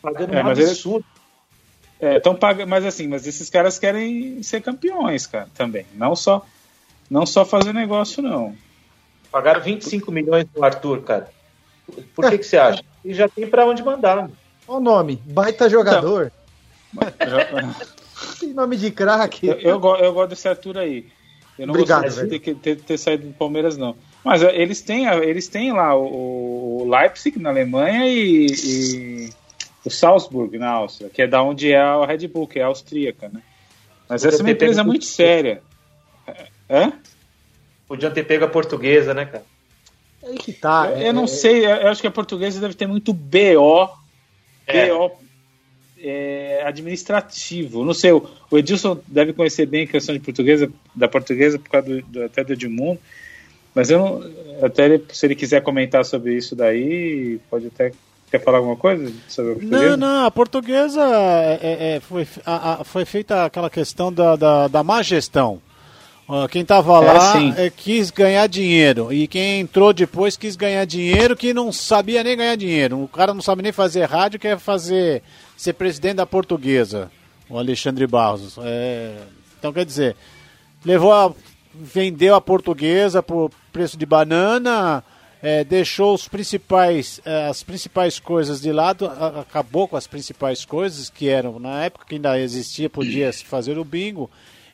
pagando 0.00 0.34
é, 0.34 0.42
um 0.42 0.48
absurdo. 0.48 1.04
É, 2.00 2.16
então 2.16 2.34
paga, 2.34 2.64
mas 2.64 2.84
assim, 2.86 3.06
mas 3.06 3.26
esses 3.26 3.50
caras 3.50 3.78
querem 3.78 4.42
ser 4.42 4.62
campeões, 4.62 5.26
cara, 5.26 5.48
também. 5.54 5.84
Não 5.94 6.16
só, 6.16 6.46
não 7.10 7.26
só 7.26 7.44
fazer 7.44 7.74
negócio, 7.74 8.22
não. 8.22 8.54
Pagaram 9.32 9.60
25 9.60 10.12
milhões 10.12 10.44
pro 10.44 10.64
Arthur, 10.64 11.02
cara. 11.02 11.28
Por 12.14 12.30
que, 12.30 12.38
que 12.38 12.44
você 12.44 12.56
acha? 12.56 12.82
E 13.02 13.14
já 13.14 13.26
tem 13.26 13.48
para 13.48 13.64
onde 13.64 13.82
mandar. 13.82 14.18
Olha 14.18 14.30
o 14.68 14.78
nome, 14.78 15.22
baita 15.24 15.70
jogador. 15.70 16.30
tem 18.38 18.52
nome 18.52 18.76
de 18.76 18.90
craque. 18.90 19.46
Eu, 19.46 19.54
eu, 19.54 19.80
eu, 19.96 20.12
gosto 20.12 20.28
desse 20.28 20.46
Arthur 20.46 20.76
aí. 20.76 21.06
Eu 21.58 21.66
não 21.66 21.72
Obrigado, 21.72 22.02
gosto 22.02 22.28
de 22.28 22.38
ter, 22.38 22.54
ter, 22.56 22.76
ter, 22.76 22.98
saído 22.98 23.28
do 23.28 23.32
Palmeiras, 23.32 23.78
não. 23.78 23.96
Mas 24.22 24.42
é, 24.42 24.54
eles 24.54 24.82
têm, 24.82 25.06
eles 25.06 25.48
têm 25.48 25.72
lá 25.72 25.96
o, 25.96 26.82
o 26.82 26.90
Leipzig 26.90 27.38
na 27.38 27.48
Alemanha 27.48 28.06
e, 28.06 28.46
e 28.46 29.30
o 29.82 29.88
Salzburg, 29.88 30.58
na 30.58 30.68
Áustria, 30.68 31.08
que 31.08 31.22
é 31.22 31.26
da 31.26 31.42
onde 31.42 31.72
é 31.72 31.80
a 31.80 32.04
Red 32.04 32.28
Bull, 32.28 32.46
que 32.46 32.58
é 32.58 32.64
austríaca, 32.64 33.30
né? 33.32 33.40
Mas 34.06 34.26
essa 34.26 34.38
é 34.38 34.40
uma 34.42 34.50
empresa 34.50 34.84
muito 34.84 35.06
séria. 35.06 35.62
Hã? 36.70 36.92
Podiam 37.88 38.12
ter 38.12 38.24
pego 38.24 38.44
a 38.44 38.48
portuguesa, 38.48 39.12
né, 39.12 39.26
cara? 39.26 39.44
Aí 40.22 40.36
que 40.36 40.52
tá. 40.52 40.88
Eu, 40.90 40.96
é, 40.96 41.08
eu 41.08 41.12
não 41.12 41.24
é, 41.24 41.26
sei, 41.26 41.66
eu 41.66 41.88
acho 41.88 42.00
que 42.00 42.06
a 42.06 42.10
portuguesa 42.10 42.60
deve 42.60 42.74
ter 42.74 42.86
muito 42.86 43.12
BO, 43.12 43.88
é. 44.66 44.88
BO 44.88 45.12
é, 45.98 46.62
administrativo. 46.64 47.84
Não 47.84 47.94
sei, 47.94 48.12
o, 48.12 48.28
o, 48.50 48.58
Edilson 48.58 49.00
deve 49.08 49.32
conhecer 49.32 49.66
bem 49.66 49.84
a 49.84 49.88
questão 49.88 50.14
de 50.14 50.20
portuguesa, 50.20 50.70
da 50.94 51.08
portuguesa, 51.08 51.58
por 51.58 51.68
causa 51.68 51.88
do, 51.88 52.02
do, 52.02 52.24
até 52.24 52.44
do 52.44 52.52
Edmundo. 52.52 53.00
Mas 53.74 53.90
eu 53.90 53.98
não, 53.98 54.64
até 54.64 54.84
ele, 54.84 55.04
se 55.12 55.26
ele 55.26 55.34
quiser 55.34 55.62
comentar 55.62 56.04
sobre 56.04 56.34
isso 56.34 56.54
daí, 56.54 57.40
pode 57.50 57.66
até 57.66 57.92
Quer 58.30 58.38
falar 58.44 58.58
alguma 58.58 58.76
coisa 58.76 59.12
sobre 59.28 59.52
a 59.52 59.54
portuguesa? 59.56 59.96
Não, 59.96 59.96
não, 59.96 60.24
a 60.24 60.30
portuguesa 60.30 61.02
é, 61.02 61.58
é, 61.60 61.96
é 61.96 62.00
foi, 62.00 62.28
a, 62.46 62.74
a, 62.74 62.84
foi 62.84 63.04
feita 63.04 63.44
aquela 63.44 63.68
questão 63.68 64.12
da, 64.12 64.36
da, 64.36 64.68
da 64.68 64.84
má 64.84 65.02
gestão. 65.02 65.60
Quem 66.50 66.62
estava 66.62 66.92
é, 66.92 67.12
lá 67.12 67.42
é, 67.56 67.70
quis 67.70 68.10
ganhar 68.10 68.46
dinheiro 68.46 69.12
e 69.12 69.26
quem 69.26 69.60
entrou 69.60 69.92
depois 69.92 70.36
quis 70.36 70.54
ganhar 70.54 70.84
dinheiro 70.84 71.36
que 71.36 71.52
não 71.52 71.72
sabia 71.72 72.22
nem 72.22 72.36
ganhar 72.36 72.56
dinheiro. 72.56 73.02
O 73.02 73.08
cara 73.08 73.34
não 73.34 73.42
sabe 73.42 73.62
nem 73.62 73.72
fazer 73.72 74.04
rádio, 74.04 74.38
quer 74.38 74.58
fazer 74.58 75.22
ser 75.56 75.72
presidente 75.72 76.16
da 76.16 76.26
portuguesa, 76.26 77.10
o 77.48 77.58
Alexandre 77.58 78.06
Barros. 78.06 78.56
É, 78.62 79.16
então 79.58 79.72
quer 79.72 79.84
dizer, 79.84 80.16
levou 80.84 81.12
a, 81.12 81.32
vendeu 81.74 82.34
a 82.34 82.40
portuguesa 82.40 83.22
por 83.22 83.50
preço 83.72 83.96
de 83.96 84.06
banana, 84.06 85.02
é, 85.42 85.64
deixou 85.64 86.14
os 86.14 86.28
principais, 86.28 87.20
é, 87.24 87.46
as 87.48 87.62
principais 87.62 88.20
coisas 88.20 88.60
de 88.60 88.70
lado, 88.70 89.06
acabou 89.40 89.88
com 89.88 89.96
as 89.96 90.06
principais 90.06 90.64
coisas 90.64 91.10
que 91.10 91.28
eram, 91.28 91.58
na 91.58 91.84
época 91.84 92.06
que 92.06 92.14
ainda 92.14 92.38
existia, 92.38 92.88
podia 92.88 93.32
se 93.32 93.44
fazer 93.44 93.78
o 93.78 93.84
bingo. 93.84 94.30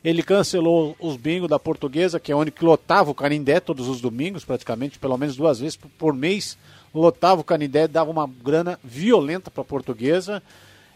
Ele 0.07 0.23
cancelou 0.23 0.95
os 1.01 1.17
bingos 1.17 1.49
da 1.49 1.59
portuguesa, 1.59 2.17
que 2.17 2.31
é 2.31 2.35
onde 2.35 2.53
lotava 2.61 3.11
o 3.11 3.13
Canindé 3.13 3.59
todos 3.59 3.89
os 3.89 3.99
domingos, 3.99 4.45
praticamente, 4.45 4.97
pelo 4.97 5.17
menos 5.17 5.35
duas 5.35 5.59
vezes 5.59 5.75
por 5.75 6.13
mês. 6.13 6.57
Lotava 6.95 7.41
o 7.41 7.43
Canindé, 7.43 7.89
dava 7.89 8.09
uma 8.09 8.25
grana 8.25 8.79
violenta 8.81 9.51
para 9.51 9.63
a 9.63 9.65
portuguesa. 9.65 10.41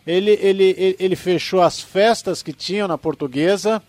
Ele, 0.07 0.31
ele, 0.41 0.75
ele, 0.77 0.95
ele 0.97 1.15
fechou 1.17 1.61
as 1.61 1.81
festas 1.81 2.41
que 2.41 2.53
tinham 2.53 2.87
na 2.87 2.97
portuguesa 2.97 3.83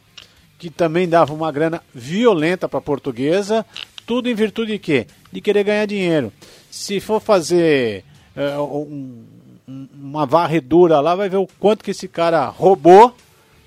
que 0.58 0.70
também 0.70 1.08
dava 1.08 1.32
uma 1.32 1.52
grana 1.52 1.82
violenta 1.94 2.68
para 2.68 2.78
a 2.78 2.82
portuguesa, 2.82 3.64
tudo 4.04 4.28
em 4.28 4.34
virtude 4.34 4.72
de 4.72 4.78
quê? 4.80 5.06
De 5.32 5.40
querer 5.40 5.64
ganhar 5.64 5.86
dinheiro. 5.86 6.32
Se 6.68 6.98
for 6.98 7.20
fazer 7.20 8.04
é, 8.34 8.58
um, 8.58 9.24
uma 9.66 10.26
varredura 10.26 11.00
lá, 11.00 11.14
vai 11.14 11.28
ver 11.28 11.36
o 11.36 11.48
quanto 11.58 11.84
que 11.84 11.92
esse 11.92 12.08
cara 12.08 12.46
roubou, 12.46 13.12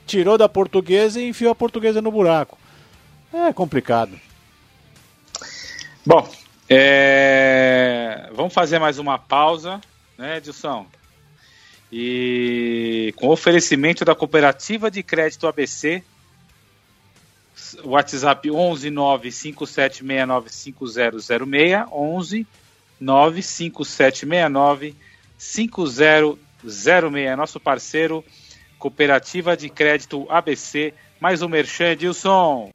tirou 0.06 0.38
da 0.38 0.48
portuguesa 0.48 1.20
e 1.20 1.30
enfiou 1.30 1.52
a 1.52 1.56
portuguesa 1.56 2.00
no 2.02 2.12
buraco. 2.12 2.58
É 3.34 3.52
complicado. 3.52 4.18
Bom, 6.06 6.30
é... 6.70 8.30
vamos 8.34 8.54
fazer 8.54 8.80
mais 8.80 9.00
uma 9.00 9.18
pausa, 9.18 9.82
né, 10.18 10.38
Edilson? 10.38 10.86
E 11.92 13.14
com 13.18 13.28
oferecimento 13.30 14.06
da 14.06 14.16
Cooperativa 14.16 14.92
de 14.92 15.04
Crédito 15.04 15.48
ABC, 15.48 16.04
WhatsApp 17.84 18.52
11 18.52 18.90
95769 18.90 20.50
5006, 20.50 21.30
11 21.92 22.48
95769 23.00 24.96
5006. 25.38 27.38
Nosso 27.38 27.60
parceiro, 27.60 28.26
Cooperativa 28.86 29.58
de 29.58 29.68
Crédito 29.68 30.28
ABC. 30.30 30.94
Mais 31.20 31.42
um 31.42 31.50
merchan, 31.50 31.94
Edilson. 31.94 32.70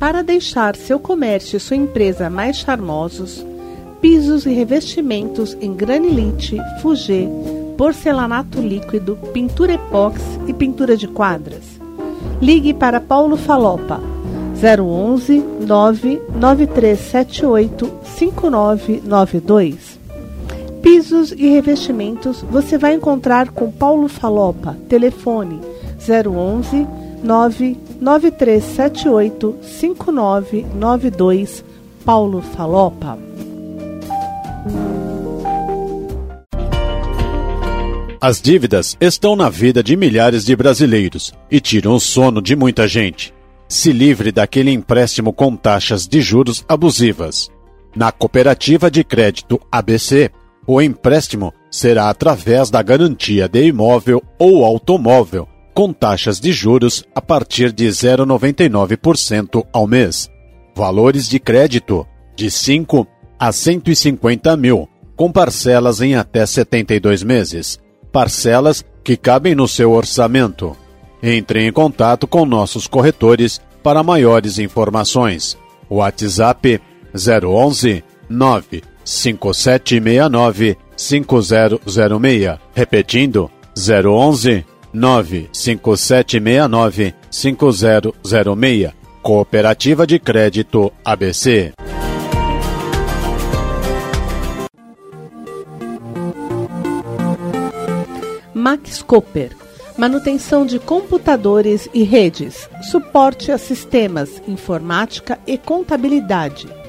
Para 0.00 0.22
deixar 0.22 0.74
seu 0.74 0.98
comércio 0.98 1.56
e 1.56 1.60
sua 1.60 1.76
empresa 1.76 2.28
mais 2.28 2.56
charmosos, 2.56 3.46
pisos 4.00 4.46
e 4.46 4.52
revestimentos 4.52 5.56
em 5.60 5.72
granilite, 5.72 6.56
fugê, 6.80 7.28
porcelanato 7.78 8.60
líquido, 8.60 9.16
pintura 9.32 9.74
epóxi 9.74 10.40
e 10.48 10.52
pintura 10.52 10.96
de 10.96 11.06
quadras. 11.06 11.80
Ligue 12.40 12.74
para 12.74 13.00
Paulo 13.00 13.36
Falopa 13.36 14.00
011 14.60 15.38
99378 15.68 18.00
5992. 18.16 19.91
Pisos 20.82 21.32
e 21.32 21.48
revestimentos 21.48 22.42
você 22.42 22.76
vai 22.76 22.92
encontrar 22.94 23.50
com 23.50 23.70
Paulo 23.70 24.08
Falopa. 24.08 24.76
Telefone 24.88 25.60
011 25.98 26.86
99378 27.22 29.56
5992. 29.62 31.64
Paulo 32.04 32.42
Falopa. 32.42 33.16
As 38.20 38.40
dívidas 38.40 38.96
estão 39.00 39.34
na 39.34 39.48
vida 39.48 39.82
de 39.82 39.96
milhares 39.96 40.44
de 40.44 40.54
brasileiros 40.54 41.32
e 41.50 41.58
tiram 41.60 41.94
o 41.94 42.00
sono 42.00 42.42
de 42.42 42.54
muita 42.54 42.86
gente. 42.86 43.34
Se 43.68 43.92
livre 43.92 44.30
daquele 44.30 44.70
empréstimo 44.70 45.32
com 45.32 45.56
taxas 45.56 46.06
de 46.06 46.20
juros 46.20 46.64
abusivas. 46.68 47.50
Na 47.94 48.12
cooperativa 48.12 48.90
de 48.90 49.02
crédito 49.02 49.58
ABC, 49.70 50.30
o 50.66 50.80
empréstimo 50.80 51.52
será 51.70 52.08
através 52.08 52.70
da 52.70 52.82
garantia 52.82 53.48
de 53.48 53.66
imóvel 53.66 54.22
ou 54.38 54.64
automóvel, 54.64 55.48
com 55.74 55.92
taxas 55.92 56.38
de 56.38 56.52
juros 56.52 57.04
a 57.14 57.20
partir 57.20 57.72
de 57.72 57.86
0,99% 57.86 59.66
ao 59.72 59.86
mês. 59.86 60.30
Valores 60.74 61.28
de 61.28 61.38
crédito 61.38 62.06
de 62.36 62.50
5 62.50 63.06
a 63.38 63.50
150 63.50 64.56
mil, 64.56 64.88
com 65.16 65.32
parcelas 65.32 66.00
em 66.00 66.14
até 66.14 66.44
72 66.46 67.22
meses 67.22 67.82
parcelas 68.12 68.84
que 69.02 69.16
cabem 69.16 69.54
no 69.54 69.66
seu 69.66 69.90
orçamento. 69.90 70.76
Entre 71.22 71.66
em 71.66 71.72
contato 71.72 72.26
com 72.26 72.44
nossos 72.44 72.86
corretores 72.86 73.60
para 73.82 74.02
maiores 74.02 74.58
informações. 74.58 75.56
WhatsApp 75.88 76.80
011 77.14 78.04
95769 79.04 80.76
5006. 80.96 82.58
Repetindo, 82.74 83.50
011 83.76 84.64
95769 84.92 87.14
5006. 87.30 88.92
Cooperativa 89.22 90.06
de 90.06 90.18
Crédito 90.18 90.92
ABC. 91.04 91.72
Max 98.54 99.02
Cooper, 99.02 99.50
manutenção 99.96 100.64
de 100.64 100.78
computadores 100.78 101.88
e 101.92 102.04
redes, 102.04 102.68
suporte 102.90 103.50
a 103.50 103.58
sistemas, 103.58 104.40
informática 104.46 105.38
e 105.46 105.58
contabilidade. 105.58 106.81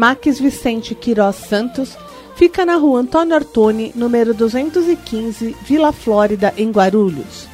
Max 0.00 0.40
Vicente 0.40 0.94
Quirós 0.94 1.36
Santos 1.36 1.94
fica 2.34 2.64
na 2.64 2.76
rua 2.76 3.00
Antônio 3.00 3.34
Artoni, 3.34 3.92
número 3.94 4.32
215, 4.32 5.54
Vila 5.62 5.92
Flórida, 5.92 6.54
em 6.56 6.70
Guarulhos. 6.70 7.46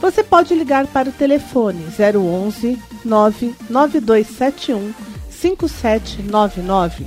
Você 0.00 0.24
pode 0.24 0.52
ligar 0.52 0.88
para 0.88 1.10
o 1.10 1.12
telefone 1.12 1.84
011 1.86 2.76
99271 3.04 4.92
5799. 5.30 7.06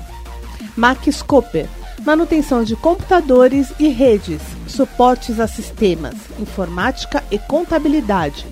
Max 0.77 1.21
Cooper, 1.23 1.67
manutenção 2.05 2.63
de 2.63 2.77
computadores 2.77 3.73
e 3.77 3.89
redes, 3.89 4.41
suportes 4.65 5.41
a 5.41 5.47
sistemas, 5.47 6.15
informática 6.39 7.21
e 7.29 7.37
contabilidade. 7.37 8.47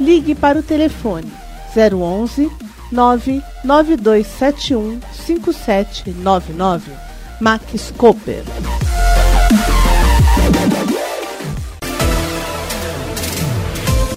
Ligue 0.00 0.34
para 0.34 0.58
o 0.58 0.62
telefone 0.62 1.30
011 1.76 2.50
99271 2.92 5.00
5799. 5.12 6.92
Max 7.40 7.92
Cooper. 7.96 8.42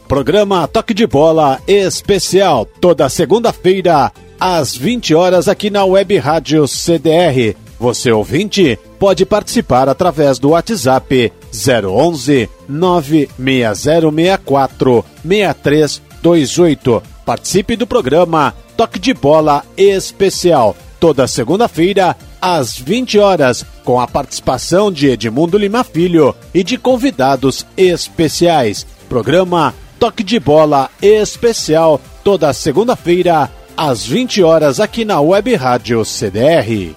Programa 0.08 0.68
Toque 0.68 0.94
de 0.94 1.06
Bola 1.06 1.60
Especial, 1.68 2.66
toda 2.66 3.10
segunda-feira, 3.10 4.12
às 4.40 4.76
20 4.76 5.14
horas, 5.14 5.48
aqui 5.48 5.70
na 5.70 5.86
Web 5.86 6.18
Rádio 6.18 6.68
CDR 6.68 7.56
você 7.80 8.12
ouvinte 8.12 8.78
pode 9.00 9.26
participar 9.26 9.88
através 9.88 10.38
do 10.38 10.50
WhatsApp 10.50 11.32
011 11.52 12.50
96064 12.68 15.06
6328. 15.24 17.02
Participe 17.30 17.76
do 17.76 17.86
programa 17.86 18.56
Toque 18.76 18.98
de 18.98 19.14
Bola 19.14 19.64
Especial, 19.78 20.76
toda 21.00 21.28
segunda-feira 21.28 22.18
às 22.42 22.76
20 22.76 23.20
horas, 23.20 23.64
com 23.84 24.02
a 24.02 24.08
participação 24.08 24.92
de 24.92 25.10
Edmundo 25.10 25.56
Lima 25.56 25.84
Filho 25.84 26.36
e 26.56 26.64
de 26.64 26.76
convidados 26.76 27.68
especiais. 27.78 28.84
Programa 29.08 29.76
Toque 30.00 30.24
de 30.24 30.40
Bola 30.40 30.90
Especial, 31.00 32.02
toda 32.24 32.52
segunda-feira 32.52 33.48
às 33.78 34.04
20 34.04 34.42
horas 34.42 34.80
aqui 34.80 35.06
na 35.06 35.22
Web 35.22 35.54
Rádio 35.54 36.04
CDR. 36.04 36.96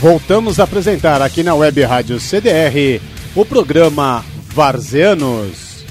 Voltamos 0.00 0.58
a 0.58 0.64
apresentar 0.64 1.22
aqui 1.22 1.44
na 1.44 1.54
Web 1.54 1.80
Rádio 1.84 2.18
CDR 2.18 3.00
o 3.36 3.44
programa 3.44 4.24
Varzeanos. 4.52 5.84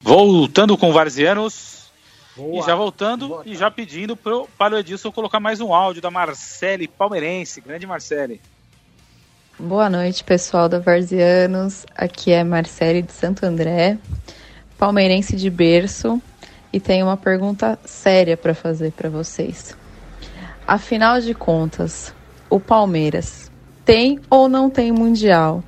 Voltando 0.00 0.78
com 0.78 0.92
Varzianos. 0.94 1.90
Boa. 2.34 2.62
E 2.62 2.66
já 2.66 2.74
voltando 2.74 3.28
Boa. 3.28 3.42
e 3.44 3.54
já 3.54 3.70
pedindo 3.70 4.16
pro, 4.16 4.48
para 4.56 4.74
o 4.74 4.78
Edilson 4.78 5.12
colocar 5.12 5.38
mais 5.38 5.60
um 5.60 5.74
áudio 5.74 6.00
da 6.00 6.10
Marcele 6.10 6.88
Palmeirense. 6.88 7.60
Grande 7.60 7.86
Marcele. 7.86 8.40
Boa 9.58 9.90
noite, 9.90 10.24
pessoal 10.24 10.70
da 10.70 10.78
Varzianos. 10.78 11.84
Aqui 11.94 12.32
é 12.32 12.42
Marcele 12.42 13.02
de 13.02 13.12
Santo 13.12 13.44
André, 13.44 13.98
palmeirense 14.78 15.36
de 15.36 15.50
berço, 15.50 16.20
e 16.72 16.80
tenho 16.80 17.06
uma 17.06 17.16
pergunta 17.16 17.78
séria 17.84 18.38
para 18.38 18.54
fazer 18.54 18.90
para 18.92 19.10
vocês. 19.10 19.76
Afinal 20.66 21.20
de 21.20 21.34
contas, 21.34 22.12
o 22.48 22.58
Palmeiras 22.58 23.52
tem 23.84 24.18
ou 24.30 24.48
não 24.48 24.70
tem 24.70 24.90
Mundial? 24.90 25.62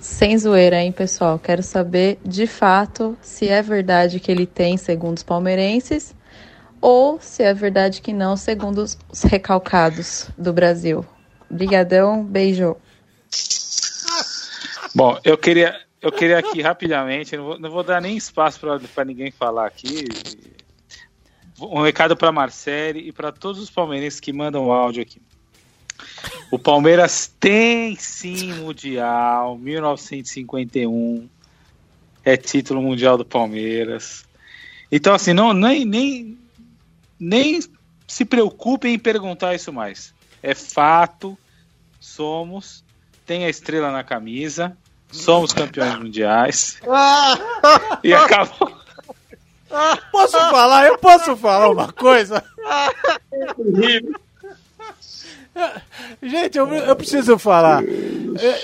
Sem 0.00 0.38
zoeira, 0.38 0.80
hein, 0.80 0.92
pessoal? 0.92 1.38
Quero 1.38 1.62
saber 1.62 2.18
de 2.24 2.46
fato 2.46 3.16
se 3.20 3.48
é 3.48 3.60
verdade 3.60 4.20
que 4.20 4.30
ele 4.30 4.46
tem, 4.46 4.76
segundo 4.76 5.16
os 5.16 5.22
palmeirenses, 5.22 6.14
ou 6.80 7.18
se 7.20 7.42
é 7.42 7.52
verdade 7.52 8.00
que 8.00 8.12
não, 8.12 8.36
segundo 8.36 8.78
os 8.78 9.22
recalcados 9.24 10.28
do 10.38 10.52
Brasil. 10.52 11.04
Obrigadão, 11.50 12.24
beijo. 12.24 12.76
Bom, 14.94 15.18
eu 15.24 15.36
queria, 15.36 15.74
eu 16.00 16.12
queria 16.12 16.38
aqui 16.38 16.62
rapidamente, 16.62 17.36
não 17.36 17.44
vou, 17.44 17.58
não 17.58 17.70
vou 17.70 17.82
dar 17.82 18.00
nem 18.00 18.16
espaço 18.16 18.60
para 18.60 19.04
ninguém 19.04 19.30
falar 19.30 19.66
aqui 19.66 20.04
um 21.60 21.82
recado 21.82 22.16
para 22.16 22.30
Marcele 22.30 23.00
e 23.00 23.12
para 23.12 23.32
todos 23.32 23.60
os 23.60 23.70
palmeirenses 23.70 24.20
que 24.20 24.32
mandam 24.32 24.66
o 24.66 24.72
áudio 24.72 25.02
aqui. 25.02 25.20
O 26.50 26.58
Palmeiras 26.58 27.32
tem 27.40 27.96
sim 27.96 28.52
Mundial, 28.54 29.58
1951. 29.58 31.28
É 32.24 32.36
título 32.36 32.82
mundial 32.82 33.16
do 33.16 33.24
Palmeiras. 33.24 34.24
Então, 34.90 35.14
assim, 35.14 35.32
não, 35.32 35.52
nem, 35.52 35.84
nem, 35.84 36.38
nem 37.18 37.60
se 38.06 38.24
preocupem 38.24 38.94
em 38.94 38.98
perguntar 38.98 39.54
isso 39.54 39.72
mais. 39.72 40.14
É 40.42 40.54
fato, 40.54 41.36
somos, 42.00 42.84
tem 43.24 43.44
a 43.44 43.48
estrela 43.48 43.90
na 43.90 44.04
camisa, 44.04 44.76
somos 45.10 45.52
campeões 45.52 45.98
mundiais. 45.98 46.80
e 48.02 48.12
acabou. 48.12 48.76
Posso 50.12 50.38
falar? 50.38 50.86
Eu 50.86 50.98
posso 50.98 51.36
falar 51.36 51.70
uma 51.70 51.92
coisa? 51.92 52.42
Gente, 56.22 56.58
eu, 56.58 56.72
eu 56.72 56.96
preciso 56.96 57.38
falar. 57.38 57.82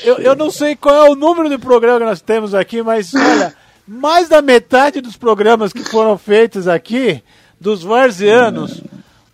Eu, 0.05 0.19
eu 0.19 0.37
não 0.37 0.51
sei 0.51 0.77
qual 0.77 1.07
é 1.07 1.11
o 1.11 1.15
número 1.15 1.49
de 1.49 1.59
programa 1.59 2.01
que 2.01 2.05
nós 2.07 2.21
temos 2.21 2.55
aqui, 2.55 2.83
mas 2.83 3.15
olha, 3.15 3.55
mais 3.87 4.29
da 4.29 4.43
metade 4.43 5.01
dos 5.01 5.17
programas 5.17 5.73
que 5.73 5.85
foram 5.85 6.17
feitos 6.19 6.69
aqui, 6.69 7.23
dos 7.61 7.83
varzianos, 7.83 8.83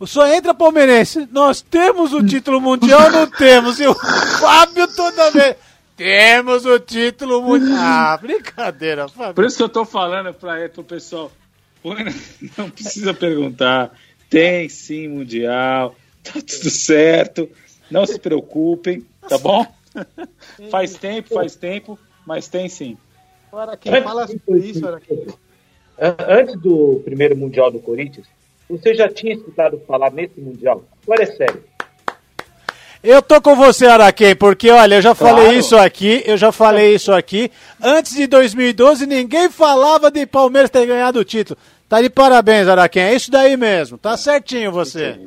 só 0.06 0.26
entra 0.28 0.54
palmeirense. 0.54 1.28
Nós 1.32 1.60
temos 1.60 2.12
o 2.12 2.24
título 2.24 2.60
mundial 2.60 3.06
ou 3.06 3.10
não 3.10 3.26
temos? 3.26 3.80
E 3.80 3.86
o 3.86 3.94
Fábio 3.94 4.86
toda 4.94 5.30
vez. 5.30 5.56
Temos 5.96 6.64
o 6.64 6.78
título 6.78 7.42
mundial. 7.42 7.76
Ah, 7.80 8.16
brincadeira, 8.16 9.08
Fábio. 9.08 9.34
Por 9.34 9.44
isso 9.44 9.56
que 9.56 9.62
eu 9.64 9.68
tô 9.68 9.84
falando 9.84 10.32
para 10.32 10.70
o 10.76 10.84
pessoal. 10.84 11.32
Não 12.56 12.70
precisa 12.70 13.12
perguntar. 13.12 13.90
Tem 14.30 14.68
sim 14.68 15.08
mundial. 15.08 15.96
Tá 16.32 16.40
tudo 16.40 16.70
certo. 16.70 17.48
Não 17.90 18.06
se 18.06 18.18
preocupem, 18.18 19.04
tá 19.28 19.38
bom? 19.38 19.66
faz 20.70 20.94
tempo, 20.94 21.34
faz 21.34 21.56
tempo, 21.56 21.98
mas 22.26 22.48
tem 22.48 22.68
sim. 22.68 22.96
Para 23.50 23.76
quem 23.76 24.02
fala 24.02 24.26
sobre 24.26 24.60
isso, 24.60 24.86
era 24.86 25.00
Antes 26.28 26.60
do 26.60 27.00
primeiro 27.04 27.36
mundial 27.36 27.70
do 27.70 27.80
Corinthians, 27.80 28.26
você 28.68 28.94
já 28.94 29.08
tinha 29.08 29.34
escutado 29.34 29.80
falar 29.86 30.12
nesse 30.12 30.40
mundial? 30.40 30.84
Agora 31.02 31.22
é 31.22 31.26
sério. 31.26 31.64
Eu 33.02 33.22
tô 33.22 33.40
com 33.40 33.54
você, 33.54 33.86
Araquém, 33.86 34.34
porque 34.34 34.70
olha, 34.70 34.96
eu 34.96 35.02
já 35.02 35.14
falei 35.14 35.44
claro. 35.44 35.58
isso 35.58 35.76
aqui, 35.76 36.22
eu 36.26 36.36
já 36.36 36.50
falei 36.50 36.94
isso 36.94 37.12
aqui. 37.12 37.50
Antes 37.80 38.14
de 38.14 38.26
2012, 38.26 39.06
ninguém 39.06 39.48
falava 39.48 40.10
de 40.10 40.26
Palmeiras 40.26 40.70
ter 40.70 40.84
ganhado 40.84 41.20
o 41.20 41.24
título. 41.24 41.58
Tá 41.88 42.02
de 42.02 42.10
parabéns, 42.10 42.68
Araquém. 42.68 43.04
É 43.04 43.14
isso 43.14 43.30
daí 43.30 43.56
mesmo. 43.56 43.96
Tá 43.96 44.16
certinho 44.16 44.70
você. 44.70 45.18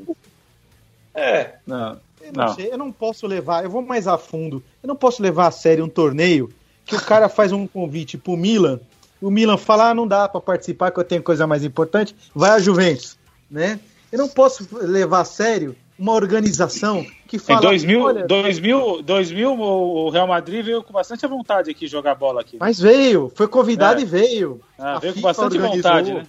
É. 1.14 1.56
Não. 1.66 2.00
Eu 2.22 2.34
não, 2.34 2.46
não. 2.46 2.56
Sei, 2.56 2.72
eu 2.72 2.78
não 2.78 2.92
posso 2.92 3.26
levar, 3.28 3.64
eu 3.64 3.70
vou 3.70 3.82
mais 3.82 4.08
a 4.08 4.18
fundo. 4.18 4.64
Eu 4.82 4.88
não 4.88 4.96
posso 4.96 5.22
levar 5.22 5.48
a 5.48 5.52
sério 5.52 5.84
um 5.84 5.90
torneio 5.90 6.54
que 6.86 6.96
o 6.96 7.02
cara 7.02 7.30
faz 7.30 7.52
um 7.52 7.68
convite 7.68 8.18
pro 8.18 8.36
Milan, 8.36 8.80
o 9.22 9.30
Milan 9.30 9.58
fala, 9.58 9.90
ah, 9.90 9.94
não 9.94 10.08
dá 10.08 10.28
para 10.28 10.42
participar 10.42 10.92
que 10.92 11.00
eu 11.00 11.04
tenho 11.04 11.22
coisa 11.22 11.46
mais 11.46 11.64
importante, 11.64 12.16
vai 12.34 12.50
a 12.50 12.60
Juventus, 12.60 13.18
né? 13.50 13.80
Eu 14.12 14.18
não 14.18 14.28
posso 14.28 14.68
levar 14.72 15.22
a 15.22 15.26
sério 15.26 15.76
uma 15.98 16.14
organização 16.14 17.06
que 17.28 17.38
fala... 17.38 17.60
Em 17.60 17.62
2000, 17.62 18.02
olha, 18.02 18.28
2000, 18.28 19.04
2000 19.04 19.52
o 19.54 20.10
Real 20.10 20.28
Madrid 20.28 20.66
veio 20.66 20.82
com 20.82 20.92
bastante 20.92 21.26
vontade 21.28 21.70
aqui 21.70 21.88
jogar 21.88 22.16
bola 22.16 22.42
aqui. 22.42 22.58
Mas 22.60 22.80
veio, 22.80 23.32
foi 23.36 23.48
convidado 23.48 24.00
é. 24.00 24.04
e 24.04 24.06
veio. 24.06 24.60
Ah, 24.78 24.98
veio 24.98 25.14
com 25.14 25.22
bastante 25.22 25.58
organizou. 25.58 25.76
vontade, 25.76 26.14
né? 26.14 26.26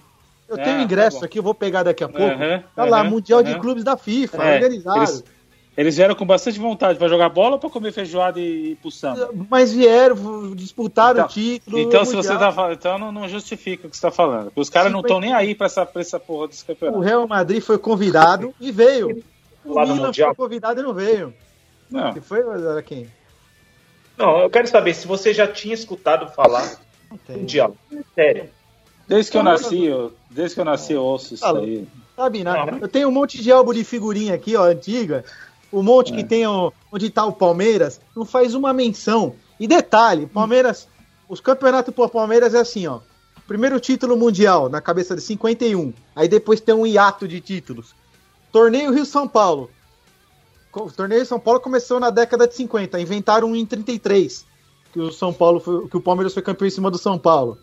Eu 0.47 0.57
tenho 0.57 0.79
é, 0.79 0.81
ingresso 0.83 1.19
tá 1.19 1.25
aqui, 1.25 1.39
eu 1.39 1.43
vou 1.43 1.53
pegar 1.53 1.83
daqui 1.83 2.03
a 2.03 2.09
pouco. 2.09 2.23
Uhum, 2.23 2.63
tá 2.75 2.85
lá, 2.85 3.03
Mundial 3.03 3.39
uhum. 3.39 3.45
de 3.45 3.59
Clubes 3.59 3.83
da 3.83 3.97
FIFA, 3.97 4.43
é, 4.43 4.55
organizado. 4.55 4.99
Eles, 4.99 5.23
eles 5.75 5.95
vieram 5.95 6.13
com 6.13 6.25
bastante 6.25 6.59
vontade 6.59 6.99
para 6.99 7.07
jogar 7.07 7.29
bola 7.29 7.53
ou 7.53 7.59
para 7.59 7.69
comer 7.69 7.91
feijoada 7.91 8.39
e 8.39 8.71
ir 8.71 8.75
pro 8.75 8.91
samba? 8.91 9.31
Mas 9.49 9.73
vieram, 9.73 10.53
disputaram 10.55 11.13
então, 11.13 11.25
o 11.25 11.29
título. 11.29 11.79
Então, 11.79 12.05
se 12.05 12.15
você 12.15 12.37
tá 12.37 12.53
então 12.71 12.99
não, 12.99 13.11
não 13.11 13.27
justifica 13.27 13.87
o 13.87 13.89
que 13.89 13.97
você 13.97 14.01
tá 14.01 14.11
falando. 14.11 14.45
Porque 14.45 14.61
os 14.61 14.69
caras 14.69 14.91
não 14.91 14.99
estão 14.99 15.19
nem 15.19 15.33
aí 15.33 15.55
para 15.55 15.65
essa, 15.65 15.85
pra 15.85 16.01
essa 16.01 16.19
porra 16.19 16.47
desse 16.47 16.63
campeonato. 16.63 16.99
O 16.99 17.01
Real 17.01 17.27
Madrid 17.27 17.61
foi 17.61 17.77
convidado 17.77 18.53
e 18.59 18.71
veio. 18.71 19.23
O 19.65 19.75
Lá 19.75 19.85
Milan 19.85 20.11
foi 20.11 20.35
convidado 20.35 20.81
e 20.81 20.83
não 20.83 20.93
veio. 20.93 21.33
Não. 21.89 22.17
E 22.17 22.19
foi, 22.19 22.43
quem? 22.85 23.07
Não, 24.17 24.41
eu 24.41 24.49
quero 24.49 24.67
saber 24.67 24.93
se 24.93 25.07
você 25.07 25.33
já 25.33 25.47
tinha 25.47 25.73
escutado 25.73 26.29
falar 26.33 26.69
Mundial. 27.29 27.73
Sério. 28.13 28.49
Desde 29.07 29.31
que 29.31 29.37
eu 29.37 29.43
nasci, 29.43 29.83
eu, 29.85 30.13
desde 30.29 30.55
que 30.55 30.61
eu 30.61 30.65
nasci, 30.65 30.93
eu 30.93 31.03
ouço 31.03 31.33
isso 31.33 31.45
aí. 31.45 31.87
Sabe, 32.15 32.43
nada. 32.43 32.77
Eu 32.79 32.87
tenho 32.87 33.09
um 33.09 33.11
monte 33.11 33.41
de 33.41 33.51
álbum 33.51 33.73
de 33.73 33.83
figurinha 33.83 34.33
aqui, 34.35 34.55
ó, 34.55 34.63
antiga. 34.63 35.25
O 35.71 35.79
um 35.79 35.83
monte 35.83 36.13
é. 36.13 36.17
que 36.17 36.23
tem 36.23 36.45
o, 36.45 36.71
onde 36.91 37.09
tá 37.09 37.25
o 37.25 37.33
Palmeiras, 37.33 37.99
não 38.15 38.23
faz 38.23 38.53
uma 38.53 38.71
menção. 38.71 39.35
E 39.59 39.67
detalhe, 39.67 40.27
Palmeiras, 40.27 40.87
os 41.27 41.39
campeonatos 41.39 41.93
por 41.93 42.09
Palmeiras 42.09 42.53
é 42.53 42.59
assim, 42.59 42.85
ó. 42.87 42.99
Primeiro 43.47 43.79
título 43.79 44.15
mundial, 44.15 44.69
na 44.69 44.79
cabeça 44.79 45.15
de 45.15 45.21
51. 45.21 45.93
Aí 46.15 46.27
depois 46.27 46.61
tem 46.61 46.73
um 46.73 46.87
hiato 46.87 47.27
de 47.27 47.41
títulos. 47.41 47.93
Torneio 48.51 48.93
Rio 48.93 49.05
São 49.05 49.27
Paulo. 49.27 49.69
O 50.73 50.91
torneio 50.91 51.25
São 51.25 51.39
Paulo 51.39 51.59
começou 51.59 51.99
na 51.99 52.09
década 52.09 52.47
de 52.47 52.55
50. 52.55 52.99
Inventaram 53.01 53.49
um 53.49 53.55
em 53.55 53.65
33. 53.65 54.45
Que 54.91 54.99
o 54.99 55.11
São 55.11 55.33
Paulo 55.33 55.59
foi, 55.59 55.87
que 55.87 55.97
o 55.97 56.01
Palmeiras 56.01 56.33
foi 56.33 56.41
campeão 56.41 56.67
em 56.67 56.71
cima 56.71 56.89
do 56.89 56.97
São 56.97 57.17
Paulo. 57.17 57.57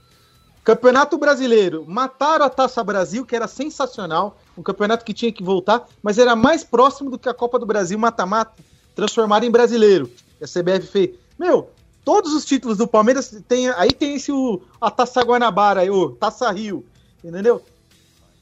Campeonato 0.62 1.16
Brasileiro, 1.16 1.85
mataram 1.89 2.45
a 2.45 2.51
Taça 2.51 2.85
Brasil, 2.85 3.24
que 3.24 3.35
era 3.35 3.49
sensacional, 3.49 4.39
um 4.57 4.62
campeonato 4.62 5.05
que 5.05 5.15
tinha 5.15 5.32
que 5.32 5.43
voltar, 5.43 5.87
mas 6.03 6.19
era 6.19 6.37
mais 6.37 6.62
próximo 6.62 7.11
do 7.11 7.19
que 7.19 7.28
a 7.28 7.35
Copa 7.35 7.59
do 7.59 7.65
Brasil 7.65 7.99
mata-mata, 7.99 8.62
transformado 8.95 9.45
em 9.45 9.51
brasileiro. 9.51 10.11
A 10.41 10.47
CBF 10.47 10.87
fez. 10.87 11.11
Meu, 11.39 11.70
todos 12.05 12.35
os 12.35 12.45
títulos 12.45 12.77
do 12.77 12.87
Palmeiras 12.87 13.43
tem. 13.49 13.70
Aí 13.70 13.91
tem 13.91 14.16
esse 14.16 14.31
o, 14.31 14.61
a 14.81 14.91
Taça 14.91 15.23
Guanabara, 15.23 15.81
aí, 15.81 15.91
o 15.91 16.11
Taça 16.11 16.51
Rio, 16.51 16.85
entendeu? 17.24 17.62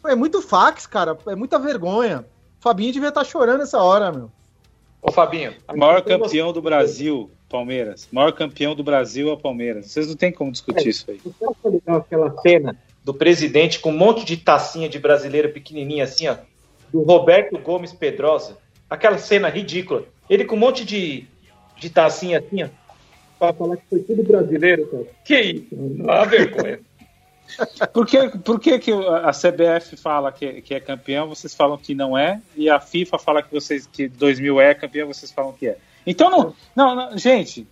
É 0.05 0.15
muito 0.15 0.43
fax, 0.43 0.87
cara, 0.87 1.17
é 1.27 1.37
muita 1.37 1.59
vergonha. 1.59 2.25
O 2.59 2.63
Fabinho 2.63 2.93
devia 2.93 3.11
estar 3.11 3.23
tá 3.23 3.27
chorando 3.27 3.63
essa 3.63 3.81
hora, 3.81 4.11
meu. 4.11 4.31
Ô, 5.01 5.13
Fabinho. 5.13 5.55
O 5.73 5.77
maior 5.77 6.03
campeão 6.03 6.53
do 6.53 6.61
Brasil 6.61 7.31
Palmeiras. 7.49 8.09
Maior 8.13 8.33
campeão 8.33 8.75
do 8.75 8.85
Brasil 8.85 9.29
é 9.29 9.33
o 9.33 9.37
Palmeiras. 9.37 9.87
Vocês 9.87 10.07
não 10.07 10.17
tem 10.17 10.31
como 10.31 10.53
discutir 10.53 10.89
é, 10.89 10.91
isso 10.91 11.11
aí. 11.11 11.21
Aquela 11.87 12.39
cena 12.41 12.77
do 13.05 13.15
presidente 13.15 13.79
com 13.79 13.91
um 13.91 13.97
monte 13.97 14.25
de 14.25 14.37
tacinha 14.37 14.89
de 14.89 14.99
brasileiro 14.99 15.51
pequenininha 15.51 16.05
assim, 16.05 16.29
ó, 16.29 16.37
do 16.93 17.03
Roberto 17.03 17.59
Gomes 17.59 17.93
Pedrosa. 17.93 18.59
Aquela 18.89 19.19
cena 19.19 19.49
ridícula. 19.49 20.05
Ele 20.29 20.45
com 20.45 20.57
um 20.57 20.59
monte 20.59 20.85
de, 20.85 21.25
de 21.77 21.89
tacinha 21.89 22.39
assim, 22.39 22.65
ó, 22.65 22.69
pra 23.39 23.53
falar 23.53 23.77
que 23.77 23.85
foi 23.89 24.01
tudo 24.01 24.23
brasileiro, 24.23 24.87
cara. 24.89 25.07
Que 25.25 25.41
isso? 25.41 25.67
Não 25.73 26.11
há 26.11 26.25
vergonha. 26.25 26.81
Por 27.95 28.07
que, 28.07 28.29
por 28.45 28.61
que, 28.61 28.79
que 28.79 28.93
a 28.93 29.31
CBF 29.31 29.97
fala 29.97 30.31
que, 30.31 30.61
que 30.61 30.75
é 30.75 30.81
campeão, 30.81 31.31
vocês 31.31 31.55
falam 31.55 31.79
que 31.79 31.95
não 31.95 32.17
é, 32.17 32.43
e 32.55 32.69
a 32.69 32.79
FIFA 32.79 33.19
fala 33.19 33.43
que 33.43 33.51
vocês 33.51 33.87
que 33.87 34.07
2000 34.07 34.61
é 34.61 34.75
campeão, 34.75 35.09
vocês 35.09 35.33
falam 35.33 35.55
que 35.55 35.69
é? 35.69 35.79
Então 36.11 36.31
não, 36.31 36.55
não, 36.75 36.95
não 36.95 37.19
gente. 37.19 37.67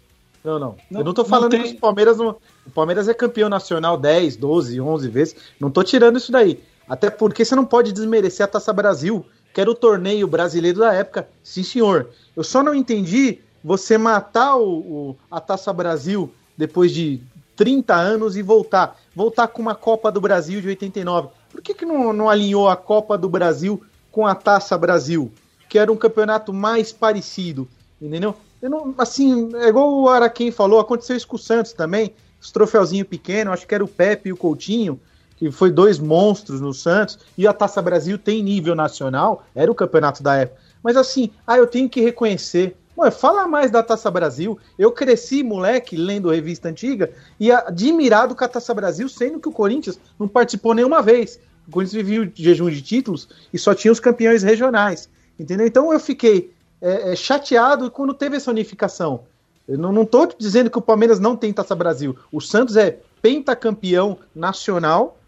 Não, 0.44 0.58
não. 0.58 0.76
não. 0.90 1.00
Eu 1.00 1.04
não 1.04 1.14
tô 1.14 1.24
falando 1.24 1.52
não 1.52 1.62
tem... 1.62 1.72
que 1.72 1.78
o 1.78 1.80
Palmeiras 1.80 2.18
não, 2.18 2.36
o 2.66 2.70
Palmeiras 2.70 3.08
é 3.08 3.14
campeão 3.14 3.48
nacional 3.48 3.96
10, 3.96 4.36
12, 4.36 4.80
11 4.80 5.08
vezes. 5.08 5.36
Não 5.58 5.70
tô 5.70 5.82
tirando 5.82 6.18
isso 6.18 6.30
daí. 6.30 6.60
Até 6.88 7.10
porque 7.10 7.44
você 7.44 7.56
não 7.56 7.64
pode 7.64 7.92
desmerecer 7.92 8.44
a 8.44 8.48
Taça 8.48 8.72
Brasil, 8.72 9.26
que 9.52 9.60
era 9.60 9.70
o 9.70 9.74
torneio 9.74 10.26
brasileiro 10.28 10.80
da 10.80 10.92
época. 10.92 11.28
Sim, 11.42 11.62
senhor. 11.62 12.10
Eu 12.36 12.44
só 12.44 12.62
não 12.62 12.74
entendi 12.74 13.40
você 13.64 13.98
matar 13.98 14.56
o, 14.56 14.78
o, 14.78 15.16
a 15.30 15.40
Taça 15.40 15.72
Brasil 15.72 16.32
depois 16.56 16.92
de 16.92 17.20
30 17.56 17.94
anos 17.94 18.36
e 18.36 18.42
voltar. 18.42 19.00
Voltar 19.14 19.48
com 19.48 19.62
uma 19.62 19.74
Copa 19.74 20.12
do 20.12 20.20
Brasil 20.20 20.60
de 20.60 20.68
89. 20.68 21.28
Por 21.50 21.62
que, 21.62 21.74
que 21.74 21.84
não, 21.84 22.12
não 22.12 22.28
alinhou 22.28 22.68
a 22.68 22.76
Copa 22.76 23.18
do 23.18 23.28
Brasil 23.28 23.82
com 24.12 24.26
a 24.26 24.34
Taça 24.34 24.78
Brasil? 24.78 25.32
Que 25.68 25.78
era 25.78 25.90
um 25.90 25.96
campeonato 25.96 26.52
mais 26.52 26.92
parecido. 26.92 27.66
Entendeu? 28.00 28.34
Eu 28.60 28.70
não, 28.70 28.94
assim, 28.98 29.50
é 29.56 29.68
igual 29.68 29.92
o 29.92 30.08
Araquém 30.08 30.50
falou, 30.50 30.80
aconteceu 30.80 31.16
isso 31.16 31.26
com 31.26 31.36
o 31.36 31.38
Santos 31.38 31.72
também. 31.72 32.14
Os 32.40 32.50
troféuzinho 32.50 33.04
pequeno, 33.04 33.52
acho 33.52 33.66
que 33.66 33.74
era 33.74 33.84
o 33.84 33.88
Pepe 33.88 34.28
e 34.28 34.32
o 34.32 34.36
Coutinho, 34.36 35.00
que 35.36 35.50
foi 35.50 35.70
dois 35.70 35.98
monstros 35.98 36.60
no 36.60 36.72
Santos, 36.72 37.18
e 37.36 37.46
a 37.46 37.52
Taça 37.52 37.80
Brasil 37.82 38.18
tem 38.18 38.42
nível 38.42 38.74
nacional, 38.74 39.44
era 39.54 39.70
o 39.70 39.74
campeonato 39.74 40.22
da 40.22 40.36
época. 40.36 40.60
Mas 40.82 40.96
assim, 40.96 41.30
ah, 41.46 41.58
eu 41.58 41.66
tenho 41.66 41.88
que 41.88 42.00
reconhecer. 42.00 42.76
Ué, 42.96 43.10
fala 43.10 43.46
mais 43.46 43.70
da 43.70 43.82
Taça 43.82 44.10
Brasil. 44.10 44.58
Eu 44.78 44.90
cresci, 44.90 45.42
moleque, 45.42 45.96
lendo 45.96 46.30
revista 46.30 46.68
antiga 46.68 47.10
e 47.38 47.52
admirado 47.52 48.34
com 48.34 48.44
a 48.44 48.48
Taça 48.48 48.72
Brasil, 48.72 49.08
sendo 49.08 49.38
que 49.38 49.48
o 49.48 49.52
Corinthians 49.52 49.98
não 50.18 50.26
participou 50.26 50.74
nenhuma 50.74 51.02
vez. 51.02 51.38
O 51.68 51.70
Corinthians 51.70 52.04
vivia 52.04 52.22
o 52.22 52.32
jejum 52.34 52.70
de 52.70 52.80
títulos 52.80 53.28
e 53.52 53.58
só 53.58 53.74
tinha 53.74 53.92
os 53.92 54.00
campeões 54.00 54.42
regionais. 54.42 55.10
Entendeu? 55.38 55.66
Então 55.66 55.92
eu 55.92 56.00
fiquei 56.00 56.50
é, 56.80 57.12
é, 57.12 57.16
chateado 57.16 57.90
quando 57.90 58.14
teve 58.14 58.36
essa 58.36 58.50
unificação. 58.50 59.24
Eu 59.66 59.78
não 59.78 60.02
estou 60.02 60.28
dizendo 60.38 60.70
que 60.70 60.78
o 60.78 60.82
Palmeiras 60.82 61.18
não 61.18 61.36
tem 61.36 61.52
Taça 61.52 61.74
Brasil. 61.74 62.16
O 62.30 62.40
Santos 62.40 62.76
é 62.76 63.00
pentacampeão 63.20 64.18
nacional 64.34 65.18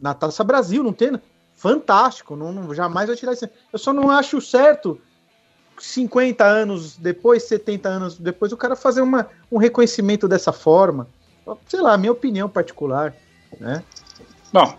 na 0.00 0.14
Taça 0.14 0.44
Brasil, 0.44 0.82
não 0.82 0.92
tem? 0.92 1.20
Fantástico, 1.54 2.36
não, 2.36 2.52
não 2.52 2.74
jamais 2.74 3.08
vai 3.08 3.16
tirar 3.16 3.32
isso. 3.32 3.48
Eu 3.72 3.78
só 3.78 3.92
não 3.92 4.10
acho 4.10 4.40
certo 4.40 5.00
50 5.78 6.44
anos 6.44 6.96
depois, 6.96 7.42
70 7.44 7.88
anos 7.88 8.18
depois, 8.18 8.52
o 8.52 8.56
cara 8.56 8.76
fazer 8.76 9.00
uma, 9.00 9.28
um 9.50 9.58
reconhecimento 9.58 10.28
dessa 10.28 10.52
forma. 10.52 11.08
Sei 11.66 11.80
lá, 11.80 11.96
minha 11.96 12.12
opinião 12.12 12.48
particular, 12.48 13.14
né? 13.58 13.82
Bom, 14.52 14.78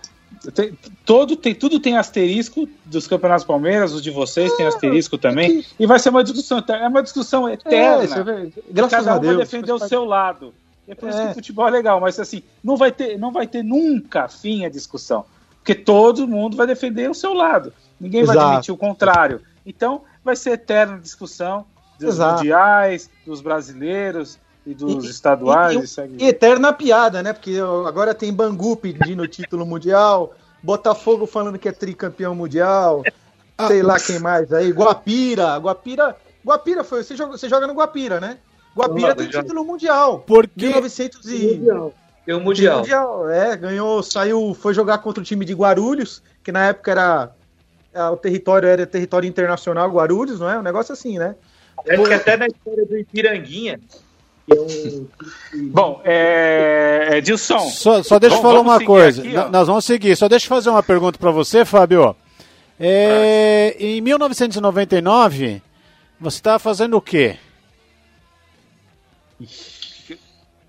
tem, 0.54 0.78
todo, 1.06 1.36
tem, 1.36 1.54
tudo 1.54 1.80
tem 1.80 1.98
asterisco 1.98 2.68
dos 2.86 3.08
campeonatos 3.08 3.46
Palmeiras, 3.46 3.94
os 3.94 4.02
de 4.02 4.10
vocês 4.10 4.52
tem 4.56 4.66
asterisco 4.66 5.18
também. 5.18 5.60
É 5.60 5.62
que... 5.62 5.68
E 5.80 5.86
vai 5.86 6.00
ser 6.00 6.10
uma 6.10 6.24
discussão, 6.24 6.64
é 6.68 6.88
uma 6.88 7.04
discussão 7.04 7.50
eterna. 7.50 8.04
É, 8.04 8.52
graças 8.72 8.92
Cada 8.92 9.14
um 9.14 9.16
a 9.16 9.20
Deus, 9.20 9.36
vai 9.36 9.46
defender 9.46 9.72
o 9.72 9.80
seu 9.80 10.04
lado. 10.06 10.54
É 10.88 10.96
por 10.96 11.10
isso 11.10 11.22
que 11.22 11.28
o 11.28 11.34
futebol 11.34 11.68
é 11.68 11.72
legal, 11.72 12.00
mas 12.02 12.20
assim, 12.20 12.44
não 12.64 12.76
vai 12.76 12.92
ter, 12.92 13.18
não 13.18 13.32
vai 13.32 13.48
ter 13.48 13.64
nunca 13.64 14.28
fim 14.28 14.66
a 14.66 14.70
discussão. 14.70 15.26
Porque 15.58 15.76
todo 15.76 16.28
mundo 16.28 16.58
vai 16.58 16.66
defender 16.66 17.10
o 17.10 17.14
seu 17.14 17.34
lado. 17.34 17.72
Ninguém 18.00 18.22
Exato. 18.22 18.38
vai 18.40 18.48
admitir 18.48 18.74
o 18.74 18.78
contrário. 18.78 19.42
Então, 19.64 20.02
vai 20.24 20.36
ser 20.36 20.52
eterna 20.52 20.98
discussão 20.98 21.66
dos 22.00 22.16
Exato. 22.16 22.38
mundiais, 22.38 23.10
dos 23.26 23.42
brasileiros 23.42 24.40
e 24.66 24.74
dos 24.74 25.06
e, 25.06 25.10
estaduais. 25.10 25.98
E, 25.98 26.02
e, 26.02 26.24
e, 26.24 26.28
eterna 26.28 26.72
piada, 26.72 27.24
né? 27.24 27.34
Porque 27.34 27.58
agora 27.88 28.14
tem 28.14 28.32
Bangu 28.34 28.76
pedindo 28.76 29.24
o 29.24 29.28
título 29.28 29.66
mundial, 29.66 30.34
Botafogo 30.62 31.26
falando 31.26 31.58
que 31.58 31.68
é 31.68 31.72
tricampeão 31.72 32.36
mundial, 32.36 33.04
ah. 33.58 33.68
sei 33.68 33.82
lá 33.82 34.00
quem 34.00 34.20
mais 34.20 34.52
aí, 34.54 34.72
Guapira, 34.72 35.58
Guapira, 35.58 36.16
Guapira 36.46 36.84
foi, 36.84 37.04
você 37.04 37.16
joga, 37.16 37.38
você 37.38 37.50
joga 37.50 37.68
no 37.68 37.74
Guapira, 37.74 38.20
né? 38.20 38.38
Guapira 38.76 39.16
tem 39.16 39.28
título 39.28 39.66
mundial. 39.66 40.20
Porque 40.20 40.68
1900 40.68 41.26
e 41.30 41.56
mundial. 41.58 41.94
Tem 42.26 42.36
um 42.36 42.40
mundial. 42.40 42.80
mundial. 42.80 43.30
É, 43.30 43.58
ganhou, 43.58 44.02
saiu, 44.02 44.54
foi 44.54 44.74
jogar 44.74 45.00
contra 45.00 45.22
o 45.22 45.26
time 45.26 45.44
de 45.44 45.54
Guarulhos, 45.54 46.22
que 46.44 46.52
na 46.52 46.68
época 46.68 46.92
era 46.92 47.32
é, 47.94 48.04
o 48.06 48.16
território 48.16 48.70
era 48.70 48.86
território 48.86 49.28
internacional 49.28 49.90
Guarulhos, 49.90 50.40
não 50.40 50.50
é? 50.50 50.58
Um 50.58 50.62
negócio 50.62 50.94
assim, 50.94 51.18
né? 51.18 51.36
Acho 51.90 52.04
que 52.04 52.14
até 52.14 52.38
na 52.38 52.48
história 52.48 52.86
do 52.86 52.98
Ipiranguinha, 52.98 53.80
é 54.50 54.54
um... 54.54 55.08
Bom, 55.72 56.02
é... 56.04 57.18
Edilson. 57.18 57.60
Só, 57.70 58.04
só 58.04 58.20
deixa 58.20 58.38
eu 58.38 58.42
falar 58.42 58.60
uma 58.60 58.84
coisa. 58.84 59.22
Aqui, 59.22 59.34
Nós 59.52 59.68
vamos 59.68 59.86
seguir. 59.86 60.16
Só 60.16 60.28
deixa 60.28 60.46
eu 60.46 60.50
fazer 60.50 60.70
uma 60.70 60.84
pergunta 60.84 61.18
para 61.18 61.32
você, 61.32 61.64
Fábio. 61.66 62.16
É... 62.80 63.76
Em 63.80 64.02
1999, 64.02 65.62
você 66.20 66.38
estava 66.38 66.60
fazendo 66.60 66.98
o 66.98 67.02
quê? 67.02 67.38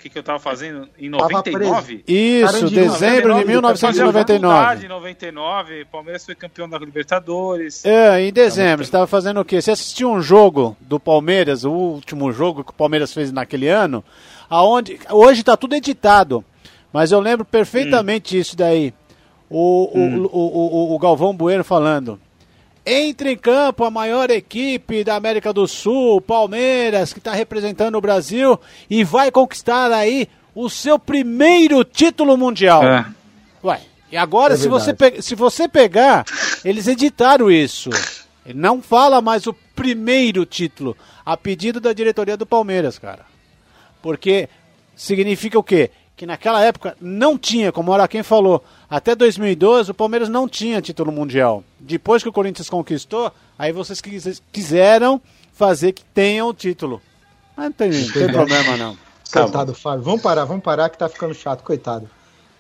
Que, 0.03 0.11
que 0.11 0.19
eu 0.19 0.23
tava 0.23 0.41
fazendo 0.41 0.89
em 0.99 1.09
99? 1.09 2.03
Isso, 2.09 2.67
de 2.67 2.75
dezembro 2.75 3.29
99, 3.29 3.41
de 3.41 3.47
1999. 3.47 4.85
Em 4.85 4.89
99, 4.89 5.85
Palmeiras 5.85 6.25
foi 6.25 6.35
campeão 6.35 6.69
da 6.69 6.77
Libertadores. 6.77 7.85
É, 7.85 8.21
em 8.21 8.33
dezembro, 8.33 8.85
você 8.85 8.89
estava 8.89 9.07
fazendo 9.07 9.41
o 9.41 9.45
quê? 9.45 9.63
Você 9.63 9.71
assistiu 9.71 10.11
um 10.11 10.21
jogo 10.21 10.77
do 10.81 10.99
Palmeiras, 10.99 11.65
o 11.65 11.71
último 11.71 12.33
jogo 12.33 12.65
que 12.65 12.71
o 12.71 12.75
Palmeiras 12.75 13.15
fez 13.15 13.31
naquele 13.31 13.69
ano, 13.69 14.05
aonde 14.51 14.99
hoje 15.09 15.41
está 15.41 15.57
tudo 15.57 15.77
editado, 15.77 16.45
mas 16.93 17.13
eu 17.13 17.21
lembro 17.21 17.45
perfeitamente 17.45 18.37
hum. 18.37 18.41
isso 18.41 18.57
daí. 18.57 18.93
O, 19.49 19.91
hum. 19.95 20.29
o, 20.33 20.37
o, 20.37 20.93
o, 20.93 20.95
o 20.97 20.99
Galvão 20.99 21.35
Bueno 21.35 21.63
falando. 21.63 22.19
Entra 22.85 23.31
em 23.31 23.37
campo 23.37 23.85
a 23.85 23.91
maior 23.91 24.29
equipe 24.31 25.05
da 25.05 25.15
América 25.15 25.53
do 25.53 25.69
Sul, 25.69 26.21
Palmeiras, 26.21 27.13
que 27.13 27.21
está 27.21 27.33
representando 27.33 27.95
o 27.97 28.01
Brasil 28.01 28.59
e 28.91 29.05
vai 29.05 29.31
conquistar 29.31 29.93
aí 29.93 30.29
o 30.55 30.69
seu 30.69 30.99
primeiro 30.99 31.85
título 31.85 32.37
mundial. 32.37 32.83
É. 32.83 33.07
Ué, 33.63 33.81
e 34.11 34.17
agora, 34.17 34.55
é 34.55 34.57
se, 34.57 34.69
você 34.69 34.95
se 35.21 35.35
você 35.37 35.69
pegar, 35.69 36.25
eles 36.65 36.89
editaram 36.89 37.51
isso. 37.51 37.91
Ele 38.45 38.59
não 38.59 38.83
fala 38.83 39.23
mais 39.23 39.47
o 39.47 39.55
primeiro 39.75 40.45
título, 40.45 40.97
a 41.25 41.37
pedido 41.37 41.81
da 41.81 41.93
diretoria 41.93 42.37
do 42.37 42.45
Palmeiras, 42.45 42.99
cara. 42.99 43.25
Porque 44.03 44.49
significa 44.97 45.57
o 45.59 45.63
quê? 45.63 45.91
Que 46.23 46.27
naquela 46.27 46.63
época 46.63 46.97
não 47.01 47.37
tinha, 47.37 47.73
como 47.73 47.91
o 47.91 47.95
Araquém 47.95 48.23
falou, 48.23 48.63
até 48.89 49.13
2012, 49.13 49.91
o 49.91 49.95
Palmeiras 49.95 50.29
não 50.29 50.49
tinha 50.49 50.81
título 50.81 51.11
mundial. 51.11 51.65
Depois 51.81 52.23
que 52.23 52.29
o 52.29 52.33
Corinthians 52.33 52.71
conquistou, 52.71 53.33
aí 53.59 53.73
vocês 53.73 54.01
quiseram 54.53 55.21
fazer 55.53 55.91
que 55.91 56.05
tenham 56.05 56.47
o 56.47 56.55
título. 56.55 57.03
Mas 57.57 57.65
não 57.65 57.73
tem, 57.73 57.91
não 57.91 58.13
tem 58.13 58.29
problema, 58.31 58.77
não. 58.77 58.97
Coitado, 59.33 59.75
Fábio. 59.75 60.05
Vamos 60.05 60.23
parar, 60.23 60.45
vamos 60.45 60.63
parar 60.63 60.89
que 60.91 60.97
tá 60.97 61.09
ficando 61.09 61.35
chato, 61.35 61.65
coitado. 61.65 62.09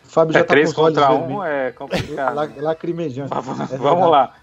O 0.05 0.09
Fábio 0.09 0.33
é 0.33 0.41
já 0.41 0.45
tá 0.45 0.55
três 0.55 0.73
com 0.73 0.83
contra 0.83 1.13
um 1.13 1.45
é 1.45 1.71
complicado. 1.71 2.35
É 2.41 3.79
vamos 3.79 4.11
lá. 4.11 4.35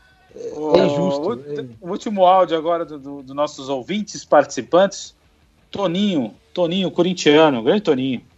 O, 0.56 0.78
é 0.78 0.88
justo. 0.88 1.28
O, 1.28 1.34
é. 1.34 1.66
o, 1.82 1.90
último 1.90 2.26
áudio 2.26 2.58
agora 2.58 2.86
dos 2.86 3.02
do, 3.02 3.22
do 3.22 3.34
nossos 3.34 3.68
ouvintes 3.68 4.24
participantes. 4.24 5.14
Toninho, 5.70 6.34
Toninho, 6.54 6.90
corintiano, 6.90 7.62
grande 7.62 7.82
Toninho. 7.82 8.29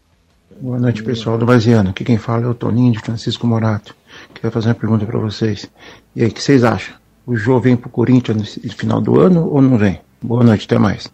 Boa 0.60 0.80
noite, 0.80 1.03
pessoal 1.03 1.38
do 1.38 1.45
Vaziano. 1.45 1.90
Aqui 1.90 2.03
quem 2.03 2.18
fala 2.18 2.44
é 2.44 2.48
o 2.48 2.53
Toninho 2.53 2.91
de 2.91 2.99
Francisco 2.99 3.48
Morato. 3.48 3.95
Queria 4.34 4.52
fazer 4.52 4.69
uma 4.69 4.76
pergunta 4.76 5.06
para 5.06 5.18
vocês. 5.19 5.69
E 6.15 6.23
aí, 6.23 6.30
o 6.30 6.34
que 6.34 6.41
vocês 6.41 6.64
acham? 6.64 6.95
O 7.26 7.36
Jô 7.36 7.60
vem 7.60 7.76
pro 7.76 7.90
Corinthians 7.90 8.57
no 8.57 8.73
final 8.73 9.02
do 9.02 9.19
ano 9.19 9.48
ou 9.48 9.61
não 9.61 9.78
vem? 9.78 10.02
Boa 10.22 10.44
noite, 10.44 10.65
até 10.65 10.78
mais. 10.78 11.11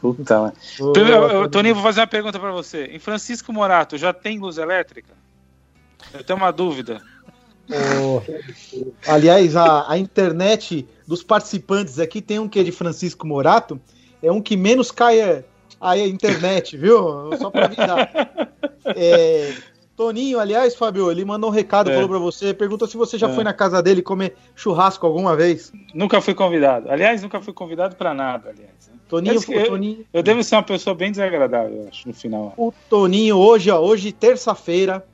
Puta, 0.00 0.52
Primeiro, 0.92 1.48
Toninho, 1.48 1.74
vou 1.74 1.84
fazer 1.84 2.00
uma 2.00 2.06
pergunta 2.06 2.38
para 2.38 2.50
você. 2.50 2.86
Em 2.86 2.98
Francisco 2.98 3.52
Morato, 3.52 3.96
já 3.96 4.12
tem 4.12 4.38
luz 4.38 4.58
elétrica? 4.58 5.12
Eu 6.12 6.24
tenho 6.24 6.38
uma 6.38 6.50
dúvida. 6.50 7.00
Oh, 7.70 8.20
aliás, 9.06 9.54
a, 9.54 9.90
a 9.90 9.96
internet 9.96 10.86
dos 11.06 11.22
participantes 11.22 11.98
aqui 11.98 12.20
tem 12.20 12.38
um 12.38 12.48
que 12.48 12.58
é 12.58 12.64
de 12.64 12.72
Francisco 12.72 13.26
Morato, 13.26 13.80
é 14.20 14.30
um 14.30 14.42
que 14.42 14.56
menos 14.56 14.90
cai 14.90 15.44
a 15.82 15.98
internet, 15.98 16.76
viu? 16.76 17.36
Só 17.38 17.50
pra 17.50 17.64
avisar. 17.64 18.10
É, 18.94 19.52
Toninho, 19.96 20.38
aliás, 20.38 20.76
Fábio, 20.76 21.10
ele 21.10 21.24
mandou 21.24 21.50
um 21.50 21.52
recado, 21.52 21.90
é. 21.90 21.94
falou 21.94 22.08
pra 22.08 22.18
você, 22.18 22.54
perguntou 22.54 22.86
se 22.86 22.96
você 22.96 23.18
já 23.18 23.28
é. 23.28 23.34
foi 23.34 23.42
na 23.42 23.52
casa 23.52 23.82
dele 23.82 24.00
comer 24.00 24.36
churrasco 24.54 25.04
alguma 25.06 25.36
vez. 25.36 25.72
Nunca 25.92 26.20
fui 26.20 26.34
convidado. 26.34 26.90
Aliás, 26.90 27.20
nunca 27.22 27.40
fui 27.40 27.52
convidado 27.52 27.96
pra 27.96 28.14
nada, 28.14 28.50
aliás. 28.50 28.90
Toninho, 29.08 29.40
eu, 29.48 29.66
Toninho... 29.66 30.06
eu 30.12 30.22
devo 30.22 30.42
ser 30.42 30.54
uma 30.54 30.62
pessoa 30.62 30.94
bem 30.94 31.10
desagradável, 31.10 31.82
eu 31.82 31.88
acho, 31.88 32.08
no 32.08 32.14
final. 32.14 32.54
O 32.56 32.72
Toninho, 32.88 33.36
hoje, 33.36 33.70
ó, 33.70 33.78
hoje, 33.78 34.12
terça-feira, 34.12 35.04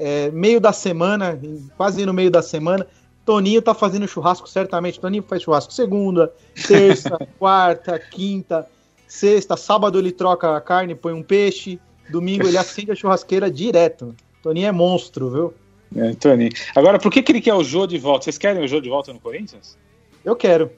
é, 0.00 0.30
meio 0.30 0.60
da 0.60 0.72
semana, 0.72 1.38
quase 1.76 2.04
no 2.04 2.12
meio 2.12 2.30
da 2.30 2.42
semana, 2.42 2.86
Toninho 3.24 3.62
tá 3.62 3.74
fazendo 3.74 4.08
churrasco, 4.08 4.48
certamente. 4.48 4.98
Toninho 4.98 5.22
faz 5.22 5.42
churrasco 5.42 5.72
segunda, 5.72 6.32
terça, 6.66 7.18
quarta, 7.38 7.98
quinta 7.98 8.66
Sexta, 9.08 9.56
sábado 9.56 9.98
ele 9.98 10.12
troca 10.12 10.54
a 10.54 10.60
carne, 10.60 10.94
põe 10.94 11.14
um 11.14 11.22
peixe. 11.22 11.80
Domingo 12.10 12.46
ele 12.46 12.58
acende 12.58 12.92
a 12.92 12.94
churrasqueira 12.94 13.50
direto. 13.50 14.14
Toninho 14.42 14.68
é 14.68 14.72
monstro, 14.72 15.30
viu? 15.30 15.54
É, 15.96 16.14
Toninho. 16.14 16.52
Agora, 16.76 16.98
por 16.98 17.10
que, 17.10 17.22
que 17.22 17.32
ele 17.32 17.40
quer 17.40 17.54
o 17.54 17.64
Jô 17.64 17.86
de 17.86 17.98
volta? 17.98 18.24
Vocês 18.24 18.36
querem 18.36 18.62
o 18.62 18.68
Jô 18.68 18.80
de 18.80 18.90
volta 18.90 19.12
no 19.12 19.18
Corinthians? 19.18 19.76
Eu 20.22 20.36
quero. 20.36 20.70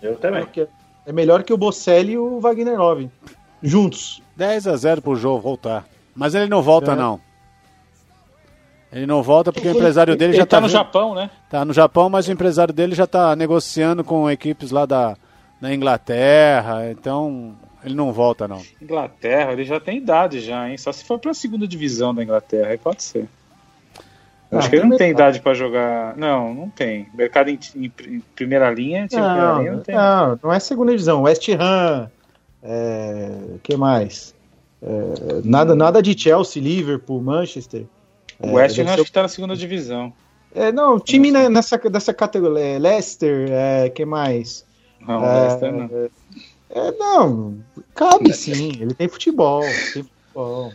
Eu 0.00 0.16
também. 0.16 0.46
Eu 0.56 0.68
é 1.04 1.12
melhor 1.12 1.42
que 1.42 1.52
o 1.52 1.56
Bocelli 1.56 2.12
e 2.12 2.18
o 2.18 2.38
Wagner 2.38 2.78
Love. 2.78 3.10
Juntos. 3.62 4.22
10 4.36 4.68
a 4.68 4.76
0 4.76 5.02
pro 5.02 5.16
Jô 5.16 5.38
voltar. 5.40 5.88
Mas 6.14 6.34
ele 6.34 6.46
não 6.46 6.62
volta, 6.62 6.92
é. 6.92 6.94
não. 6.94 7.20
Ele 8.92 9.06
não 9.06 9.22
volta 9.22 9.52
porque 9.52 9.68
o 9.68 9.70
empresário 9.72 10.16
dele 10.16 10.32
ele 10.32 10.38
já 10.38 10.46
tá, 10.46 10.58
tá 10.58 10.60
no 10.60 10.68
Japão, 10.68 11.14
né? 11.14 11.30
Tá 11.50 11.64
no 11.64 11.72
Japão, 11.72 12.08
mas 12.08 12.28
o 12.28 12.32
empresário 12.32 12.72
dele 12.72 12.94
já 12.94 13.06
tá 13.06 13.34
negociando 13.34 14.04
com 14.04 14.30
equipes 14.30 14.70
lá 14.70 14.86
da, 14.86 15.16
na 15.60 15.74
Inglaterra, 15.74 16.90
então 16.90 17.56
ele 17.84 17.94
não 17.94 18.12
volta 18.12 18.46
não. 18.46 18.62
Inglaterra, 18.80 19.52
ele 19.52 19.64
já 19.64 19.80
tem 19.80 19.98
idade 19.98 20.40
já, 20.40 20.68
hein? 20.68 20.76
Só 20.76 20.92
se 20.92 21.04
for 21.04 21.18
para 21.18 21.30
a 21.30 21.34
segunda 21.34 21.66
divisão 21.66 22.14
da 22.14 22.22
Inglaterra, 22.22 22.70
aí 22.70 22.78
pode 22.78 23.02
ser. 23.02 23.28
Ah, 24.50 24.58
Acho 24.58 24.70
que 24.70 24.76
ele 24.76 24.86
não 24.86 24.96
tem 24.96 25.10
idade 25.10 25.40
para 25.40 25.54
jogar. 25.54 26.16
Não, 26.16 26.54
não 26.54 26.70
tem. 26.70 27.08
Mercado 27.14 27.50
em, 27.50 27.58
em, 27.76 27.92
em 28.06 28.20
primeira 28.34 28.70
linha, 28.70 29.02
não, 29.02 29.08
primeira 29.08 29.58
linha, 29.58 29.72
não 29.72 29.80
tem. 29.80 29.94
Não, 29.94 30.40
não 30.42 30.52
é 30.52 30.58
segunda 30.58 30.90
divisão. 30.90 31.22
West 31.22 31.48
Ham, 31.50 32.10
é, 32.62 33.30
que 33.62 33.76
mais? 33.76 34.34
É, 34.82 35.42
nada, 35.44 35.74
nada 35.74 36.02
de 36.02 36.18
Chelsea, 36.18 36.62
Liverpool, 36.62 37.20
Manchester. 37.20 37.84
O 38.38 38.52
West 38.52 38.78
é, 38.78 38.82
Ham 38.82 38.86
acho 38.86 39.02
que 39.02 39.10
está 39.10 39.22
na 39.22 39.28
segunda 39.28 39.54
divisão. 39.54 40.12
É, 40.54 40.72
não, 40.72 40.98
time 40.98 41.30
nessa, 41.30 41.76
dessa 41.76 42.14
categoria. 42.14 42.64
É, 42.64 42.78
Leicester, 42.78 43.48
é, 43.50 43.90
que 43.90 44.04
mais? 44.04 44.64
Não, 45.00 45.24
é, 45.24 45.72
não. 45.72 46.10
É, 46.70 46.92
não, 46.92 47.58
cabe 47.94 48.32
sim. 48.34 48.72
Ele 48.80 48.94
tem 48.94 49.08
futebol. 49.08 49.62
Tem 49.62 50.02
futebol. 50.04 50.72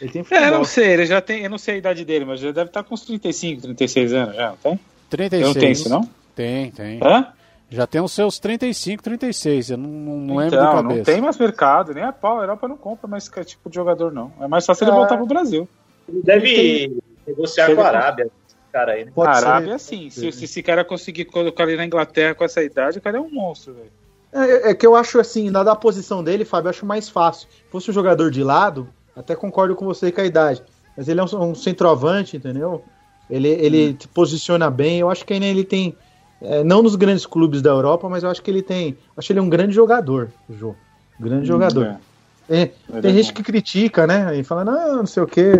Ele 0.00 0.10
tem 0.10 0.22
futebol. 0.22 0.44
É, 0.44 0.50
não 0.50 0.64
sei, 0.64 0.92
ele 0.92 1.06
já 1.06 1.20
tem. 1.20 1.42
Eu 1.42 1.50
não 1.50 1.58
sei 1.58 1.74
a 1.74 1.78
idade 1.78 2.04
dele, 2.04 2.24
mas 2.24 2.40
já 2.40 2.52
deve 2.52 2.68
estar 2.70 2.82
com 2.82 2.94
uns 2.94 3.02
35, 3.04 3.62
36 3.62 4.12
anos 4.12 4.36
já, 4.36 4.50
não 4.50 4.56
tem? 4.56 4.80
36. 5.08 5.54
não 5.54 5.60
tem 5.60 5.72
isso, 5.72 5.88
não? 5.88 6.08
Tem, 6.34 6.70
tem. 6.70 7.00
Hã? 7.02 7.32
Já 7.70 7.86
tem 7.86 8.00
os 8.00 8.12
seus 8.12 8.38
35, 8.40 9.02
36. 9.02 9.70
Eu 9.70 9.76
não, 9.76 9.88
não 9.88 10.36
lembro 10.36 10.56
então, 10.56 10.70
de 10.70 10.82
cabeça. 10.82 10.98
Não 10.98 11.04
tem 11.04 11.20
mais 11.20 11.38
mercado, 11.38 11.94
nem 11.94 12.02
a 12.02 12.12
pau. 12.12 12.38
A 12.38 12.42
Europa 12.42 12.66
não 12.66 12.76
compra 12.76 13.06
mais 13.06 13.28
esse 13.28 13.44
tipo 13.44 13.70
de 13.70 13.76
jogador, 13.76 14.12
não. 14.12 14.32
É 14.40 14.48
mais 14.48 14.66
fácil 14.66 14.84
é. 14.84 14.88
ele 14.88 14.96
voltar 14.96 15.16
pro 15.16 15.26
Brasil. 15.26 15.68
Ele 16.08 16.22
deve 16.22 17.00
negociar 17.26 17.72
com 17.72 17.80
a 17.80 17.86
Arábia. 17.86 18.28
Cara 18.72 18.92
aí. 18.92 19.04
Né? 19.04 19.12
Pode 19.14 19.30
Arábia, 19.30 19.78
ser. 19.78 19.96
sim. 19.96 20.10
Se, 20.10 20.32
se 20.32 20.44
esse 20.44 20.62
cara 20.62 20.84
conseguir 20.84 21.26
colocar 21.26 21.64
ele 21.64 21.76
na 21.76 21.86
Inglaterra 21.86 22.34
com 22.34 22.44
essa 22.44 22.62
idade, 22.62 22.98
o 22.98 23.02
cara 23.02 23.18
é 23.18 23.20
um 23.20 23.30
monstro, 23.30 23.74
velho. 23.74 23.90
É, 24.32 24.70
é, 24.70 24.74
que 24.74 24.86
eu 24.86 24.94
acho 24.94 25.18
assim, 25.18 25.50
na 25.50 25.64
da 25.64 25.74
posição 25.74 26.22
dele, 26.22 26.44
Fábio, 26.44 26.68
eu 26.68 26.70
acho 26.70 26.86
mais 26.86 27.08
fácil. 27.08 27.48
Se 27.50 27.64
fosse 27.70 27.90
um 27.90 27.94
jogador 27.94 28.30
de 28.30 28.44
lado, 28.44 28.88
até 29.14 29.34
concordo 29.34 29.74
com 29.74 29.84
você 29.84 30.12
com 30.12 30.20
a 30.20 30.24
idade. 30.24 30.62
Mas 30.96 31.08
ele 31.08 31.20
é 31.20 31.24
um, 31.24 31.50
um 31.50 31.54
centroavante, 31.54 32.36
entendeu? 32.36 32.84
Ele, 33.28 33.48
ele 33.48 33.90
hum. 33.90 34.08
posiciona 34.14 34.70
bem. 34.70 35.00
Eu 35.00 35.10
acho 35.10 35.24
que 35.24 35.32
ainda 35.32 35.46
ele 35.46 35.64
tem. 35.64 35.96
É, 36.40 36.64
não 36.64 36.82
nos 36.82 36.96
grandes 36.96 37.26
clubes 37.26 37.60
da 37.60 37.70
Europa, 37.70 38.08
mas 38.08 38.22
eu 38.22 38.30
acho 38.30 38.42
que 38.42 38.50
ele 38.50 38.62
tem. 38.62 38.96
Acho 39.16 39.32
ele 39.32 39.40
um 39.40 39.48
grande 39.48 39.74
jogador, 39.74 40.30
o 40.48 40.54
Jô. 40.54 40.74
Grande 41.18 41.42
hum, 41.42 41.46
jogador. 41.46 41.86
É. 41.86 42.10
É, 42.52 42.70
tem 43.00 43.14
gente 43.14 43.32
que 43.32 43.44
critica, 43.44 44.08
né? 44.08 44.36
E 44.36 44.42
fala, 44.42 44.64
não, 44.64 44.96
não 44.96 45.06
sei 45.06 45.22
o 45.22 45.26
quê. 45.26 45.52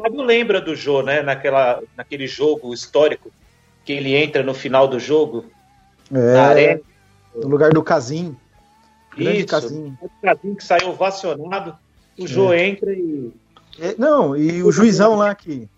O 0.00 0.02
Fábio 0.02 0.22
lembra 0.22 0.62
do 0.62 0.74
Jô, 0.74 1.02
né? 1.02 1.20
Naquela, 1.20 1.82
naquele 1.94 2.26
jogo 2.26 2.72
histórico 2.72 3.30
que 3.84 3.92
ele 3.92 4.14
entra 4.14 4.42
no 4.42 4.54
final 4.54 4.88
do 4.88 4.98
jogo. 4.98 5.44
É, 6.10 6.32
na 6.32 6.42
arena. 6.44 6.80
No 7.34 7.48
lugar 7.48 7.70
do 7.70 7.82
Casim. 7.82 8.34
Grande 9.14 9.40
Isso, 9.40 9.48
Casim. 9.48 9.94
O 10.00 10.10
Casim 10.22 10.54
que 10.54 10.64
saiu 10.64 10.88
ovacionado. 10.88 11.76
O 12.18 12.26
Jô 12.26 12.50
é. 12.50 12.66
entra 12.66 12.92
e. 12.92 13.30
É, 13.78 13.94
não, 13.98 14.34
e 14.34 14.62
o 14.62 14.72
juizão 14.72 15.16
lá 15.16 15.34
que. 15.34 15.68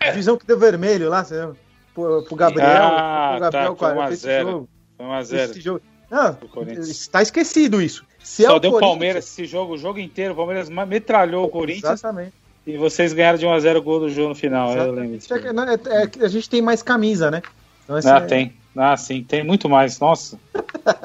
O 0.00 0.12
juizão 0.12 0.36
que 0.36 0.46
deu 0.46 0.58
vermelho 0.58 1.08
lá, 1.08 1.24
você 1.24 1.48
pro, 1.92 2.22
pro 2.22 2.36
Gabriel. 2.36 2.68
Ah, 2.68 3.30
pro 3.32 3.40
Gabriel 3.40 3.74
tá, 3.74 3.94
foi 3.94 4.16
1x0. 4.16 4.66
Foi 4.96 5.06
1x0. 5.06 5.80
Não, 6.08 6.38
está 6.82 7.20
esquecido 7.20 7.82
isso. 7.82 8.04
Se 8.22 8.44
Só 8.44 8.56
é 8.56 8.60
deu 8.60 8.78
Palmeiras 8.78 9.24
esse 9.24 9.44
jogo, 9.44 9.74
o 9.74 9.78
jogo 9.78 9.98
inteiro. 9.98 10.34
O 10.34 10.36
Palmeiras 10.36 10.68
metralhou 10.68 11.46
o 11.46 11.48
Corinthians. 11.48 11.94
Exatamente. 11.94 12.43
E 12.66 12.78
vocês 12.78 13.12
ganharam 13.12 13.38
de 13.38 13.46
1x0 13.46 13.76
o 13.76 13.82
gol 13.82 14.00
do 14.00 14.10
jogo 14.10 14.30
no 14.30 14.34
final, 14.34 14.72
eu 14.72 14.92
lembro. 14.92 15.18
É, 15.30 15.94
é, 15.94 16.22
é, 16.22 16.24
a 16.24 16.28
gente 16.28 16.48
tem 16.48 16.62
mais 16.62 16.82
camisa, 16.82 17.30
né? 17.30 17.42
Então, 17.84 17.96
ah, 17.96 18.16
é... 18.16 18.20
tem. 18.20 18.54
Ah, 18.76 18.96
sim, 18.96 19.22
tem 19.22 19.44
muito 19.44 19.68
mais. 19.68 20.00
Nossa. 20.00 20.38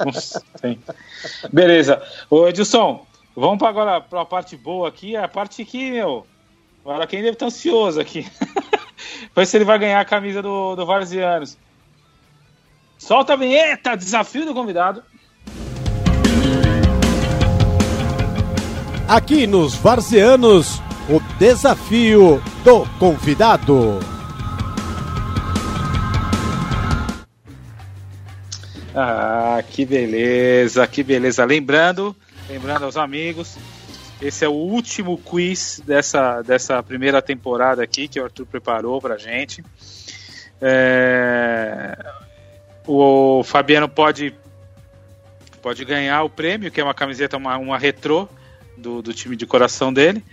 Nossa 0.06 0.42
tem. 0.62 0.80
Beleza. 1.52 2.02
Ô, 2.30 2.48
Edilson, 2.48 3.06
vamos 3.36 3.60
para 3.60 3.70
agora 3.70 4.02
para 4.02 4.22
a 4.22 4.26
parte 4.26 4.56
boa 4.56 4.88
aqui. 4.88 5.16
A 5.16 5.28
parte 5.28 5.64
que, 5.66 5.92
meu. 5.92 6.26
Agora 6.84 7.06
quem 7.06 7.20
deve 7.20 7.34
estar 7.34 7.48
ansioso 7.48 8.00
aqui. 8.00 8.26
Vai 9.36 9.46
se 9.46 9.58
ele 9.58 9.66
vai 9.66 9.80
ganhar 9.80 10.00
a 10.00 10.06
camisa 10.06 10.42
do, 10.42 10.76
do 10.76 10.86
Varzianos. 10.86 11.58
Solta 12.98 13.34
a 13.34 13.36
vinheta, 13.36 13.96
desafio 13.96 14.46
do 14.46 14.54
convidado. 14.54 15.04
Aqui 19.08 19.48
nos 19.48 19.74
Varzeanos, 19.76 20.80
o 20.80 20.89
desafio 21.40 22.44
do 22.66 22.86
convidado. 23.00 23.98
Ah, 28.94 29.64
que 29.70 29.86
beleza, 29.86 30.86
que 30.86 31.02
beleza. 31.02 31.46
Lembrando, 31.46 32.14
lembrando 32.50 32.84
aos 32.84 32.98
amigos, 32.98 33.56
esse 34.22 34.44
é 34.44 34.50
o 34.50 34.52
último 34.52 35.18
quiz 35.18 35.82
dessa, 35.86 36.42
dessa 36.42 36.84
primeira 36.84 37.22
temporada 37.22 37.82
aqui 37.82 38.10
que 38.10 38.20
o 38.20 38.26
Arthur 38.26 38.46
preparou 38.46 39.00
pra 39.00 39.18
gente. 39.18 39.64
É, 40.62 41.98
o 42.86 43.42
Fabiano 43.46 43.88
pode 43.88 44.36
pode 45.62 45.86
ganhar 45.86 46.24
o 46.24 46.30
prêmio, 46.30 46.72
que 46.72 46.82
é 46.82 46.84
uma 46.84 46.94
camiseta, 46.94 47.38
uma, 47.38 47.58
uma 47.58 47.78
retrô 47.78 48.28
do, 48.78 49.02
do 49.02 49.14
time 49.14 49.38
de 49.38 49.46
coração 49.46 49.94
dele. 49.94 50.24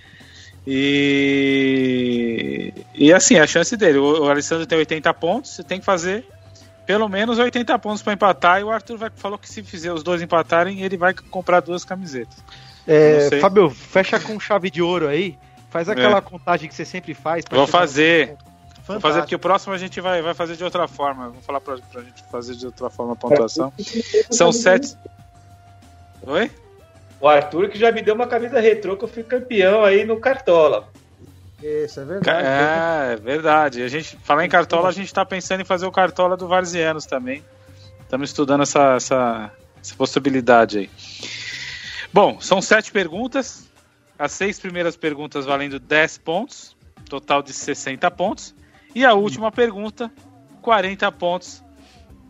E, 0.66 2.32
e 2.94 3.12
assim, 3.12 3.38
a 3.38 3.46
chance 3.46 3.76
dele. 3.76 3.98
O, 3.98 4.24
o 4.24 4.30
Alessandro 4.30 4.66
tem 4.66 4.78
80 4.78 5.14
pontos, 5.14 5.52
você 5.52 5.62
tem 5.62 5.78
que 5.78 5.84
fazer 5.84 6.26
pelo 6.86 7.08
menos 7.08 7.38
80 7.38 7.78
pontos 7.78 8.02
para 8.02 8.12
empatar. 8.12 8.60
E 8.60 8.64
o 8.64 8.70
Arthur 8.70 8.96
vai, 8.96 9.10
falou 9.14 9.38
que 9.38 9.48
se 9.48 9.62
fizer 9.62 9.92
os 9.92 10.02
dois 10.02 10.22
empatarem, 10.22 10.82
ele 10.82 10.96
vai 10.96 11.12
comprar 11.12 11.60
duas 11.60 11.84
camisetas. 11.84 12.36
É, 12.86 13.40
Fábio, 13.40 13.68
fecha 13.68 14.20
com 14.20 14.38
chave 14.38 14.70
de 14.70 14.80
ouro 14.80 15.08
aí. 15.08 15.36
Faz 15.68 15.88
aquela 15.88 16.18
é. 16.18 16.20
contagem 16.20 16.68
que 16.68 16.74
você 16.74 16.84
sempre 16.84 17.12
faz. 17.12 17.44
Vou 17.50 17.66
fazer. 17.66 18.36
Vou 18.86 19.00
fazer 19.00 19.20
porque 19.20 19.34
o 19.34 19.38
próximo 19.38 19.74
a 19.74 19.78
gente 19.78 20.00
vai, 20.00 20.22
vai 20.22 20.32
fazer 20.32 20.56
de 20.56 20.62
outra 20.62 20.86
forma. 20.86 21.30
Vou 21.30 21.42
falar 21.42 21.60
pra, 21.60 21.76
pra 21.92 22.02
gente 22.02 22.22
fazer 22.30 22.54
de 22.54 22.66
outra 22.66 22.88
forma 22.88 23.14
a 23.14 23.16
pontuação. 23.16 23.72
São 24.30 24.52
sete. 24.52 24.96
Oi? 26.22 26.50
O 27.20 27.28
Arthur 27.28 27.68
que 27.68 27.78
já 27.78 27.90
me 27.90 28.02
deu 28.02 28.14
uma 28.14 28.26
camisa 28.26 28.60
retrô 28.60 28.96
que 28.96 29.04
eu 29.04 29.08
fui 29.08 29.22
campeão 29.22 29.84
aí 29.84 30.04
no 30.04 30.20
Cartola. 30.20 30.88
Isso, 31.62 32.00
é 32.00 32.04
verdade. 32.04 32.46
É, 32.46 33.12
é 33.12 33.16
verdade. 33.16 33.82
A 33.82 33.88
gente, 33.88 34.16
falar 34.22 34.44
em 34.44 34.48
Cartola, 34.48 34.88
a 34.88 34.92
gente 34.92 35.12
tá 35.12 35.24
pensando 35.24 35.62
em 35.62 35.64
fazer 35.64 35.86
o 35.86 35.92
Cartola 35.92 36.36
do 36.36 36.46
Varzianos 36.46 37.06
também. 37.06 37.42
Estamos 38.02 38.30
estudando 38.30 38.62
essa, 38.62 38.96
essa, 38.96 39.52
essa 39.80 39.94
possibilidade 39.96 40.78
aí. 40.78 40.90
Bom, 42.12 42.40
são 42.40 42.60
sete 42.60 42.92
perguntas. 42.92 43.66
As 44.18 44.32
seis 44.32 44.58
primeiras 44.58 44.96
perguntas 44.96 45.44
valendo 45.44 45.78
10 45.78 46.18
pontos, 46.18 46.76
total 47.08 47.42
de 47.42 47.52
60 47.52 48.10
pontos. 48.10 48.54
E 48.94 49.04
a 49.04 49.12
última 49.12 49.52
pergunta, 49.52 50.10
40 50.62 51.12
pontos, 51.12 51.62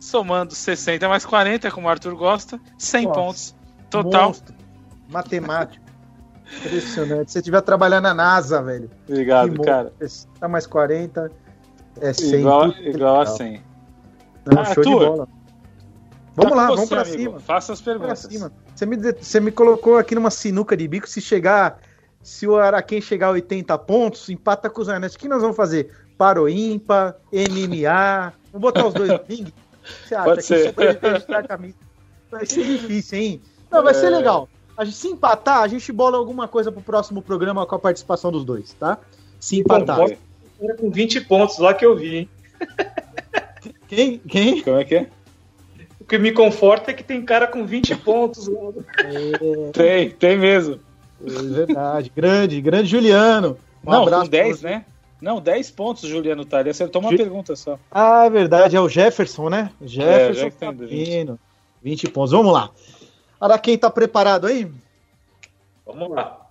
somando 0.00 0.52
60 0.52 1.08
mais 1.08 1.24
40, 1.24 1.70
como 1.70 1.86
o 1.86 1.90
Arthur 1.90 2.16
gosta, 2.16 2.60
100 2.76 3.04
Nossa, 3.04 3.20
pontos 3.20 3.54
total. 3.88 4.28
Monstro 4.28 4.55
matemático. 5.08 5.84
Impressionante. 6.58 7.28
Se 7.28 7.32
você 7.32 7.38
estiver 7.40 7.60
trabalhando 7.60 8.04
na 8.04 8.14
NASA, 8.14 8.62
velho. 8.62 8.90
Obrigado, 9.08 9.60
cara. 9.62 9.92
Tá 10.38 10.46
mais 10.46 10.66
40, 10.66 11.30
é 12.00 12.12
100. 12.12 12.40
Igual, 12.40 12.68
igual 12.68 13.20
a 13.20 13.26
100. 13.26 13.62
Não, 14.46 14.62
ah, 14.62 14.64
show 14.66 14.84
de 14.84 14.90
bola. 14.90 15.28
Vamos 16.36 16.50
tá 16.50 16.56
lá, 16.56 16.66
vamos 16.68 16.88
pra 16.88 17.00
amigo. 17.00 17.16
cima. 17.16 17.40
Faça 17.40 17.72
as 17.72 17.80
perguntas. 17.80 18.28
Você 18.74 18.86
me, 18.86 18.96
você 18.96 19.40
me 19.40 19.50
colocou 19.50 19.96
aqui 19.96 20.14
numa 20.14 20.30
sinuca 20.30 20.76
de 20.76 20.86
bico. 20.86 21.08
Se 21.08 21.20
chegar, 21.20 21.80
se 22.22 22.46
o 22.46 22.56
Araquém 22.56 23.00
chegar 23.00 23.28
a 23.28 23.30
80 23.30 23.76
pontos, 23.78 24.28
empata 24.28 24.68
com 24.68 24.82
os 24.82 24.88
Arnett. 24.88 25.16
O 25.16 25.18
que 25.18 25.28
nós 25.28 25.40
vamos 25.40 25.56
fazer? 25.56 25.90
Paro 26.18 26.48
ímpar, 26.48 27.16
MMA. 27.32 28.32
Vamos 28.52 28.60
botar 28.60 28.86
os 28.86 28.94
dois 28.94 29.10
no? 29.10 29.20
Você 30.04 30.14
acha 30.14 30.24
Pode 30.24 30.36
que 30.38 30.46
ser. 30.46 30.74
Vai 32.30 32.44
ser 32.44 32.64
difícil, 32.64 33.18
hein? 33.18 33.42
Não, 33.70 33.82
vai 33.82 33.92
é... 33.92 33.94
ser 33.94 34.10
legal. 34.10 34.48
A 34.76 34.84
gente, 34.84 34.96
se 34.96 35.08
empatar, 35.08 35.60
a 35.60 35.68
gente 35.68 35.90
bola 35.92 36.18
alguma 36.18 36.46
coisa 36.46 36.70
pro 36.70 36.82
próximo 36.82 37.22
programa 37.22 37.64
com 37.64 37.74
a 37.74 37.78
participação 37.78 38.30
dos 38.30 38.44
dois, 38.44 38.72
tá? 38.74 38.98
Se 39.40 39.60
empatar. 39.60 39.98
Era 40.60 40.74
com 40.74 40.90
20 40.90 41.22
pontos 41.22 41.58
lá 41.58 41.72
que 41.74 41.84
eu 41.84 41.96
vi, 41.96 42.16
hein? 42.16 42.28
Quem? 43.88 44.18
Quem? 44.18 44.62
Como 44.62 44.76
é 44.78 44.84
que 44.84 44.94
é? 44.94 45.06
O 46.00 46.04
que 46.04 46.18
me 46.18 46.32
conforta 46.32 46.90
é 46.90 46.94
que 46.94 47.02
tem 47.02 47.24
cara 47.24 47.46
com 47.46 47.64
20 47.64 47.96
pontos. 48.04 48.48
É... 48.48 49.70
Tem, 49.72 50.10
tem 50.10 50.38
mesmo. 50.38 50.78
É 51.24 51.30
verdade. 51.30 52.12
Grande, 52.14 52.60
grande 52.60 52.88
Juliano. 52.88 53.56
Um 53.84 53.90
Não, 53.90 54.02
abraço. 54.02 54.24
Com 54.24 54.30
10, 54.30 54.62
né? 54.62 54.84
Não, 55.20 55.40
10 55.40 55.70
pontos 55.70 56.08
Juliano 56.08 56.44
tá. 56.44 56.60
Ele 56.60 56.70
acertou 56.70 57.00
uma 57.00 57.10
Ju... 57.10 57.16
pergunta 57.16 57.56
só. 57.56 57.78
Ah, 57.90 58.26
é 58.26 58.30
verdade. 58.30 58.76
É 58.76 58.80
o 58.80 58.88
Jefferson, 58.88 59.48
né? 59.48 59.70
Jefferson. 59.80 60.46
É, 60.46 60.50
Jefferson 60.50 61.38
20 61.82 62.08
pontos. 62.08 62.32
Vamos 62.32 62.52
lá. 62.52 62.70
Araquém 63.40 63.76
tá 63.76 63.90
preparado 63.90 64.46
aí? 64.46 64.70
Vamos 65.84 66.10
lá. 66.10 66.46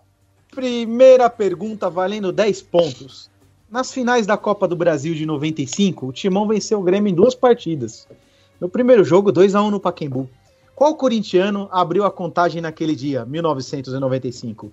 Primeira 0.51 1.29
pergunta 1.29 1.89
valendo 1.89 2.31
10 2.31 2.61
pontos. 2.63 3.29
Nas 3.69 3.91
finais 3.91 4.25
da 4.25 4.37
Copa 4.37 4.67
do 4.67 4.75
Brasil 4.75 5.13
de 5.13 5.25
95, 5.25 6.07
o 6.07 6.13
Timão 6.13 6.47
venceu 6.47 6.79
o 6.79 6.83
Grêmio 6.83 7.11
em 7.11 7.15
duas 7.15 7.35
partidas. 7.35 8.07
No 8.59 8.69
primeiro 8.69 9.03
jogo, 9.03 9.31
2 9.31 9.55
a 9.55 9.61
1 9.61 9.71
no 9.71 9.79
Paquembu. 9.79 10.29
Qual 10.75 10.95
corintiano 10.95 11.67
abriu 11.71 12.05
a 12.05 12.11
contagem 12.11 12.61
naquele 12.61 12.95
dia, 12.95 13.25
1995? 13.25 14.71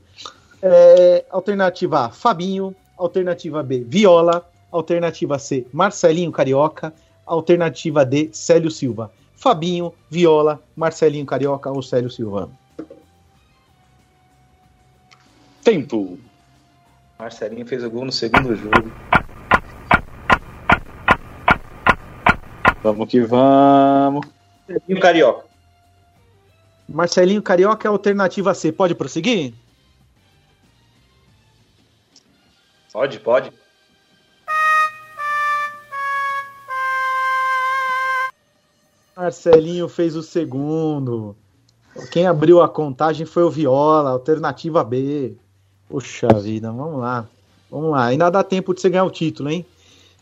É, 0.60 1.24
alternativa 1.30 2.06
A, 2.06 2.10
Fabinho. 2.10 2.74
Alternativa 2.96 3.62
B, 3.62 3.80
Viola. 3.80 4.48
Alternativa 4.70 5.38
C, 5.38 5.66
Marcelinho 5.72 6.30
Carioca. 6.30 6.92
Alternativa 7.26 8.04
D, 8.04 8.30
Célio 8.32 8.70
Silva. 8.70 9.10
Fabinho, 9.42 9.92
Viola, 10.08 10.62
Marcelinho 10.76 11.26
Carioca 11.26 11.68
ou 11.68 11.82
Célio 11.82 12.08
Silva? 12.08 12.48
Tempo. 15.64 16.16
Marcelinho 17.18 17.66
fez 17.66 17.82
o 17.82 17.90
gol 17.90 18.04
no 18.04 18.12
segundo 18.12 18.54
jogo. 18.54 18.92
Vamos 22.84 23.08
que 23.08 23.20
vamos. 23.22 24.24
Marcelinho 24.68 25.00
Carioca. 25.00 25.46
Marcelinho 26.88 27.42
Carioca 27.42 27.88
é 27.88 27.90
a 27.90 27.92
alternativa 27.92 28.54
C. 28.54 28.70
Pode 28.70 28.94
prosseguir? 28.94 29.54
Pode, 32.92 33.18
pode. 33.18 33.52
Marcelinho 39.16 39.88
fez 39.88 40.16
o 40.16 40.22
segundo. 40.22 41.36
Quem 42.10 42.26
abriu 42.26 42.62
a 42.62 42.68
contagem 42.68 43.26
foi 43.26 43.42
o 43.42 43.50
Viola, 43.50 44.10
alternativa 44.10 44.82
B. 44.82 45.34
Puxa 45.88 46.28
vida, 46.40 46.72
vamos 46.72 46.98
lá. 46.98 47.28
Vamos 47.70 47.90
lá. 47.90 48.06
Ainda 48.06 48.30
dá 48.30 48.42
tempo 48.42 48.74
de 48.74 48.80
você 48.80 48.88
ganhar 48.88 49.04
o 49.04 49.10
título, 49.10 49.50
hein? 49.50 49.66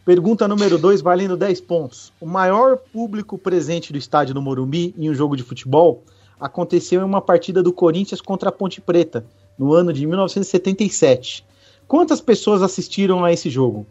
Pergunta 0.04 0.48
número 0.48 0.76
2, 0.76 1.02
valendo 1.02 1.36
10 1.36 1.60
pontos. 1.60 2.12
O 2.20 2.26
maior 2.26 2.76
público 2.76 3.38
presente 3.38 3.92
do 3.92 3.98
estádio 3.98 4.34
do 4.34 4.42
Morumbi 4.42 4.92
em 4.98 5.08
um 5.08 5.14
jogo 5.14 5.36
de 5.36 5.44
futebol 5.44 6.02
aconteceu 6.40 7.00
em 7.00 7.04
uma 7.04 7.20
partida 7.20 7.62
do 7.62 7.72
Corinthians 7.72 8.20
contra 8.20 8.48
a 8.48 8.52
Ponte 8.52 8.80
Preta, 8.80 9.24
no 9.56 9.72
ano 9.72 9.92
de 9.92 10.04
1977. 10.06 11.46
Quantas 11.86 12.20
pessoas 12.20 12.62
assistiram 12.62 13.24
a 13.24 13.32
esse 13.32 13.48
jogo? 13.50 13.86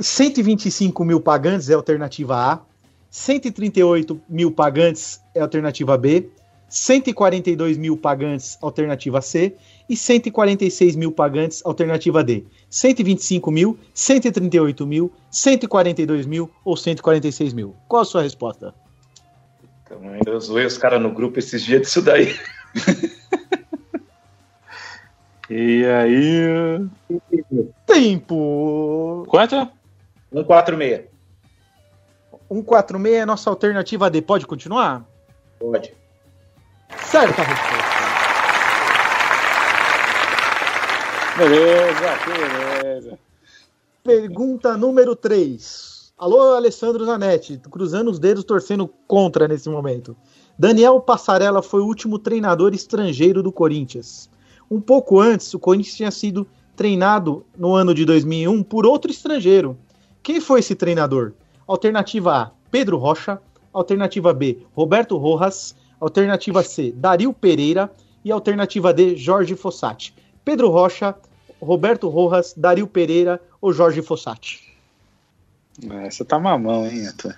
125 0.00 1.04
mil 1.04 1.20
pagantes 1.20 1.68
é 1.68 1.74
a 1.74 1.76
alternativa 1.76 2.36
A, 2.36 2.60
138 3.14 4.20
mil 4.28 4.50
pagantes 4.50 5.22
é 5.36 5.40
alternativa 5.40 5.96
B, 5.96 6.28
142 6.68 7.78
mil 7.78 7.96
pagantes, 7.96 8.58
alternativa 8.60 9.20
C, 9.20 9.54
e 9.88 9.96
146 9.96 10.96
mil 10.96 11.12
pagantes, 11.12 11.64
alternativa 11.64 12.24
D. 12.24 12.44
125 12.68 13.52
mil, 13.52 13.78
138 13.94 14.84
mil, 14.84 15.12
142 15.30 16.26
mil 16.26 16.50
ou 16.64 16.76
146 16.76 17.52
mil. 17.52 17.76
Qual 17.86 18.02
a 18.02 18.04
sua 18.04 18.22
resposta? 18.22 18.74
Então, 19.84 20.00
eu 20.26 20.40
zoei 20.40 20.66
os 20.66 20.76
caras 20.76 21.00
no 21.00 21.12
grupo 21.12 21.38
esses 21.38 21.62
dias 21.62 21.82
disso 21.82 22.02
daí. 22.02 22.34
e 25.48 25.84
aí. 25.84 26.88
Tempo! 27.86 29.24
Quanto? 29.28 29.68
146. 30.32 31.13
146 32.62 33.14
é 33.14 33.20
a 33.22 33.26
nossa 33.26 33.50
alternativa 33.50 34.08
D. 34.08 34.22
Pode 34.22 34.46
continuar? 34.46 35.04
Pode. 35.58 35.92
Certa 37.02 37.42
resposta. 37.42 37.94
Beleza, 41.36 42.80
beleza. 42.82 43.18
Pergunta 44.04 44.76
número 44.76 45.16
3. 45.16 46.12
Alô, 46.16 46.54
Alessandro 46.54 47.04
Zanetti, 47.04 47.60
cruzando 47.70 48.08
os 48.08 48.20
dedos, 48.20 48.44
torcendo 48.44 48.88
contra 49.08 49.48
nesse 49.48 49.68
momento. 49.68 50.16
Daniel 50.56 51.00
Passarella 51.00 51.60
foi 51.60 51.80
o 51.80 51.86
último 51.86 52.20
treinador 52.20 52.72
estrangeiro 52.72 53.42
do 53.42 53.50
Corinthians. 53.50 54.30
Um 54.70 54.80
pouco 54.80 55.18
antes, 55.18 55.52
o 55.54 55.58
Corinthians 55.58 55.96
tinha 55.96 56.10
sido 56.12 56.46
treinado 56.76 57.44
no 57.58 57.74
ano 57.74 57.92
de 57.92 58.04
2001 58.04 58.62
por 58.62 58.86
outro 58.86 59.10
estrangeiro. 59.10 59.76
Quem 60.22 60.40
foi 60.40 60.60
esse 60.60 60.76
treinador? 60.76 61.32
Alternativa 61.66 62.42
A, 62.42 62.50
Pedro 62.70 62.96
Rocha. 62.98 63.40
Alternativa 63.72 64.32
B, 64.32 64.58
Roberto 64.74 65.16
Rojas. 65.16 65.74
Alternativa 66.00 66.62
C, 66.62 66.92
Dario 66.92 67.32
Pereira. 67.32 67.90
E 68.24 68.32
alternativa 68.32 68.92
D, 68.92 69.16
Jorge 69.16 69.54
Fossati. 69.54 70.14
Pedro 70.44 70.68
Rocha, 70.70 71.14
Roberto 71.60 72.08
Rojas, 72.08 72.54
Dario 72.56 72.86
Pereira 72.86 73.40
ou 73.60 73.72
Jorge 73.72 74.02
Fossati? 74.02 74.62
Essa 76.04 76.24
tá 76.24 76.38
mamão, 76.38 76.86
hein, 76.86 77.06
Arthur? 77.06 77.34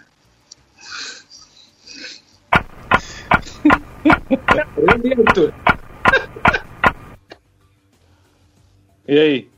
e 9.08 9.18
aí? 9.18 9.50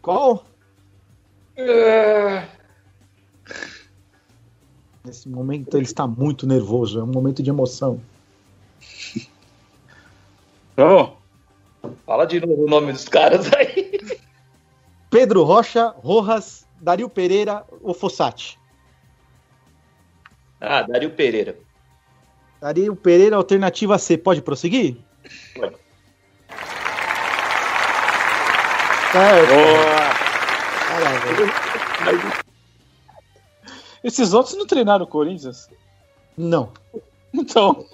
Qual? 0.00 0.44
É. 1.56 2.53
Nesse 5.04 5.28
momento 5.28 5.76
ele 5.76 5.84
está 5.84 6.06
muito 6.06 6.46
nervoso, 6.46 6.98
é 6.98 7.02
um 7.02 7.06
momento 7.06 7.42
de 7.42 7.50
emoção. 7.50 8.00
Oh. 10.76 11.10
Fala 12.04 12.26
de 12.26 12.40
novo 12.40 12.64
o 12.64 12.68
nome 12.68 12.92
dos 12.92 13.08
caras 13.08 13.48
aí. 13.52 13.96
Pedro 15.08 15.44
Rocha, 15.44 15.94
Rojas, 15.98 16.66
Dario 16.80 17.08
Pereira 17.08 17.64
ou 17.80 17.94
Fossati? 17.94 18.58
Ah, 20.60 20.82
Dario 20.82 21.10
Pereira. 21.10 21.56
Dario 22.60 22.96
Pereira, 22.96 23.36
alternativa 23.36 23.96
C. 23.98 24.18
Pode 24.18 24.42
prosseguir? 24.42 24.96
Pode. 25.54 25.76
Certo. 29.12 29.54
Boa. 32.10 32.43
Esses 34.04 34.34
outros 34.34 34.54
não 34.54 34.66
treinaram 34.66 35.06
o 35.06 35.08
Corinthians? 35.08 35.68
Não. 36.36 36.68
Então. 37.32 37.84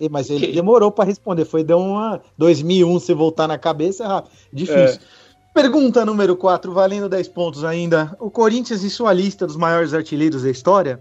É, 0.00 0.08
mas 0.08 0.30
ele 0.30 0.52
demorou 0.52 0.92
para 0.92 1.04
responder. 1.04 1.44
Foi 1.44 1.64
deu 1.64 1.78
uma 1.78 2.20
2001 2.38 3.00
se 3.00 3.14
voltar 3.14 3.48
na 3.48 3.58
cabeça, 3.58 4.04
é 4.04 4.06
rápido. 4.06 4.32
difícil. 4.52 5.00
É. 5.00 5.20
Pergunta 5.52 6.04
número 6.04 6.36
4, 6.36 6.72
valendo 6.72 7.08
10 7.08 7.28
pontos 7.28 7.64
ainda. 7.64 8.16
O 8.20 8.30
Corinthians, 8.30 8.84
em 8.84 8.88
sua 8.88 9.12
lista 9.12 9.48
dos 9.48 9.56
maiores 9.56 9.92
artilheiros 9.92 10.44
da 10.44 10.50
história, 10.50 11.00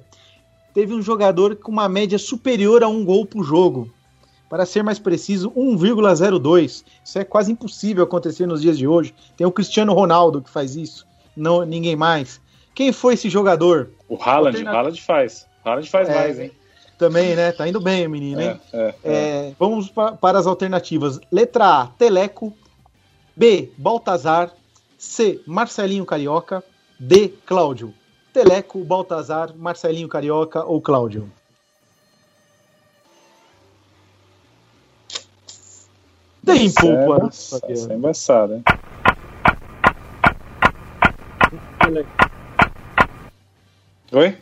teve 0.73 0.91
um 0.93 1.03
jogador 1.03 1.55
com 1.57 1.71
uma 1.71 1.87
média 1.87 2.17
superior 2.17 2.83
a 2.83 2.87
um 2.87 3.05
gol 3.05 3.27
por 3.27 3.43
jogo. 3.43 3.91
Para 4.49 4.65
ser 4.65 4.81
mais 4.81 4.97
preciso, 4.97 5.51
1,02. 5.51 6.83
Isso 7.05 7.19
é 7.19 7.23
quase 7.23 7.51
impossível 7.51 8.03
acontecer 8.03 8.47
nos 8.47 8.61
dias 8.61 8.75
de 8.75 8.87
hoje. 8.87 9.13
Tem 9.37 9.45
o 9.45 9.51
Cristiano 9.51 9.93
Ronaldo 9.93 10.41
que 10.41 10.49
faz 10.49 10.75
isso, 10.75 11.05
não 11.37 11.63
ninguém 11.63 11.95
mais. 11.95 12.41
Quem 12.79 12.93
foi 12.93 13.15
esse 13.15 13.29
jogador? 13.29 13.89
O 14.07 14.15
Haaland, 14.15 14.63
o 14.63 14.69
Haaland 14.69 15.01
faz. 15.01 15.45
O 15.65 15.67
Haaland 15.67 15.89
faz 15.89 16.07
é, 16.07 16.15
mais, 16.15 16.39
hein? 16.39 16.51
Também, 16.97 17.35
né? 17.35 17.51
Tá 17.51 17.67
indo 17.67 17.81
bem 17.81 18.07
menino, 18.07 18.39
hein? 18.39 18.57
É, 18.71 18.79
é, 18.79 18.93
é. 19.03 19.55
vamos 19.59 19.89
pa 19.89 20.13
para 20.13 20.39
as 20.39 20.47
alternativas. 20.47 21.19
Letra 21.29 21.81
A, 21.81 21.87
Teleco. 21.87 22.53
B, 23.35 23.69
Baltazar. 23.77 24.53
C, 24.97 25.41
Marcelinho 25.45 26.05
Carioca. 26.05 26.63
D, 26.97 27.33
Cláudio. 27.45 27.93
Teleco, 28.31 28.81
Baltazar, 28.85 29.53
Marcelinho 29.57 30.07
Carioca 30.07 30.63
ou 30.63 30.79
Cláudio? 30.79 31.29
Tempo 36.45 36.87
é 36.87 37.05
para 37.05 37.27
Essa 37.27 37.91
é 37.91 37.95
embaçado, 37.97 38.53
hein? 38.53 38.63
Oi? 44.11 44.35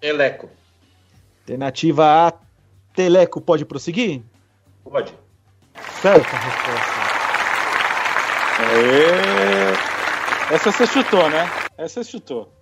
Teleco. 0.00 0.48
Alternativa 1.40 2.28
A, 2.28 2.32
Teleco, 2.94 3.40
pode 3.40 3.64
prosseguir? 3.64 4.22
Pode. 4.84 5.12
Certa 6.00 6.36
resposta. 6.36 6.94
Aê. 8.60 10.54
Essa 10.54 10.70
você 10.70 10.86
chutou, 10.86 11.28
né? 11.28 11.50
Essa 11.76 12.04
você 12.04 12.10
chutou. 12.10 12.52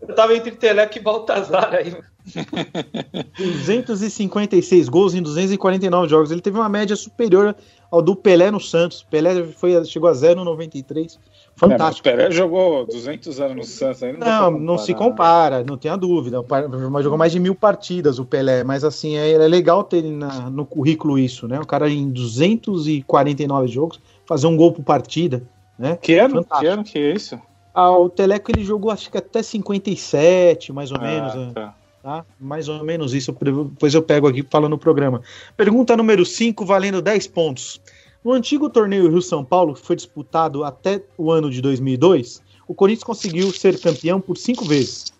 Eu 0.00 0.14
tava 0.14 0.34
entre 0.34 0.52
Teleco 0.52 0.96
e 0.96 1.00
Baltazar 1.00 1.74
aí. 1.74 1.96
256 3.36 4.88
gols 4.88 5.14
em 5.14 5.22
249 5.22 6.08
jogos. 6.08 6.30
Ele 6.30 6.40
teve 6.40 6.56
uma 6.58 6.68
média 6.68 6.94
superior 6.94 7.56
ao 7.90 8.00
do 8.00 8.14
Pelé 8.14 8.50
no 8.50 8.60
Santos. 8.60 9.02
Pelé 9.02 9.44
foi, 9.44 9.84
chegou 9.84 10.08
a 10.08 10.12
0,93. 10.12 11.18
Fantástico. 11.60 12.08
É, 12.08 12.12
Pelé 12.12 12.30
jogou 12.30 12.86
200 12.86 13.38
anos 13.38 13.56
no 13.56 13.64
Santos. 13.64 14.00
Não, 14.18 14.50
não, 14.50 14.58
não 14.58 14.78
se 14.78 14.94
compara, 14.94 15.62
não 15.62 15.76
tenha 15.76 15.94
dúvida. 15.94 16.42
Mas 16.90 17.04
jogou 17.04 17.18
mais 17.18 17.32
de 17.32 17.38
mil 17.38 17.54
partidas 17.54 18.18
o 18.18 18.24
Pelé. 18.24 18.64
Mas 18.64 18.82
assim, 18.82 19.16
é, 19.16 19.32
é 19.32 19.46
legal 19.46 19.84
ter 19.84 20.02
na, 20.02 20.48
no 20.48 20.64
currículo 20.64 21.18
isso, 21.18 21.46
né? 21.46 21.60
O 21.60 21.66
cara 21.66 21.90
em 21.90 22.08
249 22.08 23.68
jogos 23.68 24.00
fazer 24.24 24.46
um 24.46 24.56
gol 24.56 24.72
por 24.72 24.82
partida. 24.82 25.42
Né? 25.78 25.98
Que 26.00 26.18
ano? 26.18 26.36
Fantástico. 26.36 26.60
Que 26.60 26.66
ano 26.66 26.84
que 26.84 26.98
é 26.98 27.12
isso? 27.12 27.38
Ah, 27.74 27.90
o 27.90 28.08
Teleco 28.08 28.50
ele 28.50 28.64
jogou 28.64 28.90
acho 28.90 29.10
que 29.10 29.18
até 29.18 29.42
57, 29.42 30.72
mais 30.72 30.90
ou 30.90 30.96
ah, 30.98 31.02
menos. 31.02 31.34
Né? 31.34 31.52
Tá. 31.54 31.74
Tá? 32.02 32.24
Mais 32.40 32.66
ou 32.66 32.82
menos 32.82 33.12
isso, 33.12 33.36
depois 33.38 33.92
eu 33.92 34.02
pego 34.02 34.26
aqui 34.26 34.42
falando 34.48 34.70
no 34.70 34.78
programa. 34.78 35.20
Pergunta 35.54 35.94
número 35.94 36.24
5, 36.24 36.64
valendo 36.64 37.02
10 37.02 37.26
pontos. 37.26 37.78
No 38.22 38.32
antigo 38.32 38.68
torneio 38.68 39.08
Rio 39.08 39.22
São 39.22 39.42
Paulo, 39.42 39.72
que 39.72 39.80
foi 39.80 39.96
disputado 39.96 40.62
até 40.62 41.02
o 41.16 41.30
ano 41.30 41.50
de 41.50 41.62
2002, 41.62 42.42
o 42.68 42.74
Corinthians 42.74 43.04
conseguiu 43.04 43.50
ser 43.50 43.80
campeão 43.80 44.20
por 44.20 44.36
cinco 44.36 44.62
vezes. 44.66 45.10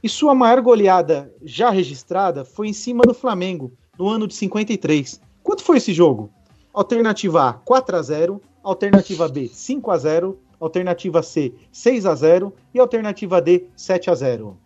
E 0.00 0.08
sua 0.08 0.36
maior 0.36 0.60
goleada 0.60 1.34
já 1.42 1.68
registrada 1.68 2.44
foi 2.44 2.68
em 2.68 2.72
cima 2.72 3.02
do 3.02 3.12
Flamengo, 3.12 3.72
no 3.98 4.08
ano 4.08 4.28
de 4.28 4.36
53. 4.36 5.20
Quanto 5.42 5.64
foi 5.64 5.78
esse 5.78 5.92
jogo? 5.92 6.30
Alternativa 6.72 7.48
A, 7.48 7.52
4 7.54 7.96
a 7.96 8.02
0 8.02 8.40
Alternativa 8.62 9.28
B, 9.28 9.48
5 9.48 9.90
a 9.90 9.98
0 9.98 10.38
Alternativa 10.60 11.24
C, 11.24 11.52
6 11.72 12.06
a 12.06 12.14
0 12.14 12.54
E 12.72 12.78
alternativa 12.78 13.42
D, 13.42 13.66
7 13.74 14.10
a 14.10 14.14
0 14.14 14.56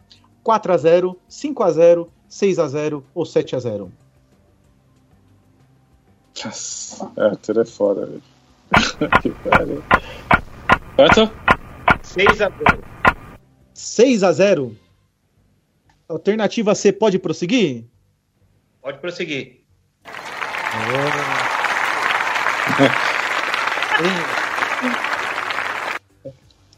4 0.43 0.73
a 0.75 0.77
0 0.77 1.17
5 1.27 1.63
a 1.63 1.71
0 1.71 2.09
6 2.29 2.59
a 2.59 2.69
0 2.69 3.05
ou 3.15 3.25
7 3.25 3.57
a 3.57 3.59
0 3.59 3.93
Arthur 7.17 7.61
é 7.61 7.65
foda, 7.65 8.07
velho. 8.07 8.23
que 9.23 9.31
pariu. 9.49 9.83
Quanto? 10.97 11.31
6 12.03 12.43
a 12.43 12.51
0 12.51 12.85
6 13.75 14.23
a 14.23 14.33
0 14.33 14.77
Alternativa 16.09 16.75
C 16.75 16.93
pode 16.93 17.19
prosseguir? 17.19 17.85
Pode 18.83 18.99
prosseguir. 18.99 19.61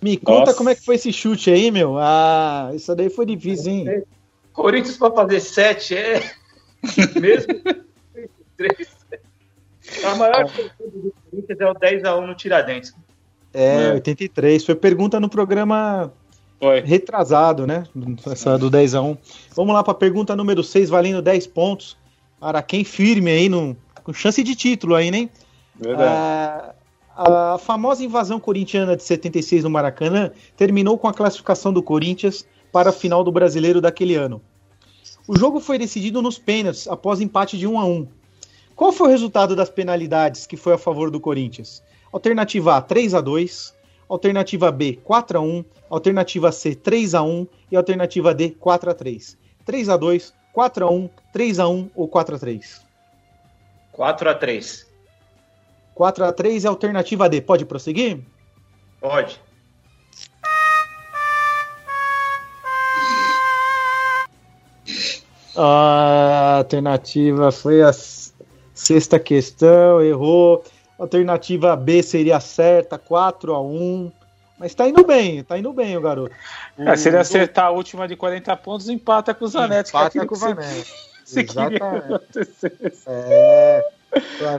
Me 0.02 0.16
conta 0.16 0.46
Nossa. 0.46 0.54
como 0.54 0.70
é 0.70 0.74
que 0.74 0.84
foi 0.84 0.94
esse 0.94 1.12
chute 1.12 1.50
aí, 1.50 1.70
meu. 1.70 1.98
Ah, 1.98 2.70
isso 2.74 2.94
daí 2.94 3.10
foi 3.10 3.26
difícil, 3.26 3.70
hein? 3.70 4.02
Corinthians 4.52 4.96
para 4.96 5.14
fazer 5.14 5.40
7 5.40 5.96
é. 5.96 6.32
Mesmo? 7.20 7.52
3. 8.56 8.89
A 10.04 10.14
maior 10.14 10.44
do 10.44 11.12
Corinthians 11.30 11.60
é 11.60 11.66
o 11.66 11.74
10x1 11.74 12.26
no 12.26 12.34
Tiradentes. 12.34 12.94
É, 13.52 13.88
é, 13.88 13.92
83. 13.94 14.64
Foi 14.64 14.74
pergunta 14.74 15.18
no 15.18 15.28
programa 15.28 16.12
foi. 16.58 16.80
retrasado, 16.80 17.66
né? 17.66 17.84
Essa 18.26 18.58
do 18.58 18.70
10x1. 18.70 19.18
Vamos 19.54 19.74
lá 19.74 19.82
para 19.82 19.92
a 19.92 19.96
pergunta 19.96 20.36
número 20.36 20.62
6, 20.62 20.88
valendo 20.88 21.20
10 21.22 21.46
pontos. 21.48 21.96
Para 22.38 22.62
quem 22.62 22.84
firme 22.84 23.30
aí, 23.30 23.48
no, 23.48 23.76
com 24.02 24.12
chance 24.12 24.42
de 24.42 24.54
título 24.54 24.94
aí, 24.94 25.10
né? 25.10 25.28
Verdade. 25.78 26.10
Ah, 26.10 26.74
a 27.54 27.58
famosa 27.58 28.02
invasão 28.02 28.40
corintiana 28.40 28.96
de 28.96 29.02
76 29.02 29.64
no 29.64 29.70
Maracanã 29.70 30.30
terminou 30.56 30.96
com 30.96 31.06
a 31.06 31.12
classificação 31.12 31.72
do 31.72 31.82
Corinthians 31.82 32.46
para 32.72 32.90
a 32.90 32.92
final 32.92 33.22
do 33.22 33.32
Brasileiro 33.32 33.80
daquele 33.80 34.14
ano. 34.14 34.40
O 35.28 35.36
jogo 35.36 35.60
foi 35.60 35.78
decidido 35.78 36.22
nos 36.22 36.38
pênaltis 36.38 36.88
após 36.88 37.20
empate 37.20 37.58
de 37.58 37.66
1 37.66 37.78
a 37.78 37.84
1. 37.84 38.08
Qual 38.80 38.92
foi 38.92 39.08
o 39.08 39.10
resultado 39.10 39.54
das 39.54 39.68
penalidades 39.68 40.46
que 40.46 40.56
foi 40.56 40.72
a 40.72 40.78
favor 40.78 41.10
do 41.10 41.20
Corinthians? 41.20 41.82
Alternativa 42.10 42.78
A 42.78 42.80
3 42.80 43.12
a 43.12 43.20
2, 43.20 43.74
alternativa 44.08 44.72
B 44.72 44.98
4 45.04 45.36
a 45.36 45.40
1, 45.42 45.64
alternativa 45.90 46.50
C 46.50 46.74
3 46.74 47.14
a 47.14 47.20
1 47.22 47.46
e 47.70 47.76
alternativa 47.76 48.32
D 48.32 48.52
4 48.58 48.90
a 48.90 48.94
3. 48.94 49.36
3 49.66 49.88
a 49.90 49.98
2, 49.98 50.32
4 50.54 50.86
a 50.86 50.90
1, 50.90 51.10
3 51.30 51.58
a 51.58 51.68
1 51.68 51.90
ou 51.94 52.08
4 52.08 52.36
a 52.36 52.38
3? 52.38 52.80
4 53.92 54.30
a 54.30 54.34
3. 54.34 54.86
4 55.94 56.24
a 56.24 56.32
3 56.32 56.64
é 56.64 56.68
alternativa 56.68 57.28
D. 57.28 57.42
Pode 57.42 57.66
prosseguir? 57.66 58.20
Pode. 58.98 59.38
A 65.54 66.56
alternativa 66.56 67.52
foi 67.52 67.82
a 67.82 67.92
sexta 68.80 69.18
questão, 69.18 70.02
errou. 70.02 70.64
Alternativa 70.98 71.76
B 71.76 72.02
seria 72.02 72.40
certa, 72.40 72.98
4 72.98 73.54
a 73.54 73.62
1 73.62 74.12
Mas 74.58 74.74
tá 74.74 74.88
indo 74.88 75.04
bem, 75.04 75.42
tá 75.44 75.58
indo 75.58 75.72
bem 75.72 75.96
o 75.96 76.00
garoto. 76.00 76.34
É, 76.78 76.96
se 76.96 77.08
ele 77.08 77.18
acertar 77.18 77.66
a 77.66 77.70
última 77.70 78.08
de 78.08 78.16
40 78.16 78.56
pontos, 78.56 78.88
empata 78.88 79.32
com 79.32 79.44
o 79.44 79.48
Zanetti. 79.48 79.90
Empata 79.90 80.26
com 80.26 80.34
o 80.34 80.38
Zanetti. 80.38 80.92
Exatamente. 81.30 82.52
É. 83.06 83.84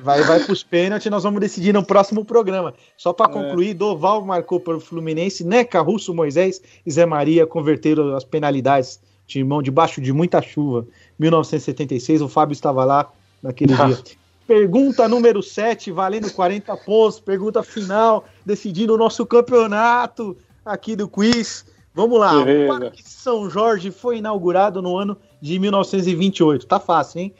Vai, 0.02 0.22
vai 0.22 0.40
para 0.40 0.54
os 0.54 0.64
pênaltis, 0.64 1.12
nós 1.12 1.24
vamos 1.24 1.42
decidir 1.42 1.74
no 1.74 1.84
próximo 1.84 2.24
programa. 2.24 2.74
Só 2.96 3.12
para 3.12 3.30
é. 3.30 3.34
concluir, 3.34 3.74
Doval 3.74 4.24
marcou 4.24 4.60
para 4.60 4.78
o 4.78 4.80
Fluminense, 4.80 5.44
Neca, 5.44 5.82
Russo, 5.82 6.14
Moisés 6.14 6.62
e 6.86 6.92
Zé 6.92 7.06
Maria 7.06 7.46
converteram 7.46 8.16
as 8.16 8.24
penalidades. 8.24 9.00
Timão 9.28 9.62
debaixo 9.62 10.02
de 10.02 10.12
muita 10.12 10.42
chuva. 10.42 10.86
1976, 11.20 12.22
o 12.22 12.30
Fábio 12.30 12.54
estava 12.54 12.84
lá 12.84 13.12
naquele 13.42 13.74
dia. 13.74 14.00
Pergunta 14.48 15.08
número 15.08 15.42
7, 15.42 15.92
valendo 15.92 16.32
40 16.32 16.76
pontos. 16.78 17.20
Pergunta 17.20 17.64
final, 17.64 18.26
decidindo 18.46 18.94
o 18.94 18.98
nosso 18.98 19.26
campeonato 19.26 20.36
aqui 20.66 20.96
do 20.96 21.08
quiz. 21.08 21.66
Vamos 21.94 22.20
lá. 22.20 22.34
O 22.38 22.68
Parque 22.68 23.04
São 23.04 23.50
Jorge 23.50 23.92
foi 23.92 24.18
inaugurado 24.18 24.82
no 24.82 24.98
ano 24.98 25.18
de 25.42 25.58
1928. 25.60 26.66
Tá 26.66 26.80
fácil, 26.80 27.22
hein? 27.22 27.34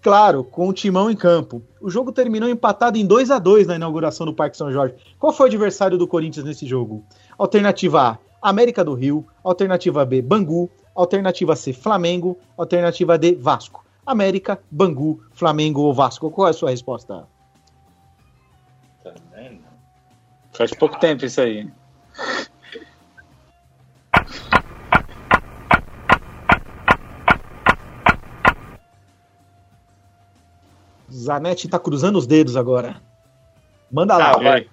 Claro, 0.00 0.44
com 0.44 0.68
o 0.68 0.72
timão 0.72 1.10
em 1.10 1.16
campo. 1.16 1.62
O 1.80 1.90
jogo 1.90 2.12
terminou 2.12 2.48
empatado 2.48 2.96
em 2.98 3.04
2 3.04 3.30
a 3.30 3.38
2 3.38 3.66
na 3.66 3.76
inauguração 3.76 4.24
do 4.24 4.32
Parque 4.34 4.56
São 4.56 4.72
Jorge. 4.72 4.94
Qual 5.18 5.32
foi 5.32 5.46
o 5.46 5.48
adversário 5.48 5.98
do 5.98 6.06
Corinthians 6.06 6.46
nesse 6.46 6.66
jogo? 6.66 7.04
Alternativa 7.36 8.02
A, 8.02 8.18
América 8.50 8.84
do 8.84 8.94
Rio. 8.94 9.26
Alternativa 9.42 10.04
B, 10.04 10.22
Bangu. 10.22 10.70
Alternativa 10.94 11.56
C, 11.56 11.72
Flamengo. 11.72 12.38
Alternativa 12.56 13.18
D, 13.18 13.34
Vasco. 13.34 13.84
América, 14.08 14.58
Bangu, 14.70 15.22
Flamengo 15.32 15.82
ou 15.82 15.92
Vasco. 15.92 16.30
Qual 16.30 16.48
é 16.48 16.50
a 16.50 16.54
sua 16.54 16.70
resposta? 16.70 17.28
Também 19.04 19.60
não. 19.60 19.68
Faz 20.54 20.70
pouco 20.72 20.98
tempo 20.98 21.26
isso 21.26 21.38
aí. 21.42 21.70
Zanetti 31.12 31.68
tá 31.68 31.78
cruzando 31.78 32.16
os 32.16 32.26
dedos 32.26 32.56
agora. 32.56 33.02
Manda 33.92 34.16
lá. 34.16 34.30
Ah, 34.30 34.38
vai. 34.38 34.70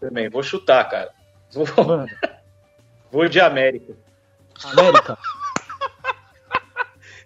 Também, 0.00 0.28
vou 0.28 0.42
chutar, 0.42 0.88
cara. 0.90 1.12
Vou, 1.52 1.64
vou 3.12 3.28
de 3.28 3.40
América. 3.40 3.94
América? 4.64 5.16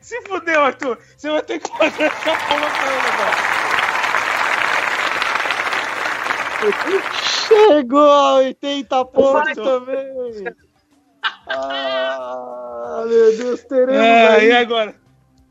Se 0.06 0.22
fudeu, 0.22 0.60
Arthur. 0.60 0.96
Você 1.16 1.28
vai 1.28 1.42
ter 1.42 1.58
que 1.58 1.68
fazer 1.68 2.04
essa 2.04 2.30
porra 2.46 2.70
pra 2.70 2.86
ele, 6.62 7.02
Chegou 7.48 8.08
a 8.08 8.34
80 8.34 9.04
pontos 9.06 9.54
também. 9.56 10.44
Ah, 11.48 13.04
meu 13.04 13.36
Deus, 13.36 13.64
teremos. 13.64 13.96
É, 13.96 14.28
aí. 14.28 14.46
e 14.46 14.52
agora? 14.52 14.94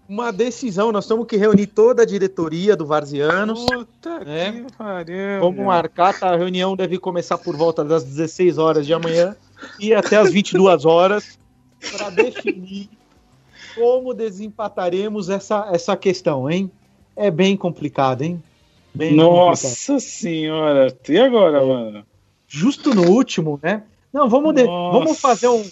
uma 0.08 0.32
decisão. 0.32 0.90
Nós 0.90 1.06
temos 1.06 1.28
que 1.28 1.36
reunir 1.36 1.68
toda 1.68 2.04
a 2.04 2.06
diretoria 2.06 2.78
do 2.78 2.86
Varzianos. 2.86 3.66
Puta 3.66 4.20
né? 4.20 4.54
que 4.54 4.78
pariu. 4.78 5.42
Vamos 5.42 5.66
marcar, 5.66 6.18
tá? 6.18 6.30
A 6.30 6.38
reunião 6.38 6.78
deve 6.78 6.98
começar 6.98 7.38
por 7.38 7.58
volta 7.58 7.84
das 7.84 8.06
16 8.06 8.58
horas 8.58 8.86
de 8.86 8.94
amanhã 8.94 9.36
e 9.82 9.94
até 9.94 10.16
as 10.16 10.32
22 10.32 10.86
horas 10.86 11.38
para 11.92 12.10
definir 12.10 12.90
como 13.76 14.14
desempataremos 14.14 15.30
essa, 15.30 15.70
essa 15.72 15.96
questão, 15.96 16.50
hein? 16.50 16.72
É 17.16 17.30
bem 17.30 17.56
complicado, 17.56 18.24
hein? 18.24 18.42
Bem 18.94 19.14
Nossa 19.16 19.68
complicado. 19.68 20.00
senhora! 20.00 20.98
E 21.08 21.18
agora, 21.18 21.58
é. 21.62 21.66
mano? 21.66 22.06
Justo 22.48 22.94
no 22.94 23.10
último, 23.12 23.60
né? 23.62 23.84
Não, 24.12 24.30
vamos, 24.30 24.56
de... 24.56 24.64
vamos 24.64 25.20
fazer 25.20 25.50
um, 25.50 25.64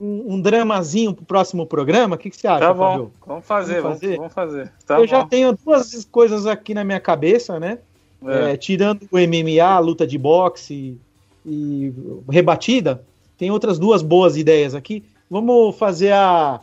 um, 0.00 0.34
um 0.34 0.40
dramazinho 0.40 1.14
pro 1.14 1.24
próximo 1.24 1.66
programa? 1.66 2.16
O 2.16 2.18
que, 2.18 2.28
que 2.28 2.36
você 2.36 2.46
acha, 2.46 2.60
tá 2.60 2.74
bom. 2.74 2.92
Fabio? 2.92 3.12
Vamos 3.26 3.46
fazer, 3.46 3.80
vamos 3.80 3.98
fazer. 4.00 4.16
Vamos 4.16 4.32
fazer. 4.34 4.72
Tá 4.86 4.94
Eu 4.96 5.00
bom. 5.00 5.06
já 5.06 5.24
tenho 5.24 5.56
duas 5.64 6.04
coisas 6.04 6.46
aqui 6.46 6.74
na 6.74 6.84
minha 6.84 7.00
cabeça, 7.00 7.58
né? 7.58 7.78
É. 8.24 8.52
É, 8.52 8.56
tirando 8.56 9.08
o 9.10 9.18
MMA, 9.18 9.78
luta 9.78 10.06
de 10.06 10.18
boxe 10.18 10.98
e, 11.44 11.50
e, 11.50 11.94
rebatida, 12.28 13.02
tem 13.38 13.50
outras 13.50 13.78
duas 13.78 14.02
boas 14.02 14.36
ideias 14.36 14.74
aqui. 14.74 15.04
Vamos 15.30 15.76
fazer 15.76 16.12
a, 16.12 16.60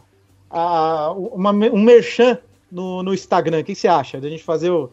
a 0.54 1.12
uma, 1.12 1.52
um 1.52 1.84
merchan 1.84 2.38
no, 2.72 3.02
no 3.02 3.14
Instagram. 3.14 3.60
O 3.60 3.64
que 3.64 3.74
você 3.74 3.88
acha? 3.88 4.22
Da 4.22 4.30
gente 4.30 4.44
fazer 4.44 4.70
o, 4.70 4.92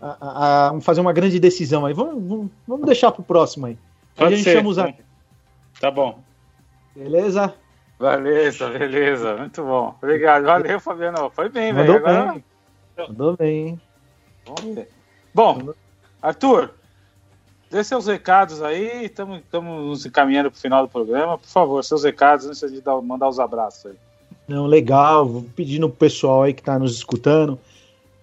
a, 0.00 0.70
a, 0.74 0.80
fazer 0.80 1.00
uma 1.00 1.12
grande 1.12 1.38
decisão 1.38 1.86
aí. 1.86 1.94
Vamos, 1.94 2.22
vamos, 2.28 2.50
vamos 2.66 2.86
deixar 2.86 3.12
pro 3.12 3.22
próximo 3.22 3.66
aí. 3.66 3.78
Pode 4.16 4.34
a 4.34 4.36
gente 4.36 4.44
ser. 4.44 4.56
chama 4.56 4.68
os. 4.68 4.76
Tá 5.80 5.90
bom. 5.90 6.18
Beleza? 6.94 7.54
Beleza, 7.98 8.68
beleza. 8.70 9.36
Muito 9.36 9.62
bom. 9.62 9.94
Obrigado. 10.02 10.44
Valeu, 10.44 10.80
Fabiano. 10.80 11.30
Foi 11.30 11.48
bem, 11.48 11.72
velho. 11.72 11.92
Mandou 11.92 12.08
Agora... 12.08 12.32
bem. 12.32 12.44
Mandou 13.08 13.36
bem. 13.36 13.80
Bom, 15.32 15.74
Arthur, 16.20 16.74
dê 17.70 17.84
seus 17.84 18.06
recados 18.06 18.62
aí. 18.62 19.04
Estamos 19.04 19.42
nos 19.52 20.06
encaminhando 20.06 20.50
para 20.50 20.58
o 20.58 20.60
final 20.60 20.82
do 20.82 20.88
programa. 20.90 21.38
Por 21.38 21.48
favor, 21.48 21.84
seus 21.84 22.02
recados 22.02 22.46
antes 22.46 22.72
de 22.72 22.80
dar, 22.80 23.00
mandar 23.00 23.28
os 23.28 23.38
abraços 23.38 23.86
aí. 23.86 24.07
Não, 24.48 24.66
legal. 24.66 25.28
Vou 25.28 25.46
pedindo 25.54 25.88
pro 25.88 25.98
pessoal 25.98 26.42
aí 26.42 26.54
que 26.54 26.62
está 26.62 26.78
nos 26.78 26.96
escutando 26.96 27.58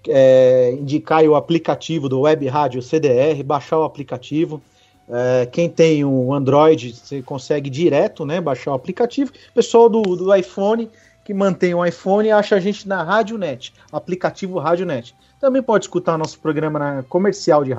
é, 0.09 0.71
indicar 0.71 1.23
o 1.23 1.35
aplicativo 1.35 2.07
do 2.09 2.21
Web 2.21 2.47
Rádio 2.47 2.81
CDR, 2.81 3.41
baixar 3.43 3.79
o 3.79 3.83
aplicativo. 3.83 4.61
É, 5.07 5.45
quem 5.45 5.69
tem 5.69 6.03
um 6.03 6.33
Android, 6.33 6.93
você 6.93 7.21
consegue 7.21 7.69
direto, 7.69 8.25
né, 8.25 8.41
baixar 8.41 8.71
o 8.71 8.75
aplicativo. 8.75 9.31
Pessoal 9.53 9.89
do, 9.89 10.01
do 10.01 10.35
iPhone, 10.35 10.89
que 11.23 11.33
mantém 11.33 11.73
o 11.73 11.85
iPhone, 11.85 12.31
acha 12.31 12.55
a 12.55 12.59
gente 12.59 12.87
na 12.87 13.03
RádioNet, 13.03 13.73
aplicativo 13.91 14.59
RádioNet. 14.59 15.15
Também 15.39 15.61
pode 15.61 15.85
escutar 15.85 16.17
nosso 16.17 16.39
programa 16.39 16.79
na 16.79 17.03
comercial 17.03 17.63
de 17.63 17.73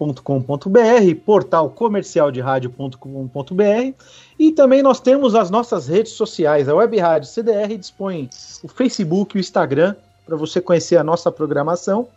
rádio.com.br, 0.00 1.14
portal 1.24 1.70
comercial 1.70 2.30
de 2.30 2.40
rádio.com.br 2.40 3.94
e 4.38 4.52
também 4.52 4.82
nós 4.82 5.00
temos 5.00 5.34
as 5.34 5.50
nossas 5.50 5.86
redes 5.86 6.12
sociais. 6.12 6.68
A 6.68 6.74
Web 6.74 6.98
Rádio 6.98 7.28
CDR 7.28 7.76
dispõe 7.76 8.30
o 8.62 8.68
Facebook 8.68 9.36
e 9.36 9.38
o 9.38 9.40
Instagram 9.40 9.94
para 10.24 10.36
você 10.36 10.60
conhecer 10.60 10.96
a 10.96 11.04
nossa 11.04 11.30
programação. 11.30 12.08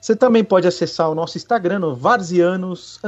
Você 0.00 0.14
também 0.14 0.44
pode 0.44 0.68
acessar 0.68 1.10
o 1.10 1.14
nosso 1.14 1.38
Instagram 1.38 1.78
no 1.78 1.96
varzianos 1.96 3.00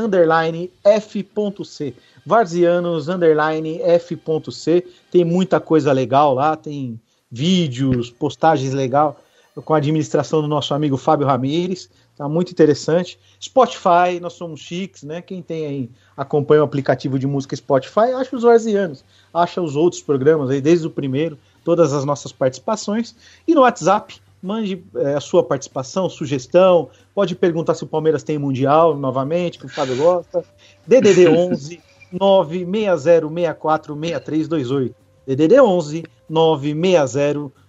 f.c. 0.83 1.95
Varzianos 2.25 3.07
f.c. 3.09 4.87
Tem 5.11 5.25
muita 5.25 5.61
coisa 5.61 5.93
legal 5.93 6.33
lá, 6.33 6.57
tem 6.57 6.99
vídeos, 7.31 8.11
postagens 8.11 8.73
legal 8.73 9.21
com 9.63 9.75
a 9.75 9.79
administração 9.79 10.41
do 10.41 10.49
nosso 10.49 10.73
amigo 10.73 10.97
Fábio 10.97 11.27
Ramires. 11.27 11.91
Tá 12.17 12.27
muito 12.29 12.51
interessante. 12.51 13.19
Spotify, 13.41 14.19
nós 14.21 14.33
somos 14.33 14.61
chiques, 14.61 15.03
né? 15.03 15.21
Quem 15.21 15.43
tem 15.43 15.67
aí, 15.67 15.91
acompanha 16.17 16.63
o 16.63 16.65
aplicativo 16.65 17.19
de 17.19 17.27
música 17.27 17.55
Spotify, 17.55 18.13
acha 18.17 18.35
os 18.35 18.43
varzianos, 18.43 19.05
acha 19.35 19.61
os 19.61 19.77
outros 19.77 20.01
programas 20.01 20.49
aí, 20.49 20.61
desde 20.61 20.87
o 20.87 20.91
primeiro, 20.91 21.39
todas 21.63 21.93
as 21.93 22.07
nossas 22.07 22.33
participações. 22.33 23.15
E 23.47 23.55
no 23.55 23.61
WhatsApp, 23.61 24.19
mande 24.43 24.83
é, 24.95 25.15
a 25.15 25.21
sua 25.21 25.43
participação, 25.43 26.09
sugestão, 26.09 26.89
pode 27.15 27.35
perguntar 27.35 27.75
se 27.75 27.85
o 27.85 27.87
Palmeiras 27.87 28.23
tem 28.23 28.39
Mundial 28.39 28.97
novamente, 28.97 29.59
que 29.59 29.67
o 29.67 29.69
Fábio 29.69 29.97
gosta. 29.97 30.43
DDD 30.87 31.29
11 31.29 31.83
96064 32.13 33.95
6328. 33.95 34.95
DDD 35.27 35.61
11 35.61 36.05
960 36.31 37.66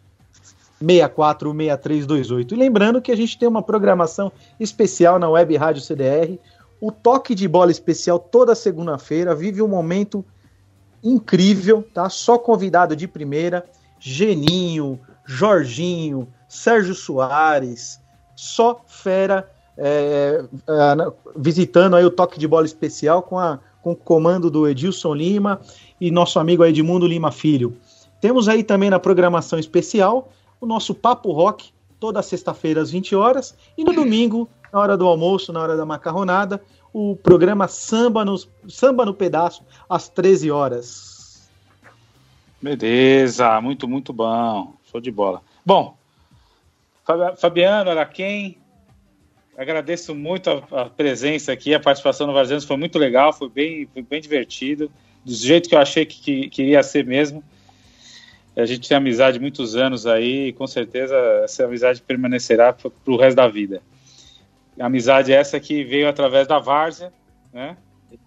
646328. 0.83 2.51
E 2.51 2.55
lembrando 2.55 3.01
que 3.01 3.11
a 3.11 3.15
gente 3.15 3.37
tem 3.37 3.47
uma 3.47 3.61
programação 3.61 4.31
especial 4.59 5.19
na 5.19 5.29
Web 5.29 5.55
Rádio 5.55 5.81
CDR. 5.81 6.39
O 6.79 6.91
toque 6.91 7.33
de 7.33 7.47
bola 7.47 7.71
especial 7.71 8.19
toda 8.19 8.53
segunda-feira 8.53 9.33
vive 9.33 9.61
um 9.61 9.67
momento 9.67 10.23
incrível, 11.03 11.83
tá? 11.93 12.09
Só 12.09 12.37
convidado 12.37 12.95
de 12.95 13.07
primeira, 13.07 13.65
Geninho, 13.99 14.99
Jorginho, 15.25 16.27
Sérgio 16.47 16.93
Soares, 16.93 17.99
só 18.35 18.81
fera 18.85 19.49
é, 19.77 20.43
é, 20.67 21.11
visitando 21.35 21.95
aí 21.95 22.05
o 22.05 22.11
toque 22.11 22.39
de 22.39 22.47
bola 22.47 22.65
especial 22.65 23.21
com, 23.21 23.37
a, 23.37 23.59
com 23.81 23.91
o 23.91 23.95
comando 23.95 24.49
do 24.49 24.67
Edilson 24.67 25.13
Lima 25.13 25.59
e 25.99 26.11
nosso 26.11 26.39
amigo 26.39 26.63
Edmundo 26.63 27.07
Lima 27.07 27.31
Filho. 27.31 27.75
Temos 28.19 28.47
aí 28.47 28.63
também 28.63 28.89
na 28.89 28.99
programação 28.99 29.59
especial 29.59 30.29
o 30.59 30.65
nosso 30.65 30.93
Papo 30.93 31.31
Rock, 31.31 31.71
toda 31.99 32.21
sexta-feira 32.21 32.81
às 32.81 32.91
20 32.91 33.15
horas, 33.15 33.55
e 33.77 33.83
no 33.83 33.93
domingo, 33.93 34.49
na 34.71 34.79
hora 34.79 34.97
do 34.97 35.07
almoço, 35.07 35.51
na 35.51 35.61
hora 35.61 35.75
da 35.75 35.85
macarronada, 35.85 36.61
o 36.93 37.15
programa 37.15 37.67
Samba, 37.67 38.23
nos, 38.25 38.49
Samba 38.67 39.05
no 39.05 39.13
Pedaço, 39.13 39.63
às 39.89 40.09
13 40.09 40.51
horas. 40.51 41.49
Beleza, 42.61 43.61
muito, 43.61 43.87
muito 43.87 44.11
bom. 44.11 44.73
Show 44.91 44.99
de 44.99 45.11
bola. 45.11 45.41
Bom, 45.65 45.95
Fabiano 47.37 47.89
Araquém, 47.89 48.57
agradeço 49.57 50.13
muito 50.13 50.49
a, 50.49 50.81
a, 50.81 50.85
presença 50.89 51.51
aqui, 51.51 51.73
a 51.73 51.79
participação 51.79 52.27
no 52.27 52.33
Varzianos 52.33 52.65
foi 52.65 52.77
muito 52.77 52.99
legal, 52.99 53.31
foi 53.31 53.49
bem, 53.49 53.87
foi 53.93 54.01
bem 54.01 54.21
divertido, 54.21 54.91
do 55.23 55.33
jeito 55.33 55.69
que 55.69 55.75
eu 55.75 55.79
achei 55.79 56.05
que, 56.05 56.19
que, 56.19 56.49
que 56.49 56.61
iria 56.61 56.83
ser 56.83 57.05
mesmo. 57.05 57.43
A 58.57 58.65
gente 58.65 58.89
tem 58.89 58.97
amizade 58.97 59.39
muitos 59.39 59.75
anos 59.75 60.07
aí 60.07 60.47
e 60.47 60.53
com 60.53 60.65
certeza 60.65 61.15
essa 61.43 61.65
amizade 61.65 62.01
permanecerá 62.01 62.73
para 62.73 62.91
o 63.05 63.15
resto 63.15 63.37
da 63.37 63.47
vida. 63.47 63.83
A 64.79 64.87
amizade 64.87 65.31
essa 65.31 65.59
que 65.59 65.83
veio 65.83 66.09
através 66.09 66.47
da 66.47 66.57
várzea, 66.57 67.13
né? 67.53 67.77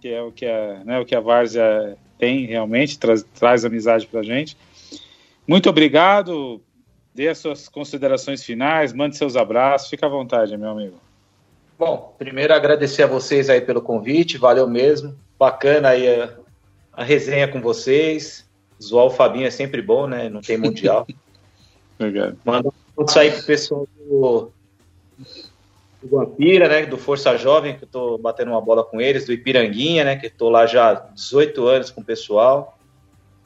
Que 0.01 0.09
é 0.09 0.23
o 0.23 0.31
que 0.31 0.47
a, 0.47 0.83
né, 0.85 1.01
o 1.01 1.05
que 1.05 1.17
a 1.17 1.21
várzea 1.21 1.97
tem 2.17 2.47
realmente, 2.47 2.99
traz, 2.99 3.25
traz 3.35 3.65
amizade 3.65 4.07
para 4.07 4.21
a 4.21 4.23
gente. 4.23 4.57
Muito 5.49 5.69
obrigado. 5.69 6.61
Dê 7.13 7.27
as 7.27 7.39
suas 7.39 7.69
considerações 7.69 8.45
finais, 8.45 8.93
mande 8.93 9.17
seus 9.17 9.35
abraços, 9.35 9.91
fica 9.91 10.07
à 10.07 10.09
vontade, 10.09 10.57
meu 10.57 10.71
amigo. 10.71 10.97
Bom, 11.77 12.15
primeiro 12.17 12.55
agradecer 12.55 13.03
a 13.03 13.07
vocês 13.09 13.51
aí 13.51 13.61
pelo 13.61 13.83
convite, 13.83 14.39
valeu 14.39 14.69
mesmo. 14.69 15.17
Bacana 15.37 15.89
aí 15.89 16.07
a, 16.07 16.37
a 16.93 17.03
resenha 17.03 17.49
com 17.49 17.61
vocês. 17.61 18.49
Zoar 18.83 19.07
o 19.07 19.11
Fabinho 19.11 19.47
é 19.47 19.51
sempre 19.51 19.83
bom, 19.83 20.07
né? 20.07 20.29
Não 20.29 20.41
tem 20.41 20.57
mundial. 20.57 21.07
Manda 22.45 22.71
um 22.97 23.07
sair 23.07 23.33
pro 23.33 23.45
pessoal 23.45 23.87
do, 23.99 24.51
do 26.03 26.37
né? 26.39 26.87
Do 26.87 26.97
Força 26.97 27.37
Jovem, 27.37 27.77
que 27.77 27.85
eu 27.85 27.89
tô 27.89 28.19
batendo 28.19 28.53
uma 28.53 28.61
bola 28.61 28.83
com 28.83 29.01
eles, 29.01 29.27
do 29.27 29.33
Ipiranguinha, 29.33 30.05
né? 30.05 30.17
Que 30.17 30.31
tô 30.31 30.49
lá 30.49 30.67
já 30.67 30.91
há 30.91 30.95
18 30.95 31.67
anos 31.67 31.91
com 31.91 32.01
o 32.01 32.05
pessoal. 32.05 32.79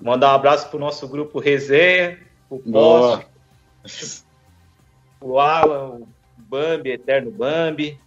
Mandar 0.00 0.32
um 0.32 0.36
abraço 0.36 0.68
pro 0.68 0.78
nosso 0.78 1.08
grupo 1.08 1.38
Resenha, 1.38 2.18
o 2.50 2.58
Poste, 2.58 3.26
o 5.20 5.38
Alan, 5.38 6.00
o 6.00 6.08
Bambi, 6.36 6.90
Eterno 6.90 7.30
Bambi, 7.30 7.98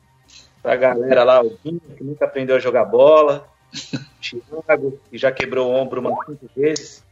pra 0.62 0.76
galera 0.76 1.24
lá, 1.24 1.42
o 1.42 1.58
Vinho, 1.64 1.82
que 1.96 2.04
nunca 2.04 2.26
aprendeu 2.26 2.56
a 2.56 2.60
jogar 2.60 2.86
bola, 2.86 3.48
o 3.74 4.40
Thiago, 4.66 5.00
que 5.10 5.18
já 5.18 5.32
quebrou 5.32 5.72
o 5.72 5.76
ombro 5.76 6.02
umas 6.02 6.26
cinco 6.26 6.50
vezes. 6.56 7.07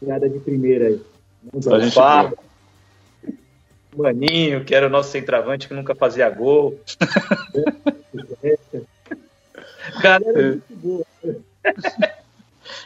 Piada 0.00 0.28
de 0.28 0.38
primeira 0.38 0.88
aí. 0.88 1.00
Fábio, 1.92 2.38
Maninho, 3.96 4.64
que 4.64 4.74
era 4.74 4.86
o 4.86 4.90
nosso 4.90 5.10
centroavante 5.10 5.68
que 5.68 5.74
nunca 5.74 5.94
fazia 5.94 6.30
gol. 6.30 6.80
Galera, 10.02 10.40
é 10.40 10.42
muito 10.42 10.76
boa. 10.76 11.06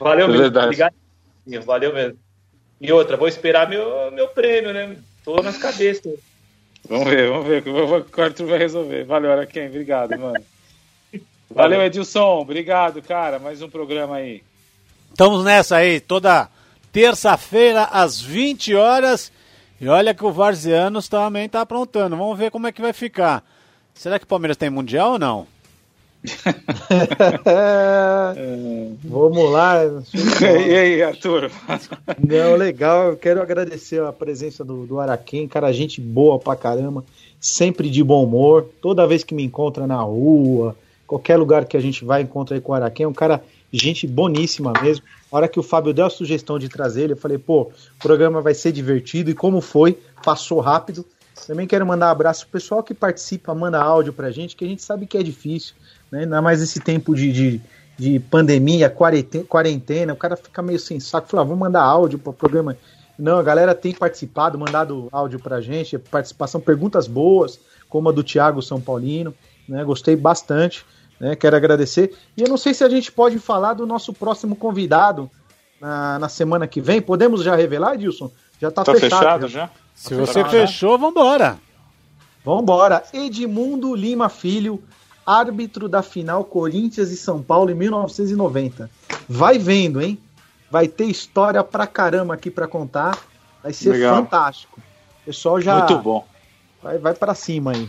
Valeu 0.00 0.26
é 0.26 0.28
mesmo. 0.28 0.58
Obrigado. 0.58 0.94
Valeu 1.64 1.92
mesmo. 1.92 2.18
E 2.80 2.92
outra, 2.92 3.16
vou 3.16 3.28
esperar 3.28 3.68
meu, 3.68 4.10
meu 4.10 4.28
prêmio, 4.28 4.72
né? 4.72 4.96
Tô 5.24 5.42
nas 5.42 5.58
cabeças. 5.58 6.18
Vamos 6.88 7.08
ver, 7.08 7.28
vamos 7.28 7.46
ver 7.46 7.58
o 7.60 8.04
que 8.04 8.20
o 8.20 8.24
Arthur 8.24 8.46
vai 8.46 8.58
resolver. 8.58 9.04
Valeu, 9.04 9.30
Araquém. 9.30 9.68
Obrigado, 9.68 10.18
mano. 10.18 10.44
Valeu, 11.50 11.82
Edilson. 11.82 12.40
Obrigado, 12.40 13.00
cara. 13.02 13.38
Mais 13.38 13.62
um 13.62 13.70
programa 13.70 14.16
aí. 14.16 14.42
Estamos 15.12 15.44
nessa 15.44 15.76
aí, 15.76 16.00
toda 16.00 16.48
terça-feira 16.90 17.84
às 17.84 18.18
20 18.18 18.74
horas. 18.74 19.30
E 19.78 19.86
olha 19.86 20.14
que 20.14 20.24
o 20.24 20.32
Varzianos 20.32 21.06
também 21.06 21.44
está 21.44 21.60
aprontando. 21.60 22.16
Vamos 22.16 22.38
ver 22.38 22.50
como 22.50 22.66
é 22.66 22.72
que 22.72 22.80
vai 22.80 22.94
ficar. 22.94 23.44
Será 23.92 24.18
que 24.18 24.24
o 24.24 24.28
Palmeiras 24.28 24.56
tem 24.56 24.70
Mundial 24.70 25.12
ou 25.12 25.18
não? 25.18 25.46
Vamos 29.04 29.50
lá. 29.50 29.82
E 30.40 30.76
aí, 30.76 31.02
Arthur? 31.02 31.50
Não, 32.26 32.56
legal. 32.56 33.10
Eu 33.10 33.18
quero 33.18 33.42
agradecer 33.42 34.02
a 34.02 34.14
presença 34.14 34.64
do, 34.64 34.86
do 34.86 34.98
Araquém, 34.98 35.46
cara, 35.46 35.70
gente 35.72 36.00
boa 36.00 36.38
pra 36.38 36.56
caramba, 36.56 37.04
sempre 37.38 37.90
de 37.90 38.02
bom 38.02 38.24
humor. 38.24 38.70
Toda 38.80 39.06
vez 39.06 39.22
que 39.22 39.34
me 39.34 39.44
encontra 39.44 39.86
na 39.86 40.00
rua, 40.00 40.74
qualquer 41.06 41.36
lugar 41.36 41.66
que 41.66 41.76
a 41.76 41.80
gente 41.80 42.02
vai 42.02 42.22
encontra 42.22 42.56
aí 42.56 42.62
com 42.62 42.72
o 42.72 42.74
Araquém, 42.74 43.04
é 43.04 43.08
um 43.08 43.12
cara 43.12 43.42
gente 43.72 44.06
boníssima 44.06 44.72
mesmo. 44.82 45.04
A 45.30 45.36
hora 45.36 45.48
que 45.48 45.58
o 45.58 45.62
Fábio 45.62 45.94
deu 45.94 46.04
a 46.04 46.10
sugestão 46.10 46.58
de 46.58 46.68
trazer 46.68 47.04
ele, 47.04 47.12
eu 47.14 47.16
falei, 47.16 47.38
pô, 47.38 47.62
o 47.62 47.72
programa 47.98 48.42
vai 48.42 48.54
ser 48.54 48.72
divertido 48.72 49.30
e 49.30 49.34
como 49.34 49.60
foi, 49.60 49.98
passou 50.22 50.60
rápido. 50.60 51.04
Também 51.46 51.66
quero 51.66 51.86
mandar 51.86 52.08
um 52.08 52.10
abraço 52.10 52.46
pro 52.46 52.60
pessoal 52.60 52.82
que 52.82 52.94
participa, 52.94 53.54
manda 53.54 53.80
áudio 53.82 54.12
pra 54.12 54.30
gente, 54.30 54.54
que 54.54 54.64
a 54.64 54.68
gente 54.68 54.82
sabe 54.82 55.06
que 55.06 55.16
é 55.16 55.22
difícil, 55.22 55.74
né? 56.10 56.20
Ainda 56.20 56.42
mais 56.42 56.62
esse 56.62 56.78
tempo 56.78 57.14
de, 57.14 57.32
de, 57.32 57.60
de 57.98 58.20
pandemia, 58.20 58.90
quarentena, 58.90 59.44
quarentena, 59.44 60.12
o 60.12 60.16
cara 60.16 60.36
fica 60.36 60.62
meio 60.62 60.78
sem 60.78 61.00
saco, 61.00 61.28
fala, 61.28 61.42
ah, 61.42 61.46
vamos 61.46 61.58
mandar 61.58 61.82
áudio 61.82 62.18
pro 62.18 62.32
programa. 62.32 62.76
Não, 63.18 63.38
a 63.38 63.42
galera 63.42 63.74
tem 63.74 63.92
participado, 63.94 64.58
mandado 64.58 65.08
áudio 65.10 65.40
pra 65.40 65.60
gente, 65.60 65.98
participação, 65.98 66.60
perguntas 66.60 67.06
boas, 67.06 67.58
como 67.88 68.08
a 68.08 68.12
do 68.12 68.22
Thiago 68.22 68.62
São 68.62 68.80
Paulino, 68.80 69.34
né? 69.68 69.82
Gostei 69.84 70.14
bastante. 70.14 70.84
Né? 71.22 71.36
Quero 71.36 71.54
agradecer. 71.54 72.12
E 72.36 72.42
eu 72.42 72.48
não 72.48 72.56
sei 72.56 72.74
se 72.74 72.82
a 72.82 72.88
gente 72.88 73.12
pode 73.12 73.38
falar 73.38 73.74
do 73.74 73.86
nosso 73.86 74.12
próximo 74.12 74.56
convidado 74.56 75.30
na, 75.80 76.18
na 76.18 76.28
semana 76.28 76.66
que 76.66 76.80
vem. 76.80 77.00
Podemos 77.00 77.44
já 77.44 77.54
revelar, 77.54 77.94
Edilson? 77.94 78.28
Já 78.60 78.68
está 78.68 78.82
tá 78.82 78.92
fechado. 78.92 79.18
fechado 79.18 79.48
já? 79.48 79.68
Tá 79.68 79.74
se 79.94 80.10
tá 80.10 80.16
você 80.16 80.44
fechou, 80.44 80.98
vambora. 80.98 81.60
Vambora. 82.44 83.04
Edmundo 83.12 83.94
Lima 83.94 84.28
Filho, 84.28 84.82
árbitro 85.24 85.88
da 85.88 86.02
final 86.02 86.44
Corinthians 86.44 87.12
e 87.12 87.16
São 87.16 87.40
Paulo 87.40 87.70
em 87.70 87.74
1990. 87.74 88.90
Vai 89.28 89.58
vendo, 89.60 90.02
hein? 90.02 90.18
Vai 90.68 90.88
ter 90.88 91.04
história 91.04 91.62
pra 91.62 91.86
caramba 91.86 92.34
aqui 92.34 92.50
pra 92.50 92.66
contar. 92.66 93.16
Vai 93.62 93.72
ser 93.72 93.92
Legal. 93.92 94.16
fantástico. 94.16 94.80
O 95.22 95.26
pessoal 95.26 95.60
já. 95.60 95.78
Muito 95.78 95.98
bom. 95.98 96.26
Vai, 96.82 96.98
vai 96.98 97.14
para 97.14 97.32
cima 97.32 97.70
aí. 97.70 97.88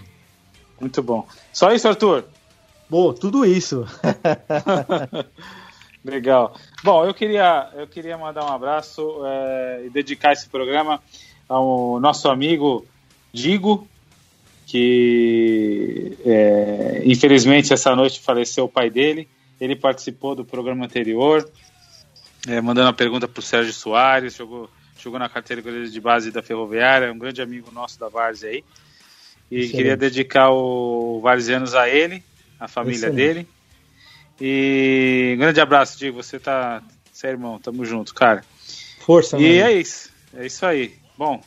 Muito 0.80 1.02
bom. 1.02 1.26
Só 1.52 1.72
isso, 1.72 1.88
Arthur? 1.88 2.26
Pô, 2.90 3.14
tudo 3.14 3.46
isso. 3.46 3.86
Legal. 6.04 6.56
Bom, 6.84 7.06
eu 7.06 7.14
queria, 7.14 7.70
eu 7.76 7.88
queria 7.88 8.18
mandar 8.18 8.44
um 8.44 8.54
abraço 8.54 9.22
é, 9.26 9.84
e 9.86 9.90
dedicar 9.90 10.34
esse 10.34 10.50
programa 10.50 11.02
ao 11.48 12.00
nosso 12.00 12.30
amigo 12.30 12.86
Digo, 13.34 13.88
que 14.68 16.16
é, 16.24 17.02
infelizmente 17.04 17.74
essa 17.74 17.96
noite 17.96 18.20
faleceu 18.20 18.66
o 18.66 18.70
pai 18.70 18.92
dele. 18.92 19.28
Ele 19.60 19.76
participou 19.76 20.36
do 20.36 20.46
programa 20.46 20.86
anterior, 20.86 21.50
é, 22.48 22.62
mandando 22.62 22.88
uma 22.88 22.94
pergunta 22.94 23.28
para 23.28 23.40
o 23.40 23.44
Sérgio 23.44 23.74
Soares, 23.74 24.36
jogou, 24.36 24.70
jogou 25.00 25.18
na 25.18 25.30
categoria 25.30 25.88
de 25.88 26.02
base 26.02 26.32
da 26.32 26.44
Ferroviária, 26.44 27.08
é 27.08 27.12
um 27.12 27.18
grande 27.18 27.42
amigo 27.42 27.72
nosso 27.72 28.00
da 28.00 28.08
Várzea 28.08 28.52
aí. 28.52 28.64
E 29.50 29.68
queria 29.70 29.98
dedicar 29.98 30.52
o 30.52 31.20
Varzianos 31.22 31.74
a 31.74 31.90
ele 31.90 32.24
a 32.64 32.68
família 32.68 32.96
Excelente. 33.08 33.16
dele. 33.16 33.48
E 34.40 35.34
um 35.36 35.40
grande 35.40 35.60
abraço, 35.62 35.98
Diego. 35.98 36.22
Você 36.22 36.40
tá. 36.40 36.82
Você 37.12 37.28
é 37.28 37.30
irmão, 37.32 37.60
tamo 37.60 37.86
junto, 37.86 38.14
cara. 38.14 38.44
Força, 39.00 39.38
E 39.38 39.42
mano. 39.60 39.70
é 39.70 39.74
isso. 39.74 40.10
É 40.36 40.46
isso 40.46 40.66
aí. 40.66 40.96
Bom. 41.18 41.42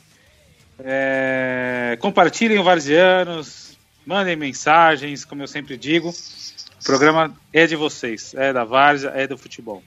É... 0.78 1.96
Compartilhem 2.00 2.58
o 2.58 2.64
Varzianos. 2.64 3.76
mandem 4.04 4.36
mensagens, 4.36 5.24
como 5.24 5.42
eu 5.42 5.46
sempre 5.48 5.76
digo. 5.76 6.10
O 6.10 6.84
programa 6.84 7.34
é 7.52 7.66
de 7.66 7.74
vocês, 7.74 8.34
é 8.34 8.52
da 8.52 8.62
Várzea, 8.64 9.10
é 9.14 9.26
do 9.26 9.36
futebol. 9.36 9.82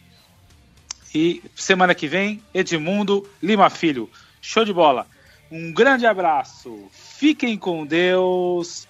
E 1.16 1.42
semana 1.56 1.96
que 1.96 2.08
vem, 2.08 2.44
Edmundo 2.54 3.28
Lima 3.42 3.70
Filho. 3.70 4.10
Show 4.42 4.66
de 4.66 4.74
bola. 4.74 5.08
Um 5.52 5.72
grande 5.72 6.06
abraço. 6.06 6.88
Fiquem 6.92 7.58
com 7.58 7.86
Deus. 7.86 8.88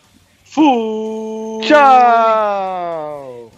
Fui! 0.51 1.67
Tchau! 1.67 3.51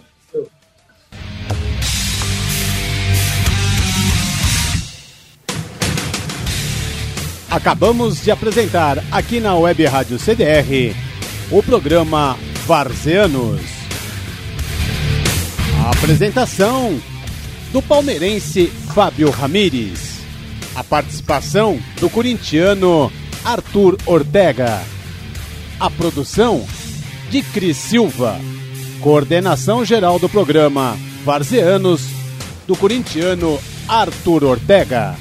Acabamos 7.50 8.22
de 8.22 8.30
apresentar 8.30 9.02
aqui 9.10 9.40
na 9.40 9.54
Web 9.54 9.86
Rádio 9.86 10.18
CDR 10.18 10.94
o 11.50 11.62
programa 11.62 12.38
Varzeanos. 12.66 13.60
A 15.82 15.90
apresentação 15.90 17.00
do 17.72 17.80
palmeirense 17.80 18.66
Fábio 18.66 19.30
Ramires. 19.30 20.20
A 20.74 20.84
participação 20.84 21.78
do 22.00 22.10
corintiano 22.10 23.10
Arthur 23.44 23.96
Ortega. 24.04 24.82
A 25.80 25.88
produção 25.88 26.66
de 27.32 27.42
Cris 27.42 27.78
Silva. 27.78 28.38
Coordenação 29.00 29.82
geral 29.86 30.18
do 30.18 30.28
programa 30.28 30.98
Varzeanos 31.24 32.02
do 32.66 32.76
corintiano 32.76 33.58
Arthur 33.88 34.44
Ortega. 34.44 35.16